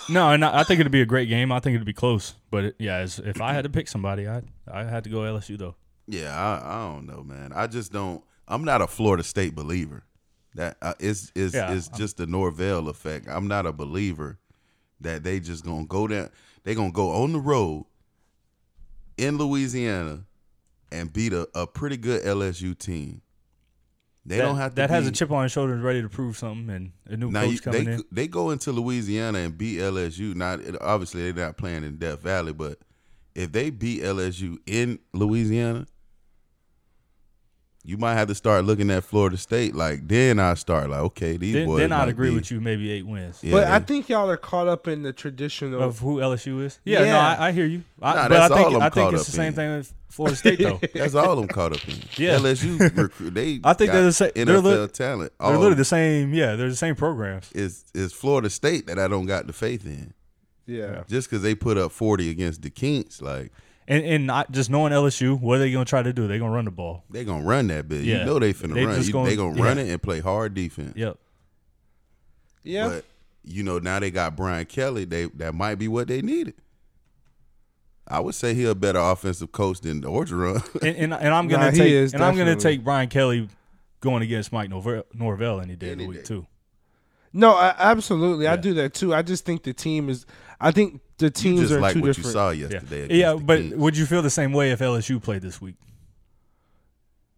no, 0.09 0.31
and 0.31 0.43
I 0.43 0.59
I 0.59 0.63
think 0.63 0.79
it'd 0.79 0.91
be 0.91 1.01
a 1.01 1.05
great 1.05 1.29
game. 1.29 1.51
I 1.51 1.59
think 1.59 1.75
it'd 1.75 1.85
be 1.85 1.93
close. 1.93 2.35
But 2.49 2.63
it, 2.63 2.75
yeah, 2.79 2.97
as, 2.97 3.19
if 3.19 3.41
I 3.41 3.53
had 3.53 3.63
to 3.65 3.69
pick 3.69 3.87
somebody, 3.87 4.27
I 4.27 4.41
I 4.71 4.85
had 4.85 5.03
to 5.03 5.09
go 5.09 5.19
LSU 5.19 5.57
though. 5.57 5.75
Yeah, 6.07 6.33
I, 6.33 6.75
I 6.75 6.93
don't 6.93 7.05
know, 7.05 7.23
man. 7.23 7.51
I 7.53 7.67
just 7.67 7.91
don't. 7.91 8.23
I'm 8.47 8.63
not 8.63 8.81
a 8.81 8.87
Florida 8.87 9.23
State 9.23 9.53
believer. 9.53 10.03
That 10.55 10.77
uh, 10.81 10.93
is 10.99 11.31
is 11.35 11.53
Yeah, 11.53 11.71
is 11.73 11.89
just 11.89 12.17
the 12.17 12.25
Norvell 12.25 12.87
effect. 12.87 13.27
I'm 13.29 13.47
not 13.47 13.65
a 13.65 13.73
believer 13.73 14.39
that 15.01 15.23
they 15.23 15.39
just 15.39 15.65
gonna 15.65 15.85
go 15.85 16.07
down. 16.07 16.29
They 16.67 16.75
gonna 16.75 16.91
go 16.91 17.11
on 17.23 17.31
the 17.31 17.39
road 17.39 17.85
in 19.15 19.37
Louisiana 19.37 20.25
and 20.91 21.13
beat 21.13 21.31
a, 21.31 21.47
a 21.55 21.65
pretty 21.65 21.95
good 21.95 22.23
LSU 22.23 22.77
team. 22.77 23.21
They 24.25 24.35
that, 24.35 24.43
don't 24.43 24.57
have 24.57 24.71
to. 24.71 24.75
that 24.75 24.89
has 24.89 25.07
a 25.07 25.13
chip 25.13 25.31
on 25.31 25.43
his 25.43 25.53
shoulder 25.53 25.77
ready 25.77 26.01
to 26.01 26.09
prove 26.09 26.35
something, 26.35 26.69
and 26.69 26.91
a 27.05 27.15
new 27.15 27.31
Now 27.31 27.43
coach 27.43 27.51
you, 27.53 27.59
coming 27.61 27.85
they 27.85 27.93
in. 27.93 28.03
they 28.11 28.27
go 28.27 28.49
into 28.49 28.73
Louisiana 28.73 29.37
and 29.39 29.57
beat 29.57 29.79
LSU. 29.79 30.35
Not 30.35 30.59
obviously 30.81 31.31
they're 31.31 31.45
not 31.45 31.55
playing 31.55 31.85
in 31.85 31.99
Death 31.99 32.19
Valley, 32.19 32.51
but 32.51 32.79
if 33.33 33.53
they 33.53 33.69
beat 33.69 34.03
LSU 34.03 34.57
in 34.65 34.99
Louisiana, 35.13 35.87
you 37.87 37.97
might 37.97 38.15
have 38.15 38.27
to 38.27 38.35
start 38.35 38.65
looking 38.65 38.91
at 38.91 39.03
Florida 39.05 39.37
State. 39.37 39.73
Like 39.73 40.07
then 40.07 40.39
I 40.39 40.55
start 40.55 40.89
like, 40.89 40.99
okay, 40.99 41.37
these 41.37 41.53
Then, 41.53 41.65
boys. 41.65 41.79
then 41.79 41.91
I'd 41.93 42.09
agree 42.09 42.29
be- 42.31 42.35
with 42.35 42.51
you. 42.51 42.59
Maybe 42.59 42.91
eight 42.91 43.07
wins 43.07 43.39
Yeah, 43.41 43.53
but 43.53 43.63
I 43.67 43.79
think 43.79 44.09
y'all 44.09 44.29
are 44.29 44.35
caught 44.35 44.67
up 44.67 44.87
in 44.89 45.03
the 45.03 45.13
traditional. 45.13 45.81
of 45.81 45.99
who 45.99 46.17
LSU 46.17 46.61
is. 46.63 46.79
Yeah, 46.83 47.05
no, 47.05 47.17
I, 47.17 47.47
I 47.47 47.51
hear 47.53 47.65
you. 47.65 47.83
I, 48.01 48.13
Nah, 48.13 48.21
but 48.23 48.27
that's 48.35 48.51
I 48.51 48.55
think 48.57 48.67
all 48.69 48.75
I'm 48.75 48.81
I 48.83 48.89
think 48.89 49.13
it's 49.13 49.25
the 49.25 49.31
same 49.31 49.47
in. 49.47 49.53
thing 49.53 49.77
with 49.77 49.93
Florida 50.09 50.35
State 50.35 50.59
though. 50.59 50.79
That's 50.93 51.15
all 51.15 51.39
I'm 51.39 51.47
caught 51.47 51.73
up 51.73 51.87
in. 51.87 51.95
Yeah. 52.17 52.37
LSU 52.39 52.79
recruit. 52.97 53.33
They 53.33 53.59
I 53.63 53.73
think 53.73 53.87
got 53.91 53.93
they're 53.93 54.03
the 54.03 54.11
sa- 54.13 54.29
they're 54.35 54.45
NFL 54.45 54.63
lit- 54.63 54.93
talent. 54.93 55.31
They're 55.39 55.49
literally 55.51 55.75
the 55.75 55.85
same. 55.85 56.33
Yeah, 56.33 56.55
they're 56.55 56.69
the 56.69 56.75
same 56.75 56.95
programs. 56.95 57.51
is 57.53 57.85
is 57.93 58.11
Florida 58.13 58.49
State 58.49 58.87
that 58.87 58.99
I 58.99 59.07
don't 59.07 59.25
got 59.27 59.47
the 59.47 59.53
faith 59.53 59.85
in. 59.85 60.13
yeah. 60.65 61.03
Just 61.07 61.29
because 61.29 61.41
they 61.43 61.55
put 61.55 61.77
up 61.77 61.91
forty 61.91 62.29
against 62.29 62.61
the 62.63 62.69
Kings, 62.69 63.21
like 63.21 63.51
And 63.89 64.03
and 64.03 64.27
not 64.27 64.51
just 64.51 64.69
knowing 64.69 64.91
LSU, 64.91 65.39
what 65.39 65.55
are 65.55 65.59
they 65.59 65.71
gonna 65.71 65.85
try 65.85 66.03
to 66.03 66.11
do? 66.11 66.27
They're 66.27 66.39
gonna 66.39 66.51
run 66.51 66.65
the 66.65 66.71
ball. 66.71 67.05
They're 67.09 67.23
gonna 67.23 67.45
run 67.45 67.67
that 67.67 67.87
bit. 67.87 68.03
Yeah. 68.03 68.19
You 68.19 68.25
know 68.25 68.39
they 68.39 68.53
finna 68.53 68.73
They 68.73 68.85
run. 68.85 68.95
just 68.95 69.07
You- 69.07 69.13
gonna- 69.13 69.29
they 69.29 69.35
gonna 69.37 69.61
run 69.61 69.77
it 69.77 69.89
and 69.89 70.01
play 70.01 70.19
hard 70.19 70.53
defense. 70.53 70.93
Yep. 70.97 71.17
Yeah. 72.63 72.87
But 72.89 73.05
you 73.45 73.63
know 73.63 73.79
now 73.79 73.99
they 73.99 74.11
got 74.11 74.35
Brian 74.35 74.65
Kelly. 74.65 75.05
They 75.05 75.25
that 75.35 75.55
might 75.55 75.75
be 75.75 75.87
what 75.87 76.09
they 76.09 76.21
needed. 76.21 76.55
I 78.09 78.19
would 78.21 78.35
say 78.35 78.53
he 78.53 78.65
a 78.65 78.75
better 78.75 78.99
offensive 78.99 79.51
coach 79.51 79.81
than 79.81 80.01
Orgeron. 80.01 80.63
And 80.85 80.95
and, 80.97 81.13
and 81.13 81.33
I'm 81.33 81.47
gonna 81.47 81.65
Nah, 81.67 81.71
he 81.71 81.77
take 81.77 81.91
is, 81.91 82.13
and 82.13 82.23
I'm 82.23 82.35
gonna 82.37 82.55
take 82.57 82.83
Brian 82.83 83.07
Kelly 83.09 83.47
going 84.01 84.21
against 84.21 84.51
Mike 84.51 84.69
Norvell, 84.69 85.03
Norvell 85.13 85.61
any 85.61 85.75
day 85.75 85.91
of 85.91 85.97
the 85.99 86.07
week 86.07 86.17
day. 86.19 86.23
too. 86.23 86.45
No, 87.33 87.51
I, 87.55 87.73
absolutely. 87.77 88.47
I 88.47 88.55
do 88.55 88.73
that 88.75 88.93
too. 88.93 89.13
I 89.13 89.21
just 89.21 89.45
think 89.45 89.63
the 89.63 89.73
team 89.73 90.09
is. 90.09 90.25
I 90.59 90.71
think 90.71 91.01
the 91.17 91.25
you 91.25 91.29
teams 91.31 91.61
just 91.61 91.73
are 91.73 91.79
like 91.79 91.93
two 91.93 92.01
what 92.01 92.07
different. 92.07 92.25
you 92.27 92.31
saw 92.31 92.49
Yeah, 92.51 92.67
yesterday. 92.69 93.03
against 93.05 93.15
yeah. 93.15 93.33
But 93.35 93.59
Kings. 93.59 93.75
would 93.75 93.97
you 93.97 94.05
feel 94.05 94.21
the 94.21 94.29
same 94.29 94.53
way 94.53 94.71
if 94.71 94.79
LSU 94.79 95.21
played 95.21 95.41
this 95.41 95.61
week? 95.61 95.75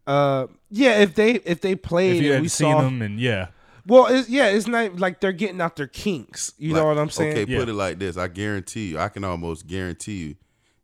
Uh, 0.07 0.47
yeah. 0.69 0.99
If 0.99 1.15
they 1.15 1.33
if 1.33 1.61
they 1.61 1.75
played 1.75 2.17
If 2.17 2.21
you 2.23 2.27
and 2.29 2.33
had 2.35 2.41
we 2.43 2.47
seen 2.47 2.71
saw, 2.73 2.81
them 2.81 3.01
and 3.01 3.19
yeah, 3.19 3.47
well, 3.85 4.07
it's, 4.07 4.29
yeah, 4.29 4.47
it's 4.47 4.67
not 4.67 4.97
like 4.99 5.19
they're 5.19 5.31
getting 5.31 5.61
out 5.61 5.75
their 5.75 5.87
kinks. 5.87 6.53
You 6.57 6.73
know 6.73 6.85
what 6.85 6.97
I'm 6.97 7.09
saying? 7.09 7.31
Okay, 7.37 7.51
Yeah. 7.51 7.59
put 7.59 7.69
it 7.69 7.73
like 7.73 7.99
this. 7.99 8.17
I 8.17 8.27
guarantee 8.27 8.89
you, 8.89 8.99
I 8.99 9.09
can 9.09 9.23
almost 9.23 9.67
guarantee 9.67 10.17
you, 10.17 10.35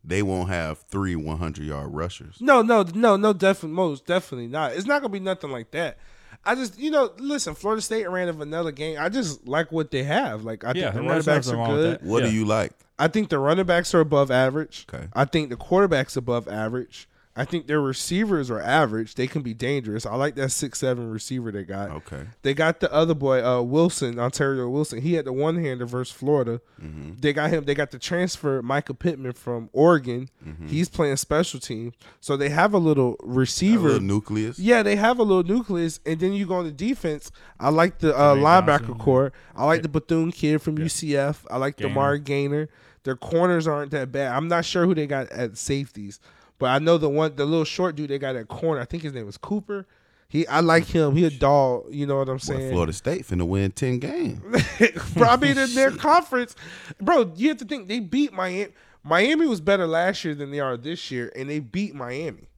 they 0.04 0.22
won't 0.22 0.48
have 0.48 0.78
three 0.88 1.16
100 1.16 1.64
yard 1.64 1.92
rushers. 1.94 2.36
No, 2.40 2.62
no, 2.62 2.84
no, 2.94 3.16
no. 3.16 3.32
Definitely, 3.32 3.74
most 3.76 4.06
definitely 4.06 4.46
not. 4.48 4.72
It's 4.72 4.86
not 4.86 5.02
gonna 5.02 5.12
be 5.12 5.20
nothing 5.20 5.50
like 5.50 5.70
that. 5.72 5.98
I 6.44 6.54
just, 6.54 6.78
you 6.78 6.90
know, 6.90 7.10
listen. 7.18 7.54
Florida 7.54 7.82
State 7.82 8.08
ran 8.08 8.28
a 8.28 8.32
vanilla 8.32 8.72
game. 8.72 8.96
I 9.00 9.08
just 9.08 9.46
like 9.46 9.72
what 9.72 9.90
they 9.90 10.02
have. 10.04 10.44
Like, 10.44 10.64
I 10.64 10.68
Yeah, 10.68 10.92
think 10.92 10.94
the 10.94 11.02
running 11.02 11.22
backs 11.24 11.48
are 11.48 11.66
good. 11.66 12.02
What 12.02 12.22
Yeah. 12.22 12.30
do 12.30 12.34
you 12.34 12.44
like? 12.44 12.72
I 12.98 13.08
think 13.08 13.28
the 13.28 13.38
running 13.38 13.66
backs 13.66 13.94
are 13.94 14.00
above 14.00 14.30
average. 14.30 14.86
Okay. 14.92 15.06
I 15.12 15.24
think 15.24 15.50
the 15.50 15.56
quarterback's 15.56 16.16
above 16.16 16.48
average. 16.48 17.08
I 17.36 17.44
think 17.44 17.66
their 17.66 17.80
receivers 17.82 18.50
are 18.50 18.60
average. 18.60 19.14
They 19.14 19.26
can 19.26 19.42
be 19.42 19.52
dangerous. 19.52 20.06
I 20.06 20.14
like 20.14 20.36
that 20.36 20.50
six 20.50 20.78
seven 20.78 21.10
receiver 21.10 21.52
they 21.52 21.64
got. 21.64 21.90
Okay. 21.90 22.24
They 22.42 22.54
got 22.54 22.80
the 22.80 22.90
other 22.92 23.12
boy, 23.14 23.44
uh, 23.44 23.60
Wilson, 23.62 24.14
Ontaria 24.14 24.70
Wilson. 24.70 25.02
He 25.02 25.14
had 25.14 25.26
the 25.26 25.32
one 25.34 25.56
hander 25.62 25.84
versus 25.84 26.14
Florida. 26.14 26.60
Mm-hmm. 26.82 27.12
They 27.20 27.32
got 27.34 27.50
him. 27.50 27.64
They 27.64 27.74
got 27.74 27.90
the 27.90 27.98
transfer, 27.98 28.62
Mycah 28.62 28.98
Pittman 28.98 29.34
from 29.34 29.68
Oregon. 29.72 30.30
Mm-hmm. 30.46 30.68
He's 30.68 30.88
playing 30.88 31.16
special 31.16 31.60
team. 31.60 31.92
So 32.20 32.36
they 32.36 32.48
have 32.48 32.72
a 32.72 32.78
little 32.78 33.16
A 33.22 33.26
receiver. 33.26 33.88
little 33.88 34.00
nucleus. 34.00 34.58
Yeah, 34.58 34.82
they 34.82 34.96
have 34.96 35.18
a 35.18 35.22
little 35.22 35.44
nucleus, 35.44 36.00
and 36.06 36.18
then 36.18 36.32
you 36.32 36.46
go 36.46 36.54
on 36.54 36.64
the 36.64 36.72
defense. 36.72 37.30
I 37.60 37.68
like 37.68 37.98
the 37.98 38.16
uh, 38.16 38.34
linebacker 38.34 38.78
Johnson. 38.86 38.98
core. 38.98 39.32
I 39.54 39.66
like 39.66 39.82
the 39.82 39.88
Bethune 39.88 40.32
kid 40.32 40.62
from 40.62 40.78
UCF. 40.78 41.44
I 41.50 41.58
like 41.58 41.76
Gainer. 41.76 41.88
Demar 41.88 42.18
Gainer. 42.18 42.68
Their 43.04 43.16
corners 43.16 43.68
aren't 43.68 43.90
that 43.92 44.10
bad. 44.10 44.32
I'm 44.32 44.48
not 44.48 44.64
sure 44.64 44.84
who 44.86 44.94
they 44.94 45.06
got 45.06 45.30
at 45.30 45.56
safeties, 45.56 46.18
but 46.58 46.66
I 46.70 46.78
know 46.78 46.98
the 46.98 47.08
one, 47.08 47.36
the 47.36 47.44
little 47.44 47.64
short 47.64 47.96
dude 47.96 48.10
they 48.10 48.18
got 48.18 48.36
at 48.36 48.48
corner. 48.48 48.80
I 48.80 48.84
think 48.84 49.02
his 49.02 49.12
name 49.12 49.26
was 49.26 49.36
Cooper. 49.38 49.86
He, 50.28 50.46
I 50.48 50.58
like 50.60 50.84
him. 50.86 51.14
He 51.14 51.24
a 51.24 51.30
dog. 51.30 51.86
You 51.90 52.06
know 52.06 52.16
what 52.16 52.28
I'm 52.28 52.34
Well, 52.34 52.38
saying? 52.40 52.72
Florida 52.72 52.92
State 52.92 53.26
finna 53.26 53.46
win 53.46 53.70
10 53.70 53.98
games. 54.00 54.40
Probably 55.14 55.50
in 55.50 55.74
their 55.74 55.92
conference, 55.92 56.56
bro. 57.00 57.32
You 57.36 57.48
have 57.50 57.58
to 57.58 57.64
think 57.64 57.86
they 57.88 58.00
beat 58.00 58.32
Miami. 58.32 58.72
Miami 59.04 59.46
was 59.46 59.60
better 59.60 59.86
last 59.86 60.24
year 60.24 60.34
than 60.34 60.50
they 60.50 60.58
are 60.58 60.76
this 60.76 61.12
year, 61.12 61.30
and 61.36 61.48
they 61.48 61.60
beat 61.60 61.94
Miami. 61.94 62.48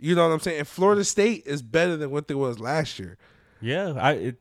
You 0.00 0.14
know 0.16 0.26
what 0.26 0.34
I'm 0.34 0.40
saying? 0.40 0.58
And 0.58 0.68
Florida 0.68 1.04
State 1.04 1.44
is 1.46 1.62
better 1.62 1.96
than 1.96 2.10
what 2.10 2.26
they 2.28 2.34
was 2.34 2.58
last 2.58 2.98
year. 2.98 3.16
yeah. 3.60 3.92
I 3.92 4.12
it, 4.12 4.36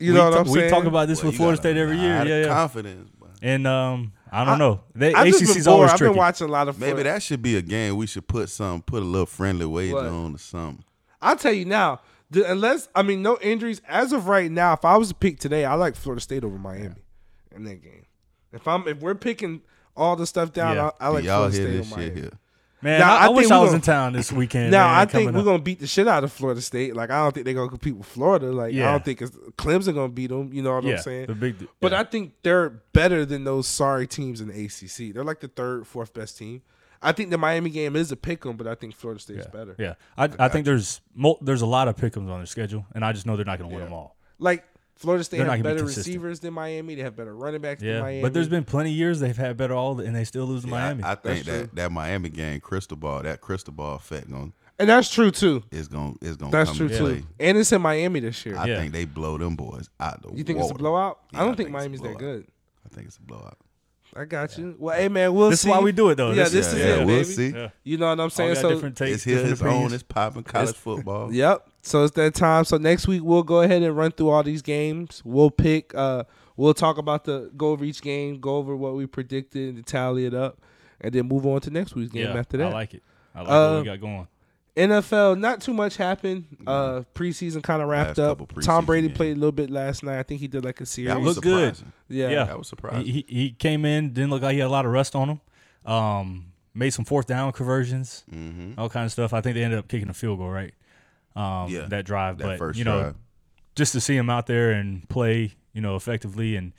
You 0.00 0.12
we 0.12 0.18
know 0.18 0.24
what 0.24 0.30
ta- 0.34 0.38
I'm 0.40 0.46
saying? 0.46 0.64
we 0.66 0.70
talk 0.70 0.84
about 0.86 1.06
this 1.08 1.22
Well, 1.22 1.30
with 1.30 1.36
Florida 1.36 1.56
State 1.56 1.76
every 1.76 1.98
year. 1.98 2.24
Yeah, 2.26 2.40
yeah. 2.40 2.46
Confidence. 2.48 3.10
but 3.18 3.30
And 3.42 3.66
um, 3.66 4.12
I 4.32 4.44
don't 4.44 4.58
know. 4.58 4.80
They 4.94 5.14
I've 5.14 5.26
just 5.28 5.40
been 5.40 5.48
ACC's 5.50 5.64
bored. 5.66 5.74
always 5.74 5.90
I've 5.92 5.98
tricky. 5.98 6.10
been 6.12 6.18
watching 6.18 6.48
a 6.48 6.50
lot 6.50 6.68
of. 6.68 6.78
Maybe 6.78 7.02
that 7.02 7.22
should 7.22 7.42
be 7.42 7.56
a 7.56 7.62
game 7.62 7.96
we 7.96 8.06
should 8.06 8.26
put 8.28 8.48
some, 8.50 8.82
put 8.82 9.02
a 9.02 9.06
little 9.06 9.26
friendly 9.26 9.66
wager 9.66 9.94
What? 9.94 10.06
on 10.06 10.34
or 10.34 10.38
something. 10.38 10.84
I'll 11.20 11.36
tell 11.36 11.52
you 11.52 11.64
now. 11.64 12.00
The, 12.30 12.50
unless 12.50 12.88
I 12.94 13.02
mean 13.02 13.22
no 13.22 13.38
injuries 13.40 13.80
as 13.88 14.12
of 14.12 14.28
right 14.28 14.50
now. 14.50 14.74
If 14.74 14.84
I 14.84 14.96
was 14.98 15.08
to 15.08 15.14
pick 15.14 15.38
today, 15.40 15.64
I 15.64 15.74
like 15.74 15.96
Florida 15.96 16.20
State 16.20 16.44
over 16.44 16.58
Miami 16.58 17.02
in 17.54 17.64
that 17.64 17.82
game. 17.82 18.04
If 18.52 18.68
I'm 18.68 18.86
if 18.86 18.98
we're 19.00 19.14
picking 19.14 19.62
all 19.96 20.14
the 20.14 20.26
stuff 20.26 20.52
down, 20.52 20.76
Yeah. 20.76 20.90
I, 21.00 21.06
I 21.06 21.08
like 21.08 21.24
Y'all 21.24 21.48
Florida 21.50 21.56
hear 21.56 21.66
State 21.66 21.76
this 21.78 21.92
over 21.92 22.00
shit 22.02 22.14
Miami. 22.14 22.20
here. 22.28 22.38
Man, 22.80 23.00
Now, 23.00 23.16
I, 23.16 23.22
I 23.22 23.26
I 23.26 23.28
wish 23.30 23.42
think 23.46 23.52
I 23.52 23.58
was 23.58 23.68
gonna- 23.70 23.76
in 23.76 23.80
town 23.82 24.12
this 24.12 24.30
weekend. 24.30 24.70
Now 24.70 24.86
man, 24.88 24.96
I 25.00 25.04
think 25.06 25.32
we're 25.32 25.38
up. 25.40 25.44
gonna 25.44 25.58
beat 25.62 25.80
the 25.80 25.86
shit 25.86 26.06
out 26.06 26.22
of 26.22 26.32
Florida 26.32 26.60
State. 26.60 26.94
Like 26.94 27.10
I 27.10 27.22
don't 27.22 27.32
think 27.32 27.44
they're 27.44 27.54
gonna 27.54 27.68
compete 27.68 27.96
with 27.96 28.06
Florida. 28.06 28.52
Like 28.52 28.72
I 28.74 28.78
don't 28.92 29.04
think 29.04 29.20
it's, 29.22 29.32
Clemson 29.56 29.94
gonna 29.94 30.08
beat 30.08 30.28
them. 30.28 30.52
You 30.52 30.62
know 30.62 30.74
what 30.74 30.84
yeah, 30.84 30.94
I'm 30.96 31.02
saying? 31.02 31.26
the 31.26 31.34
big. 31.34 31.66
But 31.80 31.92
yeah. 31.92 32.00
I 32.00 32.04
think 32.04 32.34
they're 32.42 32.70
better 32.92 33.24
than 33.24 33.44
those 33.44 33.66
sorry 33.66 34.06
teams 34.06 34.40
in 34.40 34.48
the 34.48 34.64
ACC. 34.64 35.12
They're 35.12 35.24
like 35.24 35.40
the 35.40 35.48
third, 35.48 35.86
fourth 35.86 36.14
best 36.14 36.38
team. 36.38 36.62
I 37.02 37.12
think 37.12 37.30
the 37.30 37.38
Miami 37.38 37.70
game 37.70 37.94
is 37.96 38.10
a 38.12 38.16
pick 38.16 38.44
'em, 38.44 38.56
but 38.56 38.66
I 38.66 38.74
think 38.74 38.94
Florida 38.94 39.20
State's 39.20 39.46
yeah, 39.46 39.50
better. 39.58 39.76
Yeah, 39.78 39.94
I, 40.16 40.28
I 40.38 40.48
think 40.48 40.64
there's 40.64 41.00
mul- 41.14 41.38
there's 41.40 41.62
a 41.62 41.66
lot 41.66 41.86
of 41.88 41.96
pick'ems 41.96 42.28
on 42.28 42.38
their 42.38 42.46
schedule, 42.46 42.86
and 42.94 43.04
I 43.04 43.12
just 43.12 43.24
know 43.26 43.36
they're 43.36 43.44
not 43.44 43.58
going 43.58 43.70
to 43.70 43.76
win 43.76 43.84
them 43.84 43.92
all. 43.92 44.16
Like 44.40 44.64
Florida 44.98 45.22
State 45.24 45.38
They're 45.38 45.46
have 45.46 45.62
gonna 45.62 45.74
be 45.74 45.82
better 45.82 45.86
receivers 45.86 46.40
than 46.40 46.52
Miami. 46.54 46.94
They 46.96 47.02
have 47.02 47.16
better 47.16 47.34
running 47.34 47.60
backs 47.60 47.80
than 47.80 48.00
Miami. 48.00 48.20
but 48.22 48.34
there's 48.34 48.48
been 48.48 48.64
plenty 48.64 48.90
of 48.90 48.96
years 48.96 49.20
they've 49.20 49.36
had 49.36 49.56
better 49.56 49.72
all, 49.74 50.00
and 50.00 50.14
they 50.14 50.24
still 50.24 50.44
lose 50.44 50.62
to 50.62 50.68
Yeah, 50.68 50.72
Miami. 50.74 51.02
I, 51.04 51.12
I 51.12 51.14
think 51.14 51.44
That's 51.44 51.58
that, 51.68 51.74
that 51.76 51.92
Miami 51.92 52.28
game, 52.28 52.60
crystal 52.60 52.96
ball, 52.96 53.22
that 53.22 53.40
crystal 53.40 53.72
ball 53.72 53.94
effect 53.94 54.28
going 54.30 54.52
and 54.80 54.88
that's 54.88 55.10
true 55.10 55.30
too. 55.30 55.62
is 55.72 55.88
going 55.88 56.16
is 56.20 56.36
going 56.36 56.52
That's 56.52 56.70
come 56.70 56.76
true 56.76 56.86
into 56.86 56.98
too. 56.98 57.04
play. 57.04 57.22
And 57.40 57.58
it's 57.58 57.72
in 57.72 57.80
Miami 57.82 58.20
this 58.20 58.44
year. 58.46 58.56
I 58.56 58.66
Yeah. 58.66 58.76
think 58.80 58.92
they 58.92 59.04
blow 59.06 59.38
them 59.38 59.56
boys 59.56 59.88
out 59.98 60.22
the 60.22 60.32
you 60.36 60.44
think 60.44 60.58
it's 60.60 60.70
a 60.70 60.74
blowout? 60.74 61.18
Yeah, 61.32 61.40
I 61.40 61.42
don't 61.44 61.52
I 61.52 61.56
think 61.56 61.66
think 61.68 61.76
Miami's 61.78 62.00
that 62.00 62.18
good. 62.18 62.46
I 62.84 62.94
think 62.94 63.06
it's 63.08 63.16
a 63.18 63.22
blowout. 63.22 63.58
I 64.18 64.24
got 64.24 64.58
you. 64.58 64.74
Well, 64.78 64.96
hey 64.96 65.08
man, 65.08 65.32
we'll 65.32 65.50
This 65.50 65.60
see. 65.60 65.68
is 65.68 65.70
why 65.70 65.80
we 65.80 65.92
do 65.92 66.08
it 66.10 66.16
though. 66.16 66.30
Yeah, 66.30 66.44
This 66.44 66.52
this 66.52 66.66
is- 66.68 66.72
is 66.74 66.78
yeah, 66.80 66.86
it, 66.96 67.06
we'll 67.06 67.16
baby. 67.16 67.24
see. 67.24 67.48
Yeah. 67.50 67.68
You 67.84 67.98
know 67.98 68.06
what 68.06 68.12
I'm 68.14 68.20
All 68.20 68.30
saying? 68.30 68.54
got 68.54 68.60
So 68.62 68.70
different 68.70 68.96
takes, 68.96 69.14
It's 69.16 69.24
here, 69.24 69.34
different 69.36 69.52
it's 69.52 69.62
on, 69.62 69.68
opinions. 69.68 69.92
it's 69.92 70.02
popping 70.02 70.42
college 70.42 70.74
football. 70.76 71.32
Yep. 71.32 71.68
So 71.82 72.02
it's 72.04 72.14
that 72.16 72.34
time. 72.34 72.64
So 72.64 72.76
next 72.78 73.06
week 73.06 73.22
we'll 73.22 73.42
go 73.44 73.62
ahead 73.62 73.82
and 73.82 73.96
run 73.96 74.10
through 74.10 74.30
all 74.30 74.42
these 74.42 74.62
games. 74.62 75.22
We'll 75.24 75.50
pick. 75.50 75.94
Uh, 75.94 76.24
we'll 76.56 76.74
talk 76.74 76.98
about 76.98 77.24
the 77.24 77.50
go 77.56 77.68
over 77.70 77.84
each 77.84 78.02
game, 78.02 78.40
go 78.40 78.56
over 78.56 78.74
what 78.76 78.94
we 78.94 79.06
predicted, 79.06 79.76
and 79.76 79.86
tally 79.86 80.26
it 80.26 80.34
up, 80.34 80.58
and 81.00 81.12
then 81.14 81.28
move 81.28 81.46
on 81.46 81.60
to 81.60 81.70
next 81.70 81.94
week's 81.94 82.10
game 82.12 82.24
Yeah, 82.26 82.38
after 82.38 82.56
that. 82.56 82.66
I 82.68 82.72
like 82.72 82.94
it. 82.94 83.02
I 83.34 83.40
like 83.42 83.48
Uh, 83.48 83.70
what 83.74 83.78
we 83.80 83.84
got 83.86 84.00
going. 84.00 84.28
NFL, 84.78 85.38
not 85.38 85.60
too 85.60 85.74
much 85.74 85.96
happened. 85.96 86.44
Uh, 86.66 87.02
preseason 87.14 87.62
kind 87.62 87.82
of 87.82 87.88
wrapped 87.88 88.18
Last 88.18 88.30
up. 88.30 88.38
couple 88.38 88.62
Tom 88.62 88.82
preseason 88.82 88.86
Brady 88.86 89.06
games. 89.08 89.16
played 89.16 89.32
a 89.32 89.40
little 89.40 89.52
bit 89.52 89.70
last 89.70 90.02
night. 90.02 90.18
I 90.18 90.22
think 90.22 90.40
he 90.40 90.48
did 90.48 90.64
like 90.64 90.80
a 90.80 90.86
series. 90.86 91.08
That 91.08 91.20
was 91.20 91.36
Looked 91.36 91.44
good. 91.44 91.76
surprising. 91.76 91.92
yeah. 92.08 92.28
Yeah. 92.30 92.44
That 92.44 92.58
was 92.58 92.68
surprising. 92.68 93.04
He, 93.04 93.24
he 93.28 93.34
he 93.34 93.50
came 93.50 93.84
in, 93.84 94.12
didn't 94.12 94.30
look 94.30 94.42
like 94.42 94.54
he 94.54 94.60
had 94.60 94.68
a 94.68 94.70
lot 94.70 94.86
of 94.86 94.92
rust 94.92 95.14
on 95.14 95.28
him. 95.28 95.40
Um, 95.90 96.52
made 96.74 96.90
some 96.90 97.04
fourth 97.04 97.26
down 97.26 97.52
conversions, 97.52 98.24
mm-hmm. 98.32 98.78
all 98.78 98.88
kind 98.88 99.04
of 99.06 99.12
stuff. 99.12 99.32
I 99.32 99.40
think 99.40 99.54
they 99.54 99.64
ended 99.64 99.78
up 99.78 99.88
kicking 99.88 100.08
a 100.08 100.14
field 100.14 100.38
goal, 100.38 100.50
right? 100.50 100.74
Um, 101.34 101.68
Yeah, 101.70 101.86
that 101.88 102.04
drive. 102.04 102.38
That 102.38 102.44
but 102.44 102.58
first 102.58 102.78
you 102.78 102.84
know, 102.84 103.00
drive. 103.00 103.14
just 103.74 103.92
to 103.92 104.00
see 104.00 104.16
him 104.16 104.30
out 104.30 104.46
there 104.46 104.70
and 104.70 105.08
play, 105.08 105.54
you 105.72 105.80
know, 105.80 105.96
effectively 105.96 106.56
and 106.56 106.72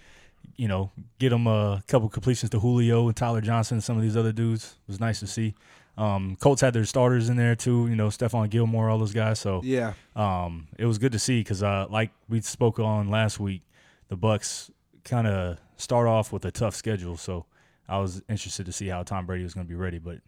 you 0.55 0.67
know, 0.67 0.91
get 1.19 1.31
him 1.31 1.47
a 1.47 1.81
couple 1.87 2.09
completions 2.09 2.49
to 2.49 2.59
Julio 2.59 3.07
and 3.07 3.15
Tyler 3.15 3.39
Johnson 3.39 3.75
and 3.75 3.83
some 3.83 3.95
of 3.95 4.03
these 4.03 4.17
other 4.17 4.33
dudes 4.33 4.75
was 4.87 4.99
nice 4.99 5.19
to 5.21 5.27
see. 5.27 5.53
Um, 5.99 6.37
Colts 6.39 6.61
had 6.61 6.73
their 6.73 6.85
starters 6.85 7.27
in 7.27 7.35
there 7.35 7.55
too, 7.55 7.87
you 7.89 7.95
know, 7.95 8.07
Stephon 8.07 8.49
Gilmore, 8.49 8.89
all 8.89 8.97
those 8.97 9.13
guys. 9.13 9.39
So 9.39 9.59
Yeah. 9.63 9.93
um, 10.15 10.67
it 10.77 10.85
was 10.85 10.97
good 10.97 11.11
to 11.11 11.19
see 11.19 11.41
because, 11.41 11.61
uh, 11.61 11.87
like 11.89 12.11
we 12.29 12.39
spoke 12.41 12.79
on 12.79 13.09
last 13.09 13.39
week, 13.39 13.63
the 14.07 14.15
Bucs 14.15 14.69
kind 15.03 15.27
of 15.27 15.57
start 15.75 16.07
off 16.07 16.31
with 16.31 16.45
a 16.45 16.51
tough 16.51 16.73
schedule. 16.75 17.17
So 17.17 17.45
I 17.87 17.97
was 17.99 18.21
interested 18.29 18.65
to 18.67 18.71
see 18.71 18.87
how 18.87 19.03
Tom 19.03 19.25
Brady 19.25 19.43
was 19.43 19.53
going 19.53 19.65
to 19.65 19.69
be 19.69 19.75
ready, 19.75 19.97
but 19.99 20.19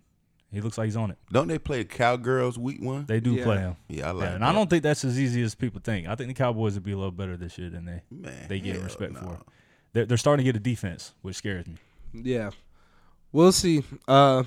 he 0.52 0.60
looks 0.60 0.78
like 0.78 0.86
he's 0.86 0.98
on 0.98 1.10
it. 1.12 1.18
Don't 1.32 1.48
they 1.48 1.58
play 1.58 1.86
Cowgirls 1.86 2.60
week 2.60 2.82
one? 2.82 3.06
They 3.06 3.22
do 3.22 3.36
Yeah. 3.36 3.44
play 3.46 3.58
him, 3.60 3.76
yeah, 3.88 4.10
I 4.10 4.12
like 4.12 4.24
yeah, 4.26 4.34
and 4.34 4.44
that. 4.44 4.50
I 4.50 4.52
don't 4.52 4.70
think 4.70 4.84
that's 4.84 5.06
as 5.06 5.18
easy 5.18 5.42
as 5.42 5.56
people 5.56 5.80
think. 5.82 6.06
I 6.08 6.16
think 6.16 6.28
the 6.28 6.34
Cowboys 6.34 6.74
would 6.74 6.84
be 6.84 6.92
a 6.92 6.98
little 6.98 7.12
better 7.12 7.38
this 7.38 7.58
year 7.58 7.70
than 7.70 7.86
they 7.86 8.02
Man, 8.12 8.48
they 8.50 8.60
get 8.60 8.82
respect 8.82 9.14
no. 9.14 9.20
for. 9.22 9.40
They're, 9.94 10.06
they're 10.06 10.18
starting 10.18 10.44
to 10.46 10.52
get 10.52 10.58
a 10.58 10.64
defense, 10.64 11.14
which 11.22 11.38
scares 11.38 11.66
me. 11.68 11.76
Yeah. 12.14 12.50
We'll 13.32 13.54
see. 13.54 13.84
Uh, 14.08 14.44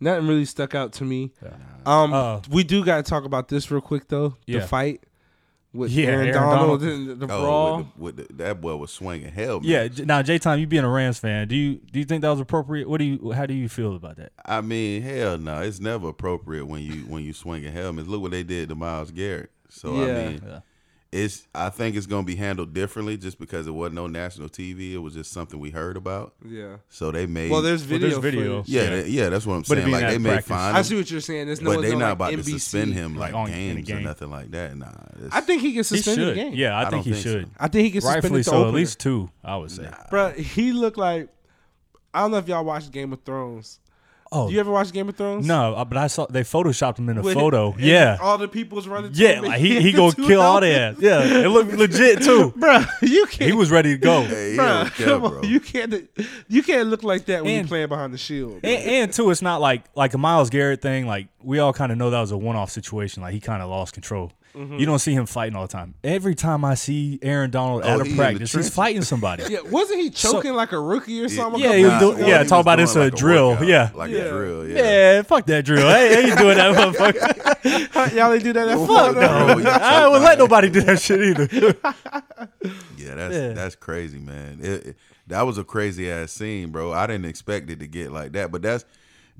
nothing 0.00 0.26
really 0.28 0.44
stuck 0.44 0.74
out 0.74 0.92
to 0.94 1.04
me. 1.04 1.32
Yeah. 1.42 1.50
Um, 1.84 2.12
Uh, 2.12 2.40
we 2.50 2.64
do 2.64 2.84
got 2.84 2.96
to 2.96 3.02
talk 3.02 3.24
about 3.24 3.48
this 3.48 3.70
real 3.70 3.80
quick 3.80 4.08
though. 4.08 4.36
Yeah. 4.46 4.60
The 4.60 4.66
fight 4.66 5.02
with 5.72 5.90
Yeah, 5.90 6.06
Aaron, 6.06 6.28
Aaron 6.28 6.32
Donald, 6.34 6.80
Donald. 6.80 6.82
and 6.82 7.08
the, 7.20 7.26
the 7.26 7.32
Oh, 7.34 7.40
brawl. 7.42 7.76
with 7.76 8.16
the, 8.16 8.22
with 8.22 8.28
the, 8.28 8.34
that 8.44 8.60
boy 8.62 8.76
was 8.76 8.90
swinging 8.90 9.30
hell. 9.30 9.60
Man. 9.60 9.68
Yeah. 9.68 9.88
J- 9.88 10.04
Now, 10.04 10.22
J 10.22 10.38
Time, 10.38 10.58
you 10.58 10.66
being 10.66 10.84
a 10.84 10.88
Rams 10.90 11.18
fan, 11.18 11.48
do 11.48 11.54
you 11.56 11.80
do 11.92 11.98
you 11.98 12.04
think 12.04 12.22
that 12.22 12.30
was 12.30 12.40
appropriate? 12.40 12.88
What 12.88 12.98
do 12.98 13.04
you 13.04 13.32
how 13.32 13.46
do 13.46 13.54
you 13.54 13.68
feel 13.68 13.94
about 13.94 14.16
that? 14.16 14.32
I 14.44 14.60
mean, 14.62 15.02
hell 15.02 15.36
no, 15.38 15.60
it's 15.60 15.78
never 15.80 16.08
appropriate 16.08 16.64
when 16.66 16.82
you 16.82 17.02
when 17.08 17.22
you 17.24 17.32
swinging 17.32 17.72
helmets. 17.72 18.08
Look 18.08 18.22
what 18.22 18.30
they 18.30 18.42
did 18.42 18.68
to 18.70 18.74
Myles 18.74 19.10
Garrett. 19.10 19.50
So 19.68 19.94
Yeah. 19.94 20.12
I 20.12 20.28
mean, 20.28 20.42
Yeah. 20.46 20.60
It's 21.12 21.46
I 21.54 21.70
think 21.70 21.94
it's 21.96 22.06
gonna 22.06 22.24
be 22.26 22.34
handled 22.36 22.74
differently 22.74 23.16
just 23.16 23.38
because 23.38 23.66
it 23.66 23.70
wasn't 23.70 23.94
no 23.94 24.06
national 24.06 24.48
TV. 24.48 24.92
It 24.92 24.98
was 24.98 25.14
just 25.14 25.30
something 25.32 25.58
we 25.60 25.70
heard 25.70 25.96
about. 25.96 26.34
yeah. 26.44 26.76
So 26.88 27.10
they 27.12 27.26
made. 27.26 27.50
Well, 27.50 27.62
there's 27.62 27.82
Well, 27.82 27.88
video. 27.98 28.08
there's 28.08 28.34
video. 28.34 28.64
yeah, 28.66 28.82
yeah. 28.82 28.90
they- 28.90 29.08
yeah, 29.08 29.28
that's 29.28 29.46
what 29.46 29.54
I'm 29.54 29.60
But 29.60 29.66
saying. 29.68 29.80
being 29.84 29.92
Like 29.92 30.02
at 30.04 30.10
they 30.10 30.18
may 30.18 30.28
practice. 30.30 30.48
find 30.48 30.76
I 30.76 30.82
see 30.82 30.96
what 30.96 31.10
you're 31.10 31.20
saying. 31.20 31.46
There's 31.46 31.60
no, 31.60 31.74
but 31.74 31.82
they're 31.82 31.92
not 31.92 32.18
like, 32.18 32.34
about 32.34 32.44
to 32.44 32.50
suspend 32.58 32.94
him 32.94 33.14
like, 33.16 33.32
Like, 33.32 33.34
on- 33.34 33.50
in 33.52 33.78
a 33.78 33.82
games 33.82 33.90
or 33.90 34.00
nothing 34.00 34.30
like 34.30 34.50
that. 34.50 34.76
Nah, 34.76 34.86
it's- 35.14 35.30
I 35.32 35.40
think 35.42 35.62
he 35.62 35.72
gets 35.72 35.88
He 35.90 35.96
suspended 35.98 36.26
should. 36.28 36.36
the 36.36 36.40
game. 36.50 36.54
Yeah, 36.54 36.76
I, 36.76 36.86
I 36.86 36.90
think 36.90 37.04
he 37.04 37.12
think 37.12 37.22
so. 37.24 37.30
should. 37.32 37.50
I 37.58 37.68
think 37.68 37.84
he 37.84 37.90
gets 37.90 38.04
Rightfully 38.06 38.42
suspended 38.42 38.64
the 38.64 38.64
so. 38.64 38.68
At 38.68 38.74
least 38.74 38.98
two, 39.00 39.30
I 39.44 39.56
would 39.56 39.70
say. 39.70 39.84
Nah. 39.84 39.96
Bro, 40.10 40.32
he 40.32 40.72
looked 40.72 40.98
like 40.98 41.28
I 42.12 42.20
don't 42.20 42.30
know 42.30 42.38
if 42.38 42.48
y'all 42.48 42.64
watched 42.64 42.90
Game 42.92 43.12
of 43.12 43.22
Thrones. 43.24 43.78
Oh, 44.32 44.48
Do 44.48 44.54
you 44.54 44.60
ever 44.60 44.70
watch 44.72 44.92
Game 44.92 45.08
of 45.08 45.16
Thrones? 45.16 45.46
no, 45.46 45.74
uh, 45.74 45.84
but 45.84 45.98
I 45.98 46.08
saw 46.08 46.26
they 46.26 46.42
photoshopped 46.42 46.98
him 46.98 47.08
in 47.08 47.18
a 47.18 47.22
With- 47.22 47.34
photo. 47.34 47.72
and 47.72 47.80
Yeah, 47.80 48.18
all 48.20 48.38
the 48.38 48.48
people's 48.48 48.88
running. 48.88 49.12
to 49.12 49.18
yeah, 49.22 49.34
him 49.34 49.44
like 49.44 49.60
he 49.60 49.80
he 49.80 49.92
the 49.92 49.96
gonna 49.98 50.12
two 50.12 50.26
kill 50.26 50.40
all 50.40 50.60
helmets. 50.60 51.00
that. 51.00 51.04
Yeah, 51.30 51.44
it 51.44 51.48
looked 51.48 51.72
legit 51.72 52.22
too. 52.24 52.52
Bro, 52.56 52.82
you 53.02 53.26
can't. 53.26 53.50
He 53.50 53.52
was 53.56 53.70
ready 53.70 53.92
to 53.92 53.98
go. 53.98 54.22
Hey, 54.22 54.50
he 54.52 54.56
Bro, 54.56 54.66
don't 54.66 54.94
care, 54.94 55.06
come 55.06 55.20
bro. 55.20 55.38
on, 55.38 55.44
you 55.48 55.60
can't. 55.60 56.10
You 56.48 56.62
can't 56.62 56.88
look 56.88 57.02
like 57.04 57.26
that 57.26 57.44
when 57.44 57.52
And- 57.52 57.60
you're 57.64 57.68
playing 57.68 57.88
behind 57.88 58.12
the 58.12 58.18
shield. 58.18 58.54
And, 58.64 58.64
and 58.64 59.12
two, 59.12 59.30
it's 59.30 59.42
not 59.42 59.60
like 59.60 59.84
like 59.94 60.12
a 60.14 60.18
Myles 60.18 60.50
Garrett 60.50 60.82
thing. 60.82 61.06
Like 61.06 61.28
we 61.42 61.58
all 61.60 61.72
kind 61.72 61.92
of 61.92 61.98
know 61.98 62.10
that 62.10 62.20
was 62.20 62.32
a 62.32 62.36
one 62.38 62.56
off 62.56 62.70
situation. 62.70 63.22
Like 63.22 63.32
he 63.32 63.40
kind 63.40 63.62
of 63.62 63.68
lost 63.70 63.92
control. 63.94 64.32
Mm-hmm. 64.56 64.78
You 64.78 64.86
don't 64.86 64.98
see 64.98 65.12
him 65.12 65.26
fighting 65.26 65.54
all 65.54 65.66
the 65.66 65.72
time. 65.72 65.94
Every 66.02 66.34
time 66.34 66.64
I 66.64 66.74
see 66.76 67.18
Aaron 67.20 67.50
Donald 67.50 67.82
Oh, 67.84 67.88
out 67.88 67.94
he 67.96 68.00
of 68.00 68.06
in 68.08 68.16
practice, 68.16 68.52
he's 68.52 68.70
fighting 68.70 69.02
somebody. 69.02 69.44
yeah, 69.50 69.60
wasn't 69.60 70.00
he 70.00 70.08
choking 70.08 70.54
like 70.54 70.72
a 70.72 70.80
rookie 70.80 71.20
or 71.22 71.28
something? 71.28 71.60
a 71.60 71.64
yeah, 71.64 71.68
couple 71.68 71.76
he 71.78 71.84
was 71.84 71.92
weeks 71.92 72.00
doing- 72.00 72.16
ago? 72.18 72.26
yeah, 72.26 72.42
he 72.42 72.48
talk 72.48 72.60
about 72.62 72.76
doing 72.76 72.84
it's 72.84 72.96
a 72.96 73.10
drill, 73.10 73.50
workout, 73.50 73.66
yeah. 73.66 73.90
like 73.94 74.10
Yeah. 74.10 74.18
a 74.18 74.30
drill. 74.30 74.66
Yeah, 74.68 74.74
Man, 74.82 75.24
fuck 75.24 75.44
that 75.46 75.64
drill. 75.66 75.86
I 75.86 75.98
ain't, 75.98 76.14
I 76.16 76.28
ain't 76.30 76.38
doing 76.38 76.56
that, 76.56 76.74
motherfucker. 76.74 78.14
Y'all 78.16 78.32
ain't 78.32 78.44
do 78.44 78.52
that 78.54 78.68
at 78.68 78.78
Fuck 78.86 78.88
fuck 78.88 79.14
no. 79.16 79.54
no, 79.58 79.70
I 79.70 80.08
would 80.08 80.20
my 80.22 80.24
let 80.24 80.38
nobody 80.38 80.70
do 80.70 80.80
that 80.82 81.00
shit 81.00 81.20
either. 81.20 81.48
Yeah, 82.96 83.14
that's 83.14 83.34
Yeah. 83.34 83.52
that's 83.52 83.74
crazy, 83.76 84.18
man. 84.18 84.60
It, 84.62 84.86
it- 84.88 84.96
that 85.28 85.42
was 85.42 85.58
a 85.58 85.64
crazy 85.64 86.08
ass 86.08 86.30
scene, 86.30 86.70
bro. 86.70 86.92
I 86.92 87.08
didn't 87.08 87.24
expect 87.24 87.68
it 87.68 87.80
to 87.80 87.88
get 87.88 88.12
like 88.12 88.30
that, 88.32 88.52
but 88.52 88.62
that's 88.62 88.84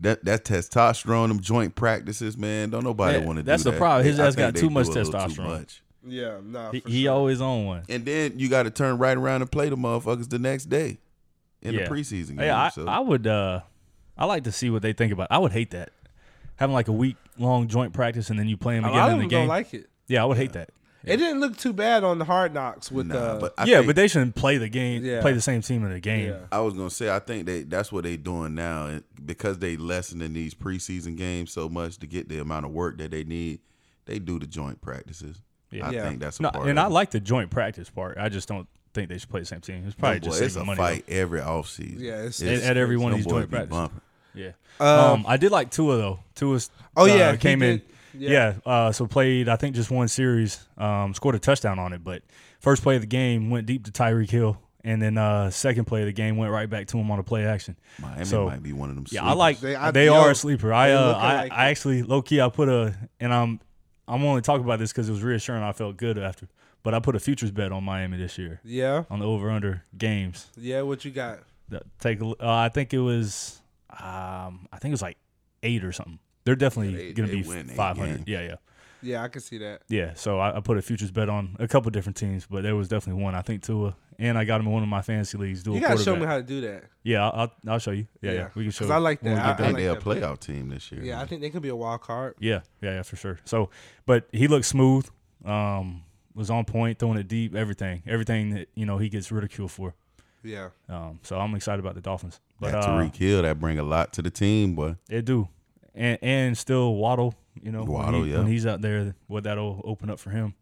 that 0.01 0.24
that 0.24 0.44
testosterone, 0.44 1.28
them 1.28 1.40
joint 1.40 1.74
practices, 1.74 2.36
man. 2.36 2.70
Don't 2.70 2.84
nobody 2.84 3.18
want 3.18 3.36
to 3.38 3.42
do 3.42 3.47
that. 3.47 3.53
that's 3.53 3.64
the 3.64 3.72
problem. 3.72 4.05
His 4.07 4.18
I 4.20 4.26
ass 4.28 4.36
got 4.36 4.55
too 4.55 4.70
much 4.70 4.86
a 4.88 4.90
little 4.90 5.12
too 5.12 5.18
testosterone. 5.18 5.47
much. 5.47 5.82
Yeah, 6.09 6.38
nah. 6.44 6.70
he 6.70 6.80
for 6.80 6.88
he 6.88 7.03
sure. 7.05 7.12
always 7.12 7.40
on 7.40 7.66
one. 7.66 7.82
And 7.88 8.05
then 8.05 8.38
you 8.38 8.49
got 8.49 8.62
to 8.64 8.70
turn 8.70 8.99
right 8.99 9.16
around 9.16 9.42
and 9.42 9.51
play 9.51 9.68
the 9.68 9.76
motherfuckers 9.76 10.28
the 10.30 10.38
next 10.38 10.66
day 10.66 10.99
in 11.62 11.74
Yeah. 11.74 11.84
the 11.84 11.90
preseason 11.90 12.28
game. 12.36 12.40
Yeah, 12.40 12.62
I, 12.64 12.68
so. 12.68 12.86
I 12.86 13.01
would. 13.01 13.26
uh 13.26 13.61
I 14.18 14.24
like 14.24 14.44
to 14.44 14.53
see 14.53 14.70
what 14.70 14.82
they 14.82 14.92
think 14.94 15.12
about. 15.12 15.28
I 15.30 15.38
would 15.38 15.53
hate 15.53 15.72
that 15.72 15.90
having 16.57 16.72
like 16.74 16.88
a 16.88 16.92
week 16.92 17.16
long 17.38 17.68
joint 17.68 17.92
practice 17.92 18.30
and 18.30 18.38
then 18.38 18.49
you 18.49 18.57
play 18.57 18.76
them 18.76 18.84
again 18.86 19.11
in 19.11 19.12
the 19.16 19.18
them 19.24 19.28
game. 19.28 19.38
don't 19.40 19.49
like 19.49 19.74
it. 19.74 19.88
yeah, 20.09 20.22
I 20.22 20.26
would 20.26 20.38
hate 20.38 20.53
that. 20.55 20.70
It 21.07 21.19
didn't 21.19 21.41
look 21.41 21.57
too 21.57 21.73
bad 21.73 22.03
on 22.05 22.19
the 22.19 22.25
hard 22.25 22.53
knocks 22.53 22.91
with 22.91 23.07
nah, 23.07 23.15
uh, 23.17 23.41
but 23.41 23.55
I 23.57 23.65
yeah, 23.65 23.77
think- 23.77 23.87
but 23.87 23.97
they 23.97 24.09
shouldn't 24.09 24.35
play 24.35 24.59
the 24.59 24.69
game. 24.69 25.05
Yeah. 25.05 25.21
Play 25.21 25.33
the 25.33 25.41
same 25.41 25.63
team 25.63 25.85
in 25.85 25.93
the 25.93 26.01
game. 26.01 26.31
Yeah. 26.31 26.39
I 26.51 26.59
was 26.61 26.75
gonna 26.75 26.91
say 26.91 27.09
I 27.15 27.21
think 27.21 27.47
they 27.47 27.63
that's 27.63 27.93
what 27.93 28.05
they 28.05 28.17
doing 28.17 28.55
now 28.57 28.87
and 28.87 29.05
because 29.25 29.59
they 29.59 29.77
lessening 29.77 30.33
these 30.33 30.55
preseason 30.55 31.17
games 31.17 31.53
so 31.53 31.69
much 31.69 31.99
to 31.99 32.07
get 32.07 32.29
the 32.29 32.41
amount 32.41 32.67
of 32.67 32.73
work 32.73 32.99
that 32.99 33.13
they 33.13 33.23
need. 33.25 33.61
They 34.07 34.19
do 34.19 34.39
the 34.39 34.47
joint 34.47 34.81
practices. 34.81 35.41
Yeah. 35.71 35.89
I 35.89 35.91
Yeah. 35.93 36.09
think 36.09 36.21
that's 36.21 36.39
a 36.41 36.43
No, 36.43 36.51
part. 36.51 36.69
and 36.69 36.79
of 36.79 36.85
I 36.85 36.89
like 36.89 37.11
the 37.11 37.21
joint 37.21 37.51
practice 37.51 37.89
part. 37.89 38.19
I 38.19 38.29
just 38.29 38.49
don't 38.49 38.67
think 38.95 39.09
they 39.09 39.19
should 39.19 39.29
play 39.29 39.41
the 39.41 39.47
same 39.47 39.61
team. 39.61 39.85
It's 39.87 39.95
probably 39.95 40.19
Them 40.21 40.25
just 40.31 40.41
boy, 40.41 40.45
it's 40.47 40.55
saving 40.55 40.63
a 40.63 40.77
money. 40.77 40.79
fight 40.79 41.05
every 41.09 41.41
offseason. 41.41 42.01
Yeah, 42.01 42.13
it's- 42.25 42.43
At- 42.43 42.63
at 42.63 42.77
every 42.77 42.97
one 42.97 43.13
of 43.13 43.19
them 43.19 43.25
these 43.25 43.33
joint 43.33 43.51
practices. 43.51 43.71
bumping. 43.71 44.01
Yeah. 44.35 44.51
Um, 44.81 44.89
Um, 44.89 45.25
I 45.29 45.37
did 45.39 45.51
like 45.53 45.71
Tua 45.71 45.97
though. 45.97 46.21
Tua's 46.35 46.71
oh 46.97 47.03
uh, 47.05 47.07
yeah, 47.07 47.33
he 47.33 47.39
came 47.39 47.63
in. 47.63 47.81
Did- 48.19 48.31
Yeah. 48.31 48.55
uh, 48.67 48.93
so 48.93 49.07
played 49.07 49.49
I 49.49 49.57
think 49.57 49.75
just 49.77 49.91
one 49.91 50.09
series. 50.09 50.67
Um, 50.79 51.14
scored 51.14 51.35
a 51.35 51.39
touchdown 51.39 51.79
on 51.79 51.93
it, 51.93 52.03
but 52.05 52.23
first 52.61 52.83
play 52.83 52.97
of 52.97 53.01
the 53.03 53.07
game 53.07 53.51
went 53.51 53.67
deep 53.67 53.85
to 53.85 53.91
Tyreek 53.93 54.31
Hill, 54.31 54.59
and 54.85 55.01
then 55.03 55.19
uh, 55.19 55.51
second 55.51 55.85
play 55.87 56.01
of 56.01 56.07
the 56.07 56.12
game 56.12 56.37
went 56.37 56.53
right 56.53 56.69
back 56.69 56.87
to 56.89 56.99
him 56.99 57.11
on 57.11 57.19
a 57.19 57.23
play 57.23 57.45
action. 57.47 57.77
Miami 57.99 58.25
So, 58.25 58.47
might 58.47 58.62
be 58.62 58.73
one 58.73 58.89
of 58.91 58.95
them. 58.97 59.07
Yeah, 59.11 59.25
I 59.25 59.33
like 59.33 59.61
They- 59.61 59.71
they, 59.73 59.77
I- 59.77 59.91
yo, 59.91 60.14
are 60.14 60.31
a 60.31 60.35
sleeper. 60.35 60.73
I 60.73 60.93
uh, 60.93 61.07
looking 61.09 61.23
I, 61.23 61.35
like 61.43 61.53
I 61.53 61.71
actually 61.71 62.03
low 62.03 62.23
key 62.23 62.41
I 62.41 62.49
put 62.49 62.69
a 62.69 62.95
and 63.21 63.33
I'm 63.33 63.61
I'm 64.09 64.25
only 64.25 64.43
talking 64.43 64.64
about 64.64 64.79
this 64.79 64.93
because 64.93 65.09
it 65.09 65.12
was 65.12 65.23
reassuring. 65.23 65.62
I 65.62 65.73
felt 65.73 65.97
good 65.97 66.17
after, 66.19 66.47
but 66.85 66.95
I 66.95 67.01
put 67.01 67.16
a 67.16 67.20
futures 67.20 67.51
bet 67.51 67.73
on 67.73 67.82
Miami 67.85 68.16
this 68.16 68.39
year 68.39 68.61
yeah, 68.65 69.03
on 69.11 69.19
the 69.19 69.27
over 69.27 69.51
under 69.51 69.82
games. 69.99 70.47
yeah. 70.57 70.82
What 70.82 71.05
you 71.05 71.11
got? 71.11 71.40
Take 71.99 72.23
uh, 72.23 72.35
I 72.40 72.69
think 72.69 72.95
it 72.95 73.01
was 73.01 73.61
um 73.90 74.69
I 74.73 74.78
think 74.78 74.90
it 74.90 74.95
was 74.95 75.03
like 75.03 75.16
eight 75.65 75.82
or 75.85 75.90
something. 75.93 76.20
They're 76.47 76.56
definitely 76.56 76.94
they- 77.09 77.12
gonna 77.12 77.28
be 77.28 77.43
five 77.43 77.98
hundred. 77.98 78.27
Yeah, 78.27 78.40
yeah. 78.40 78.55
Yeah, 79.02 79.23
I 79.23 79.28
can 79.28 79.43
see 79.43 79.59
that. 79.59 79.82
Yeah, 79.89 80.14
so 80.14 80.39
I, 80.40 80.56
I 80.56 80.60
put 80.60 80.78
a 80.78 80.82
futures 80.82 81.10
bet 81.10 81.28
on 81.28 81.55
a 81.60 81.68
couple 81.68 81.90
different 81.90 82.16
teams, 82.16 82.47
but 82.51 82.62
there 82.62 82.74
was 82.74 82.89
definitely 82.89 83.23
one. 83.23 83.35
I 83.35 83.43
think 83.43 83.62
Tua, 83.62 83.94
and 84.18 84.39
I 84.39 84.44
got 84.44 84.59
him 84.60 84.66
in 84.68 84.73
one 84.73 84.82
of 84.82 84.89
my 84.89 85.02
fantasy 85.02 85.36
leagues. 85.36 85.62
Do 85.62 85.73
You 85.73 85.77
a 85.78 85.81
gotta 85.82 86.02
show 86.02 86.16
me 86.16 86.24
how 86.24 86.39
to 86.39 86.43
do 86.43 86.62
that. 86.62 86.85
Yeah, 87.05 87.28
I'll, 87.28 87.40
I'll 87.43 87.52
I'll 87.74 87.78
show 87.78 87.90
you. 87.90 88.06
Yeah, 88.23 88.32
yeah, 88.32 88.48
we 88.55 88.62
can 88.64 88.70
show. 88.73 88.86
'Cause 88.86 88.90
I 88.90 88.97
like 88.97 89.20
that. 89.20 89.36
I 89.39 89.51
I 89.51 89.55
think 89.55 89.66
like 89.74 89.77
they're 89.77 89.90
a 89.93 89.94
that. 89.94 90.02
playoff 90.02 90.40
team 90.40 90.70
this 90.70 90.90
year. 90.90 91.02
Yeah, 91.05 91.20
I 91.20 91.27
think 91.27 91.43
they 91.43 91.51
could 91.51 91.62
be 91.62 91.68
a 91.68 91.77
wild 91.77 92.01
card. 92.01 92.36
Yeah, 92.40 92.60
yeah, 92.81 92.94
yeah, 92.94 93.02
for 93.02 93.16
sure. 93.16 93.39
So, 93.44 93.68
but 94.06 94.28
he 94.32 94.48
looked 94.48 94.64
smooth. 94.66 95.06
Um, 95.44 96.02
was 96.35 96.51
on 96.51 96.64
point, 96.64 96.98
throwing 96.98 97.18
it 97.18 97.28
deep, 97.28 97.55
everything, 97.55 98.02
everything 98.06 98.51
that 98.55 98.68
you 98.74 98.86
know 98.86 98.97
he 98.98 99.09
gets 99.10 99.31
ridiculed 99.31 99.70
for. 99.73 99.94
Yeah, 100.43 100.68
Um, 100.89 101.18
so 101.23 101.39
I'm 101.39 101.55
excited 101.55 101.81
about 101.81 101.97
the 101.97 102.01
Dolphins. 102.01 102.40
But 102.60 102.73
that 102.73 102.85
uh, 102.85 102.86
Tyreek 102.89 103.16
Hill 103.16 103.43
that 103.43 103.59
bring 103.60 103.78
a 103.78 103.82
lot 103.82 104.12
to 104.14 104.23
the 104.23 104.31
team, 104.31 104.74
boy. 104.77 104.94
It 105.10 105.24
do, 105.24 105.48
and 105.97 106.18
and 106.23 106.56
still 106.59 106.94
Waddle. 106.94 107.35
You 107.62 107.73
know, 107.73 107.85
Waddle, 107.85 108.20
when, 108.20 108.24
he- 108.28 108.32
yeah. 108.32 108.39
when 108.39 108.47
he's 108.47 108.66
out 108.66 108.82
there, 108.82 109.14
what 109.27 109.44
that'll 109.44 109.81
open 109.85 110.10
up 110.10 110.18
for 110.18 110.31
him. 110.31 110.55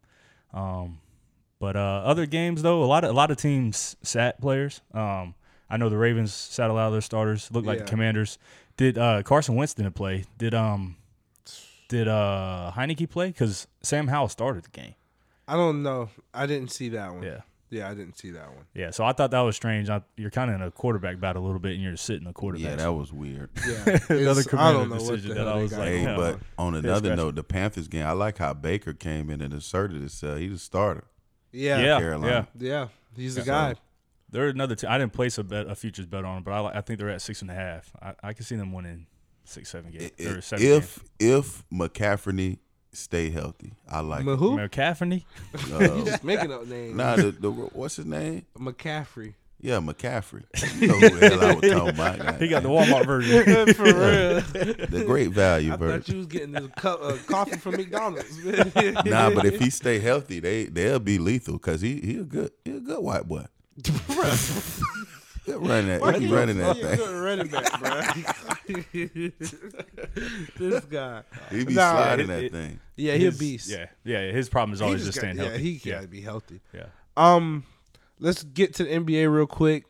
Um, 0.52 1.00
but 1.58 1.76
uh, 1.76 2.02
other 2.04 2.26
games 2.26 2.62
though, 2.62 2.82
a 2.82 2.86
lot 2.86 3.04
of 3.04 3.10
a 3.10 3.12
lot 3.12 3.30
of 3.30 3.36
teams 3.36 3.96
sat 4.02 4.40
players. 4.40 4.80
Um, 4.92 5.34
I 5.68 5.76
know 5.76 5.88
the 5.88 5.96
Ravens 5.98 6.32
sat 6.32 6.70
a 6.70 6.72
lot 6.72 6.86
of 6.86 6.92
their 6.92 7.00
starters. 7.00 7.50
Looked 7.50 7.66
like 7.66 7.78
Yeah. 7.78 7.84
the 7.84 7.90
Commanders 7.90 8.38
did. 8.76 8.96
Uh, 8.98 9.22
Carson 9.22 9.54
Wentz 9.56 9.74
didn't 9.74 9.94
play. 9.94 10.24
Did 10.38 10.54
um, 10.54 10.96
did 11.88 12.06
uh 12.08 12.70
Heinicke 12.74 13.08
play? 13.10 13.28
Because 13.28 13.66
Sam 13.82 14.06
Howell 14.08 14.28
started 14.28 14.64
the 14.64 14.70
game. 14.70 14.94
I 15.48 15.56
don't 15.56 15.82
know. 15.82 16.08
I 16.32 16.46
didn't 16.46 16.70
see 16.70 16.90
that 16.90 17.12
one. 17.12 17.22
Yeah. 17.22 17.40
Yeah, 17.74 17.90
I 17.90 17.94
didn't 17.94 18.16
see 18.16 18.30
that 18.30 18.48
one. 18.48 18.64
Yeah, 18.74 18.90
so 18.90 19.04
I 19.04 19.12
thought 19.12 19.30
that 19.32 19.40
was 19.40 19.56
strange. 19.56 19.90
I, 19.90 20.02
you're 20.16 20.30
kind 20.30 20.50
of 20.50 20.56
in 20.60 20.62
a 20.62 20.70
quarterback 20.70 21.18
battle 21.20 21.42
a 21.42 21.44
little 21.44 21.58
bit, 21.58 21.72
and 21.72 21.82
you're 21.82 21.96
sitting 21.96 22.24
the 22.24 22.32
quarterback. 22.32 22.70
Yeah, 22.70 22.76
that 22.76 22.92
was 22.92 23.12
weird. 23.12 23.50
Yeah, 23.66 23.74
Another 24.08 24.10
It's- 24.10 24.10
I 24.14 24.30
don't 24.30 24.44
commander 24.48 24.84
know 24.86 24.90
what 24.94 24.98
decision 24.98 25.28
the 25.30 25.34
that 25.34 25.48
I 25.48 25.56
was 25.56 25.70
got 25.72 25.78
like, 25.80 25.88
Hey, 25.88 26.04
going 26.04 26.16
but 26.16 26.38
on 26.56 26.74
another 26.74 27.16
note, 27.16 27.34
the 27.34 27.42
Panthers 27.44 27.88
game, 27.88 28.06
I 28.06 28.12
like 28.12 28.38
how 28.38 28.54
Baker 28.54 28.92
came 28.92 29.28
in 29.30 29.40
and 29.40 29.52
asserted 29.52 29.98
himself. 29.98 30.38
He's 30.38 30.52
a 30.52 30.58
starter. 30.58 31.04
Yeah, 31.52 31.80
yeah, 31.80 31.98
Carolina. 31.98 32.48
yeah. 32.58 32.68
yeah. 32.68 32.88
He's 33.16 33.34
the 33.34 33.42
So- 33.42 33.46
guy. 33.46 33.74
They're 34.30 34.48
another 34.48 34.74
team. 34.74 34.90
I 34.90 34.98
didn't 34.98 35.12
place 35.12 35.38
a 35.38 35.44
bet, 35.44 35.68
a 35.68 35.76
futures 35.76 36.06
bet 36.06 36.24
on 36.24 36.36
them, 36.36 36.42
but 36.42 36.52
I, 36.52 36.78
I 36.78 36.80
think 36.80 36.98
they're 36.98 37.08
at 37.10 37.22
six 37.22 37.40
and 37.42 37.50
a 37.50 37.54
half. 37.54 37.92
I, 38.02 38.14
I 38.22 38.32
can 38.32 38.44
see 38.44 38.56
them 38.56 38.72
winning 38.72 39.06
six, 39.44 39.68
seven 39.70 39.92
games. 39.92 40.10
I- 40.18 40.22
or 40.24 40.40
seven 40.40 40.64
games. 40.66 41.00
If 41.20 41.30
if 41.38 41.64
McCaffrey 41.72 42.58
stay 42.94 43.30
healthy, 43.30 43.74
I 43.90 44.00
like. 44.00 44.20
it. 44.26 44.36
Who? 44.36 44.56
McCaffrey, 44.56 45.24
You 45.68 45.74
Uh, 45.76 46.04
just 46.04 46.24
making 46.24 46.52
up 46.52 46.66
names. 46.66 46.94
nah, 46.96 47.16
the, 47.16 47.30
the 47.32 47.50
what's 47.50 47.96
his 47.96 48.06
name? 48.06 48.46
McCaffrey. 48.58 49.34
Yeah, 49.60 49.78
McCaffrey. 49.78 50.42
You 50.78 50.88
know 50.88 50.94
who 50.98 51.08
the 51.18 51.28
hell 51.30 51.40
I 51.42 51.54
was 51.54 51.70
talking 51.72 51.88
about. 51.88 52.38
he 52.42 52.48
got 52.48 52.62
the 52.64 52.68
Walmart 52.68 53.06
version. 53.06 53.44
For 53.74 53.84
real. 53.84 54.40
the 54.88 55.04
great 55.06 55.30
value 55.30 55.70
version. 55.70 55.72
I 55.72 55.76
version. 55.78 56.00
thought 56.02 56.08
you 56.12 56.16
was 56.18 56.26
getting 56.26 56.52
this 56.52 56.68
cup 56.76 57.00
of 57.00 57.26
coffee 57.26 57.56
from 57.56 57.76
McDonald's. 57.76 58.44
Nah, 59.06 59.30
but 59.30 59.46
if 59.46 59.58
he 59.58 59.70
stay 59.70 60.00
healthy, 60.00 60.40
they 60.40 60.64
they'll 60.64 60.98
be 60.98 61.16
lethal 61.18 61.54
because 61.54 61.80
he 61.80 61.98
he 62.00 62.16
a 62.18 62.24
good 62.24 62.50
he 62.64 62.72
a 62.76 62.80
good 62.80 63.00
white 63.02 63.26
boy. 63.26 63.46
Good 65.46 65.66
running 65.66 65.98
that, 66.00 66.16
he 66.20 66.26
you- 66.26 66.34
running 66.34 66.58
that 66.58 66.76
thing. 66.76 66.96
good 66.96 67.22
running 67.22 67.48
back, 67.48 67.80
bro. 67.80 68.00
this 70.58 70.84
guy. 70.86 71.22
He 71.50 71.64
be 71.64 71.74
Nah, 71.74 71.92
sliding 71.92 72.24
it- 72.24 72.28
that 72.28 72.44
it- 72.44 72.52
thing. 72.52 72.80
Yeah, 72.96 73.14
he 73.14 73.24
a 73.26 73.30
His- 73.30 73.38
beast. 73.38 73.68
Yeah, 73.70 73.86
yeah. 74.04 74.30
His 74.32 74.48
problem 74.48 74.72
is 74.74 74.80
He 74.80 74.84
always 74.86 75.04
just 75.04 75.14
just 75.14 75.16
got- 75.16 75.20
staying 75.34 75.36
yeah, 75.36 75.50
healthy. 75.52 75.62
he 75.78 75.88
yeah, 75.90 75.94
gotta 75.96 76.08
be 76.08 76.20
healthy. 76.20 76.60
yeah. 76.72 76.86
Um, 77.16 77.64
let's 78.18 78.42
get 78.44 78.74
to 78.74 78.84
the 78.84 78.90
NBA 78.90 79.32
real 79.34 79.46
quick. 79.46 79.84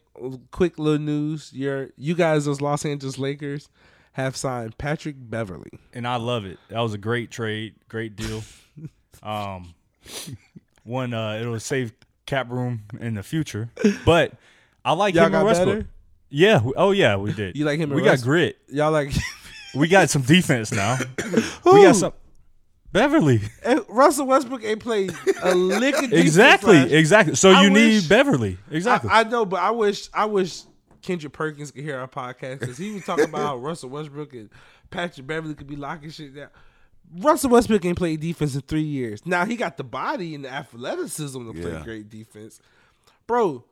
Quick 0.52 0.78
little 0.78 1.00
news. 1.04 1.52
Your 1.52 1.88
you 1.96 2.14
guys, 2.14 2.44
those 2.44 2.60
Los 2.60 2.84
Angeles 2.84 3.18
Lakers, 3.18 3.68
have 4.12 4.36
signed 4.36 4.78
Patrick 4.78 5.16
Beverley. 5.18 5.70
and 5.92 6.06
I 6.06 6.16
love 6.16 6.44
it. 6.44 6.58
That 6.68 6.78
was 6.80 6.94
a 6.94 6.98
great 6.98 7.30
trade, 7.32 7.74
great 7.88 8.14
deal. 8.16 8.44
um, 9.22 9.74
one 10.84 11.12
uh, 11.14 11.38
it'll 11.40 11.58
save 11.58 11.92
cap 12.26 12.48
room 12.50 12.84
in 13.00 13.14
the 13.14 13.22
future, 13.24 13.70
but 14.06 14.32
I 14.84 14.92
like 14.92 15.14
Y'all 15.14 15.22
him 15.26 15.26
and 15.26 15.32
got 15.42 15.46
Westbrook. 15.46 15.76
better. 15.78 15.88
Yeah, 16.30 16.60
we- 16.62 16.72
oh 16.76 16.90
yeah, 16.90 17.16
we 17.16 17.32
did. 17.32 17.56
You 17.56 17.64
like 17.64 17.78
him 17.78 17.90
and 17.90 17.94
We 17.96 18.02
got 18.02 18.12
West- 18.12 18.24
grit. 18.24 18.58
Y'all 18.68 18.92
like 18.92 19.12
We 19.74 19.88
got 19.88 20.10
some 20.10 20.22
defense 20.22 20.72
now. 20.72 20.96
Who? 21.62 21.74
we 21.74 21.82
got 21.84 21.96
some 21.96 22.12
Beverley. 22.92 23.40
Eh, 23.64 23.80
Russell 23.88 24.26
Westbrook 24.26 24.62
ain't 24.64 24.80
played 24.80 25.12
a 25.42 25.52
lick 25.54 25.94
of 25.96 26.02
defense 26.02 26.20
Exactly, 26.20 26.76
last- 26.78 26.92
exactly. 26.92 27.34
So 27.34 27.50
I 27.50 27.62
you 27.64 27.70
need 27.70 28.08
Beverley. 28.08 28.56
Exactly. 28.70 29.10
I, 29.10 29.20
I 29.20 29.24
know, 29.24 29.44
but 29.44 29.60
I 29.60 29.70
wish 29.72 30.08
I 30.14 30.26
wish 30.26 30.62
Kendrick 31.02 31.32
Perkins 31.32 31.70
could 31.70 31.82
hear 31.82 31.98
our 31.98 32.06
podcast 32.08 32.60
because 32.60 32.78
he 32.78 32.92
was 32.92 33.04
talking 33.04 33.24
about 33.24 33.40
how 33.40 33.56
Russell 33.56 33.90
Westbrook 33.90 34.32
and 34.34 34.48
Patrick 34.90 35.26
Beverley 35.26 35.54
could 35.54 35.66
be 35.66 35.76
locking 35.76 36.10
shit 36.10 36.34
down. 36.36 36.48
Russell 37.18 37.50
Westbrook 37.50 37.84
ain't 37.84 37.98
played 37.98 38.20
defense 38.20 38.54
in 38.54 38.60
three 38.62 38.80
years. 38.82 39.26
Now 39.26 39.44
he 39.44 39.56
got 39.56 39.76
the 39.76 39.84
body 39.84 40.34
and 40.34 40.44
the 40.44 40.52
athleticism 40.52 41.46
to 41.46 41.52
play 41.60 41.72
Yeah. 41.72 41.82
great 41.84 42.08
defense, 42.08 42.60
bro. 43.26 43.64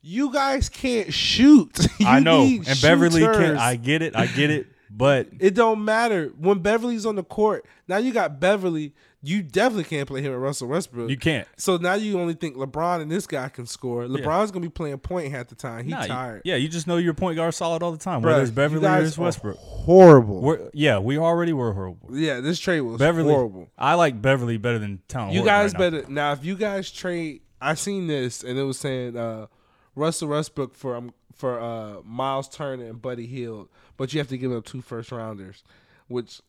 You 0.00 0.32
guys 0.32 0.68
can't 0.68 1.12
shoot. 1.12 1.86
I 2.06 2.20
know, 2.20 2.42
and 2.42 2.78
Beverley 2.80 3.22
can't. 3.22 3.58
I 3.58 3.76
get 3.76 4.02
it. 4.02 4.14
I 4.16 4.26
get 4.26 4.50
it. 4.50 4.66
But 4.90 5.28
It 5.40 5.54
don't 5.54 5.84
matter 5.84 6.32
when 6.38 6.60
Beverley's 6.60 7.04
on 7.04 7.16
the 7.16 7.22
court. 7.24 7.66
Now 7.88 7.98
you 7.98 8.12
got 8.12 8.40
Beverley. 8.40 8.94
You 9.20 9.42
definitely 9.42 9.84
can't 9.84 10.06
play 10.06 10.22
him 10.22 10.32
and 10.32 10.40
Russell 10.40 10.68
Westbrook. 10.68 11.10
you 11.10 11.16
can't. 11.16 11.46
So 11.56 11.76
now 11.76 11.94
you 11.94 12.20
only 12.20 12.34
think 12.34 12.56
LeBron 12.56 13.02
and 13.02 13.10
this 13.10 13.26
guy 13.26 13.48
can 13.48 13.66
score. 13.66 14.04
LeBron's 14.04 14.52
gonna 14.52 14.62
be 14.62 14.70
playing 14.70 14.96
point 14.98 15.30
half 15.32 15.48
the 15.48 15.56
time. 15.56 15.84
He 15.84 15.90
Nah, 15.90 16.02
you- 16.02 16.08
tired. 16.08 16.42
yeah, 16.44 16.54
you 16.54 16.68
just 16.68 16.86
know 16.86 16.96
your 16.98 17.14
point 17.14 17.34
guard 17.36 17.52
solid 17.52 17.82
all 17.82 17.90
the 17.90 17.98
time. 17.98 18.22
Bruh, 18.22 18.26
Whether 18.26 18.42
it's 18.42 18.50
Beverley 18.52 18.86
or 18.86 19.02
it's 19.02 19.18
Westbrook. 19.18 19.56
Horrible. 19.58 20.40
We're, 20.40 20.70
yeah, 20.72 21.00
we 21.00 21.18
already 21.18 21.52
were 21.52 21.72
horrible. 21.72 22.10
yeah, 22.16 22.38
this 22.40 22.60
trade 22.60 22.80
was 22.82 22.98
Beverley, 22.98 23.34
horrible. 23.34 23.68
I 23.76 23.94
like 23.94 24.22
Beverley 24.22 24.56
better 24.56 24.78
than 24.78 25.00
Town. 25.08 25.32
You 25.32 25.40
Horton 25.40 25.46
guys 25.46 25.72
right 25.74 25.80
now. 25.80 25.90
better 25.98 26.10
now. 26.12 26.32
If 26.32 26.44
you 26.44 26.54
guys 26.54 26.90
trade, 26.92 27.40
I 27.60 27.74
seen 27.74 28.06
this 28.06 28.44
and 28.44 28.56
it 28.56 28.62
was 28.62 28.78
saying 28.78 29.16
uh, 29.16 29.46
Russell 29.98 30.28
Westbrook 30.28 30.74
for 30.74 30.96
um, 30.96 31.12
for 31.34 31.60
uh, 31.60 32.00
Miles 32.04 32.48
Turner 32.48 32.84
and 32.84 33.00
Buddy 33.02 33.26
Hield, 33.26 33.68
but 33.96 34.12
you 34.12 34.20
have 34.20 34.28
to 34.28 34.38
give 34.38 34.52
up 34.52 34.64
two 34.64 34.80
first 34.80 35.12
rounders, 35.12 35.62
which. 36.06 36.40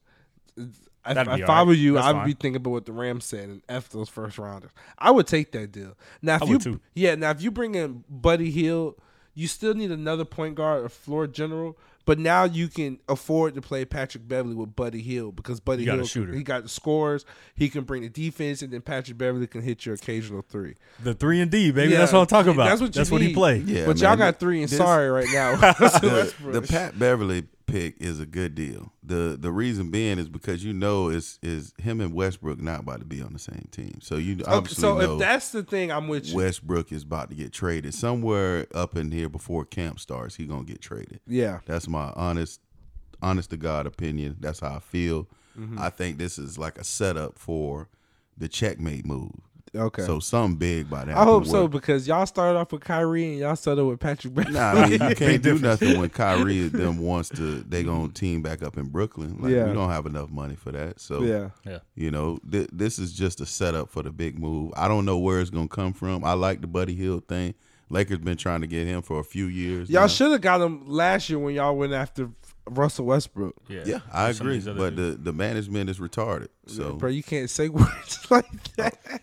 If, 0.58 0.90
That'd 1.06 1.40
if 1.40 1.50
I 1.50 1.64
were 1.64 1.74
you, 1.74 1.94
That's 1.94 2.08
I'd 2.08 2.12
fine. 2.12 2.26
be 2.26 2.34
thinking 2.34 2.58
about 2.58 2.72
what 2.72 2.86
the 2.86 2.92
Rams 2.92 3.24
said 3.24 3.48
and 3.50 3.62
f 3.70 3.90
those 3.90 4.10
first 4.10 4.38
rounders. 4.38 4.72
I 4.98 5.12
would 5.12 5.28
take 5.28 5.54
that 5.54 5.72
deal. 5.72 5.96
Now, 6.22 6.36
if 6.36 6.44
I 6.44 6.46
you 6.46 6.82
yeah, 6.94 7.16
now 7.16 7.32
if 7.32 7.42
you 7.42 7.52
bring 7.52 7.76
in 7.76 8.04
Buddy 8.10 8.52
Hield, 8.52 8.96
you 9.34 9.48
still 9.48 9.74
need 9.74 9.92
another 9.92 10.26
point 10.26 10.56
guard 10.56 10.84
or 10.84 10.90
floor 10.90 11.26
general. 11.26 11.78
But 12.10 12.18
now 12.18 12.46
you 12.46 12.70
can 12.70 12.98
afford 13.08 13.54
to 13.54 13.62
play 13.62 13.86
Patrick 13.86 14.28
Beverley 14.28 14.56
with 14.56 14.76
Buddy 14.76 15.00
Hield 15.00 15.36
because 15.36 15.60
Buddy 15.60 15.84
Hield 15.84 15.90
got 15.90 15.94
a 15.94 15.98
Hield 15.98 16.10
shooter. 16.10 16.34
he 16.34 16.42
got 16.42 16.64
the 16.64 16.70
scores, 16.70 17.24
he 17.54 17.70
can 17.70 17.84
bring 17.84 18.02
the 18.02 18.10
defense, 18.10 18.64
and 18.64 18.74
then 18.74 18.82
Patrick 18.82 19.16
Beverley 19.16 19.46
can 19.46 19.62
hit 19.62 19.86
your 19.86 19.94
occasional 19.94 20.42
three. 20.42 20.74
the 21.04 21.14
three 21.14 21.40
and 21.40 21.52
D, 21.52 21.70
baby. 21.70 21.92
Yeah, 21.92 22.00
that's 22.00 22.12
what 22.12 22.22
I'm 22.22 22.26
talking 22.26 22.54
about. 22.54 22.66
That's 22.66 22.82
what 22.82 22.96
you 22.96 23.00
That's 23.00 23.12
what 23.12 23.22
he 23.22 23.32
played. 23.32 23.68
Yeah, 23.68 23.86
but 23.86 24.00
y'all 24.00 24.16
got 24.16 24.40
three 24.40 24.64
and 24.64 24.72
this- 24.72 24.80
sorry 24.80 25.08
right 25.08 25.28
now. 25.32 25.56
the, 25.58 26.34
the 26.52 26.64
Pat 26.64 26.98
Beverley 26.98 27.44
pick 27.72 27.96
is 28.00 28.20
a 28.20 28.26
good 28.26 28.56
deal. 28.56 28.92
the 29.04 29.38
The 29.40 29.52
reason 29.52 29.92
being 29.92 30.18
is 30.20 30.28
because 30.30 30.64
you 30.64 30.74
know 30.74 31.10
is 31.10 31.40
is 31.42 31.74
him 31.78 32.02
and 32.02 32.14
Westbrook 32.14 32.60
not 32.62 32.82
about 32.82 33.00
to 33.00 33.06
be 33.06 33.22
on 33.22 33.34
the 33.34 33.40
same 33.40 33.68
team. 33.72 34.00
So 34.02 34.16
you 34.16 34.34
Okay, 34.36 34.44
obviously 34.52 34.82
so 34.82 34.98
know 34.98 35.14
if 35.14 35.20
that's 35.20 35.52
the 35.52 35.64
thing, 35.64 35.92
I'm 35.92 36.08
with 36.08 36.28
you. 36.28 36.36
Westbrook 36.36 36.92
is 36.92 37.04
about 37.04 37.30
to 37.30 37.36
get 37.36 37.54
traded 37.54 37.94
somewhere 37.94 38.68
up 38.74 38.96
in 38.96 39.12
here 39.12 39.30
before 39.30 39.66
camp 39.66 40.00
starts. 40.00 40.36
He 40.36 40.46
gonna 40.46 40.64
get 40.64 40.82
traded. 40.82 41.20
yeah, 41.28 41.60
That's 41.66 41.88
my 41.88 42.12
honest, 42.16 42.62
honest 43.22 43.50
to 43.52 43.58
God 43.58 43.86
opinion. 43.86 44.38
That's 44.40 44.60
how 44.60 44.76
I 44.76 44.80
feel. 44.80 45.28
Mm-hmm. 45.58 45.80
I 45.80 45.90
think 45.90 46.18
this 46.18 46.38
is 46.38 46.58
like 46.58 46.78
a 46.78 46.84
setup 46.84 47.38
for 47.38 47.90
the 48.38 48.48
checkmate 48.48 49.06
move. 49.06 49.34
Okay. 49.76 50.04
So 50.04 50.20
something 50.20 50.58
big 50.58 50.90
by 50.90 51.06
that. 51.06 51.16
I 51.18 51.24
hope 51.24 51.46
so 51.46 51.68
because 51.68 52.08
y'all 52.08 52.26
started 52.26 52.58
off 52.58 52.72
with 52.72 52.82
Kyrie 52.84 53.26
and 53.32 53.38
y'all 53.40 53.56
started 53.56 53.86
with 53.86 54.00
Patrick 54.00 54.34
Beverley. 54.34 54.54
Nah, 54.56 54.72
I 54.72 54.90
mean 54.90 55.02
you 55.10 55.16
can't 55.16 55.44
do 55.44 55.60
nothing 55.60 56.00
when 56.00 56.10
Kyrie 56.10 56.62
and 56.62 56.72
them 56.72 56.98
wants 57.02 57.30
to. 57.30 57.62
They 57.62 57.84
gonna 57.84 58.10
team 58.10 58.42
back 58.42 58.64
up 58.64 58.78
in 58.78 58.88
Brooklyn. 58.88 59.38
Like 59.40 59.52
Yeah. 59.52 59.68
we 59.68 59.74
don't 59.74 59.90
have 59.90 60.06
enough 60.06 60.30
money 60.30 60.56
for 60.56 60.72
that. 60.72 61.00
So 61.00 61.22
yeah, 61.22 61.50
Yeah. 61.66 61.80
you 61.96 62.12
know 62.12 62.40
th- 62.52 62.70
this 62.74 62.98
is 63.00 63.14
just 63.14 63.42
a 63.42 63.46
setup 63.46 63.90
for 63.90 64.02
the 64.04 64.12
big 64.12 64.40
move. 64.40 64.74
I 64.76 64.88
don't 64.88 65.06
know 65.06 65.18
where 65.18 65.40
it's 65.42 65.50
gonna 65.50 65.68
come 65.68 65.94
from. 65.94 66.24
I 66.24 66.34
like 66.34 66.62
the 66.62 66.68
Buddy 66.68 66.96
Hield 66.96 67.28
thing. 67.28 67.54
Lakers 67.92 68.20
been 68.20 68.38
trying 68.38 68.62
to 68.62 68.68
get 68.68 68.86
him 68.86 69.02
for 69.02 69.20
a 69.20 69.24
few 69.24 69.46
years. 69.48 69.90
y'all 69.90 70.08
should 70.08 70.32
have 70.32 70.42
got 70.42 70.62
him 70.62 70.88
last 70.88 71.28
year 71.28 71.40
when 71.40 71.56
y'all 71.56 71.76
went 71.76 71.92
after 71.92 72.30
Russell 72.70 73.06
Westbrook. 73.06 73.56
Yeah, 73.68 73.84
Yeah, 73.86 74.00
I 74.12 74.32
Some 74.32 74.48
agree. 74.48 74.60
But 74.74 74.96
dudes. 74.96 75.18
the, 75.18 75.24
the 75.24 75.34
management 75.34 75.90
is 75.90 76.00
retarded. 76.00 76.48
So 76.68 76.94
bro, 76.94 77.10
you 77.10 77.24
can't 77.24 77.50
say 77.50 77.70
words 77.70 78.28
like 78.30 78.76
that. 78.76 79.22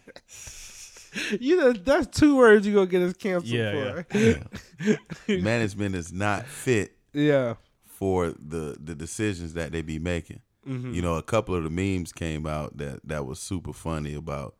you 1.40 1.56
know 1.56 1.72
that's 1.72 2.06
two 2.18 2.36
words 2.36 2.66
you 2.66 2.74
gonna 2.74 2.86
get 2.86 3.00
us 3.02 3.14
canceled 3.14 3.46
Yeah, 3.46 4.02
for. 4.02 4.98
management 5.28 5.94
is 5.94 6.12
not 6.12 6.46
fit 6.46 6.92
Yeah, 7.12 7.54
for 7.86 8.30
the 8.38 8.76
the 8.78 8.94
decisions 8.94 9.54
that 9.54 9.72
they 9.72 9.82
be 9.82 9.98
making. 9.98 10.40
Mm-hmm. 10.68 10.94
You 10.94 11.02
know, 11.02 11.14
a 11.14 11.22
couple 11.22 11.54
of 11.54 11.62
the 11.62 11.70
memes 11.70 12.12
came 12.12 12.44
out 12.46 12.76
that 12.78 13.00
that 13.04 13.24
was 13.24 13.38
super 13.38 13.72
funny 13.72 14.14
about 14.14 14.56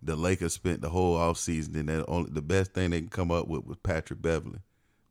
the 0.00 0.16
Lakers 0.16 0.52
spent 0.52 0.80
the 0.80 0.88
whole 0.90 1.16
offseason 1.18 1.74
and 1.76 1.88
that 1.88 2.04
only 2.08 2.30
the 2.30 2.42
best 2.42 2.72
thing 2.72 2.90
they 2.90 3.00
can 3.00 3.08
come 3.10 3.30
up 3.30 3.46
with 3.48 3.64
was 3.66 3.76
Patrick 3.82 4.22
Beverley. 4.22 4.60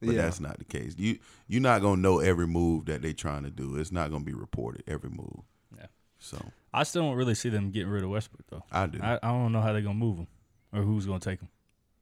But 0.02 0.15
Yeah. 0.15 0.23
that's 0.23 0.40
not 0.40 0.57
the 0.57 0.65
case. 0.65 0.95
You 0.98 1.19
you're 1.48 1.61
not 1.61 1.82
gonna 1.82 2.02
know 2.02 2.19
every 2.19 2.48
move 2.48 2.86
that 2.86 3.02
they're 3.02 3.14
trying 3.14 3.44
to 3.44 3.52
do. 3.52 3.76
It's 3.78 3.91
not 3.91 4.10
gonna 4.11 4.23
be 4.23 4.34
reported 4.34 4.84
every 4.88 5.10
move. 5.11 5.41
Yeah. 5.78 5.86
So 6.18 6.44
I 6.73 6.84
still 6.84 7.03
don't 7.03 7.15
really 7.15 7.36
see 7.36 7.49
them 7.49 7.69
getting 7.72 7.90
rid 7.90 8.03
of 8.03 8.10
Westbrook 8.10 8.45
though. 8.49 8.64
I 8.72 8.88
do. 8.88 8.99
I, 9.02 9.15
I 9.22 9.28
don't 9.32 9.52
know 9.52 9.61
how 9.61 9.73
they're 9.73 9.82
gonna 9.82 9.94
move 9.95 10.18
him 10.18 10.28
or 10.73 10.82
who's 10.82 11.06
gonna 11.06 11.19
take 11.19 11.40
him. 11.40 11.49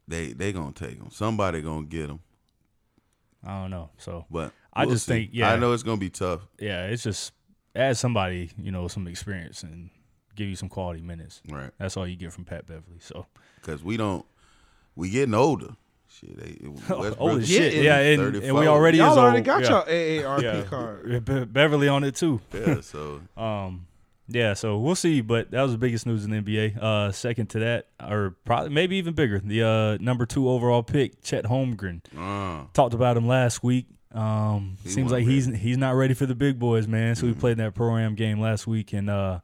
they 0.08 0.32
they 0.34 0.54
gonna 0.54 0.72
take 0.72 0.98
them. 1.00 1.10
Somebody 1.12 1.62
gonna 1.62 1.86
get 1.86 2.08
them. 2.08 2.20
I 3.44 3.62
don't 3.62 3.72
know. 3.72 3.90
So 3.98 4.26
But 4.30 4.54
I 4.74 4.86
we'll 4.86 4.96
just 4.96 5.06
see. 5.06 5.12
think, 5.12 5.30
yeah. 5.34 5.52
I 5.52 5.58
know 5.58 5.72
it's 5.74 5.84
gonna 5.84 5.98
be 5.98 6.10
tough. 6.10 6.42
yeah, 6.60 6.86
it's 6.88 7.04
just 7.04 7.34
add 7.76 7.98
somebody 7.98 8.52
you 8.58 8.72
know 8.72 8.88
some 8.88 9.08
experience 9.08 9.64
and 9.64 9.90
give 10.36 10.48
you 10.48 10.56
some 10.56 10.70
quality 10.70 11.02
minutes. 11.02 11.42
Right. 11.50 11.72
That's 11.78 11.98
all 11.98 12.08
you 12.08 12.16
get 12.16 12.32
from 12.32 12.46
Pat 12.46 12.66
Beverley. 12.66 13.00
So 13.00 13.26
Because 13.56 13.84
we 13.84 13.98
don't 13.98 14.26
we 14.96 15.10
getting 15.10 15.34
older. 15.36 15.76
Shit, 16.10 16.38
they, 16.38 16.70
Westbrook 16.70 17.22
old 17.22 17.40
as 17.40 17.44
is 17.44 17.56
shit. 17.56 17.84
Yeah, 17.84 18.00
and, 18.00 18.36
and 18.38 18.56
we 18.56 18.68
already 18.68 18.98
y'all 18.98 19.12
is 19.12 19.18
already 19.18 19.38
old. 19.38 19.46
got 19.46 19.64
yeah. 19.64 19.70
your 19.70 20.24
AARP 20.24 20.42
yeah. 20.42 20.62
card. 20.64 21.26
Be- 21.26 21.46
Beverley 21.46 21.88
on 21.88 22.04
it 22.04 22.16
too. 22.16 22.42
Yeah, 22.54 22.82
so 22.82 23.22
Um, 23.38 23.86
yeah, 24.28 24.54
so 24.54 24.78
we'll 24.80 24.96
see. 24.96 25.22
But 25.22 25.52
that 25.52 25.62
was 25.62 25.72
the 25.72 25.78
biggest 25.78 26.06
news 26.06 26.26
in 26.26 26.32
the 26.32 26.42
NBA. 26.42 26.78
Uh, 26.78 27.12
second 27.12 27.48
to 27.52 27.60
that, 27.60 27.88
or 28.02 28.36
probably 28.44 28.70
maybe 28.70 28.98
even 28.98 29.14
bigger, 29.14 29.40
the 29.40 29.64
uh, 29.64 29.98
number 30.04 30.26
two 30.26 30.50
overall 30.50 30.84
pick, 30.84 31.22
Chet 31.24 31.46
Holmgren. 31.46 32.02
uh, 32.18 32.66
Talked 32.74 32.94
about 32.94 33.16
him 33.16 33.28
last 33.28 33.64
week. 33.64 33.86
Um, 34.12 34.78
seems 34.86 35.12
wasn't 35.12 35.12
like 35.12 35.26
he's 35.26 35.46
he's 35.46 35.78
not 35.78 35.94
ready 35.94 36.16
for 36.16 36.26
the 36.26 36.36
big 36.36 36.58
boys, 36.58 36.88
man. 36.88 37.16
So 37.16 37.28
we 37.28 37.34
played 37.34 37.54
in 37.54 37.58
that 37.60 37.76
pro 37.76 37.96
am 37.98 38.16
game 38.16 38.40
last 38.40 38.66
week 38.66 38.94
and 38.94 39.10
uh, 39.10 39.40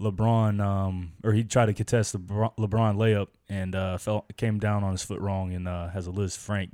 LeBron, 0.00 0.60
um, 0.64 1.12
or 1.24 1.32
he 1.32 1.42
tried 1.44 1.66
to 1.66 1.74
contest 1.74 2.12
the 2.12 2.18
LeBron 2.18 2.96
layup 2.96 3.28
and 3.48 3.74
uh, 3.74 3.98
fell 3.98 4.26
came 4.36 4.58
down 4.58 4.84
on 4.84 4.92
his 4.92 5.02
foot 5.02 5.20
wrong 5.20 5.52
and 5.52 5.66
uh, 5.66 5.88
has 5.88 6.06
a 6.06 6.10
Lisfranc 6.10 6.70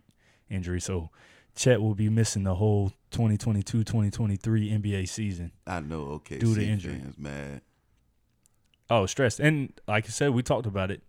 injury. 0.51 0.81
So 0.81 1.11
Chet 1.57 1.81
will 1.81 1.95
be 1.95 2.09
missing 2.11 2.45
the 2.45 2.55
whole 2.57 2.93
2022-2023 3.13 4.39
NBA 4.83 5.09
season. 5.09 5.53
I 5.67 5.81
know. 5.81 6.03
Okay, 6.15 6.39
Due 6.39 6.55
to 6.55 6.65
injury. 6.65 6.95
fans, 6.95 7.19
man. 7.19 7.61
Oh, 8.91 9.07
stressed. 9.07 9.41
And 9.41 9.73
like 9.89 10.05
I 10.07 10.09
said, 10.09 10.31
we 10.31 10.43
talked 10.43 10.67
about 10.67 10.91
it. 10.91 11.03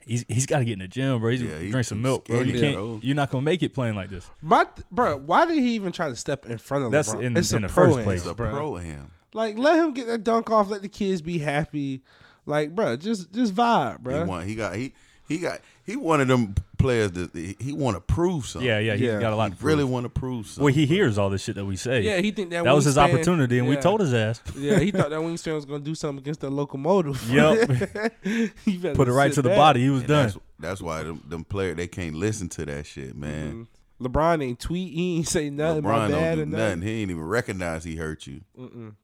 He's 0.00 0.24
he's 0.26 0.46
got 0.46 0.60
to 0.60 0.64
get 0.64 0.72
in 0.72 0.78
the 0.78 0.88
gym, 0.88 1.20
bro. 1.20 1.30
He's 1.30 1.42
Yeah, 1.42 1.58
he 1.58 1.70
drink 1.70 1.86
some 1.86 2.00
milk, 2.00 2.26
bro. 2.26 2.40
You 2.40 2.58
can't. 2.58 2.74
Bro. 2.76 3.00
You're 3.02 3.14
not 3.14 3.30
gonna 3.30 3.42
make 3.42 3.62
it 3.62 3.74
playing 3.74 3.94
like 3.94 4.08
this. 4.08 4.28
My 4.40 4.66
bro, 4.90 5.18
why 5.18 5.44
did 5.44 5.58
he 5.58 5.74
even 5.74 5.92
try 5.92 6.08
to 6.08 6.16
step 6.16 6.46
in 6.46 6.56
front 6.56 6.84
of 6.86 6.90
That's 6.92 7.10
LeBron? 7.14 7.22
in- 7.22 7.36
it's 7.36 7.52
in 7.52 7.62
a 7.62 7.68
the 7.68 7.72
first 7.72 7.98
place. 8.04 8.20
It's 8.22 8.30
a 8.30 8.34
bro. 8.34 8.50
pro 8.50 8.76
him. 8.76 9.10
Like 9.34 9.58
let 9.58 9.76
him 9.76 9.92
get 9.92 10.06
that 10.06 10.24
dunk 10.24 10.50
off. 10.50 10.70
Let 10.70 10.82
the 10.82 10.88
kids 10.88 11.20
be 11.22 11.38
happy. 11.38 12.02
Like, 12.46 12.74
bro, 12.74 12.96
just 12.96 13.32
just 13.32 13.54
vibe, 13.54 13.98
He 13.98 14.02
bro. 14.04 14.24
want. 14.24 14.46
He 14.46 14.54
got. 14.54 14.74
He 14.76 14.94
he 15.28 15.38
got. 15.38 15.60
He 15.84 15.96
one 15.96 16.20
of 16.22 16.28
them 16.28 16.54
players 16.78 17.12
that 17.12 17.34
he, 17.34 17.56
he 17.60 17.72
want 17.72 17.96
to 17.96 18.00
prove 18.00 18.46
something. 18.46 18.66
Yeah, 18.66 18.78
yeah. 18.78 18.92
He's 18.92 19.02
Yeah. 19.02 19.20
got 19.20 19.32
a 19.32 19.36
lot 19.36 19.52
He 19.52 19.58
to 19.58 19.64
really 19.64 19.84
want 19.84 20.04
to 20.04 20.08
prove 20.10 20.46
something. 20.46 20.64
Well, 20.64 20.72
he 20.72 20.86
hears 20.86 21.18
all 21.18 21.28
this 21.28 21.42
shit 21.42 21.56
that 21.56 21.64
we 21.66 21.76
say. 21.76 22.00
Yeah, 22.02 22.18
he 22.20 22.30
think 22.30 22.50
that 22.50 22.64
that 22.64 22.74
was 22.74 22.84
his 22.86 22.96
wingspan- 22.96 23.14
opportunity, 23.14 23.58
and 23.58 23.68
we 23.68 23.76
told 23.76 24.00
his 24.00 24.14
ass. 24.14 24.40
Yeah, 24.56 24.78
he 24.78 24.90
thought 24.90 25.10
that 25.10 25.18
wingspan 25.20 25.54
was 25.54 25.64
gonna 25.66 25.80
do 25.80 25.94
something 25.94 26.22
against 26.22 26.40
the 26.40 26.48
locomotive. 26.50 27.22
Yep. 27.30 28.16
He 28.64 28.78
Put 28.94 29.08
it 29.08 29.12
right 29.12 29.28
sit 29.30 29.36
to 29.36 29.42
the 29.42 29.48
back. 29.50 29.58
body. 29.58 29.82
He 29.82 29.90
was 29.90 30.00
And 30.00 30.08
done. 30.08 30.24
That's, 30.26 30.38
that's 30.58 30.80
why 30.82 31.02
them, 31.02 31.22
them 31.28 31.44
players 31.44 31.76
they 31.76 31.86
can't 31.88 32.14
listen 32.14 32.48
to 32.50 32.64
that 32.66 32.86
shit, 32.86 33.14
man. 33.16 33.66
Mhm. 34.00 34.06
LeBron 34.06 34.42
ain't 34.44 34.60
tweet. 34.60 34.92
He 34.94 35.16
ain't 35.16 35.28
say 35.28 35.50
nothing. 35.50 35.82
my 35.82 35.90
LeBron 35.90 36.08
bad 36.08 36.10
don't 36.10 36.22
or 36.22 36.44
do 36.44 36.50
nothing. 36.50 36.50
nothing. 36.78 36.82
He 36.82 37.02
ain't 37.02 37.10
even 37.10 37.22
recognize 37.24 37.84
he 37.84 37.96
hurt 37.96 38.26
you. 38.26 38.40
Mm-mm. 38.58 38.94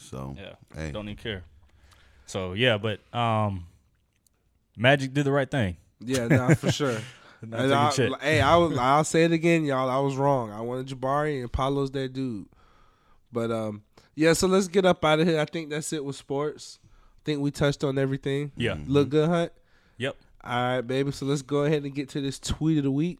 So 0.00 0.36
Yeah, 0.38 0.54
hey, 0.74 0.90
don't 0.92 1.08
even 1.08 1.16
care. 1.16 1.44
So 2.26 2.54
yeah, 2.54 2.78
but 2.78 3.00
um, 3.14 3.66
Magic 4.76 5.12
did 5.12 5.24
the 5.24 5.32
right 5.32 5.50
thing. 5.50 5.76
Yeah, 6.00 6.28
nah, 6.28 6.54
for 6.54 6.72
sure. 6.80 6.98
Not 7.42 7.60
And 7.60 7.92
taking 7.92 8.14
I, 8.14 8.18
hey, 8.24 8.40
I 8.40 8.56
was, 8.56 8.76
I'll 8.76 9.04
say 9.04 9.24
it 9.24 9.32
again, 9.32 9.64
y'all. 9.64 9.88
I 9.88 9.98
was 9.98 10.16
wrong. 10.16 10.52
I 10.52 10.60
wanted 10.60 10.88
Jabari 10.88 11.40
and 11.40 11.50
Paolo's 11.50 11.90
that 11.92 12.12
dude. 12.12 12.46
But 13.32 13.50
um, 13.50 13.82
yeah. 14.14 14.32
So 14.34 14.46
let's 14.46 14.68
get 14.68 14.84
up 14.84 15.04
out 15.04 15.20
of 15.20 15.26
here. 15.26 15.40
I 15.40 15.44
think 15.44 15.70
that's 15.70 15.92
it 15.92 16.04
with 16.04 16.16
sports. 16.16 16.78
I 16.84 17.20
think 17.24 17.40
we 17.40 17.50
touched 17.50 17.84
on 17.84 17.98
everything. 17.98 18.52
Yeah. 18.56 18.72
Mm-hmm. 18.72 18.92
Look 18.92 19.08
good, 19.10 19.28
Hunt. 19.28 19.52
Yep. 19.98 20.16
All 20.42 20.62
right, 20.62 20.80
baby. 20.80 21.12
So 21.12 21.26
let's 21.26 21.42
go 21.42 21.64
ahead 21.64 21.84
and 21.84 21.94
get 21.94 22.08
to 22.10 22.20
this 22.20 22.38
tweet 22.38 22.78
of 22.78 22.84
the 22.84 22.90
week. 22.90 23.18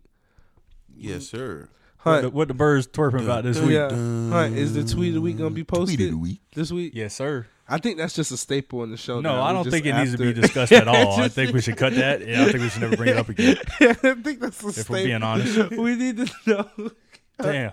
yes, 0.96 1.26
sir. 1.26 1.68
What 2.02 2.12
Hunt. 2.12 2.22
the, 2.22 2.30
what 2.30 2.48
the 2.48 2.54
birds 2.54 2.86
twerping 2.86 3.22
about 3.24 3.44
this 3.44 3.58
week? 3.60 3.72
yeah. 3.72 3.88
Hunt. 3.90 4.56
Is 4.56 4.72
the 4.74 4.84
tweet 4.84 5.08
of 5.08 5.14
the 5.16 5.20
week 5.20 5.36
gonna 5.38 5.50
be 5.50 5.64
posted 5.64 5.98
Tweet 5.98 6.08
of 6.08 6.14
the 6.14 6.18
week. 6.18 6.40
this 6.54 6.72
week? 6.72 6.92
Yes, 6.94 7.14
sir. 7.14 7.46
I 7.68 7.78
think 7.78 7.98
that's 7.98 8.14
just 8.14 8.32
a 8.32 8.36
staple 8.36 8.82
in 8.82 8.90
the 8.90 8.96
show. 8.96 9.20
No, 9.20 9.36
now. 9.36 9.42
I 9.42 9.48
We 9.50 9.54
don't 9.54 9.64
just 9.64 9.74
think 9.74 9.86
it 9.86 9.94
needs 9.96 10.12
to 10.12 10.18
be 10.18 10.28
after- 10.30 10.40
discussed 10.40 10.72
at 10.72 10.88
all. 10.88 11.20
I 11.20 11.28
think 11.28 11.52
we 11.52 11.60
should 11.60 11.76
cut 11.76 11.94
that. 11.94 12.26
Yeah, 12.26 12.42
I 12.42 12.44
think 12.46 12.60
we 12.64 12.68
should 12.68 12.80
never 12.82 12.96
bring 12.96 13.10
it 13.10 13.16
up 13.16 13.28
again. 13.28 13.56
I 13.80 13.92
think 13.94 14.40
that's 14.40 14.62
a 14.64 14.68
If 14.68 14.74
staple. 14.74 14.94
we're 14.96 15.04
being 15.04 15.22
honest. 15.22 15.70
we 15.70 15.94
need 15.94 16.16
to 16.16 16.30
know. 16.46 16.90
Damn. 17.40 17.72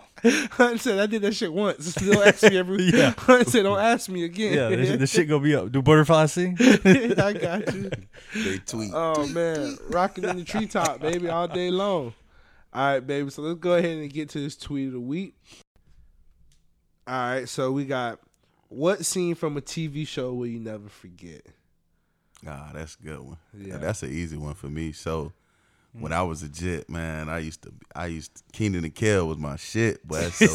Hunt 0.52 0.80
said 0.82 1.00
I 1.00 1.08
did 1.08 1.22
that 1.24 1.34
shit 1.36 1.52
once. 1.52 1.94
Don't 1.96 2.26
ask 2.28 2.44
me 2.44 2.58
every. 2.58 2.84
Yeah. 2.84 3.14
Hunt 3.18 3.48
said 3.50 3.64
don't 3.64 3.80
ask 3.80 4.08
me 4.10 4.24
again. 4.24 4.54
Yeah, 4.54 4.70
this, 4.76 4.98
this 5.00 5.12
shit 5.12 5.28
gonna 5.28 5.44
be 5.44 5.56
up. 5.56 5.72
Do 5.72 5.82
butterflies 5.82 6.32
sing? 6.34 6.58
I 6.60 7.34
got 7.34 7.74
you. 7.74 7.90
They 8.36 8.58
tweet. 8.60 8.92
Oh 8.94 9.26
man, 9.28 9.78
rocking 9.90 10.24
in 10.26 10.38
the 10.38 10.44
treetop, 10.46 11.02
baby, 11.02 11.28
all 11.30 11.48
day 11.50 11.70
long. 11.72 12.14
All 12.74 12.86
right, 12.94 13.00
baby. 13.00 13.30
So 13.30 13.42
let's 13.42 13.60
go 13.60 13.74
ahead 13.74 13.98
and 13.98 14.12
get 14.12 14.30
to 14.30 14.40
this 14.40 14.56
tweet 14.58 14.88
of 14.88 14.94
the 14.94 15.00
week. 15.00 15.36
All 17.08 17.14
right, 17.16 17.48
so 17.50 17.72
we 17.72 17.86
got 17.86 18.20
what 18.70 19.06
scene 19.06 19.36
from 19.36 19.56
a 19.58 19.62
TV 19.62 20.06
show 20.06 20.34
will 20.34 20.48
you 20.48 20.60
never 20.60 20.90
forget? 20.90 21.42
Ah, 22.46 22.72
that's 22.74 22.98
a 23.02 23.04
good 23.04 23.20
one. 23.20 23.38
Yeah. 23.58 23.68
Yeah. 23.74 23.78
That's 23.78 24.04
an 24.04 24.12
easy 24.12 24.36
one 24.38 24.54
for 24.56 24.68
me. 24.68 24.92
So 24.92 25.32
when 25.94 26.12
I 26.12 26.22
was 26.22 26.44
a 26.44 26.50
jet, 26.50 26.90
man, 26.90 27.30
I 27.30 27.40
used 27.40 27.64
to 27.64 27.74
I 27.96 28.08
used 28.08 28.36
to, 28.36 28.44
Kenan 28.52 28.84
and 28.84 28.94
Kel 28.94 29.26
was 29.28 29.38
my 29.38 29.56
shit, 29.56 30.06
but 30.06 30.32
so 30.34 30.48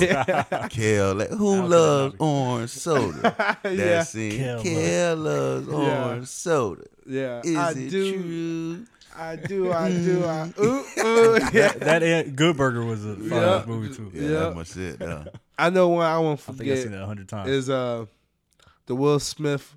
Kel 0.69 1.15
like 1.15 1.31
who 1.31 1.63
loves 1.67 2.15
orange 2.19 2.71
soda? 2.71 3.35
That 3.63 3.75
yeah, 3.75 4.03
scene. 4.03 4.39
Kel 4.39 4.63
Kel, 4.63 5.17
loves 5.17 5.69
Yeah. 5.69 6.05
orange 6.05 6.27
soda. 6.29 6.85
yeah. 7.07 7.41
Is 7.43 7.57
I 7.57 7.71
it 7.71 7.91
do, 7.91 8.23
true? 8.23 8.87
I 9.17 9.37
do, 9.37 9.73
I 9.73 9.91
do, 9.91 10.25
I 10.25 10.53
ooh, 10.61 10.85
ooh, 10.99 11.35
yeah. 11.53 11.69
That, 11.69 11.81
that 11.81 12.03
Ant- 12.03 12.35
Good 12.37 12.57
Burger 12.57 12.85
was 12.85 13.05
a 13.05 13.15
fun 13.17 13.29
Yeah. 13.31 13.65
movie 13.67 13.95
too. 13.95 14.11
Yeah, 14.15 14.23
Yeah. 14.23 14.39
that's 14.39 14.57
my 14.57 14.63
shit. 14.65 14.99
though. 14.99 15.25
I 15.59 15.71
know 15.71 15.89
one 15.89 16.07
I 16.07 16.19
won't 16.19 16.41
I 16.41 16.43
think 16.43 16.51
I've 16.51 16.57
forget 16.59 16.79
seen 16.83 16.93
that 16.93 17.03
a 17.03 17.07
hundred 17.07 17.29
times. 17.29 17.51
is 17.51 17.69
uh 17.71 18.07
the 18.87 18.95
Will 18.95 19.19
Smith 19.21 19.77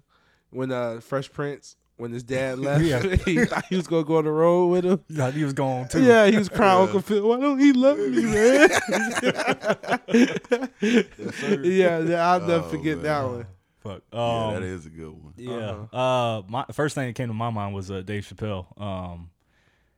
when 0.52 0.72
uh 0.72 1.00
Fresh 1.02 1.32
Prince 1.34 1.76
when 1.98 2.12
his 2.12 2.24
dad 2.24 2.60
left. 2.68 2.84
Yeah. 2.84 3.02
he 3.26 3.44
thought 3.46 3.66
he 3.70 3.76
was 3.76 3.88
gonna 3.88 4.04
go 4.06 4.18
on 4.18 4.24
the 4.26 4.32
road 4.32 4.68
with 4.68 4.86
him. 4.86 5.00
Yeah, 5.10 5.32
he 5.32 5.44
was 5.44 5.54
gone 5.54 5.88
too. 5.90 6.02
Yeah, 6.04 6.28
he 6.28 6.38
was 6.38 6.50
crying, 6.50 6.82
Uncle 6.84 7.02
Phil. 7.02 7.28
Why 7.28 7.40
don't 7.40 7.60
he 7.60 7.74
love 7.74 7.98
me, 7.98 8.24
man? 8.24 8.70
yeah, 11.64 12.00
yeah, 12.00 12.32
I'll 12.32 12.40
never 12.42 12.64
Oh, 12.66 12.70
forget 12.70 12.98
man. 12.98 13.04
that 13.04 13.24
one. 13.24 13.46
Fuck. 13.86 14.02
yeah, 14.12 14.46
Um, 14.48 14.54
that 14.56 14.64
is 14.64 14.86
a 14.86 14.90
good 14.90 15.12
one. 15.12 15.34
Yeah. 15.38 15.54
Uh-huh. 15.92 15.98
Uh, 15.98 16.42
my 16.50 16.66
first 16.72 16.96
thing 16.96 17.08
that 17.08 17.14
came 17.14 17.28
to 17.30 17.34
my 17.34 17.50
mind 17.50 17.74
was 17.76 17.90
uh, 17.92 18.02
Dave 18.02 18.26
Chappelle. 18.28 18.66
Um, 18.82 19.30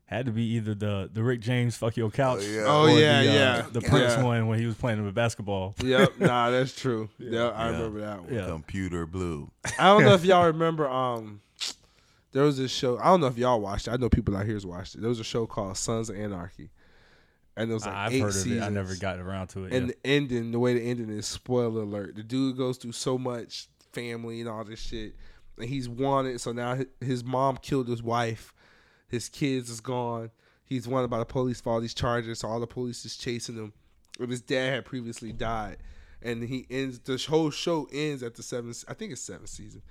had 0.06 0.26
to 0.28 0.32
be 0.32 0.44
either 0.56 0.74
the 0.74 1.10
the 1.12 1.22
Rick 1.22 1.42
James 1.42 1.76
"Fuck 1.76 1.98
Your 1.98 2.10
Couch" 2.10 2.40
Oh, 2.42 2.48
yeah. 2.50 2.64
Oh, 2.66 2.82
or 2.84 2.90
yeah, 2.92 3.24
the, 3.24 3.30
uh, 3.30 3.34
yeah. 3.34 3.66
the 3.72 3.82
Prince 3.82 4.14
Yeah. 4.16 4.24
one 4.24 4.48
when 4.48 4.58
he 4.60 4.66
was 4.66 4.76
playing 4.76 5.04
with 5.04 5.14
basketball. 5.16 5.76
Yep, 5.84 6.14
nah, 6.20 6.50
that's 6.50 6.74
true. 6.74 7.10
Yeah, 7.20 7.48
I 7.50 7.70
Yeah. 7.70 7.72
remember 7.78 8.00
that 8.02 8.24
one. 8.24 8.34
Yeah. 8.34 8.46
Computer 8.48 9.06
blue. 9.06 9.52
I 9.80 9.88
don't 9.88 10.04
know 10.04 10.14
if 10.14 10.24
y'all 10.26 10.46
remember. 10.46 10.88
Um, 10.88 11.42
there 12.32 12.44
was 12.44 12.58
this 12.58 12.72
show. 12.72 12.98
I 13.00 13.06
don't 13.06 13.20
know 13.22 13.28
if 13.28 13.38
y'all 13.38 13.60
watched 13.60 13.88
it. 13.88 13.92
I 13.92 13.98
know 13.98 14.10
people 14.10 14.36
out 14.38 14.46
here's 14.46 14.66
watched 14.66 14.96
it. 14.96 15.02
There 15.02 15.10
was 15.10 15.20
a 15.20 15.24
show 15.26 15.46
called 15.46 15.76
Sons 15.76 16.10
of 16.10 16.16
Anarchy, 16.18 16.70
and 17.58 17.70
it 17.70 17.74
was 17.74 17.86
like 17.86 17.96
I've 17.96 18.14
eight 18.14 18.20
heard 18.22 18.28
of 18.30 18.34
seasons. 18.36 18.62
it. 18.62 18.66
I 18.66 18.70
never 18.70 18.96
got 18.96 19.20
around 19.20 19.48
to 19.50 19.66
it. 19.66 19.74
And 19.74 19.88
yeah. 19.88 19.94
the 20.04 20.10
ending, 20.10 20.52
the 20.52 20.60
way 20.60 20.74
the 20.74 20.82
ending 20.84 21.10
is 21.10 21.26
spoiler 21.26 21.82
alert. 21.82 22.16
The 22.16 22.24
dude 22.24 22.56
goes 22.56 22.78
through 22.78 22.92
so 22.94 23.18
much 23.18 23.68
family 23.94 24.40
and 24.42 24.50
all 24.50 24.64
this 24.64 24.80
shit, 24.80 25.16
and 25.58 25.68
he's 25.70 25.88
wanted. 25.90 26.40
So 26.42 26.52
now 26.52 26.78
his 27.02 27.24
mom 27.24 27.58
killed 27.58 27.88
his 27.88 28.04
wife, 28.04 28.54
his 29.08 29.30
kids 29.30 29.70
is 29.70 29.80
gone. 29.82 30.32
He's 30.66 30.88
wanted 30.88 31.10
by 31.10 31.20
the 31.20 31.26
police 31.26 31.62
for 31.62 31.72
all 31.74 31.80
these 31.80 31.94
charges. 31.94 32.40
So 32.40 32.50
all 32.50 32.60
the 32.60 32.68
police 32.68 33.06
is 33.06 33.16
chasing 33.16 33.56
him. 33.56 33.72
And 34.20 34.30
his 34.30 34.42
dad 34.42 34.74
had 34.74 34.86
previously 34.86 35.32
died, 35.32 35.78
and 36.22 36.44
he 36.44 36.66
ends. 36.70 37.00
The 37.00 37.24
whole 37.30 37.52
show 37.52 37.88
ends 37.94 38.24
at 38.24 38.36
the 38.36 38.44
seventh. 38.44 38.84
I 38.88 38.94
think 38.94 39.12
it's 39.12 39.22
seventh 39.22 39.50
season, 39.50 39.82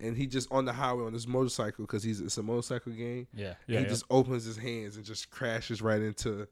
and 0.00 0.16
he 0.16 0.26
just 0.26 0.50
on 0.50 0.64
the 0.64 0.72
highway 0.72 1.04
on 1.04 1.12
his 1.12 1.26
motorcycle 1.26 1.84
because 1.84 2.02
he's 2.02 2.20
it's 2.20 2.36
a 2.36 2.42
motorcycle 2.42 2.92
game. 2.92 3.28
yeah, 3.32 3.54
he 3.66 3.74
yeah, 3.74 3.80
yeah. 3.80 3.88
just 3.88 4.04
opens 4.10 4.44
his 4.44 4.56
hands 4.56 4.96
and 4.96 5.04
just 5.04 5.30
crashes 5.30 5.80
right 5.80 6.02
into 6.02 6.48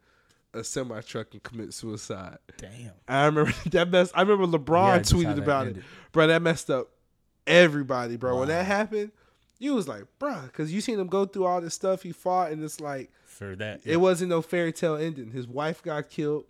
a 0.55 0.63
semi 0.63 1.01
truck 1.01 1.27
and 1.33 1.43
commits 1.43 1.77
suicide. 1.77 2.39
Damn. 2.57 2.93
I 3.09 3.27
remember 3.27 3.53
that 3.71 3.91
mess. 3.91 4.13
I 4.15 4.23
remember 4.23 4.57
LeBron 4.57 4.87
Yeah, 4.87 4.99
tweeted 5.01 5.39
about 5.39 5.67
it, 5.67 5.77
bro. 6.13 6.29
That 6.29 6.41
messed 6.41 6.71
up 6.71 6.89
everybody, 7.47 8.17
bro. 8.17 8.39
When 8.39 8.49
that 8.49 8.67
happened, 8.67 9.13
you 9.59 9.75
was 9.75 9.89
like, 9.89 10.05
bro, 10.19 10.43
because 10.43 10.73
you 10.73 10.81
seen 10.81 10.99
him 10.99 11.07
go 11.07 11.25
through 11.27 11.45
all 11.45 11.61
this 11.61 11.75
stuff 11.75 12.03
he 12.03 12.13
fought, 12.13 12.53
and 12.53 12.63
it's 12.63 12.81
like 12.81 13.11
For 13.25 13.57
that, 13.57 13.81
it 13.85 13.97
wasn't 13.97 14.31
no 14.31 14.43
fairy 14.43 14.73
tale 14.73 14.97
ending. 14.97 15.31
His 15.31 15.47
wife 15.47 15.83
got 15.83 16.11
killed, 16.11 16.45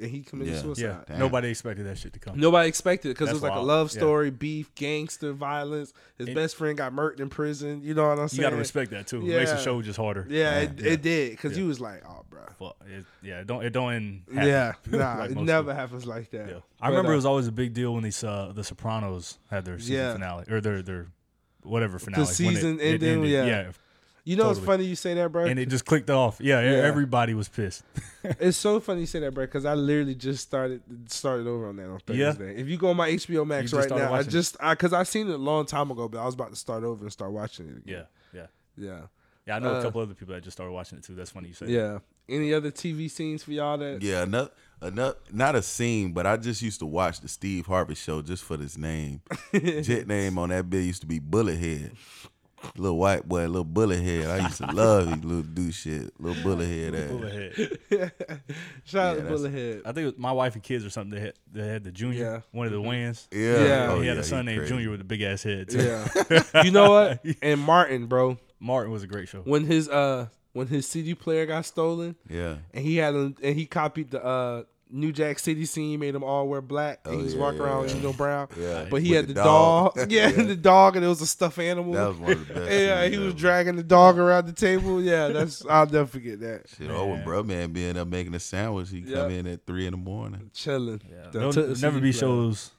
and 0.00 0.10
he 0.10 0.20
committed 0.22 0.54
Yeah. 0.54 0.60
suicide. 0.62 1.04
yeah. 1.08 1.18
Nobody 1.18 1.48
expected 1.48 1.86
that 1.86 1.96
shit 1.98 2.12
to 2.12 2.18
come. 2.18 2.38
Nobody 2.38 2.68
expected 2.68 3.08
it 3.10 3.14
because 3.14 3.30
it 3.30 3.32
was 3.34 3.42
like 3.42 3.52
wild. 3.52 3.64
a 3.64 3.66
love 3.66 3.92
Yeah. 3.94 3.98
story, 4.00 4.30
beef, 4.30 4.74
gangster 4.74 5.32
violence. 5.32 5.92
His 6.18 6.26
And- 6.28 6.34
best 6.34 6.56
friend 6.56 6.76
got 6.76 6.92
murdered 6.92 7.20
in 7.20 7.28
prison. 7.30 7.80
You 7.82 7.94
know 7.94 8.08
what 8.08 8.18
I'm 8.18 8.28
saying? 8.28 8.38
You 8.38 8.46
gotta 8.46 8.56
respect 8.56 8.90
that 8.90 9.06
too. 9.06 9.22
It 9.28 9.36
makes 9.36 9.50
the 9.52 9.58
show 9.58 9.80
just 9.82 9.96
harder. 9.98 10.26
Yeah, 10.28 10.60
it, 10.60 10.72
Yeah. 10.80 10.92
it 10.92 11.02
did 11.02 11.30
because 11.32 11.52
Yeah. 11.52 11.62
he 11.62 11.68
was 11.68 11.80
like, 11.80 12.02
oh, 12.08 12.24
bro. 12.28 12.40
Fuck. 12.58 12.76
It, 12.86 13.04
yeah. 13.22 13.40
It 13.40 13.46
don't 13.46 13.64
it 13.64 13.70
don't 13.70 13.92
end. 13.92 14.22
happy 14.34 14.46
Yeah, 14.48 14.72
nah, 14.86 15.14
like 15.18 15.30
it 15.30 15.36
never 15.38 15.72
do. 15.72 15.76
happens 15.76 16.06
like 16.06 16.30
that. 16.30 16.48
Yeah. 16.48 16.54
I 16.80 16.86
But, 16.88 16.90
remember 16.90 17.10
uh, 17.10 17.14
it 17.14 17.16
was 17.16 17.26
always 17.26 17.46
a 17.46 17.52
big 17.52 17.72
deal 17.74 17.92
when 17.94 18.02
these 18.02 18.22
uh, 18.24 18.52
the 18.54 18.64
Sopranos 18.64 19.38
had 19.50 19.64
their 19.64 19.78
season 19.78 19.94
Yeah. 19.96 20.12
finale 20.14 20.44
or 20.50 20.60
their 20.60 20.82
their 20.82 21.06
whatever 21.62 21.98
finale. 21.98 22.22
when 22.22 22.30
it- 22.30 22.34
season 22.34 22.80
it 22.80 23.02
ending, 23.02 23.08
ended. 23.24 23.30
yeah. 23.30 23.70
Yeah. 24.26 24.30
You 24.32 24.36
know, 24.36 24.50
it's 24.50 24.58
funny 24.60 24.84
you 24.84 24.96
say 24.96 25.14
that, 25.14 25.30
bro. 25.32 25.46
And 25.46 25.58
it 25.58 25.66
just 25.70 25.84
clicked 25.86 26.10
off. 26.10 26.38
Yeah, 26.40 26.60
Yeah. 26.60 26.78
everybody 26.82 27.32
was 27.34 27.48
pissed. 27.48 27.82
It's 28.40 28.56
so 28.58 28.80
funny 28.80 29.00
you 29.02 29.06
say 29.06 29.20
that, 29.20 29.32
bro, 29.32 29.44
because 29.46 29.64
I 29.64 29.74
literally 29.74 30.16
just 30.16 30.42
started 30.42 30.82
started 31.10 31.46
over 31.46 31.68
on 31.68 31.76
that 31.76 31.88
on 31.88 32.00
Yeah. 32.08 32.34
If 32.40 32.66
you 32.68 32.76
go 32.76 32.88
on 32.90 32.96
my 32.96 33.08
HBO 33.08 33.46
Max 33.46 33.72
right 33.72 33.88
now, 33.88 33.96
I 33.96 34.10
watching 34.10 34.28
it. 34.28 34.30
just 34.32 34.56
I 34.60 34.74
because 34.74 34.92
I 34.92 35.04
seen 35.04 35.28
it 35.30 35.34
a 35.34 35.38
long 35.38 35.64
time 35.64 35.90
ago, 35.92 36.08
but 36.08 36.18
I 36.20 36.24
was 36.26 36.34
about 36.34 36.50
to 36.50 36.56
start 36.56 36.82
over 36.82 37.04
and 37.04 37.12
start 37.12 37.30
watching 37.30 37.68
it 37.68 37.82
Yeah, 37.84 37.94
again. 37.94 38.06
yeah, 38.34 38.46
Yeah, 38.76 39.00
yeah. 39.46 39.56
I 39.56 39.58
know 39.60 39.76
Uh, 39.76 39.78
a 39.78 39.82
couple 39.82 40.00
other 40.02 40.14
people 40.14 40.34
that 40.34 40.42
just 40.42 40.56
started 40.56 40.72
watching 40.72 40.98
it 40.98 41.04
too. 41.04 41.14
That's 41.14 41.30
funny 41.30 41.48
you 41.48 41.54
said. 41.54 41.68
yeah. 41.70 41.98
Any 42.28 42.52
other 42.52 42.72
TV 42.72 43.08
scenes 43.08 43.44
for 43.44 43.52
y'all 43.52 43.78
that? 43.78 44.02
Yeah, 44.02 44.24
another, 44.24 44.50
another, 44.80 45.16
not 45.30 45.54
a 45.54 45.62
scene, 45.62 46.12
but 46.12 46.26
I 46.26 46.36
just 46.36 46.60
used 46.60 46.80
to 46.80 46.86
watch 46.86 47.20
the 47.20 47.28
Steve 47.28 47.66
Harvey 47.66 47.94
show 47.94 48.20
just 48.22 48.42
for 48.42 48.56
this 48.56 48.76
name. 48.76 49.20
Jet 49.54 50.08
name 50.08 50.36
on 50.36 50.48
that 50.48 50.68
bit 50.68 50.82
used 50.84 51.02
to 51.02 51.06
be 51.06 51.20
Bullet 51.20 51.56
Head. 51.58 51.92
Little 52.76 52.96
white 52.98 53.28
boy, 53.28 53.46
little 53.46 53.64
bullet 53.64 54.00
head. 54.02 54.26
I 54.26 54.44
used 54.46 54.58
to 54.58 54.66
love 54.72 55.08
his 55.08 55.24
little 55.24 55.42
do 55.42 55.70
shit. 55.70 56.18
Little 56.20 56.42
bullet 56.42 56.66
head 56.66 56.94
ass. 56.94 57.10
Bullhead. 57.10 57.52
Shout 58.84 59.06
out 59.06 59.16
Yeah, 59.16 59.22
to 59.22 59.22
that's- 59.22 59.40
Bullethead. 59.40 59.80
I 59.84 59.92
think 59.92 59.98
it 59.98 60.04
was 60.06 60.18
my 60.18 60.32
wife 60.32 60.54
and 60.54 60.62
kids 60.62 60.84
or 60.84 60.90
something. 60.90 61.18
They 61.18 61.26
had, 61.26 61.34
they 61.52 61.66
had 61.66 61.84
the 61.84 61.92
junior, 61.92 62.18
Yeah. 62.24 62.40
one 62.52 62.66
of 62.66 62.72
the 62.72 62.80
wins. 62.80 63.28
Yeah. 63.32 63.64
Yeah. 63.64 63.88
Oh, 63.92 64.00
he 64.00 64.06
had 64.08 64.16
yeah, 64.16 64.20
a 64.20 64.24
son 64.24 64.46
named 64.46 64.60
crazy. 64.60 64.74
Junior 64.74 64.90
with 64.90 65.00
a 65.00 65.04
big 65.04 65.22
ass 65.22 65.42
head. 65.42 65.68
Too. 65.68 65.78
Yeah. 65.78 66.42
you 66.64 66.70
know 66.70 66.90
what? 66.90 67.24
And 67.42 67.60
Martin, 67.60 68.06
bro, 68.06 68.38
Martin 68.60 68.90
was 68.92 69.02
a 69.02 69.06
great 69.06 69.28
show. 69.28 69.40
when 69.42 69.64
his 69.64 69.88
uh 69.88 70.26
when 70.52 70.66
his 70.66 70.86
CD 70.88 71.14
player 71.14 71.44
got 71.44 71.66
stolen 71.66 72.16
Yeah. 72.30 72.56
and 72.72 72.82
he 72.84 72.96
had 72.96 73.14
a, 73.14 73.32
and 73.42 73.54
he 73.54 73.66
copied 73.66 74.10
the 74.10 74.24
uh 74.24 74.62
New 74.88 75.10
Jack 75.12 75.38
City 75.40 75.64
scene, 75.64 75.98
made 75.98 76.14
them 76.14 76.22
all 76.22 76.46
wear 76.46 76.60
black, 76.60 77.00
and 77.04 77.14
Oh, 77.14 77.18
he 77.18 77.24
was 77.24 77.34
yeah, 77.34 77.40
walking 77.40 77.58
yeah, 77.60 77.64
around 77.66 77.82
with 77.82 77.90
yeah. 77.94 77.96
Nino 78.00 78.12
Brown. 78.12 78.48
Yeah. 78.58 78.86
But 78.88 79.02
he 79.02 79.10
With 79.10 79.16
had 79.16 79.28
the, 79.28 79.34
dog. 79.34 79.96
Yeah, 80.10 80.28
Yeah. 80.28 80.42
the 80.44 80.54
dog, 80.56 80.94
and 80.96 81.04
it 81.04 81.08
was 81.08 81.20
a 81.20 81.26
stuffed 81.26 81.58
animal. 81.58 81.92
That 81.94 82.08
was 82.08 82.18
one 82.18 82.30
of 82.32 82.46
the 82.48 82.54
best. 82.54 82.70
yeah, 82.72 83.00
scenes 83.02 83.12
he 83.14 83.18
was 83.18 83.28
ever. 83.32 83.38
dragging 83.38 83.76
the 83.76 83.82
dog 83.82 84.18
around 84.18 84.46
the 84.46 84.52
table. 84.52 85.02
Yeah, 85.02 85.28
that's 85.28 85.66
I'll 85.70 85.86
never 85.86 86.06
forget 86.06 86.38
that. 86.40 86.68
Shit, 86.68 86.88
oh, 86.90 87.06
when 87.06 87.24
bro 87.24 87.42
man 87.42 87.72
being 87.72 87.96
up 87.96 88.06
making 88.06 88.34
a 88.34 88.40
sandwich, 88.40 88.90
he 88.90 89.02
come 89.02 89.30
in 89.30 89.46
at 89.48 89.66
three 89.66 89.86
in 89.86 89.90
the 89.92 89.96
morning. 89.96 90.50
Chilling. 90.54 91.00
Yeah. 91.10 91.30
The- 91.30 91.38
There'll 91.38 91.52
took 91.52 91.80
never 91.82 91.98
be 92.00 92.12
shows 92.12 92.70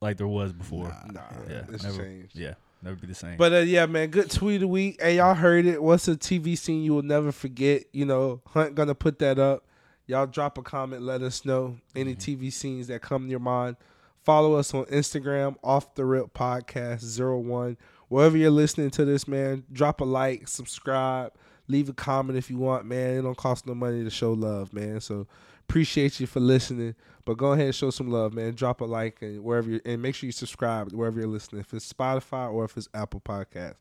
like 0.00 0.16
there 0.16 0.26
was 0.26 0.52
before. 0.52 0.88
Nah. 0.88 1.12
Nah, 1.12 1.20
yeah, 1.48 1.62
it's 1.70 1.84
never, 1.84 1.98
changed. 2.02 2.36
Yeah, 2.36 2.54
never 2.82 2.96
be 2.96 3.06
the 3.06 3.14
same. 3.14 3.36
But 3.36 3.52
uh, 3.52 3.56
yeah, 3.58 3.86
man, 3.86 4.08
good 4.08 4.28
tweet 4.28 4.56
of 4.56 4.60
the 4.62 4.66
week. 4.68 5.00
Hey, 5.00 5.18
y'all 5.18 5.34
heard 5.34 5.66
it. 5.66 5.80
What's 5.80 6.08
a 6.08 6.16
TV 6.16 6.58
scene 6.58 6.82
you 6.82 6.94
will 6.94 7.02
never 7.02 7.30
forget? 7.30 7.84
You 7.92 8.06
know, 8.06 8.40
Hunt 8.48 8.74
gonna 8.74 8.96
put 8.96 9.20
that 9.20 9.38
up. 9.38 9.64
Y'all 10.06 10.26
drop 10.26 10.58
a 10.58 10.62
comment, 10.62 11.02
let 11.02 11.22
us 11.22 11.44
know 11.44 11.78
any 11.94 12.14
TV 12.14 12.52
scenes 12.52 12.88
that 12.88 13.02
come 13.02 13.24
to 13.24 13.30
your 13.30 13.40
mind. 13.40 13.76
Follow 14.24 14.54
us 14.54 14.72
on 14.74 14.84
Instagram, 14.86 15.56
off 15.62 15.94
the 15.94 16.04
rip 16.04 16.32
podcast 16.34 17.18
01. 17.18 17.76
Wherever 18.08 18.36
you're 18.36 18.50
listening 18.50 18.90
to 18.90 19.04
this, 19.04 19.26
man, 19.26 19.64
drop 19.72 20.00
a 20.00 20.04
like, 20.04 20.46
subscribe, 20.46 21.32
leave 21.66 21.88
a 21.88 21.92
comment 21.92 22.38
if 22.38 22.50
you 22.50 22.58
want, 22.58 22.84
man. 22.84 23.18
It 23.18 23.22
don't 23.22 23.36
cost 23.36 23.66
no 23.66 23.74
money 23.74 24.04
to 24.04 24.10
show 24.10 24.32
love, 24.32 24.72
man. 24.72 25.00
So 25.00 25.26
appreciate 25.68 26.20
you 26.20 26.26
for 26.26 26.40
listening. 26.40 26.94
But 27.24 27.36
go 27.38 27.52
ahead 27.52 27.66
and 27.66 27.74
show 27.74 27.90
some 27.90 28.10
love, 28.10 28.34
man. 28.34 28.54
Drop 28.54 28.80
a 28.80 28.84
like 28.84 29.22
and 29.22 29.42
wherever 29.42 29.70
you 29.70 29.80
and 29.84 30.02
make 30.02 30.14
sure 30.14 30.26
you 30.26 30.32
subscribe 30.32 30.92
wherever 30.92 31.20
you're 31.20 31.28
listening. 31.28 31.60
If 31.60 31.72
it's 31.72 31.90
Spotify 31.90 32.52
or 32.52 32.64
if 32.64 32.76
it's 32.76 32.88
Apple 32.92 33.20
Podcast. 33.20 33.74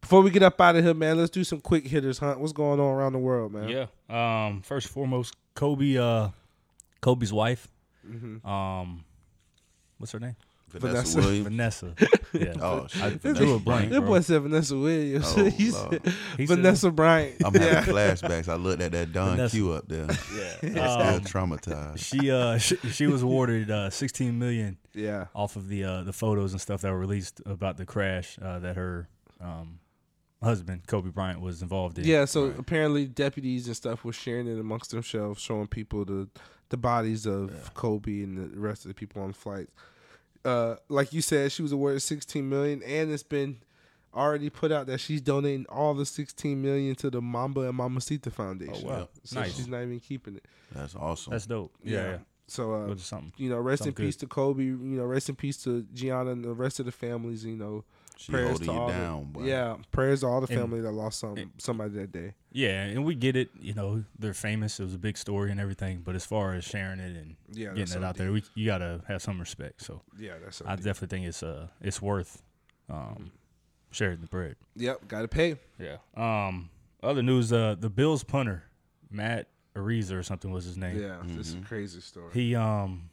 Before 0.00 0.20
we 0.20 0.30
get 0.30 0.42
up 0.42 0.60
out 0.60 0.76
of 0.76 0.84
here, 0.84 0.92
man, 0.92 1.16
let's 1.16 1.30
do 1.30 1.44
some 1.44 1.62
quick 1.62 1.86
hitters, 1.86 2.18
Hunt. 2.18 2.38
What's 2.38 2.52
going 2.52 2.78
on 2.78 2.94
around 2.94 3.14
the 3.14 3.18
world, 3.18 3.52
man? 3.52 3.68
yeah. 3.68 3.86
Um. 4.46 4.60
First 4.60 4.88
and 4.88 4.92
foremost, 4.92 5.34
Kobe. 5.54 5.96
Uh, 5.96 6.28
Kobe's 7.00 7.32
wife. 7.32 7.68
Mhm. 8.06 8.44
Um, 8.44 9.04
what's 9.98 10.12
her 10.12 10.20
name? 10.20 10.36
Vanessa, 10.68 10.88
Vanessa. 10.96 11.18
Williams. 11.20 11.44
Vanessa. 11.48 11.94
Yeah. 12.34 12.54
Oh 12.60 12.88
shit. 12.88 13.00
I 13.00 13.10
Vanessa 13.10 13.44
drew 13.44 13.54
a 13.54 13.58
blank, 13.60 13.90
That 13.92 14.00
bro. 14.00 14.08
boy 14.08 14.20
said 14.20 14.42
Vanessa 14.42 14.76
Williams. 14.76 15.32
Oh, 15.36 15.44
he 15.48 15.70
said 15.70 16.00
He 16.36 16.46
said- 16.48 16.56
Vanessa 16.56 16.90
Bryant. 16.90 17.36
I'm 17.44 17.54
yeah. 17.54 17.62
having 17.80 17.94
flashbacks. 17.94 18.48
I 18.48 18.56
looked 18.56 18.82
at 18.82 18.90
that 18.90 19.12
Don 19.12 19.36
Vanessa. 19.36 19.54
Q 19.56 19.72
up 19.72 19.86
there. 19.86 20.08
Yeah. 20.34 20.56
Still 20.56 20.82
Um, 20.82 21.20
traumatized. 21.20 21.98
she 22.00 22.28
uh 22.32 22.58
she, 22.58 22.76
she 22.90 23.06
was 23.06 23.22
awarded 23.22 23.70
uh 23.70 23.88
16 23.88 24.36
million 24.36 24.78
yeah. 24.94 25.26
off 25.32 25.54
of 25.54 25.68
the 25.68 25.84
uh 25.84 26.02
the 26.02 26.12
photos 26.12 26.50
and 26.50 26.60
stuff 26.60 26.80
that 26.80 26.90
were 26.90 26.98
released 26.98 27.40
about 27.46 27.76
the 27.76 27.86
crash 27.86 28.36
uh, 28.42 28.58
that 28.58 28.74
her 28.74 29.08
um 29.40 29.78
husband 30.44 30.86
Kobe 30.86 31.10
Bryant 31.10 31.40
was 31.40 31.62
involved 31.62 31.98
in. 31.98 32.04
Yeah, 32.04 32.24
so 32.26 32.46
Right. 32.48 32.58
apparently 32.58 33.06
deputies 33.06 33.66
and 33.66 33.76
stuff 33.76 34.04
were 34.04 34.12
sharing 34.12 34.46
it 34.46 34.58
amongst 34.58 34.90
themselves, 34.92 35.40
showing 35.40 35.66
people 35.66 36.04
the 36.04 36.28
the 36.70 36.76
bodies 36.78 37.26
of 37.26 37.72
Kobe 37.74 38.22
and 38.22 38.52
the 38.52 38.58
rest 38.58 38.84
of 38.84 38.88
the 38.88 38.94
people 38.94 39.22
on 39.22 39.28
the 39.28 39.34
flights. 39.34 39.70
Uh, 40.44 40.76
like 40.88 41.12
you 41.12 41.22
said, 41.22 41.52
she 41.52 41.62
was 41.62 41.72
awarded 41.72 42.02
16 42.02 42.48
million, 42.48 42.82
and 42.82 43.10
it's 43.10 43.22
been 43.22 43.58
already 44.14 44.48
put 44.50 44.70
out 44.72 44.86
that 44.86 44.98
she's 44.98 45.20
donating 45.20 45.66
all 45.68 45.94
the 45.94 46.06
16 46.06 46.60
million 46.60 46.94
to 46.96 47.10
the 47.10 47.20
Mamba 47.20 47.62
and 47.62 47.76
Mamacita 47.76 48.30
Foundation. 48.30 48.84
Oh, 48.86 48.88
wow. 48.88 49.08
So 49.24 49.40
Nice. 49.40 49.56
she's 49.56 49.68
not 49.68 49.82
even 49.82 50.00
keeping 50.00 50.36
it. 50.36 50.44
That's 50.72 50.94
awesome. 50.94 51.32
That's 51.32 51.46
dope. 51.46 51.74
Yeah. 51.82 51.92
yeah. 52.02 52.18
So 52.46 52.74
uh, 52.74 52.96
something. 52.96 53.32
you 53.36 53.48
know, 53.50 53.58
rest 53.58 53.82
in 53.82 53.86
Sounds 53.86 53.94
good. 53.96 54.06
peace 54.06 54.16
to 54.16 54.26
Kobe. 54.26 54.64
You 54.64 54.76
know, 54.76 55.04
rest 55.04 55.28
in 55.28 55.36
peace 55.36 55.56
to 55.64 55.82
Gianna 55.94 56.30
and 56.32 56.44
the 56.44 56.52
rest 56.54 56.78
of 56.80 56.86
the 56.86 56.92
families. 56.92 57.44
You 57.44 57.56
know, 57.56 57.84
she 58.16 58.32
prayers 58.32 58.48
holding 58.50 58.66
to 58.68 58.72
you 58.72 58.78
all 58.78 58.88
down, 58.88 59.32
the, 59.36 59.42
yeah, 59.44 59.76
prayers 59.90 60.20
to 60.20 60.26
all 60.26 60.40
the 60.40 60.46
And- 60.52 60.60
family 60.60 60.80
that 60.80 60.92
lost 60.92 61.18
some 61.18 61.36
and- 61.36 61.50
somebody 61.58 61.94
that 61.94 62.12
day. 62.12 62.34
Yeah, 62.52 62.84
and 62.84 63.04
we 63.04 63.14
get 63.16 63.34
it. 63.36 63.50
You 63.60 63.74
know, 63.74 64.04
they're 64.18 64.34
famous. 64.34 64.78
It 64.78 64.84
was 64.84 64.94
a 64.94 64.98
big 64.98 65.16
story 65.18 65.50
and 65.50 65.58
everything. 65.58 66.02
But 66.04 66.14
as 66.14 66.24
far 66.24 66.54
as 66.54 66.64
sharing 66.64 67.00
it 67.00 67.16
and 67.16 67.36
Yeah, 67.50 67.74
getting 67.74 67.96
it 67.96 68.04
out 68.04 68.10
OD. 68.14 68.18
there, 68.18 68.32
we 68.32 68.44
you 68.54 68.66
gotta 68.66 69.02
have 69.08 69.20
some 69.22 69.40
respect. 69.40 69.82
So 69.82 70.02
Yeah, 70.18 70.38
that's. 70.42 70.62
I 70.64 70.76
definitely 70.76 71.08
think 71.08 71.26
it's 71.26 71.42
uh 71.42 71.68
it's 71.80 72.00
worth 72.00 72.42
um 72.88 73.32
sharing 73.90 74.20
the 74.20 74.26
bread. 74.28 74.56
Yep, 74.76 75.08
got 75.08 75.22
to 75.22 75.28
pay. 75.28 75.56
Yeah. 75.78 75.96
Um. 76.16 76.70
Other 77.02 77.22
news. 77.22 77.52
Uh, 77.52 77.74
the 77.78 77.90
Bills 77.90 78.22
punter 78.24 78.62
Matt 79.10 79.48
Araiza 79.76 80.12
or 80.12 80.22
something 80.22 80.50
was 80.52 80.64
his 80.64 80.76
name. 80.76 81.00
Yeah, 81.00 81.20
this 81.26 81.48
is 81.48 81.54
a 81.54 81.58
Mhm. 81.58 81.66
crazy 81.66 82.00
story. 82.00 82.30
He 82.32 82.54
um 82.54 83.10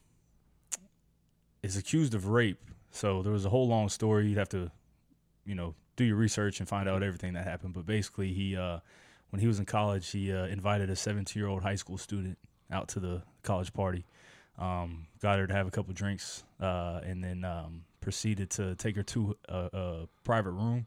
is 1.64 1.78
accused 1.78 2.14
of 2.14 2.28
rape. 2.28 2.60
So 2.92 3.22
there 3.22 3.32
was 3.32 3.46
a 3.46 3.50
whole 3.50 3.68
long 3.68 3.90
story. 3.90 4.28
You'd 4.28 4.38
have 4.38 4.50
to, 4.50 4.72
you 5.46 5.56
know, 5.56 5.76
do 5.96 6.04
your 6.04 6.18
research 6.18 6.60
and 6.60 6.68
find 6.68 6.88
out 6.88 7.04
everything 7.04 7.34
that 7.34 7.46
happened. 7.46 7.74
But 7.74 7.86
basically, 7.86 8.34
he 8.34 8.56
uh, 8.56 8.80
when 9.30 9.40
he 9.40 9.48
was 9.48 9.60
in 9.60 9.66
college, 9.66 10.10
he 10.10 10.32
uh, 10.32 10.46
invited 10.46 10.90
a 10.90 10.96
17 10.96 11.40
year 11.40 11.50
old 11.50 11.64
high 11.64 11.76
school 11.76 11.98
student 11.98 12.38
out 12.72 12.88
to 12.90 13.00
the 13.00 13.24
college 13.44 13.74
party. 13.74 14.06
Um, 14.58 15.08
got 15.22 15.40
her 15.40 15.48
to 15.48 15.54
have 15.54 15.68
a 15.68 15.72
couple 15.72 15.94
drinks, 15.94 16.44
uh, 16.60 17.02
and 17.04 17.24
then 17.24 17.44
um, 17.44 17.84
proceeded 18.02 18.50
to 18.52 18.76
take 18.76 18.96
her 18.96 19.04
to 19.04 19.36
a, 19.48 19.70
a 19.74 20.08
private 20.24 20.52
room, 20.52 20.86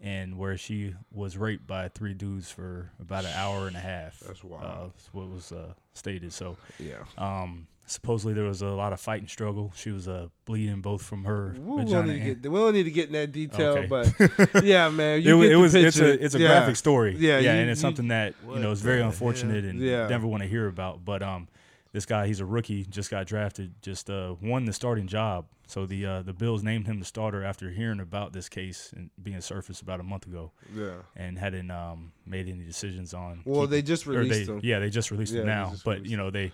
and 0.00 0.36
where 0.36 0.58
she 0.58 0.94
was 1.12 1.38
raped 1.38 1.66
by 1.66 1.88
three 1.88 2.14
dudes 2.14 2.50
for 2.50 2.90
about 3.00 3.24
an 3.24 3.32
hour 3.34 3.68
and 3.68 3.76
a 3.76 3.80
half. 3.80 4.20
That's 4.20 4.44
wild. 4.44 4.64
Uh, 4.64 4.88
what 5.12 5.30
was 5.30 5.52
uh, 5.52 5.72
stated. 5.94 6.32
So 6.32 6.56
yeah, 6.78 7.04
um, 7.16 7.68
supposedly 7.86 8.34
there 8.34 8.44
was 8.44 8.62
a 8.62 8.66
lot 8.68 8.92
of 8.92 9.00
fight 9.00 9.20
and 9.20 9.30
struggle. 9.30 9.72
She 9.76 9.90
was 9.90 10.08
uh, 10.08 10.28
bleeding 10.44 10.80
both 10.80 11.02
from 11.02 11.24
her 11.24 11.54
we 11.58 11.76
don't, 11.76 11.86
vagina. 11.86 12.06
need 12.12 12.22
and- 12.22 12.42
get, 12.42 12.50
we 12.52 12.58
don't 12.58 12.74
need 12.74 12.82
to 12.84 12.90
get 12.90 13.06
in 13.06 13.12
that 13.12 13.32
detail, 13.32 13.78
Okay. 13.78 13.86
but 13.86 14.64
yeah, 14.64 14.88
man, 14.88 15.18
it, 15.20 15.24
you 15.24 15.36
wa- 15.36 15.42
get 15.44 15.52
it 15.52 15.56
was 15.56 15.74
it's 15.74 15.98
a 15.98 16.24
it's 16.24 16.34
a 16.34 16.40
Yeah. 16.40 16.48
graphic 16.48 16.76
story. 16.76 17.16
Yeah, 17.16 17.38
yeah, 17.38 17.54
you- 17.54 17.60
and 17.60 17.70
it's 17.70 17.78
you- 17.80 17.82
something 17.82 18.08
that 18.08 18.34
you 18.52 18.58
know 18.58 18.70
is 18.72 18.80
very 18.82 19.00
unfortunate 19.00 19.64
and 19.64 19.80
Yeah. 19.80 20.08
never 20.08 20.26
want 20.26 20.42
to 20.42 20.48
hear 20.48 20.66
about. 20.66 21.04
But 21.04 21.22
um, 21.22 21.48
this 21.92 22.04
guy 22.06 22.26
he's 22.26 22.40
a 22.40 22.44
rookie, 22.44 22.84
just 22.84 23.10
got 23.10 23.26
drafted, 23.26 23.72
just 23.82 24.10
uh 24.10 24.34
won 24.42 24.64
the 24.64 24.72
starting 24.72 25.06
job. 25.06 25.46
So 25.68 25.84
the 25.86 26.06
uh, 26.06 26.22
the 26.22 26.32
Bills 26.32 26.62
named 26.62 26.86
him 26.86 26.98
the 27.00 27.04
starter 27.04 27.42
after 27.44 27.70
hearing 27.70 27.98
about 28.00 28.32
this 28.32 28.48
case 28.48 28.92
and 28.96 29.10
being 29.20 29.40
surfaced 29.40 29.82
about 29.82 29.98
a 29.98 30.04
month 30.04 30.26
ago, 30.26 30.52
Yeah. 30.76 30.90
and 31.16 31.38
hadn't 31.38 31.70
um 31.70 32.12
made 32.24 32.48
any 32.48 32.64
decisions 32.64 33.14
on. 33.14 33.42
Well, 33.44 33.62
keeping- 33.62 33.70
they 33.70 33.82
just 33.82 34.06
released 34.06 34.46
they, 34.46 34.52
him. 34.52 34.60
Yeah, 34.62 34.78
they 34.80 34.90
just 34.90 35.10
released 35.10 35.32
Yeah, 35.32 35.40
him 35.40 35.46
now. 35.46 35.70
just 35.70 35.84
But 35.84 36.04
you 36.06 36.16
know 36.16 36.30
they 36.30 36.52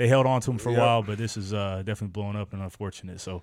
they 0.00 0.08
held 0.08 0.24
on 0.24 0.40
to 0.40 0.50
him 0.50 0.56
for 0.56 0.70
a 0.70 0.72
while, 0.72 1.02
but 1.02 1.18
this 1.18 1.36
is 1.36 1.52
uh, 1.52 1.82
definitely 1.84 2.08
blown 2.08 2.34
up 2.34 2.54
and 2.54 2.62
unfortunate. 2.62 3.20
So 3.20 3.42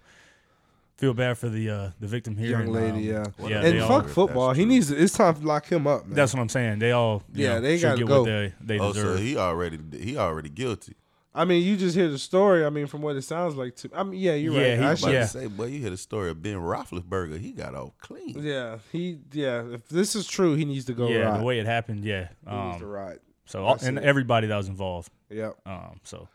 feel 0.98 1.14
bad 1.14 1.38
for 1.38 1.50
the 1.50 1.70
uh, 1.70 1.90
the 2.00 2.08
victim 2.08 2.36
here. 2.36 2.50
Young 2.50 2.62
and, 2.64 2.74
lady, 2.74 3.14
um, 3.14 3.32
yeah. 3.40 3.48
Yeah, 3.48 3.62
and 3.64 3.80
fuck 3.88 4.06
If 4.06 4.12
football. 4.12 4.54
He 4.54 4.66
needs. 4.66 4.88
To, 4.88 4.98
it's 4.98 5.14
time 5.14 5.36
to 5.36 5.46
lock 5.46 5.68
him 5.72 5.86
up, 5.86 6.08
man. 6.08 6.16
That's 6.16 6.34
what 6.34 6.42
I'm 6.42 6.50
saying. 6.50 6.80
They 6.80 6.92
all 6.94 7.22
Yeah, 7.32 7.56
know, 7.56 7.62
they 7.62 7.78
should 7.78 7.84
gotta 8.00 8.06
go. 8.06 8.22
what 8.22 8.26
they 8.26 8.54
they 8.60 8.80
Oh, 8.80 8.92
so 8.92 9.16
he 9.18 9.38
already 9.38 9.78
he 10.00 10.18
already 10.18 10.50
guilty. 10.50 10.96
I 11.36 11.46
mean, 11.46 11.62
you 11.64 11.78
just 11.78 11.96
hear 11.96 12.08
the 12.10 12.18
story. 12.18 12.66
I 12.66 12.72
mean, 12.72 12.88
from 12.88 13.04
what 13.04 13.16
it 13.16 13.22
sounds 13.22 13.54
like 13.56 13.76
to. 13.76 13.92
I 13.94 14.02
mean, 14.02 14.20
yeah, 14.20 14.34
you're 14.34 14.54
Yeah, 14.56 14.70
right. 14.72 14.80
he- 14.80 14.84
I 14.86 14.90
I'm 14.90 14.96
should- 14.96 15.04
about 15.10 15.14
yeah. 15.14 15.26
say, 15.28 15.46
boy, 15.46 15.66
you 15.66 15.80
hear 15.82 15.92
the 15.92 15.98
story 15.98 16.32
of 16.32 16.42
Ben 16.42 16.56
Roethlisberger. 16.56 17.40
He 17.40 17.52
got 17.52 17.76
off 17.76 17.92
clean. 18.02 18.36
Yeah, 18.42 18.80
he. 18.92 19.20
Yeah, 19.32 19.62
if 19.74 19.88
this 19.90 20.16
is 20.16 20.26
true, 20.26 20.56
he 20.56 20.66
needs 20.66 20.86
to 20.86 20.94
go. 20.94 21.08
yeah, 21.08 21.20
ride. 21.30 21.40
the 21.40 21.44
way 21.46 21.60
it 21.60 21.68
happened. 21.68 22.04
Yeah. 22.04 22.30
he 22.50 22.56
needs 22.56 22.80
to 22.80 22.86
Um, 22.86 22.90
ride. 22.92 23.20
so 23.46 23.64
all, 23.64 23.78
and 23.84 24.00
it. 24.00 24.04
everybody 24.04 24.48
that 24.48 24.58
was 24.58 24.68
involved. 24.68 25.12
Yep. 25.30 25.58
Um, 25.68 26.00
so, 26.04 26.28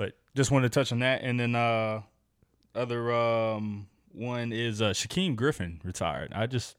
but 0.00 0.14
just 0.34 0.50
wanted 0.50 0.72
to 0.72 0.78
touch 0.80 0.92
on 0.92 1.00
that, 1.00 1.20
and 1.22 1.38
then 1.38 1.54
uh, 1.54 2.00
other 2.74 3.12
um 3.12 3.86
one 4.12 4.52
is 4.52 4.80
uh 4.80 4.90
Shaquem 4.90 5.36
Griffin 5.36 5.80
retired. 5.84 6.32
I 6.34 6.46
just 6.46 6.76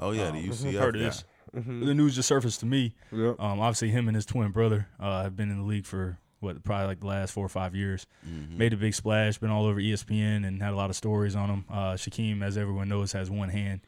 Oh 0.00 0.10
yeah, 0.10 0.28
um, 0.28 0.34
the 0.34 0.48
UCF 0.48 0.78
heard 0.78 0.96
of 0.96 1.02
guy. 1.02 1.06
this. 1.08 1.24
Mhm. 1.54 1.84
The 1.86 1.94
news 1.94 2.14
just 2.16 2.26
surfaced 2.28 2.60
to 2.60 2.66
me. 2.66 2.94
Yep. 3.12 3.38
Um, 3.38 3.60
obviously, 3.60 3.90
him 3.90 4.08
and 4.08 4.14
his 4.16 4.26
twin 4.26 4.50
brother 4.50 4.88
uh, 4.98 5.22
have 5.22 5.36
been 5.36 5.50
in 5.50 5.58
the 5.58 5.64
league 5.64 5.86
for 5.86 6.18
what 6.40 6.64
probably 6.64 6.86
like 6.88 7.00
the 7.00 7.06
last 7.06 7.30
four 7.32 7.44
or 7.44 7.48
five 7.50 7.74
years. 7.76 8.06
Mhm. 8.26 8.56
Made 8.56 8.72
a 8.72 8.76
big 8.76 8.94
splash, 8.94 9.38
been 9.38 9.50
all 9.50 9.66
over 9.66 9.78
ESPN, 9.80 10.44
and 10.44 10.60
had 10.62 10.72
a 10.72 10.76
lot 10.76 10.90
of 10.90 10.96
stories 10.96 11.36
on 11.36 11.48
him. 11.50 11.64
Uh, 11.70 11.92
Shaquem, 11.92 12.42
as 12.42 12.56
everyone 12.56 12.88
knows, 12.88 13.12
has 13.12 13.30
one 13.30 13.50
hand, 13.50 13.80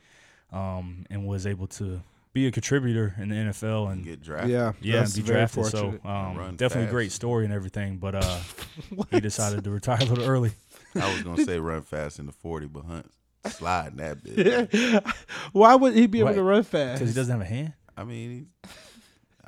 um, 0.52 1.04
and 1.10 1.26
was 1.26 1.46
able 1.46 1.66
to 1.68 2.00
be 2.34 2.46
a 2.46 2.50
contributor 2.50 3.14
in 3.16 3.30
the 3.30 3.34
NFL 3.36 3.90
and 3.90 4.04
get 4.04 4.20
drafted. 4.20 4.50
Yeah. 4.50 4.72
yeah, 4.82 5.04
and 5.04 5.14
be 5.14 5.22
drafted. 5.22 5.64
So 5.66 5.70
fortunate. 5.92 6.04
um, 6.04 6.56
definitely 6.56 6.82
a 6.82 6.84
fast. 6.86 6.90
great 6.92 7.12
story 7.12 7.44
and 7.46 7.54
everything. 7.54 7.96
But 7.96 8.16
uh, 8.16 8.38
he 9.10 9.20
decided 9.20 9.64
to 9.64 9.70
retire 9.70 9.98
a 10.02 10.04
little 10.04 10.24
early. 10.28 10.50
I 10.94 11.10
was 11.12 11.22
gonna 11.22 11.44
say 11.44 11.58
run 11.58 11.82
fast 11.82 12.18
in 12.18 12.26
the 12.26 12.32
forty, 12.32 12.66
but 12.66 12.84
Hunt 12.84 13.10
sliding 13.46 13.96
that 13.98 14.22
bit. 14.24 15.04
Why 15.52 15.74
would 15.74 15.94
he 15.94 16.06
be 16.06 16.18
able 16.20 16.28
Right. 16.30 16.34
to 16.36 16.42
run 16.42 16.62
fast? 16.64 16.98
because 17.00 17.14
he 17.14 17.18
doesn't 17.18 17.32
have 17.32 17.40
a 17.40 17.48
hand. 17.48 17.72
I 17.96 18.04
mean, 18.04 18.48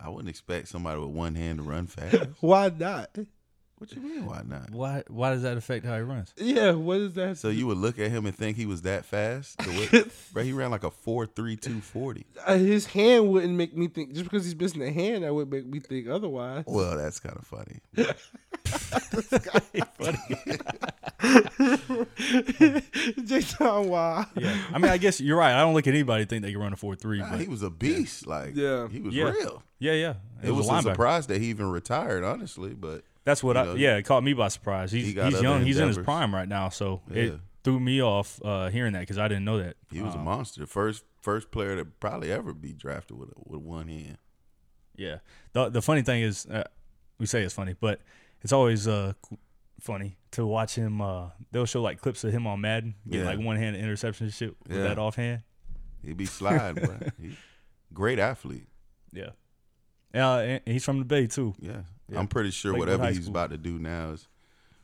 I 0.00 0.08
wouldn't 0.08 0.28
expect 0.28 0.68
somebody 0.68 0.98
with 1.00 1.10
one 1.10 1.34
hand 1.34 1.58
to 1.58 1.64
run 1.64 1.86
fast. 1.88 2.30
Why 2.40 2.68
not? 2.76 3.10
What 3.78 3.92
you 3.92 4.00
mean? 4.00 4.24
Why 4.24 4.40
not? 4.46 4.70
Why? 4.70 5.02
Why 5.08 5.30
does 5.32 5.42
that 5.42 5.58
affect 5.58 5.84
how 5.84 5.94
he 5.96 6.00
runs? 6.00 6.32
Yeah, 6.38 6.70
what 6.72 6.96
is 6.98 7.12
that? 7.14 7.36
So 7.36 7.50
you 7.50 7.66
would 7.66 7.76
look 7.76 7.98
at 7.98 8.10
him 8.10 8.24
and 8.24 8.34
think 8.34 8.56
he 8.56 8.64
was 8.64 8.80
that 8.82 9.04
fast? 9.04 9.58
The 9.58 9.70
way- 9.70 10.04
bro, 10.32 10.42
he 10.42 10.52
ran 10.52 10.70
like 10.70 10.82
a 10.84 10.90
four 10.90 11.26
three 11.26 11.56
two 11.56 11.80
forty. 11.82 12.24
Uh, 12.46 12.56
his 12.56 12.86
hand 12.86 13.28
wouldn't 13.30 13.52
make 13.52 13.76
me 13.76 13.88
think 13.88 14.12
just 14.14 14.24
because 14.24 14.44
he's 14.46 14.56
missing 14.56 14.82
a 14.82 14.90
hand. 14.90 15.24
That 15.24 15.34
would 15.34 15.50
make 15.50 15.66
me 15.66 15.80
think 15.80 16.08
otherwise. 16.08 16.64
Well, 16.66 16.96
that's 16.96 17.20
kind 17.20 17.36
of 17.36 17.46
funny. 17.46 17.80
Funny. 19.98 20.18
Jason, 23.24 23.88
why? 23.88 24.26
Yeah, 24.36 24.56
I 24.72 24.78
mean, 24.78 24.90
I 24.90 24.98
guess 24.98 25.20
you're 25.20 25.36
right. 25.38 25.54
I 25.54 25.60
don't 25.60 25.74
look 25.74 25.86
at 25.86 25.94
anybody 25.94 26.24
think 26.24 26.42
they 26.42 26.52
can 26.52 26.60
run 26.60 26.72
a 26.72 26.76
four 26.76 26.94
three, 26.96 27.18
Nah, 27.18 27.30
but 27.32 27.40
he 27.40 27.48
was 27.48 27.62
a 27.62 27.70
beast. 27.70 28.26
Like, 28.26 28.54
Yeah. 28.54 28.88
he 28.88 29.00
was 29.00 29.14
Yeah. 29.14 29.30
real. 29.30 29.62
yeah, 29.78 29.92
yeah, 29.92 30.14
It, 30.42 30.50
was, 30.52 30.68
a 30.68 30.70
a 30.70 30.74
linebacker. 30.74 30.82
surprise 30.82 31.26
that 31.28 31.40
he 31.40 31.48
even 31.48 31.70
retired, 31.70 32.24
honestly. 32.24 32.74
But 32.74 33.04
That's 33.26 33.42
what 33.42 33.56
you 33.56 33.62
I. 33.62 33.64
know, 33.66 33.74
yeah, 33.74 33.96
it 33.96 34.04
caught 34.04 34.22
me 34.24 34.32
by 34.32 34.48
surprise. 34.48 34.90
He's 34.90 35.12
he 35.12 35.20
he's 35.20 35.42
young. 35.42 35.62
He's 35.66 35.78
in 35.78 35.88
his 35.88 35.98
prime 35.98 36.34
right 36.34 36.48
now, 36.48 36.70
so 36.70 37.02
Yeah. 37.10 37.22
it 37.22 37.40
threw 37.64 37.78
me 37.78 38.00
off 38.00 38.40
uh, 38.42 38.68
hearing 38.70 38.94
that 38.94 39.00
because 39.00 39.18
I 39.18 39.28
didn't 39.28 39.44
know 39.44 39.58
that. 39.58 39.76
he 39.92 40.00
was 40.00 40.14
a 40.14 40.18
Um, 40.18 40.24
monster. 40.24 40.64
First 40.66 41.04
first 41.20 41.50
player 41.50 41.76
to 41.76 41.84
probably 41.84 42.30
ever 42.32 42.54
be 42.54 42.72
drafted 42.72 43.18
with 43.18 43.30
with 43.44 43.60
one 43.60 43.88
hand. 43.88 44.16
Yeah. 44.96 45.18
The 45.52 45.68
the 45.68 45.82
funny 45.82 46.00
thing 46.02 46.22
is, 46.22 46.46
uh, 46.46 46.64
we 47.18 47.26
say 47.26 47.42
it's 47.42 47.52
funny, 47.52 47.74
but 47.78 48.00
it's 48.42 48.52
always 48.52 48.86
uh 48.88 49.12
funny 49.80 50.16
to 50.30 50.46
watch 50.46 50.76
him. 50.76 51.00
Uh, 51.00 51.30
they'll 51.50 51.66
show 51.66 51.82
like 51.82 52.00
clips 52.00 52.22
of 52.24 52.32
him 52.32 52.46
on 52.46 52.60
Madden, 52.60 52.94
get 53.10 53.18
Yeah. 53.20 53.24
like 53.26 53.38
one 53.40 53.56
hand 53.56 53.74
interception 53.76 54.30
shit 54.30 54.54
with 54.62 54.76
Yeah. 54.76 54.84
that 54.84 54.98
offhand. 54.98 55.42
He'd 56.04 56.16
be 56.16 56.26
sliding, 56.26 56.84
bro. 56.84 56.98
He, 57.20 57.36
great 57.92 58.20
athlete. 58.20 58.68
Yeah. 59.12 59.30
Yeah, 60.14 60.36
and 60.38 60.60
he's 60.64 60.84
from 60.84 61.00
the 61.00 61.04
Bay 61.04 61.26
too. 61.26 61.54
Yeah. 61.58 61.82
Yeah. 62.08 62.18
I'm 62.20 62.28
pretty 62.28 62.50
sure 62.50 62.72
Lakewood 62.72 62.88
whatever 62.88 63.02
High 63.04 63.12
he's 63.12 63.22
School. 63.22 63.30
about 63.32 63.50
to 63.50 63.56
do 63.58 63.78
now 63.78 64.10
is 64.10 64.28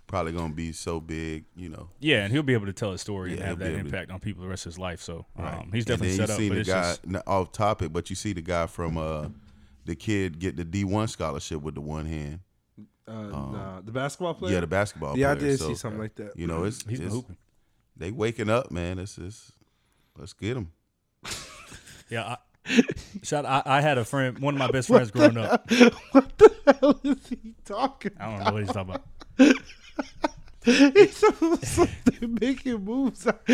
probably 0.09 0.33
gonna 0.33 0.53
be 0.53 0.73
so 0.73 1.01
big, 1.01 1.45
you 1.57 1.69
know. 1.69 1.89
Yeah, 2.01 2.25
and 2.25 2.33
he'll 2.33 2.43
be 2.43 2.53
able 2.55 2.67
to 2.67 2.73
tell 2.73 2.93
a 2.93 2.99
story 2.99 3.31
and 3.31 3.39
Yeah, 3.41 3.47
have 3.47 3.59
he'll 3.59 3.67
that 3.69 3.73
be 3.75 3.79
able 3.79 3.91
to- 3.91 3.97
impact 3.97 4.11
on 4.11 4.21
people 4.21 4.43
the 4.43 4.49
rest 4.49 4.67
of 4.67 4.73
his 4.73 4.79
life. 4.79 5.01
So 5.01 5.27
Right. 5.39 5.55
um, 5.59 5.71
he's 5.73 5.85
And 5.85 5.99
definitely 6.01 6.17
then 6.17 6.27
set 6.27 6.31
up. 6.35 6.41
you 6.41 6.45
see 6.45 6.49
But 6.49 6.55
the 6.57 6.61
it's 6.61 6.69
guy 6.69 6.83
just 6.83 7.05
n- 7.07 7.23
off 7.27 7.53
topic, 7.53 7.93
but 7.93 8.11
you 8.11 8.17
see 8.17 8.33
the 8.33 8.43
guy 8.43 8.67
from 8.67 8.99
uh 8.99 9.29
the 9.85 9.95
kid 9.97 10.39
get 10.39 10.57
the 10.57 10.65
D 10.65 10.85
one 10.85 11.09
scholarship 11.09 11.61
with 11.63 11.75
the 11.75 11.81
one 11.81 12.07
hand. 12.07 12.41
Uh, 13.07 13.13
nah, 13.13 13.81
the 13.81 13.91
basketball 13.93 14.35
player. 14.35 14.51
Um, 14.51 14.55
Yeah, 14.55 14.61
the 14.61 14.67
basketball 14.69 15.13
player. 15.15 15.21
Yeah, 15.27 15.33
I 15.33 15.35
player. 15.35 15.51
did 15.51 15.59
So, 15.59 15.69
see 15.69 15.75
something 15.75 16.01
like 16.01 16.15
that. 16.17 16.37
You 16.37 16.47
know, 16.47 16.65
it's, 16.65 16.85
he's 16.89 16.99
been 16.99 17.07
it's 17.07 17.15
hooping. 17.17 17.37
they 17.97 18.11
waking 18.13 18.49
up, 18.49 18.71
man. 18.71 18.99
It's 19.01 19.17
just 19.17 19.53
let's 20.17 20.33
get 20.35 20.55
them. 20.55 20.71
Yeah. 22.11 22.23
I, 22.25 22.37
shout. 23.23 23.47
I, 23.47 23.63
I 23.65 23.81
had 23.81 23.99
a 23.99 24.05
friend, 24.05 24.39
one 24.39 24.55
of 24.55 24.59
my 24.59 24.71
best 24.71 24.89
friends 24.89 25.11
growing 25.11 25.37
up. 25.37 25.71
what 26.13 26.39
the 26.39 26.55
hell 26.81 27.01
is 27.05 27.29
he 27.29 27.55
talking? 27.65 28.13
I 28.19 28.25
don't 28.27 28.45
know 28.45 28.53
what 28.53 28.63
he's 28.63 28.73
talking 28.73 28.95
about. 28.95 29.55
He's 30.65 31.17
supposed 31.17 31.89
to 32.21 32.29
making 32.41 32.85
moves 32.85 33.27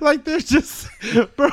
like 0.00 0.24
they're 0.24 0.40
just, 0.40 0.88
bro. 1.36 1.48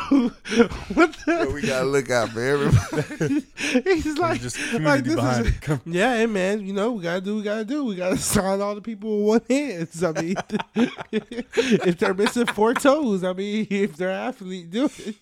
What 0.95 1.13
the? 1.27 1.51
we 1.53 1.61
gotta 1.61 1.85
look 1.85 2.09
out 2.09 2.29
for 2.29 2.41
everybody. 2.41 3.45
He's 3.83 4.17
like, 4.17 4.41
just 4.41 4.57
like 4.57 4.71
community 4.71 5.13
this 5.13 5.37
is, 5.37 5.69
it. 5.69 5.79
yeah, 5.85 6.15
hey, 6.17 6.25
man. 6.25 6.65
You 6.65 6.73
know, 6.73 6.93
we 6.93 7.03
gotta 7.03 7.21
do, 7.21 7.35
what 7.35 7.37
we 7.37 7.43
gotta 7.43 7.65
do. 7.65 7.85
We 7.85 7.95
gotta 7.95 8.17
sign 8.17 8.59
all 8.59 8.73
the 8.73 8.81
people 8.81 9.25
with 9.25 9.47
one 9.47 9.57
hand. 9.57 9.87
I 10.03 10.21
mean, 10.21 10.35
if 11.53 11.99
they're 11.99 12.15
missing 12.15 12.47
four 12.47 12.73
toes, 12.73 13.23
I 13.23 13.33
mean, 13.33 13.67
if 13.69 13.97
they're 13.97 14.09
athlete, 14.09 14.71
do 14.71 14.89
it. 14.97 15.15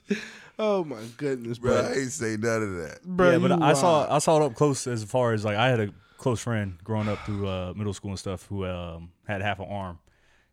Oh 0.59 0.83
my 0.83 1.01
goodness, 1.17 1.57
bro, 1.57 1.73
bro. 1.81 1.91
I 1.91 1.93
ain't 1.95 2.11
say 2.11 2.37
none 2.37 2.61
of 2.63 2.75
that. 2.77 3.03
Bro, 3.03 3.31
yeah, 3.31 3.37
but 3.39 3.51
you 3.51 3.63
I 3.63 3.73
saw. 3.73 4.13
I 4.13 4.19
saw 4.19 4.41
it 4.41 4.45
up 4.45 4.55
close 4.55 4.85
as 4.87 5.03
far 5.03 5.33
as 5.33 5.43
like 5.43 5.57
I 5.57 5.69
had 5.69 5.79
a 5.79 5.89
close 6.17 6.41
friend 6.41 6.77
growing 6.83 7.09
up 7.09 7.19
through 7.25 7.47
uh, 7.47 7.73
middle 7.75 7.93
school 7.93 8.11
and 8.11 8.19
stuff 8.19 8.45
who 8.47 8.65
um, 8.65 9.11
had 9.27 9.41
half 9.41 9.59
an 9.59 9.67
arm, 9.69 9.99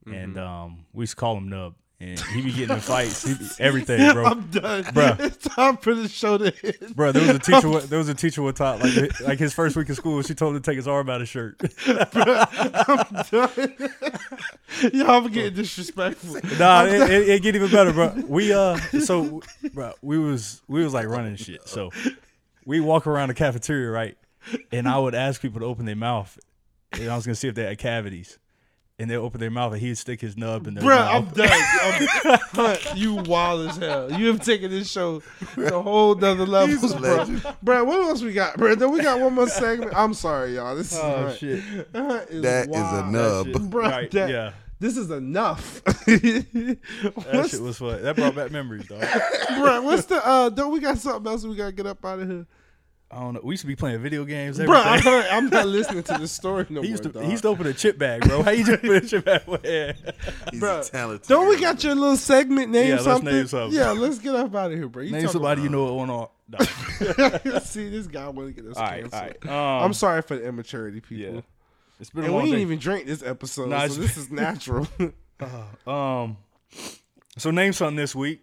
and 0.07 0.35
Mm-hmm. 0.37 0.39
um, 0.39 0.85
we 0.93 1.03
used 1.03 1.13
to 1.13 1.17
call 1.17 1.37
him 1.37 1.49
Nub, 1.49 1.75
and 2.01 2.19
he 2.19 2.41
be 2.43 2.51
getting 2.53 2.77
in 2.77 2.81
fights, 2.81 3.27
he 3.27 3.35
be, 3.35 3.47
everything, 3.61 4.13
bro. 4.15 4.25
I'm 4.25 4.47
done, 4.49 4.85
bro. 4.95 5.17
It's 5.19 5.37
time 5.47 5.77
for 5.77 5.95
the 5.95 6.09
show 6.09 6.39
to 6.39 6.53
end. 6.83 6.97
Bro, 6.97 7.13
there 7.13 7.23
was 7.27 7.37
a 7.37 7.39
teacher. 7.39 7.69
wa- 7.69 7.81
There 7.81 7.99
was 7.99 8.09
a 8.09 8.15
teacher 8.15 8.41
one 8.43 8.55
time, 8.55 8.81
like 8.81 9.21
like 9.21 9.39
his 9.39 9.53
first 9.53 9.77
week 9.77 9.89
of 9.91 9.97
school, 9.97 10.23
she 10.23 10.35
told 10.35 10.57
him 10.57 10.63
to 10.63 10.71
take 10.71 10.77
his 10.77 10.89
arm 10.89 11.11
out 11.11 11.17
of 11.17 11.21
his 11.23 11.29
shirt. 11.29 11.59
Bro, 11.87 12.45
I'm 12.55 13.25
done. 13.31 13.91
Y'all 14.95 15.11
I'm 15.11 15.31
getting 15.31 15.55
disrespectful. 15.55 16.41
nah, 16.59 16.85
it, 16.85 17.11
it, 17.11 17.29
it 17.29 17.43
get 17.43 17.55
even 17.55 17.71
better, 17.71 17.93
bro. 17.93 18.15
We 18.27 18.53
uh, 18.53 18.77
so 19.05 19.43
bro, 19.75 19.93
we 20.03 20.19
was 20.19 20.63
we 20.69 20.83
was 20.83 20.95
like 20.95 21.07
running 21.07 21.37
shit. 21.37 21.69
So 21.69 21.91
we 22.65 22.81
walk 22.81 23.07
around 23.07 23.29
the 23.29 23.35
cafeteria, 23.35 23.91
right? 23.91 24.17
And 24.73 24.89
I 24.89 24.99
would 24.99 25.15
ask 25.15 25.43
people 25.43 25.61
to 25.61 25.67
open 25.67 25.85
their 25.85 25.97
mouth, 25.97 26.39
and 26.93 27.11
I 27.11 27.17
was 27.17 27.27
gonna 27.27 27.35
see 27.35 27.49
if 27.49 27.55
they 27.55 27.65
had 27.65 27.79
cavities. 27.79 28.39
And 29.01 29.11
they 29.11 29.17
open 29.17 29.41
their 29.41 29.51
mouth, 29.51 29.73
and 29.73 29.81
he'd 29.81 29.97
stick 29.97 30.21
his 30.21 30.37
nub 30.37 30.67
in 30.67 30.75
their 30.75 30.85
Bruh, 30.85 31.07
I'm 31.15 31.25
done. 31.27 31.49
I'm, 32.31 32.39
Hunt, 32.53 32.95
you 32.97 33.15
wild 33.15 33.69
as 33.71 33.77
hell. 33.79 34.13
You 34.13 34.27
have 34.29 34.45
taken 34.45 34.71
this 34.71 34.91
show 34.91 35.23
to 35.55 35.75
a 35.79 35.83
whole 35.83 36.15
nother 36.15 36.45
levels, 36.47 36.93
a 36.93 36.99
bro. 36.99 37.17
legend. 37.17 37.47
Bro, 37.63 37.85
what 37.85 38.01
else 38.01 38.21
we 38.23 38.33
got, 38.35 38.57
bro? 38.59 38.75
Then 38.75 38.93
we 38.93 39.01
got 39.03 39.19
one 39.19 39.33
more 39.35 39.49
segment. 39.49 39.93
I'm 39.97 40.13
sorry, 40.15 40.57
y'all. 40.57 40.77
This 40.77 40.93
is 40.93 40.99
Oh 40.99 41.17
Hunt. 41.27 41.39
shit! 41.39 41.61
Hunt 41.95 42.29
is 42.31 42.43
That 42.43 42.69
is 42.69 42.77
a 42.77 43.07
nub. 43.11 43.47
Shit. 43.47 43.71
Bro, 43.71 43.83
Right, 43.89 44.11
that- 44.11 44.29
yeah, 44.31 44.53
This 44.79 44.97
is 44.99 45.11
enough. 45.11 45.83
that 45.85 46.77
what's, 47.33 47.51
shit 47.51 47.61
was 47.61 47.79
fun. 47.79 48.03
That 48.03 48.17
brought 48.17 48.35
back 48.35 48.51
memories, 48.51 48.87
dog. 48.87 49.01
bro, 49.59 49.83
what's 49.83 50.05
the 50.07 50.21
uh? 50.27 50.51
Don't 50.51 50.73
we 50.73 50.81
got 50.81 50.99
something 50.99 51.31
else 51.31 51.45
we 51.45 51.55
gotta 51.57 51.73
get 51.73 51.87
up 51.87 52.05
out 52.05 52.19
of 52.21 52.29
here, 52.29 52.47
I 53.13 53.19
don't 53.19 53.35
know. 53.35 53.41
We 53.43 53.55
used 53.55 53.63
to 53.63 53.67
be 53.67 53.75
playing 53.75 53.99
video 54.01 54.25
games. 54.25 54.59
bro? 54.59 54.73
I'm 54.79 54.99
Everything. 54.99 55.13
not, 55.13 55.33
I'm 55.33 55.47
not 55.51 55.67
listening 55.79 56.03
to 56.05 56.19
this 56.19 56.31
story 56.31 56.65
no 56.71 56.81
He 56.81 56.87
more. 56.89 56.91
used 56.93 57.03
to 57.03 57.09
dog. 57.09 57.25
he 57.25 57.31
used 57.33 57.43
to 57.43 57.49
open 57.49 57.67
a 57.67 57.73
chip 57.75 57.99
bag, 57.99 58.23
bro. 58.29 58.43
How 58.45 58.53
you 58.53 58.65
just 58.65 58.83
put 58.83 59.03
a 59.03 59.07
chip 59.07 59.25
bag? 59.25 59.43
Yeah. 59.65 59.93
He's 60.53 60.61
Bruh, 60.61 60.87
a 60.87 60.91
talented. 60.91 61.27
Don't 61.29 61.49
we 61.49 61.59
got 61.61 61.83
your 61.83 61.97
little 61.97 62.17
segment? 62.17 62.71
Name 62.71 62.87
Yeah, 62.87 62.93
let's 62.95 63.05
something. 63.05 63.35
name 63.35 63.47
something. 63.49 63.77
Yeah, 63.79 63.91
let's 63.91 64.19
get 64.21 64.37
up 64.37 64.55
out 64.55 64.71
of 64.71 64.79
here, 64.79 64.89
bro. 64.89 65.03
You 65.03 65.11
Name 65.11 65.23
talk 65.25 65.33
somebody 65.33 65.63
you 65.63 65.69
know 65.71 65.99
on 65.99 66.09
all. 66.11 66.37
Nah. 66.49 66.59
about- 67.01 67.63
See, 67.65 67.89
this 67.91 68.07
guy 68.07 68.29
want 68.29 68.55
to 68.55 68.63
get 68.63 68.71
us 68.71 68.77
All 68.77 68.85
right, 68.85 69.01
canceled. 69.11 69.47
all 69.51 69.51
right. 69.51 69.79
Um, 69.81 69.85
I'm 69.87 69.93
sorry 69.95 70.23
for 70.23 70.37
the 70.37 70.47
immaturity, 70.47 71.01
people. 71.01 71.35
Yeah. 71.35 71.41
It's 71.99 72.11
been 72.11 72.23
a 72.23 72.27
And 72.27 72.35
long 72.35 72.45
we 72.45 72.51
didn't 72.51 72.59
day. 72.61 72.63
even 72.63 72.79
drink 72.79 73.07
this 73.07 73.23
episode, 73.25 73.71
Nah, 73.71 73.89
so 73.89 74.01
this 74.01 74.17
is 74.17 74.31
natural. 74.31 74.87
Um, 75.87 76.37
so 77.39 77.51
name 77.51 77.73
something 77.73 77.97
this 77.97 78.15
week. 78.15 78.43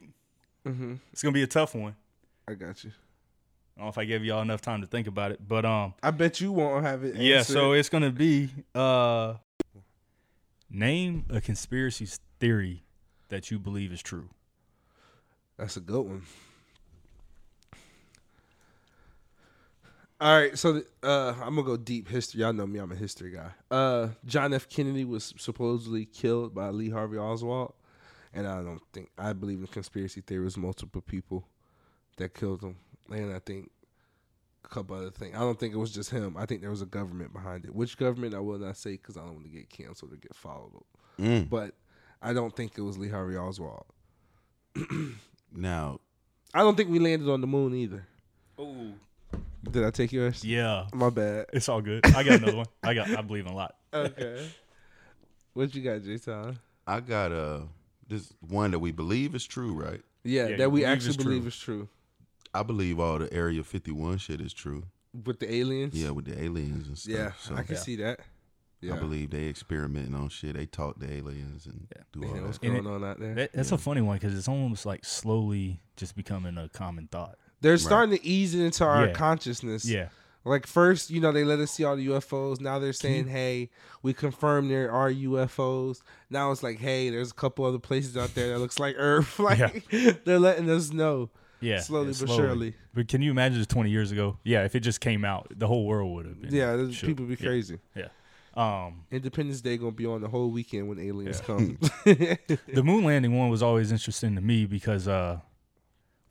Mm-hmm. 0.68 0.96
It's 1.14 1.22
gonna 1.22 1.32
be 1.32 1.44
a 1.44 1.48
tough 1.48 1.76
one. 1.76 1.96
I 2.48 2.54
got 2.56 2.84
you. 2.84 2.92
I 3.78 3.82
don't 3.82 3.86
know 3.86 3.90
if 3.90 3.98
I 4.00 4.06
gave 4.06 4.26
y'all 4.26 4.42
enough 4.42 4.62
time 4.62 4.82
to 4.82 4.88
think 4.88 5.06
about 5.06 5.32
it, 5.32 5.40
but 5.48 5.64
um, 5.64 5.94
I 6.02 6.10
bet 6.10 6.42
you 6.42 6.52
won't 6.52 6.84
have 6.84 7.04
it. 7.04 7.16
yeah. 7.16 7.44
So 7.44 7.74
it's 7.74 7.90
gonna 7.90 8.10
be 8.10 8.50
uh, 8.74 9.36
name 10.68 11.26
a 11.30 11.40
conspiracy 11.40 12.08
theory 12.40 12.82
that 13.30 13.52
you 13.52 13.60
believe 13.60 13.92
is 13.92 14.02
true. 14.02 14.30
that's 15.58 15.78
a 15.78 15.80
good 15.80 16.02
one. 16.02 16.24
All 20.20 20.36
right, 20.36 20.58
so 20.58 20.82
uh, 21.04 21.36
I'm 21.40 21.54
gonna 21.54 21.62
go 21.62 21.78
deep 21.78 22.08
history. 22.08 22.42
Y'all 22.42 22.52
know 22.54 22.66
me; 22.66 22.80
I'm 22.80 22.92
a 22.92 22.96
history 22.96 23.30
guy. 23.30 23.52
Uh, 23.70 24.08
John 24.26 24.56
F. 24.56 24.68
Kennedy 24.68 25.06
was 25.06 25.36
supposedly 25.38 26.06
killed 26.06 26.56
by 26.56 26.70
Lee 26.70 26.90
Harvey 26.90 27.20
Oswald, 27.20 27.74
and 28.34 28.48
I 28.48 28.64
don't 28.64 28.82
think 28.92 29.12
I 29.20 29.34
believe 29.34 29.60
in 29.60 29.68
conspiracy 29.68 30.22
theories. 30.22 30.58
Multiple 30.58 31.02
people 31.02 31.46
that 32.16 32.34
killed 32.34 32.64
him, 32.64 32.78
and 33.10 33.34
I 33.34 33.40
think 33.40 33.70
a 34.66 34.68
couple 34.68 34.96
other 34.96 35.12
things. 35.12 35.36
I 35.36 35.40
don't 35.40 35.60
think 35.60 35.74
it 35.74 35.78
was 35.78 35.92
just 35.94 36.10
him. 36.10 36.36
I 36.38 36.46
think 36.46 36.62
there 36.62 36.70
was 36.70 36.82
a 36.82 36.86
government 36.86 37.34
behind 37.34 37.66
it. 37.66 37.74
Which 37.74 37.98
government 37.98 38.34
I 38.36 38.40
will 38.40 38.60
not 38.60 38.78
say 38.78 38.92
because 38.92 39.18
I 39.18 39.22
don't 39.22 39.34
want 39.36 39.46
to 39.46 39.52
get 39.52 39.70
canceled 39.70 40.14
or 40.14 40.18
get 40.18 40.36
followed. 40.36 40.84
Mm. 41.20 41.50
But 41.50 41.74
I 42.22 42.34
don't 42.34 42.56
think 42.56 42.78
it 42.78 42.82
was 42.82 42.98
Lee 42.98 43.10
Harvey 43.10 43.38
Oswald. 43.38 43.86
Now, 45.56 46.00
I 46.54 46.60
don't 46.60 46.76
think 46.76 46.90
we 46.90 47.00
landed 47.00 47.30
on 47.30 47.42
the 47.42 47.48
moon 47.48 47.74
either. 47.74 48.06
Oh, 48.60 48.92
Did 49.72 49.84
I 49.86 49.92
take 49.92 50.12
yours? 50.12 50.44
yeah. 50.44 50.88
My 50.94 51.10
bad. 51.10 51.46
It's 51.54 51.70
all 51.70 51.82
good. 51.82 52.06
I 52.06 52.22
got 52.24 52.42
another 52.42 52.58
one. 52.58 52.66
I 52.84 52.94
got. 52.94 53.10
I 53.10 53.22
believe 53.22 53.46
in 53.46 53.52
a 53.54 53.56
lot. 53.56 53.76
Okay. 53.94 54.46
what 55.54 55.74
you 55.74 55.82
got, 55.82 56.04
Jason? 56.04 56.60
I 56.86 57.00
got 57.00 57.32
uh 57.32 57.62
this 58.08 58.32
one 58.42 58.72
that 58.72 58.80
we 58.80 58.92
believe 58.92 59.36
is 59.36 59.46
true, 59.46 59.74
right? 59.74 60.02
Yeah, 60.24 60.48
Yeah, 60.50 60.58
that 60.58 60.72
we 60.72 60.82
believe 60.82 60.94
actually 60.94 61.08
it's 61.10 61.16
true. 61.18 61.26
believe 61.26 61.48
is 61.48 61.58
true. 61.58 61.88
I 62.54 62.64
believe 62.64 63.00
all 63.00 63.20
the 63.20 63.32
Area 63.34 63.64
51 63.64 64.18
shit 64.20 64.42
is 64.42 64.54
true. 64.54 64.84
With 65.26 65.40
the 65.40 65.52
aliens? 65.54 65.96
Yeah, 65.96 66.12
with 66.12 66.26
the 66.26 66.42
aliens 66.42 66.88
and 66.88 66.98
stuff. 66.98 67.14
Yeah, 67.14 67.32
so 67.40 67.56
I 67.56 67.64
can 67.64 67.76
Yeah. 67.76 67.82
see 67.82 67.96
that. 67.98 68.20
Yeah. 68.82 68.94
I 68.94 69.00
believe 69.00 69.32
they 69.32 69.48
experimenting 69.48 70.14
on 70.14 70.30
shit. 70.30 70.56
They 70.56 70.68
talk 70.68 71.00
to 71.00 71.12
aliens 71.12 71.66
and 71.66 71.88
Yeah. 71.96 72.04
do 72.14 72.20
Man, 72.20 72.30
all 72.40 72.46
what's 72.46 72.60
that. 72.60 72.68
And 72.68 72.84
going 72.84 72.96
on 73.04 73.04
out 73.10 73.20
there? 73.20 73.34
That, 73.34 73.54
that's 73.54 73.72
a 73.72 73.78
funny 73.78 74.02
one 74.02 74.18
because 74.18 74.38
it's 74.38 74.48
almost 74.48 74.86
like 74.86 75.04
slowly 75.04 75.82
just 75.96 76.16
becoming 76.16 76.58
a 76.58 76.70
common 76.70 77.08
thought. 77.08 77.38
They're 77.62 77.78
starting 77.80 78.16
to 78.16 78.24
ease 78.24 78.54
it 78.54 78.64
into 78.64 78.84
our 78.86 79.08
Yeah. 79.08 79.14
consciousness. 79.14 79.84
Yeah. 79.86 80.10
Like 80.46 80.68
first, 80.68 81.10
you 81.10 81.20
know, 81.20 81.32
they 81.32 81.44
let 81.44 81.58
us 81.60 81.72
see 81.72 81.84
all 81.84 81.96
the 81.98 82.06
UFOs. 82.08 82.62
Now 82.62 82.78
they're 82.78 82.94
saying, 82.94 83.26
you- 83.26 83.32
"Hey, 83.32 83.70
we 84.04 84.14
confirm 84.14 84.70
there 84.70 84.92
are 84.92 85.10
UFOs." 85.12 86.02
Now 86.30 86.52
it's 86.52 86.62
like, 86.64 86.78
"Hey, 86.80 87.10
there's 87.10 87.32
a 87.32 87.34
couple 87.34 87.66
other 87.66 87.80
places 87.80 88.16
out 88.16 88.36
there 88.36 88.50
that 88.54 88.60
looks 88.60 88.80
like 88.80 88.96
Earth." 88.98 89.40
like 89.40 89.90
they're 90.24 90.40
letting 90.40 90.70
us 90.70 90.92
know 90.94 91.32
Yeah. 91.60 91.80
slowly 91.80 92.12
yeah, 92.12 92.26
but 92.26 92.30
surely. 92.36 92.74
But 92.94 93.08
can 93.08 93.22
you 93.22 93.32
imagine 93.32 93.58
just 93.58 93.70
20 93.70 93.90
years 93.90 94.12
ago? 94.12 94.38
Yeah, 94.44 94.64
if 94.66 94.76
it 94.76 94.82
just 94.82 95.02
came 95.02 95.26
out, 95.26 95.48
the 95.56 95.68
whole 95.68 95.86
world 95.86 96.14
would 96.16 96.26
have 96.26 96.42
been. 96.42 96.54
Yeah, 96.54 96.76
there's- 96.76 96.94
shook. 96.94 97.08
people 97.08 97.26
be 97.26 97.36
crazy. 97.36 97.80
Yeah. 97.96 98.04
crazy. 98.04 98.12
Um, 98.56 99.04
Independence 99.12 99.62
Day 99.62 99.78
gonna 99.78 99.92
be 99.92 100.08
on 100.08 100.22
the 100.22 100.28
whole 100.28 100.50
weekend 100.50 100.90
when 100.90 100.98
aliens 101.00 101.40
Yeah. 101.40 101.46
come. 101.46 101.78
the 102.06 102.84
moon 102.84 103.04
landing 103.04 103.38
one 103.38 103.50
was 103.50 103.62
always 103.62 103.92
interesting 103.92 104.34
to 104.36 104.42
me 104.42 104.66
because 104.66 105.08
uh, 105.08 105.40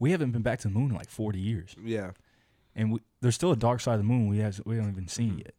we 0.00 0.10
haven't 0.10 0.32
been 0.32 0.42
back 0.42 0.58
to 0.60 0.68
the 0.68 0.74
moon 0.74 0.90
in 0.90 0.96
like 0.96 1.08
40 1.08 1.38
years, 1.38 1.76
yeah, 1.84 2.10
and 2.74 2.92
we, 2.92 3.00
there's 3.20 3.36
still 3.36 3.52
a 3.52 3.56
dark 3.56 3.80
side 3.80 3.94
of 3.94 4.00
the 4.00 4.04
moon 4.04 4.26
we 4.28 4.38
has 4.38 4.60
we 4.64 4.74
haven't 4.76 4.90
even 4.90 5.06
seen 5.08 5.38
yet. 5.38 5.54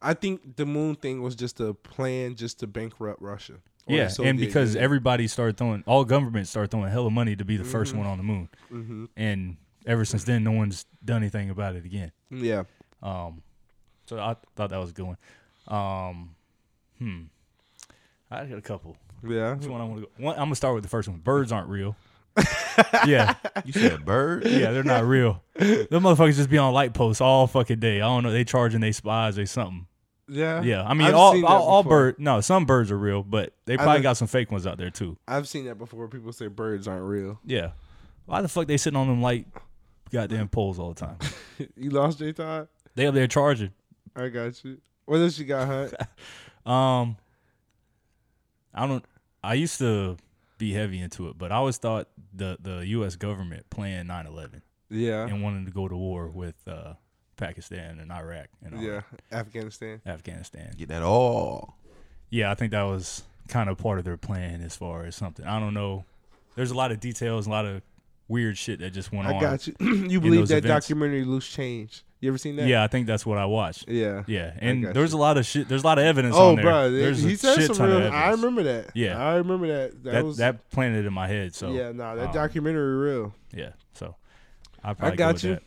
I 0.00 0.14
think 0.14 0.56
the 0.56 0.64
moon 0.64 0.94
thing 0.94 1.20
was 1.22 1.34
just 1.34 1.60
a 1.60 1.74
plan 1.74 2.36
just 2.36 2.58
to 2.60 2.66
bankrupt 2.66 3.20
Russia. 3.20 3.54
Or 3.88 3.92
the 3.92 3.96
Yeah, 3.96 4.08
Soviet 4.08 4.30
and 4.30 4.38
because 4.38 4.70
Union. 4.70 4.84
everybody 4.84 5.26
started 5.26 5.56
throwing, 5.56 5.82
all 5.86 6.04
governments 6.04 6.50
started 6.50 6.70
throwing 6.70 6.90
hella 6.90 7.10
money 7.10 7.34
to 7.36 7.44
be 7.44 7.56
the 7.56 7.64
first 7.64 7.92
Mm-hmm. 7.92 7.98
one 8.02 8.08
on 8.10 8.18
the 8.18 8.24
moon, 8.24 8.48
Mhm. 8.72 9.08
and 9.16 9.56
ever 9.86 10.04
since 10.04 10.24
then, 10.24 10.44
no 10.44 10.52
one's 10.52 10.84
done 11.04 11.18
anything 11.22 11.50
about 11.50 11.74
it 11.76 11.84
again. 11.84 12.12
yeah, 12.30 12.64
Um, 13.02 13.42
so 14.06 14.18
I 14.18 14.36
thought 14.56 14.70
that 14.70 14.78
was 14.78 14.90
a 14.90 14.92
good 14.92 15.06
one. 15.06 15.16
Um, 15.66 16.34
hmm, 16.98 17.22
I 18.30 18.44
got 18.46 18.58
a 18.58 18.62
couple. 18.62 18.96
yeah, 19.26 19.54
Which 19.54 19.66
one 19.68 19.80
I 19.80 19.84
want 19.84 19.96
to 20.02 20.06
go? 20.06 20.12
One, 20.24 20.34
I'm 20.34 20.44
gonna 20.46 20.54
start 20.54 20.74
with 20.74 20.82
the 20.84 20.88
first 20.90 21.08
one. 21.08 21.18
Birds 21.18 21.50
aren't 21.52 21.68
real. 21.68 21.96
yeah, 23.06 23.34
You 23.64 23.72
said 23.72 24.04
bird? 24.04 24.46
yeah, 24.46 24.70
they're 24.70 24.84
not 24.84 25.04
real. 25.04 25.42
Them 25.56 25.88
motherfuckers 26.04 26.36
just 26.36 26.48
be 26.50 26.56
on 26.58 26.72
light 26.72 26.94
posts 26.94 27.20
all 27.20 27.48
fucking 27.48 27.80
day. 27.80 27.96
I 27.96 28.06
don't 28.06 28.22
know. 28.22 28.30
They 28.30 28.44
charging 28.44 28.80
they 28.80 28.92
spies 28.92 29.36
or 29.40 29.46
something. 29.46 29.87
Yeah, 30.28 30.62
Yeah, 30.62 30.82
I 30.84 30.94
mean 30.94 31.08
I've 31.08 31.14
all 31.14 31.44
all, 31.46 31.62
all 31.62 31.82
before. 31.82 31.98
bird. 32.12 32.18
No, 32.18 32.40
some 32.40 32.64
birds 32.66 32.90
are 32.90 32.98
real, 32.98 33.22
but 33.22 33.52
they 33.64 33.76
probably 33.76 33.94
I've- 33.94 34.02
got 34.02 34.16
some 34.16 34.28
fake 34.28 34.50
ones 34.50 34.66
out 34.66 34.78
there 34.78 34.90
too. 34.90 35.16
I've 35.26 35.48
seen 35.48 35.64
that 35.66 35.76
before. 35.78 36.06
People 36.08 36.32
say 36.32 36.46
birds 36.48 36.86
aren't 36.88 37.04
real. 37.04 37.40
Yeah. 37.44 37.70
Why 38.26 38.42
the 38.42 38.48
fuck 38.48 38.66
they 38.66 38.76
sitting 38.76 38.96
on 38.98 39.08
them 39.08 39.22
light 39.22 39.46
goddamn 40.12 40.48
poles 40.48 40.78
all 40.78 40.90
the 40.92 41.00
time? 41.00 41.16
you 41.76 41.90
lost 41.90 42.18
J 42.18 42.32
Todd. 42.32 42.68
They 42.94 43.06
up 43.06 43.14
there 43.14 43.26
charging. 43.26 43.70
I 44.14 44.28
got 44.28 44.62
you. 44.64 44.78
What 45.06 45.20
else 45.20 45.38
you 45.38 45.44
got, 45.46 45.66
Hunt? 45.66 45.94
Um, 46.70 47.16
I 48.74 48.86
don't. 48.86 49.04
I 49.42 49.54
used 49.54 49.78
to 49.78 50.18
be 50.58 50.72
heavy 50.74 51.00
into 51.00 51.28
it, 51.28 51.38
but 51.38 51.50
I 51.50 51.54
always 51.56 51.78
thought 51.78 52.08
the 52.34 52.58
the 52.60 52.86
U.S. 52.88 53.16
government 53.16 53.70
planned 53.70 54.10
9/11 54.10 54.60
yeah, 54.90 55.26
and 55.26 55.42
wanted 55.42 55.64
to 55.66 55.72
go 55.72 55.88
to 55.88 55.96
war 55.96 56.28
with 56.28 56.56
uh, 56.66 56.94
Pakistan 57.38 57.98
and 57.98 58.12
Iraq 58.12 58.48
and 58.62 58.74
all 58.74 58.82
yeah, 58.82 59.00
Afghanistan. 59.32 60.02
that, 60.04 60.14
Afghanistan. 60.14 60.74
Get 60.76 60.88
that 60.88 61.02
all. 61.02 61.76
Yeah, 62.28 62.50
I 62.50 62.54
think 62.54 62.72
that 62.72 62.82
was 62.82 63.22
kind 63.48 63.70
of 63.70 63.78
part 63.78 63.98
of 63.98 64.04
their 64.04 64.18
plan 64.18 64.60
as 64.60 64.76
far 64.76 65.06
as 65.06 65.16
something. 65.16 65.46
I 65.46 65.58
don't 65.58 65.72
know. 65.72 66.04
There's 66.56 66.70
a 66.70 66.74
lot 66.74 66.92
of 66.92 67.00
details, 67.00 67.46
a 67.46 67.50
lot 67.50 67.64
of 67.64 67.80
weird 68.26 68.58
shit 68.58 68.80
that 68.80 68.90
just 68.92 69.10
went 69.12 69.26
on. 69.28 69.36
I 69.36 69.40
got 69.40 69.66
you. 69.66 69.74
you 69.80 70.20
believe 70.20 70.48
that 70.48 70.58
events. 70.58 70.86
documentary 70.86 71.24
Loose 71.24 71.48
Change? 71.48 72.04
You 72.20 72.28
ever 72.30 72.38
seen 72.38 72.56
that? 72.56 72.66
Yeah, 72.66 72.82
I 72.82 72.88
think 72.88 73.06
that's 73.06 73.24
what 73.24 73.38
I 73.38 73.46
watched. 73.46 73.88
Yeah. 73.88 74.24
Yeah, 74.26 74.52
and 74.58 74.84
there's 74.84 75.12
you. 75.12 75.18
a 75.18 75.20
lot 75.20 75.38
of 75.38 75.46
shit. 75.46 75.68
There's 75.68 75.84
a 75.84 75.86
lot 75.86 75.98
of 75.98 76.04
evidence 76.04 76.34
Oh, 76.36 76.48
on 76.50 76.56
there. 76.56 76.64
bro, 76.64 76.90
there's 76.90 77.22
he 77.22 77.34
a 77.34 77.36
said 77.36 77.54
shit 77.54 77.66
some 77.66 77.76
ton 77.76 78.02
real. 78.02 78.12
I 78.12 78.30
remember 78.30 78.64
that. 78.64 78.90
Yeah. 78.94 79.16
I 79.24 79.36
remember 79.36 79.68
that. 79.68 80.02
That, 80.02 80.12
that 80.12 80.24
was 80.24 80.36
that 80.38 80.68
planted 80.70 81.06
in 81.06 81.12
my 81.12 81.28
head. 81.28 81.54
So 81.54 81.70
yeah. 81.70 81.92
No, 81.92 82.16
that 82.16 82.26
um, 82.26 82.32
documentary 82.34 82.96
real. 82.96 83.34
yeah, 83.54 83.70
so 83.94 84.16
I 84.82 84.94
probably 84.94 85.16
got 85.16 85.28
go 85.28 85.32
with 85.34 85.44
you. 85.44 85.50
that. 85.54 85.62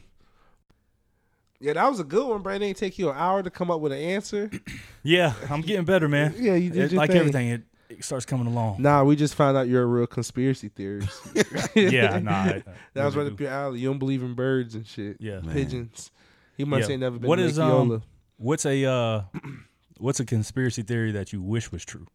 Yeah, 1.61 1.73
that 1.73 1.87
was 1.89 1.99
a 1.99 2.03
good 2.03 2.27
one, 2.27 2.41
bro. 2.41 2.55
It 2.55 2.59
didn't 2.59 2.77
take 2.77 2.97
you 2.97 3.09
an 3.11 3.15
hour 3.17 3.43
to 3.43 3.49
come 3.51 3.69
up 3.69 3.79
with 3.81 3.91
an 3.91 3.99
answer. 3.99 4.49
Yeah, 5.03 5.33
I'm 5.49 5.61
getting 5.61 5.85
better, 5.85 6.07
man. 6.09 6.33
Yeah, 6.39 6.53
you 6.55 6.69
did 6.69 6.83
It- 6.85 6.91
your 6.91 6.99
like 6.99 7.09
thing. 7.11 7.19
everything, 7.19 7.47
it, 7.49 7.63
it 7.89 8.03
starts 8.03 8.25
coming 8.25 8.45
along. 8.47 8.81
Nah, 8.81 9.03
we 9.03 9.15
just 9.15 9.33
found 9.35 9.57
out 9.57 9.67
you're 9.67 9.81
a 9.81 9.85
real 9.87 10.05
conspiracy 10.07 10.69
theorist. 10.69 11.19
yeah, 11.75 12.19
nah. 12.19 12.31
I- 12.31 12.63
that 12.93 13.05
was 13.05 13.15
really 13.15 13.29
right 13.29 13.33
up 13.33 13.39
your 13.39 13.49
alley. 13.49 13.79
You 13.79 13.89
don't 13.89 13.97
believe 13.99 14.21
in 14.23 14.33
birds 14.35 14.75
and 14.75 14.85
shit. 14.85 15.17
Yeah. 15.19 15.39
Man. 15.39 15.53
Pigeons. 15.53 16.11
He 16.57 16.65
must 16.65 16.87
Yeah. 16.87 16.93
ain't 16.93 17.01
never 17.01 17.17
been 17.19 17.27
What 17.27 17.37
to 17.37 17.43
is, 17.43 17.57
um, 17.59 18.03
What's 18.37 18.65
a 18.65 18.85
uh, 18.85 19.21
what's 19.97 20.19
a 20.19 20.25
conspiracy 20.25 20.81
theory 20.83 21.11
that 21.13 21.31
you 21.33 21.41
wish 21.41 21.71
was 21.71 21.83
true? 21.85 22.05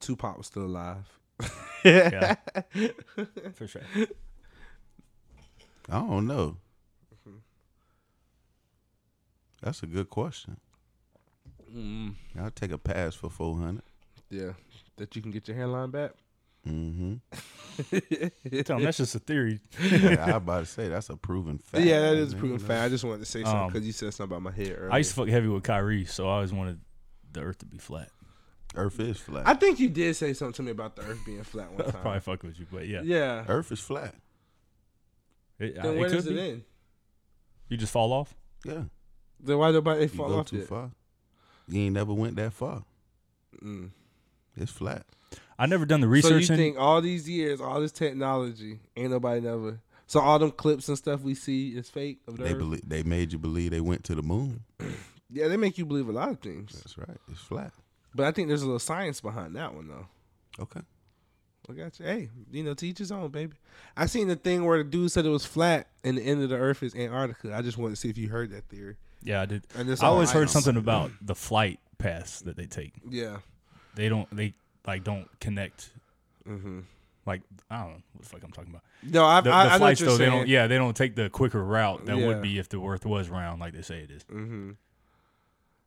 Tupac 0.00 0.36
was 0.38 0.46
still 0.46 0.64
alive. 0.64 1.06
Yeah, 1.84 2.34
for 3.54 3.66
sure. 3.66 3.82
I 5.88 5.98
don't 5.98 6.26
know. 6.26 6.56
That's 9.62 9.82
a 9.82 9.86
good 9.86 10.10
question. 10.10 10.58
Mm, 11.74 12.14
I'll 12.38 12.50
take 12.50 12.72
a 12.72 12.78
pass 12.78 13.14
for 13.14 13.30
400. 13.30 13.82
yeah, 14.30 14.52
that 14.96 15.14
you 15.16 15.22
can 15.22 15.30
get 15.30 15.48
your 15.48 15.56
hairline 15.56 15.90
back. 15.90 16.10
Mm-hmm. 16.68 17.14
Tell 18.62 18.76
'em 18.76 18.84
that's 18.84 18.98
just 18.98 19.14
a 19.14 19.18
theory. 19.18 19.58
yeah, 19.80 20.16
I 20.22 20.26
was 20.26 20.36
about 20.36 20.60
to 20.60 20.66
say, 20.66 20.88
that's 20.88 21.08
a 21.10 21.16
proven 21.16 21.58
fact. 21.58 21.84
yeah, 21.84 22.00
that 22.00 22.14
is 22.16 22.34
a 22.34 22.36
proven 22.36 22.58
fact. 22.58 22.82
I 22.84 22.88
just 22.88 23.04
wanted 23.04 23.20
to 23.20 23.24
say 23.24 23.42
something 23.42 23.60
Um, 23.62 23.66
because 23.72 23.86
you 23.86 23.92
said 23.92 24.12
something 24.14 24.36
about 24.36 24.42
my 24.42 24.52
hair. 24.64 24.76
Earlier. 24.76 24.92
I 24.92 24.98
used 24.98 25.10
to 25.10 25.16
fuck 25.16 25.28
heavy 25.28 25.48
with 25.48 25.62
Kyrie, 25.64 26.04
so 26.04 26.28
I 26.28 26.34
always 26.34 26.52
wanted 26.52 26.78
the 27.32 27.40
Earth 27.40 27.58
to 27.58 27.66
be 27.66 27.78
flat. 27.78 28.10
Earth 28.76 29.00
is 29.00 29.18
flat. 29.18 29.46
I 29.46 29.54
think 29.54 29.80
you 29.80 29.88
did 29.88 30.14
say 30.16 30.32
something 30.34 30.52
to 30.54 30.62
me 30.62 30.70
about 30.70 30.94
the 30.96 31.02
Earth 31.02 31.18
being 31.26 31.42
flat 31.42 31.72
one 31.72 31.84
time. 31.90 32.00
Probably 32.02 32.20
fuck 32.20 32.42
with 32.42 32.58
you, 32.60 32.66
but 32.70 32.86
yeah, 32.86 33.02
Yeah. 33.02 33.44
Earth 33.48 33.72
is 33.72 33.80
flat. 33.80 34.14
it, 35.58 35.74
Then 35.76 35.84
it 35.94 35.98
where 35.98 36.08
could 36.08 36.14
does 36.16 36.26
it 36.26 36.34
be. 36.34 36.40
end? 36.40 36.62
You 37.68 37.76
just 37.76 37.92
fall 37.92 38.12
off. 38.12 38.34
Yeah. 38.64 38.82
Then 39.42 39.58
why 39.58 39.70
nobody 39.72 40.02
You 40.02 40.08
fall 40.08 40.28
go 40.28 40.38
off 40.38 40.46
too 40.46 40.58
yet? 40.58 40.66
far. 40.68 40.90
You 41.68 41.82
ain't 41.82 41.94
never 41.94 42.12
went 42.14 42.36
that 42.36 42.52
far. 42.52 42.84
Mm. 43.62 43.90
It's 44.56 44.70
flat. 44.72 45.04
I 45.58 45.66
never 45.66 45.84
done 45.86 46.00
the 46.00 46.08
research. 46.08 46.28
So 46.28 46.34
you 46.34 46.38
research. 46.38 46.56
think 46.56 46.78
all 46.78 47.00
these 47.00 47.28
years, 47.28 47.60
all 47.60 47.80
this 47.80 47.92
technology, 47.92 48.78
ain't 48.96 49.10
nobody 49.10 49.40
never. 49.40 49.80
So 50.06 50.20
all 50.20 50.38
them 50.38 50.50
clips 50.50 50.88
and 50.88 50.98
stuff 50.98 51.22
we 51.22 51.34
see 51.34 51.70
is 51.70 51.88
fake 51.88 52.18
of 52.28 52.36
the 52.36 52.44
They 52.44 52.52
Earth? 52.52 52.58
believe 52.58 52.88
they 52.88 53.02
made 53.02 53.32
you 53.32 53.38
believe 53.38 53.70
they 53.70 53.80
went 53.80 54.04
to 54.04 54.14
the 54.14 54.22
moon. 54.22 54.62
Yeah, 55.34 55.48
they 55.48 55.56
make 55.56 55.78
you 55.78 55.86
believe 55.86 56.10
a 56.10 56.12
lot 56.12 56.28
of 56.28 56.40
things. 56.40 56.72
That's 56.74 56.98
right. 56.98 57.16
It's 57.30 57.40
flat. 57.40 57.72
But 58.14 58.26
I 58.26 58.32
think 58.32 58.48
there's 58.48 58.60
a 58.60 58.66
little 58.66 58.78
science 58.78 59.22
behind 59.22 59.56
that 59.56 59.72
one 59.74 59.88
though. 59.88 60.06
Okay. 60.60 60.80
I 61.70 61.72
got 61.72 61.98
you. 61.98 62.04
Hey, 62.04 62.28
you 62.50 62.62
know, 62.62 62.74
teach 62.74 62.98
his 62.98 63.10
own, 63.10 63.30
baby. 63.30 63.54
I 63.96 64.04
seen 64.04 64.28
the 64.28 64.36
thing 64.36 64.66
where 64.66 64.76
the 64.76 64.84
dude 64.84 65.10
said 65.10 65.24
it 65.24 65.30
was 65.30 65.46
flat 65.46 65.86
and 66.04 66.18
the 66.18 66.22
end 66.22 66.42
of 66.42 66.50
the 66.50 66.56
earth 66.56 66.82
is 66.82 66.94
Antarctica. 66.94 67.54
I 67.56 67.62
just 67.62 67.78
wanted 67.78 67.94
to 67.94 67.96
see 68.02 68.10
if 68.10 68.18
you 68.18 68.28
heard 68.28 68.50
that 68.50 68.68
theory. 68.68 68.96
Yeah, 69.22 69.40
I 69.42 69.46
did. 69.46 69.64
And 69.76 69.88
this 69.88 70.02
I 70.02 70.06
all 70.06 70.14
always 70.14 70.30
heard 70.30 70.44
ice. 70.48 70.52
something 70.52 70.76
about 70.76 71.10
the 71.20 71.34
flight 71.34 71.78
paths 71.98 72.40
that 72.42 72.56
they 72.56 72.66
take. 72.66 72.92
Yeah. 73.08 73.38
They 73.94 74.08
don't. 74.08 74.28
They 74.34 74.54
like 74.86 75.04
don't 75.04 75.28
connect. 75.40 75.90
Mm-hmm. 76.48 76.80
Like 77.26 77.42
I 77.70 77.78
don't 77.82 77.88
know 77.92 78.02
what 78.14 78.22
the 78.22 78.28
fuck 78.28 78.40
I'm 78.42 78.50
talking 78.52 78.70
about. 78.70 78.82
No, 79.02 79.24
I, 79.24 79.40
The, 79.40 79.50
I, 79.52 79.52
the 79.52 79.54
I 79.54 79.64
know 79.64 79.70
what 79.70 79.78
flights 79.78 80.00
you're 80.00 80.10
though, 80.10 80.16
they 80.16 80.24
saying. 80.24 80.38
don't. 80.38 80.48
Yeah, 80.48 80.66
they 80.66 80.76
don't 80.78 80.96
take 80.96 81.14
the 81.14 81.30
quicker 81.30 81.62
route 81.62 82.06
that 82.06 82.16
Yeah. 82.16 82.26
would 82.26 82.42
be 82.42 82.58
if 82.58 82.68
the 82.68 82.80
Earth 82.82 83.04
was 83.06 83.28
round, 83.28 83.60
like 83.60 83.74
they 83.74 83.82
say 83.82 84.00
it 84.00 84.10
is. 84.10 84.24
Mm-hmm. 84.24 84.70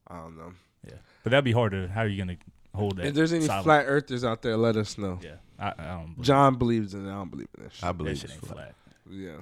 I 0.08 0.16
don't 0.18 0.38
know. 0.38 0.54
Yeah, 0.88 0.98
but 1.24 1.32
that'd 1.32 1.44
be 1.44 1.52
hard 1.52 1.72
to. 1.74 1.88
How 1.88 2.02
are 2.02 2.08
you 2.08 2.18
gonna 2.24 2.38
hold 2.76 2.98
that? 2.98 3.08
If 3.08 3.16
there's 3.16 3.34
any 3.34 3.46
silent? 3.46 3.66
flat 3.66 3.86
earthers 3.88 4.24
out 4.24 4.42
there, 4.44 4.56
let 4.56 4.78
us 4.78 4.98
know. 4.98 5.20
Yeah, 5.24 5.36
I, 5.60 5.74
I 5.78 5.84
don't. 5.96 6.14
Believe 6.14 6.22
John 6.26 6.56
believes 6.58 6.94
in 6.94 7.06
it. 7.08 7.10
I 7.12 7.16
don't 7.16 7.32
believe 7.32 7.48
in 7.58 7.64
that 7.64 7.74
shit. 7.74 7.84
I 7.84 7.88
that 7.88 7.98
believe 7.98 8.18
shit 8.18 8.26
it's 8.26 8.34
ain't 8.36 8.46
flat. 8.46 8.56
flat. 8.56 8.76
Yeah. 9.10 9.38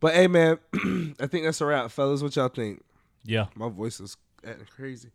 But 0.00 0.14
hey, 0.14 0.26
man, 0.28 0.58
I 1.20 1.26
think 1.26 1.44
that's 1.44 1.60
a 1.60 1.66
wrap, 1.66 1.90
fellas. 1.90 2.22
What 2.22 2.34
y'all 2.36 2.48
think? 2.48 2.82
Yeah, 3.24 3.46
My 3.54 3.68
voice 3.68 4.00
is 4.00 4.16
acting 4.46 4.66
crazy. 4.74 5.10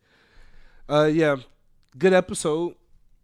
Uh, 0.87 1.05
yeah, 1.11 1.37
good 1.97 2.13
episode. 2.13 2.75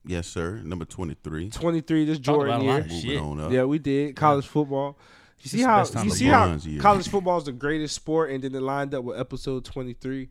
Yes, 0.03 0.25
sir. 0.27 0.59
Number 0.63 0.85
23. 0.85 1.51
Twenty 1.51 1.81
three. 1.81 2.05
This 2.05 2.17
Jordan 2.17 2.61
year. 2.61 2.71
lot 2.71 2.79
of 2.81 2.87
Moving 2.87 3.01
shit. 3.01 3.19
on 3.19 3.39
up. 3.39 3.51
Yeah, 3.51 3.65
we 3.65 3.77
did 3.77 4.15
college 4.15 4.47
football. 4.47 4.97
You 5.41 5.49
see 5.49 5.57
This 5.57 5.65
how 5.67 6.03
you 6.03 6.09
see 6.09 6.25
how 6.25 6.53
year. 6.55 6.81
college 6.81 7.07
football 7.07 7.37
is 7.37 7.43
the 7.45 7.51
greatest 7.51 7.93
sport, 7.95 8.31
and 8.31 8.43
then 8.43 8.55
it 8.55 8.61
lined 8.61 8.95
up 8.95 9.03
with 9.03 9.19
episode 9.19 9.63
twenty 9.63 9.93
three 9.93 10.29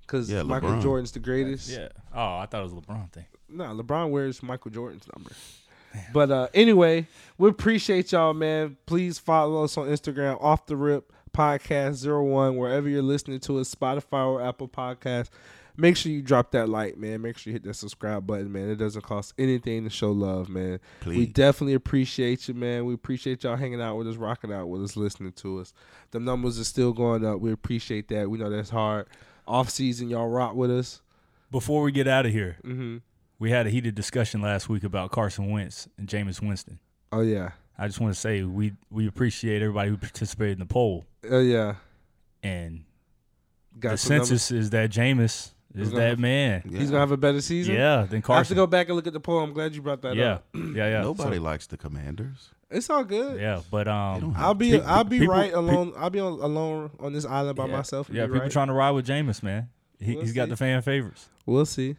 because 0.00 0.28
Yeah, 0.30 0.42
Michael 0.42 0.70
LeBron. 0.70 0.82
Jordan's 0.82 1.12
the 1.12 1.20
greatest. 1.20 1.70
yeah. 1.70 1.88
Oh, 2.12 2.38
I 2.38 2.46
thought 2.46 2.60
it 2.60 2.64
was 2.64 2.72
a 2.72 2.76
LeBron 2.76 3.12
thing. 3.12 3.26
No, 3.48 3.64
LeBron 3.66 4.10
wears 4.10 4.42
Michael 4.42 4.72
Jordan's 4.72 5.06
number. 5.16 5.30
But 6.12 6.30
uh, 6.30 6.48
anyway, 6.54 7.06
we 7.38 7.48
appreciate 7.48 8.12
y'all, 8.12 8.34
man. 8.34 8.76
Please 8.86 9.18
follow 9.18 9.64
us 9.64 9.76
on 9.76 9.86
Instagram, 9.88 10.42
off 10.42 10.66
the 10.66 10.76
rip 10.76 11.12
podcast 11.32 11.94
zero 11.94 12.22
one, 12.24 12.56
wherever 12.56 12.88
you're 12.88 13.02
listening 13.02 13.40
to 13.40 13.58
us, 13.58 13.74
Spotify 13.74 14.26
or 14.26 14.42
Apple 14.42 14.68
Podcast. 14.68 15.30
Make 15.76 15.96
sure 15.96 16.12
you 16.12 16.22
drop 16.22 16.52
that 16.52 16.68
like, 16.68 16.96
man. 16.96 17.20
Make 17.20 17.36
sure 17.36 17.50
you 17.50 17.54
hit 17.54 17.64
that 17.64 17.74
subscribe 17.74 18.24
button, 18.28 18.52
man. 18.52 18.70
It 18.70 18.76
doesn't 18.76 19.02
cost 19.02 19.34
anything 19.38 19.82
to 19.82 19.90
show 19.90 20.12
love, 20.12 20.48
man. 20.48 20.78
We 21.18 21.26
definitely 21.26 21.74
appreciate 21.74 22.46
you, 22.46 22.54
man. 22.54 22.84
We 22.84 22.94
appreciate 22.94 23.42
y'all 23.42 23.56
hanging 23.56 23.80
out 23.80 23.96
with 23.96 24.06
us, 24.06 24.14
rocking 24.14 24.52
out 24.52 24.68
with 24.68 24.84
us, 24.84 24.96
listening 24.96 25.32
to 25.32 25.58
us. 25.58 25.74
The 26.12 26.20
numbers 26.20 26.60
are 26.60 26.64
still 26.64 26.92
going 26.92 27.26
up. 27.26 27.40
We 27.40 27.50
appreciate 27.50 28.06
that. 28.08 28.30
We 28.30 28.38
know 28.38 28.50
that's 28.50 28.70
hard. 28.70 29.08
Off 29.48 29.68
season, 29.68 30.08
y'all 30.08 30.28
rock 30.28 30.54
with 30.54 30.70
us. 30.70 31.02
Before 31.50 31.82
we 31.82 31.90
get 31.90 32.06
out 32.06 32.24
of 32.26 32.30
here, 32.32 32.56
Mm-hmm. 32.64 32.98
We 33.38 33.50
had 33.50 33.66
a 33.66 33.70
heated 33.70 33.94
discussion 33.94 34.40
last 34.42 34.68
week 34.68 34.84
about 34.84 35.10
Carson 35.10 35.50
Wentz 35.50 35.88
and 35.98 36.08
Jameis 36.08 36.40
Winston. 36.40 36.78
Oh 37.12 37.20
yeah. 37.20 37.50
I 37.76 37.86
just 37.88 38.00
want 38.00 38.14
to 38.14 38.20
say 38.20 38.42
we 38.42 38.72
we 38.90 39.06
appreciate 39.08 39.62
everybody 39.62 39.90
who 39.90 39.96
participated 39.96 40.54
in 40.54 40.58
the 40.60 40.66
poll, 40.72 41.04
Oh 41.30 41.40
yeah. 41.40 41.74
and 42.42 42.84
Got 43.78 43.92
the 43.92 43.96
some 43.98 44.10
numbers. 44.16 44.28
census 44.28 44.50
is 44.52 44.70
that 44.70 44.90
Jameis 44.90 45.50
is 45.74 45.88
gonna- 45.90 46.00
that 46.00 46.18
man. 46.20 46.62
Yeah. 46.68 46.78
He's 46.78 46.90
gonna 46.90 47.00
have 47.00 47.10
a 47.10 47.16
better 47.16 47.40
season. 47.40 47.74
Yeah, 47.74 48.02
than 48.08 48.22
Carson. 48.22 48.34
I 48.34 48.38
have 48.38 48.48
to 48.48 48.54
go 48.54 48.66
back 48.68 48.86
and 48.88 48.94
look 48.96 49.08
at 49.08 49.12
the 49.12 49.18
poll. 49.20 49.40
I'm 49.40 49.52
glad 49.52 49.74
you 49.74 49.82
brought 49.82 50.02
that 50.02 50.14
yeah, 50.14 50.34
up. 50.34 50.46
yeah, 50.54 50.62
yeah. 50.88 51.02
Nobody 51.02 51.36
So, 51.38 51.42
likes 51.42 51.66
the 51.66 51.76
commanders. 51.76 52.50
It's 52.70 52.88
all 52.90 53.04
good. 53.04 53.40
yeah, 53.40 53.60
but 53.70 53.86
um, 53.88 54.34
I'll 54.36 54.54
be 54.54 54.72
Pe- 54.78 54.84
I'll 54.84 55.02
be 55.04 55.18
people- 55.20 55.34
right 55.34 55.50
pe- 55.50 55.56
alone. 55.56 55.92
I'll 55.96 56.10
be 56.10 56.20
on, 56.20 56.32
alone 56.40 56.90
on 57.00 57.12
this 57.12 57.24
island 57.24 57.56
by 57.56 57.66
yeah, 57.66 57.76
myself. 57.76 58.08
Yeah, 58.12 58.26
people 58.26 58.40
right. 58.40 58.50
trying 58.50 58.68
to 58.68 58.72
ride 58.72 58.92
with 58.92 59.06
Jameis, 59.06 59.42
man. 59.42 59.68
he, 59.98 60.12
We'll 60.14 60.22
has 60.22 60.32
got 60.32 60.48
the 60.48 60.56
fan 60.56 60.80
favorites. 60.82 61.28
We'll 61.46 61.66
see. 61.66 61.96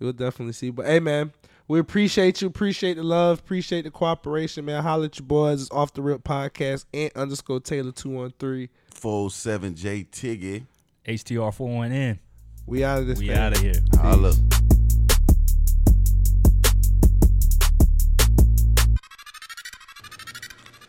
We'll 0.00 0.12
definitely 0.12 0.54
see. 0.54 0.70
But 0.70 0.86
hey, 0.86 0.98
man, 0.98 1.32
we 1.68 1.78
appreciate 1.78 2.40
you. 2.40 2.48
Appreciate 2.48 2.94
the 2.94 3.02
love. 3.02 3.38
Appreciate 3.38 3.82
the 3.82 3.90
cooperation, 3.90 4.64
man. 4.64 4.82
Holla 4.82 5.04
at 5.06 5.18
your 5.18 5.26
boys. 5.26 5.62
It's 5.62 5.70
off 5.70 5.92
the 5.92 6.02
rip 6.02 6.24
podcast 6.24 6.86
and 6.92 7.12
underscore 7.14 7.60
Taylor 7.60 7.92
two 7.92 8.10
one 8.10 8.32
three. 8.38 8.70
Full 8.90 9.30
seven 9.30 9.76
J 9.76 10.04
Tiggy. 10.04 10.64
HTR 11.06 11.52
four 11.54 11.68
one 11.68 11.92
in. 11.92 12.18
We 12.66 12.82
out 12.82 13.00
of 13.00 13.06
this. 13.06 13.18
We 13.18 13.28
thing. 13.28 13.36
out 13.36 13.52
of 13.52 13.62
here. 13.62 13.74
Holla. 13.94 14.34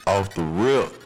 Off 0.07 0.33
the 0.33 0.43
rip. 0.43 1.00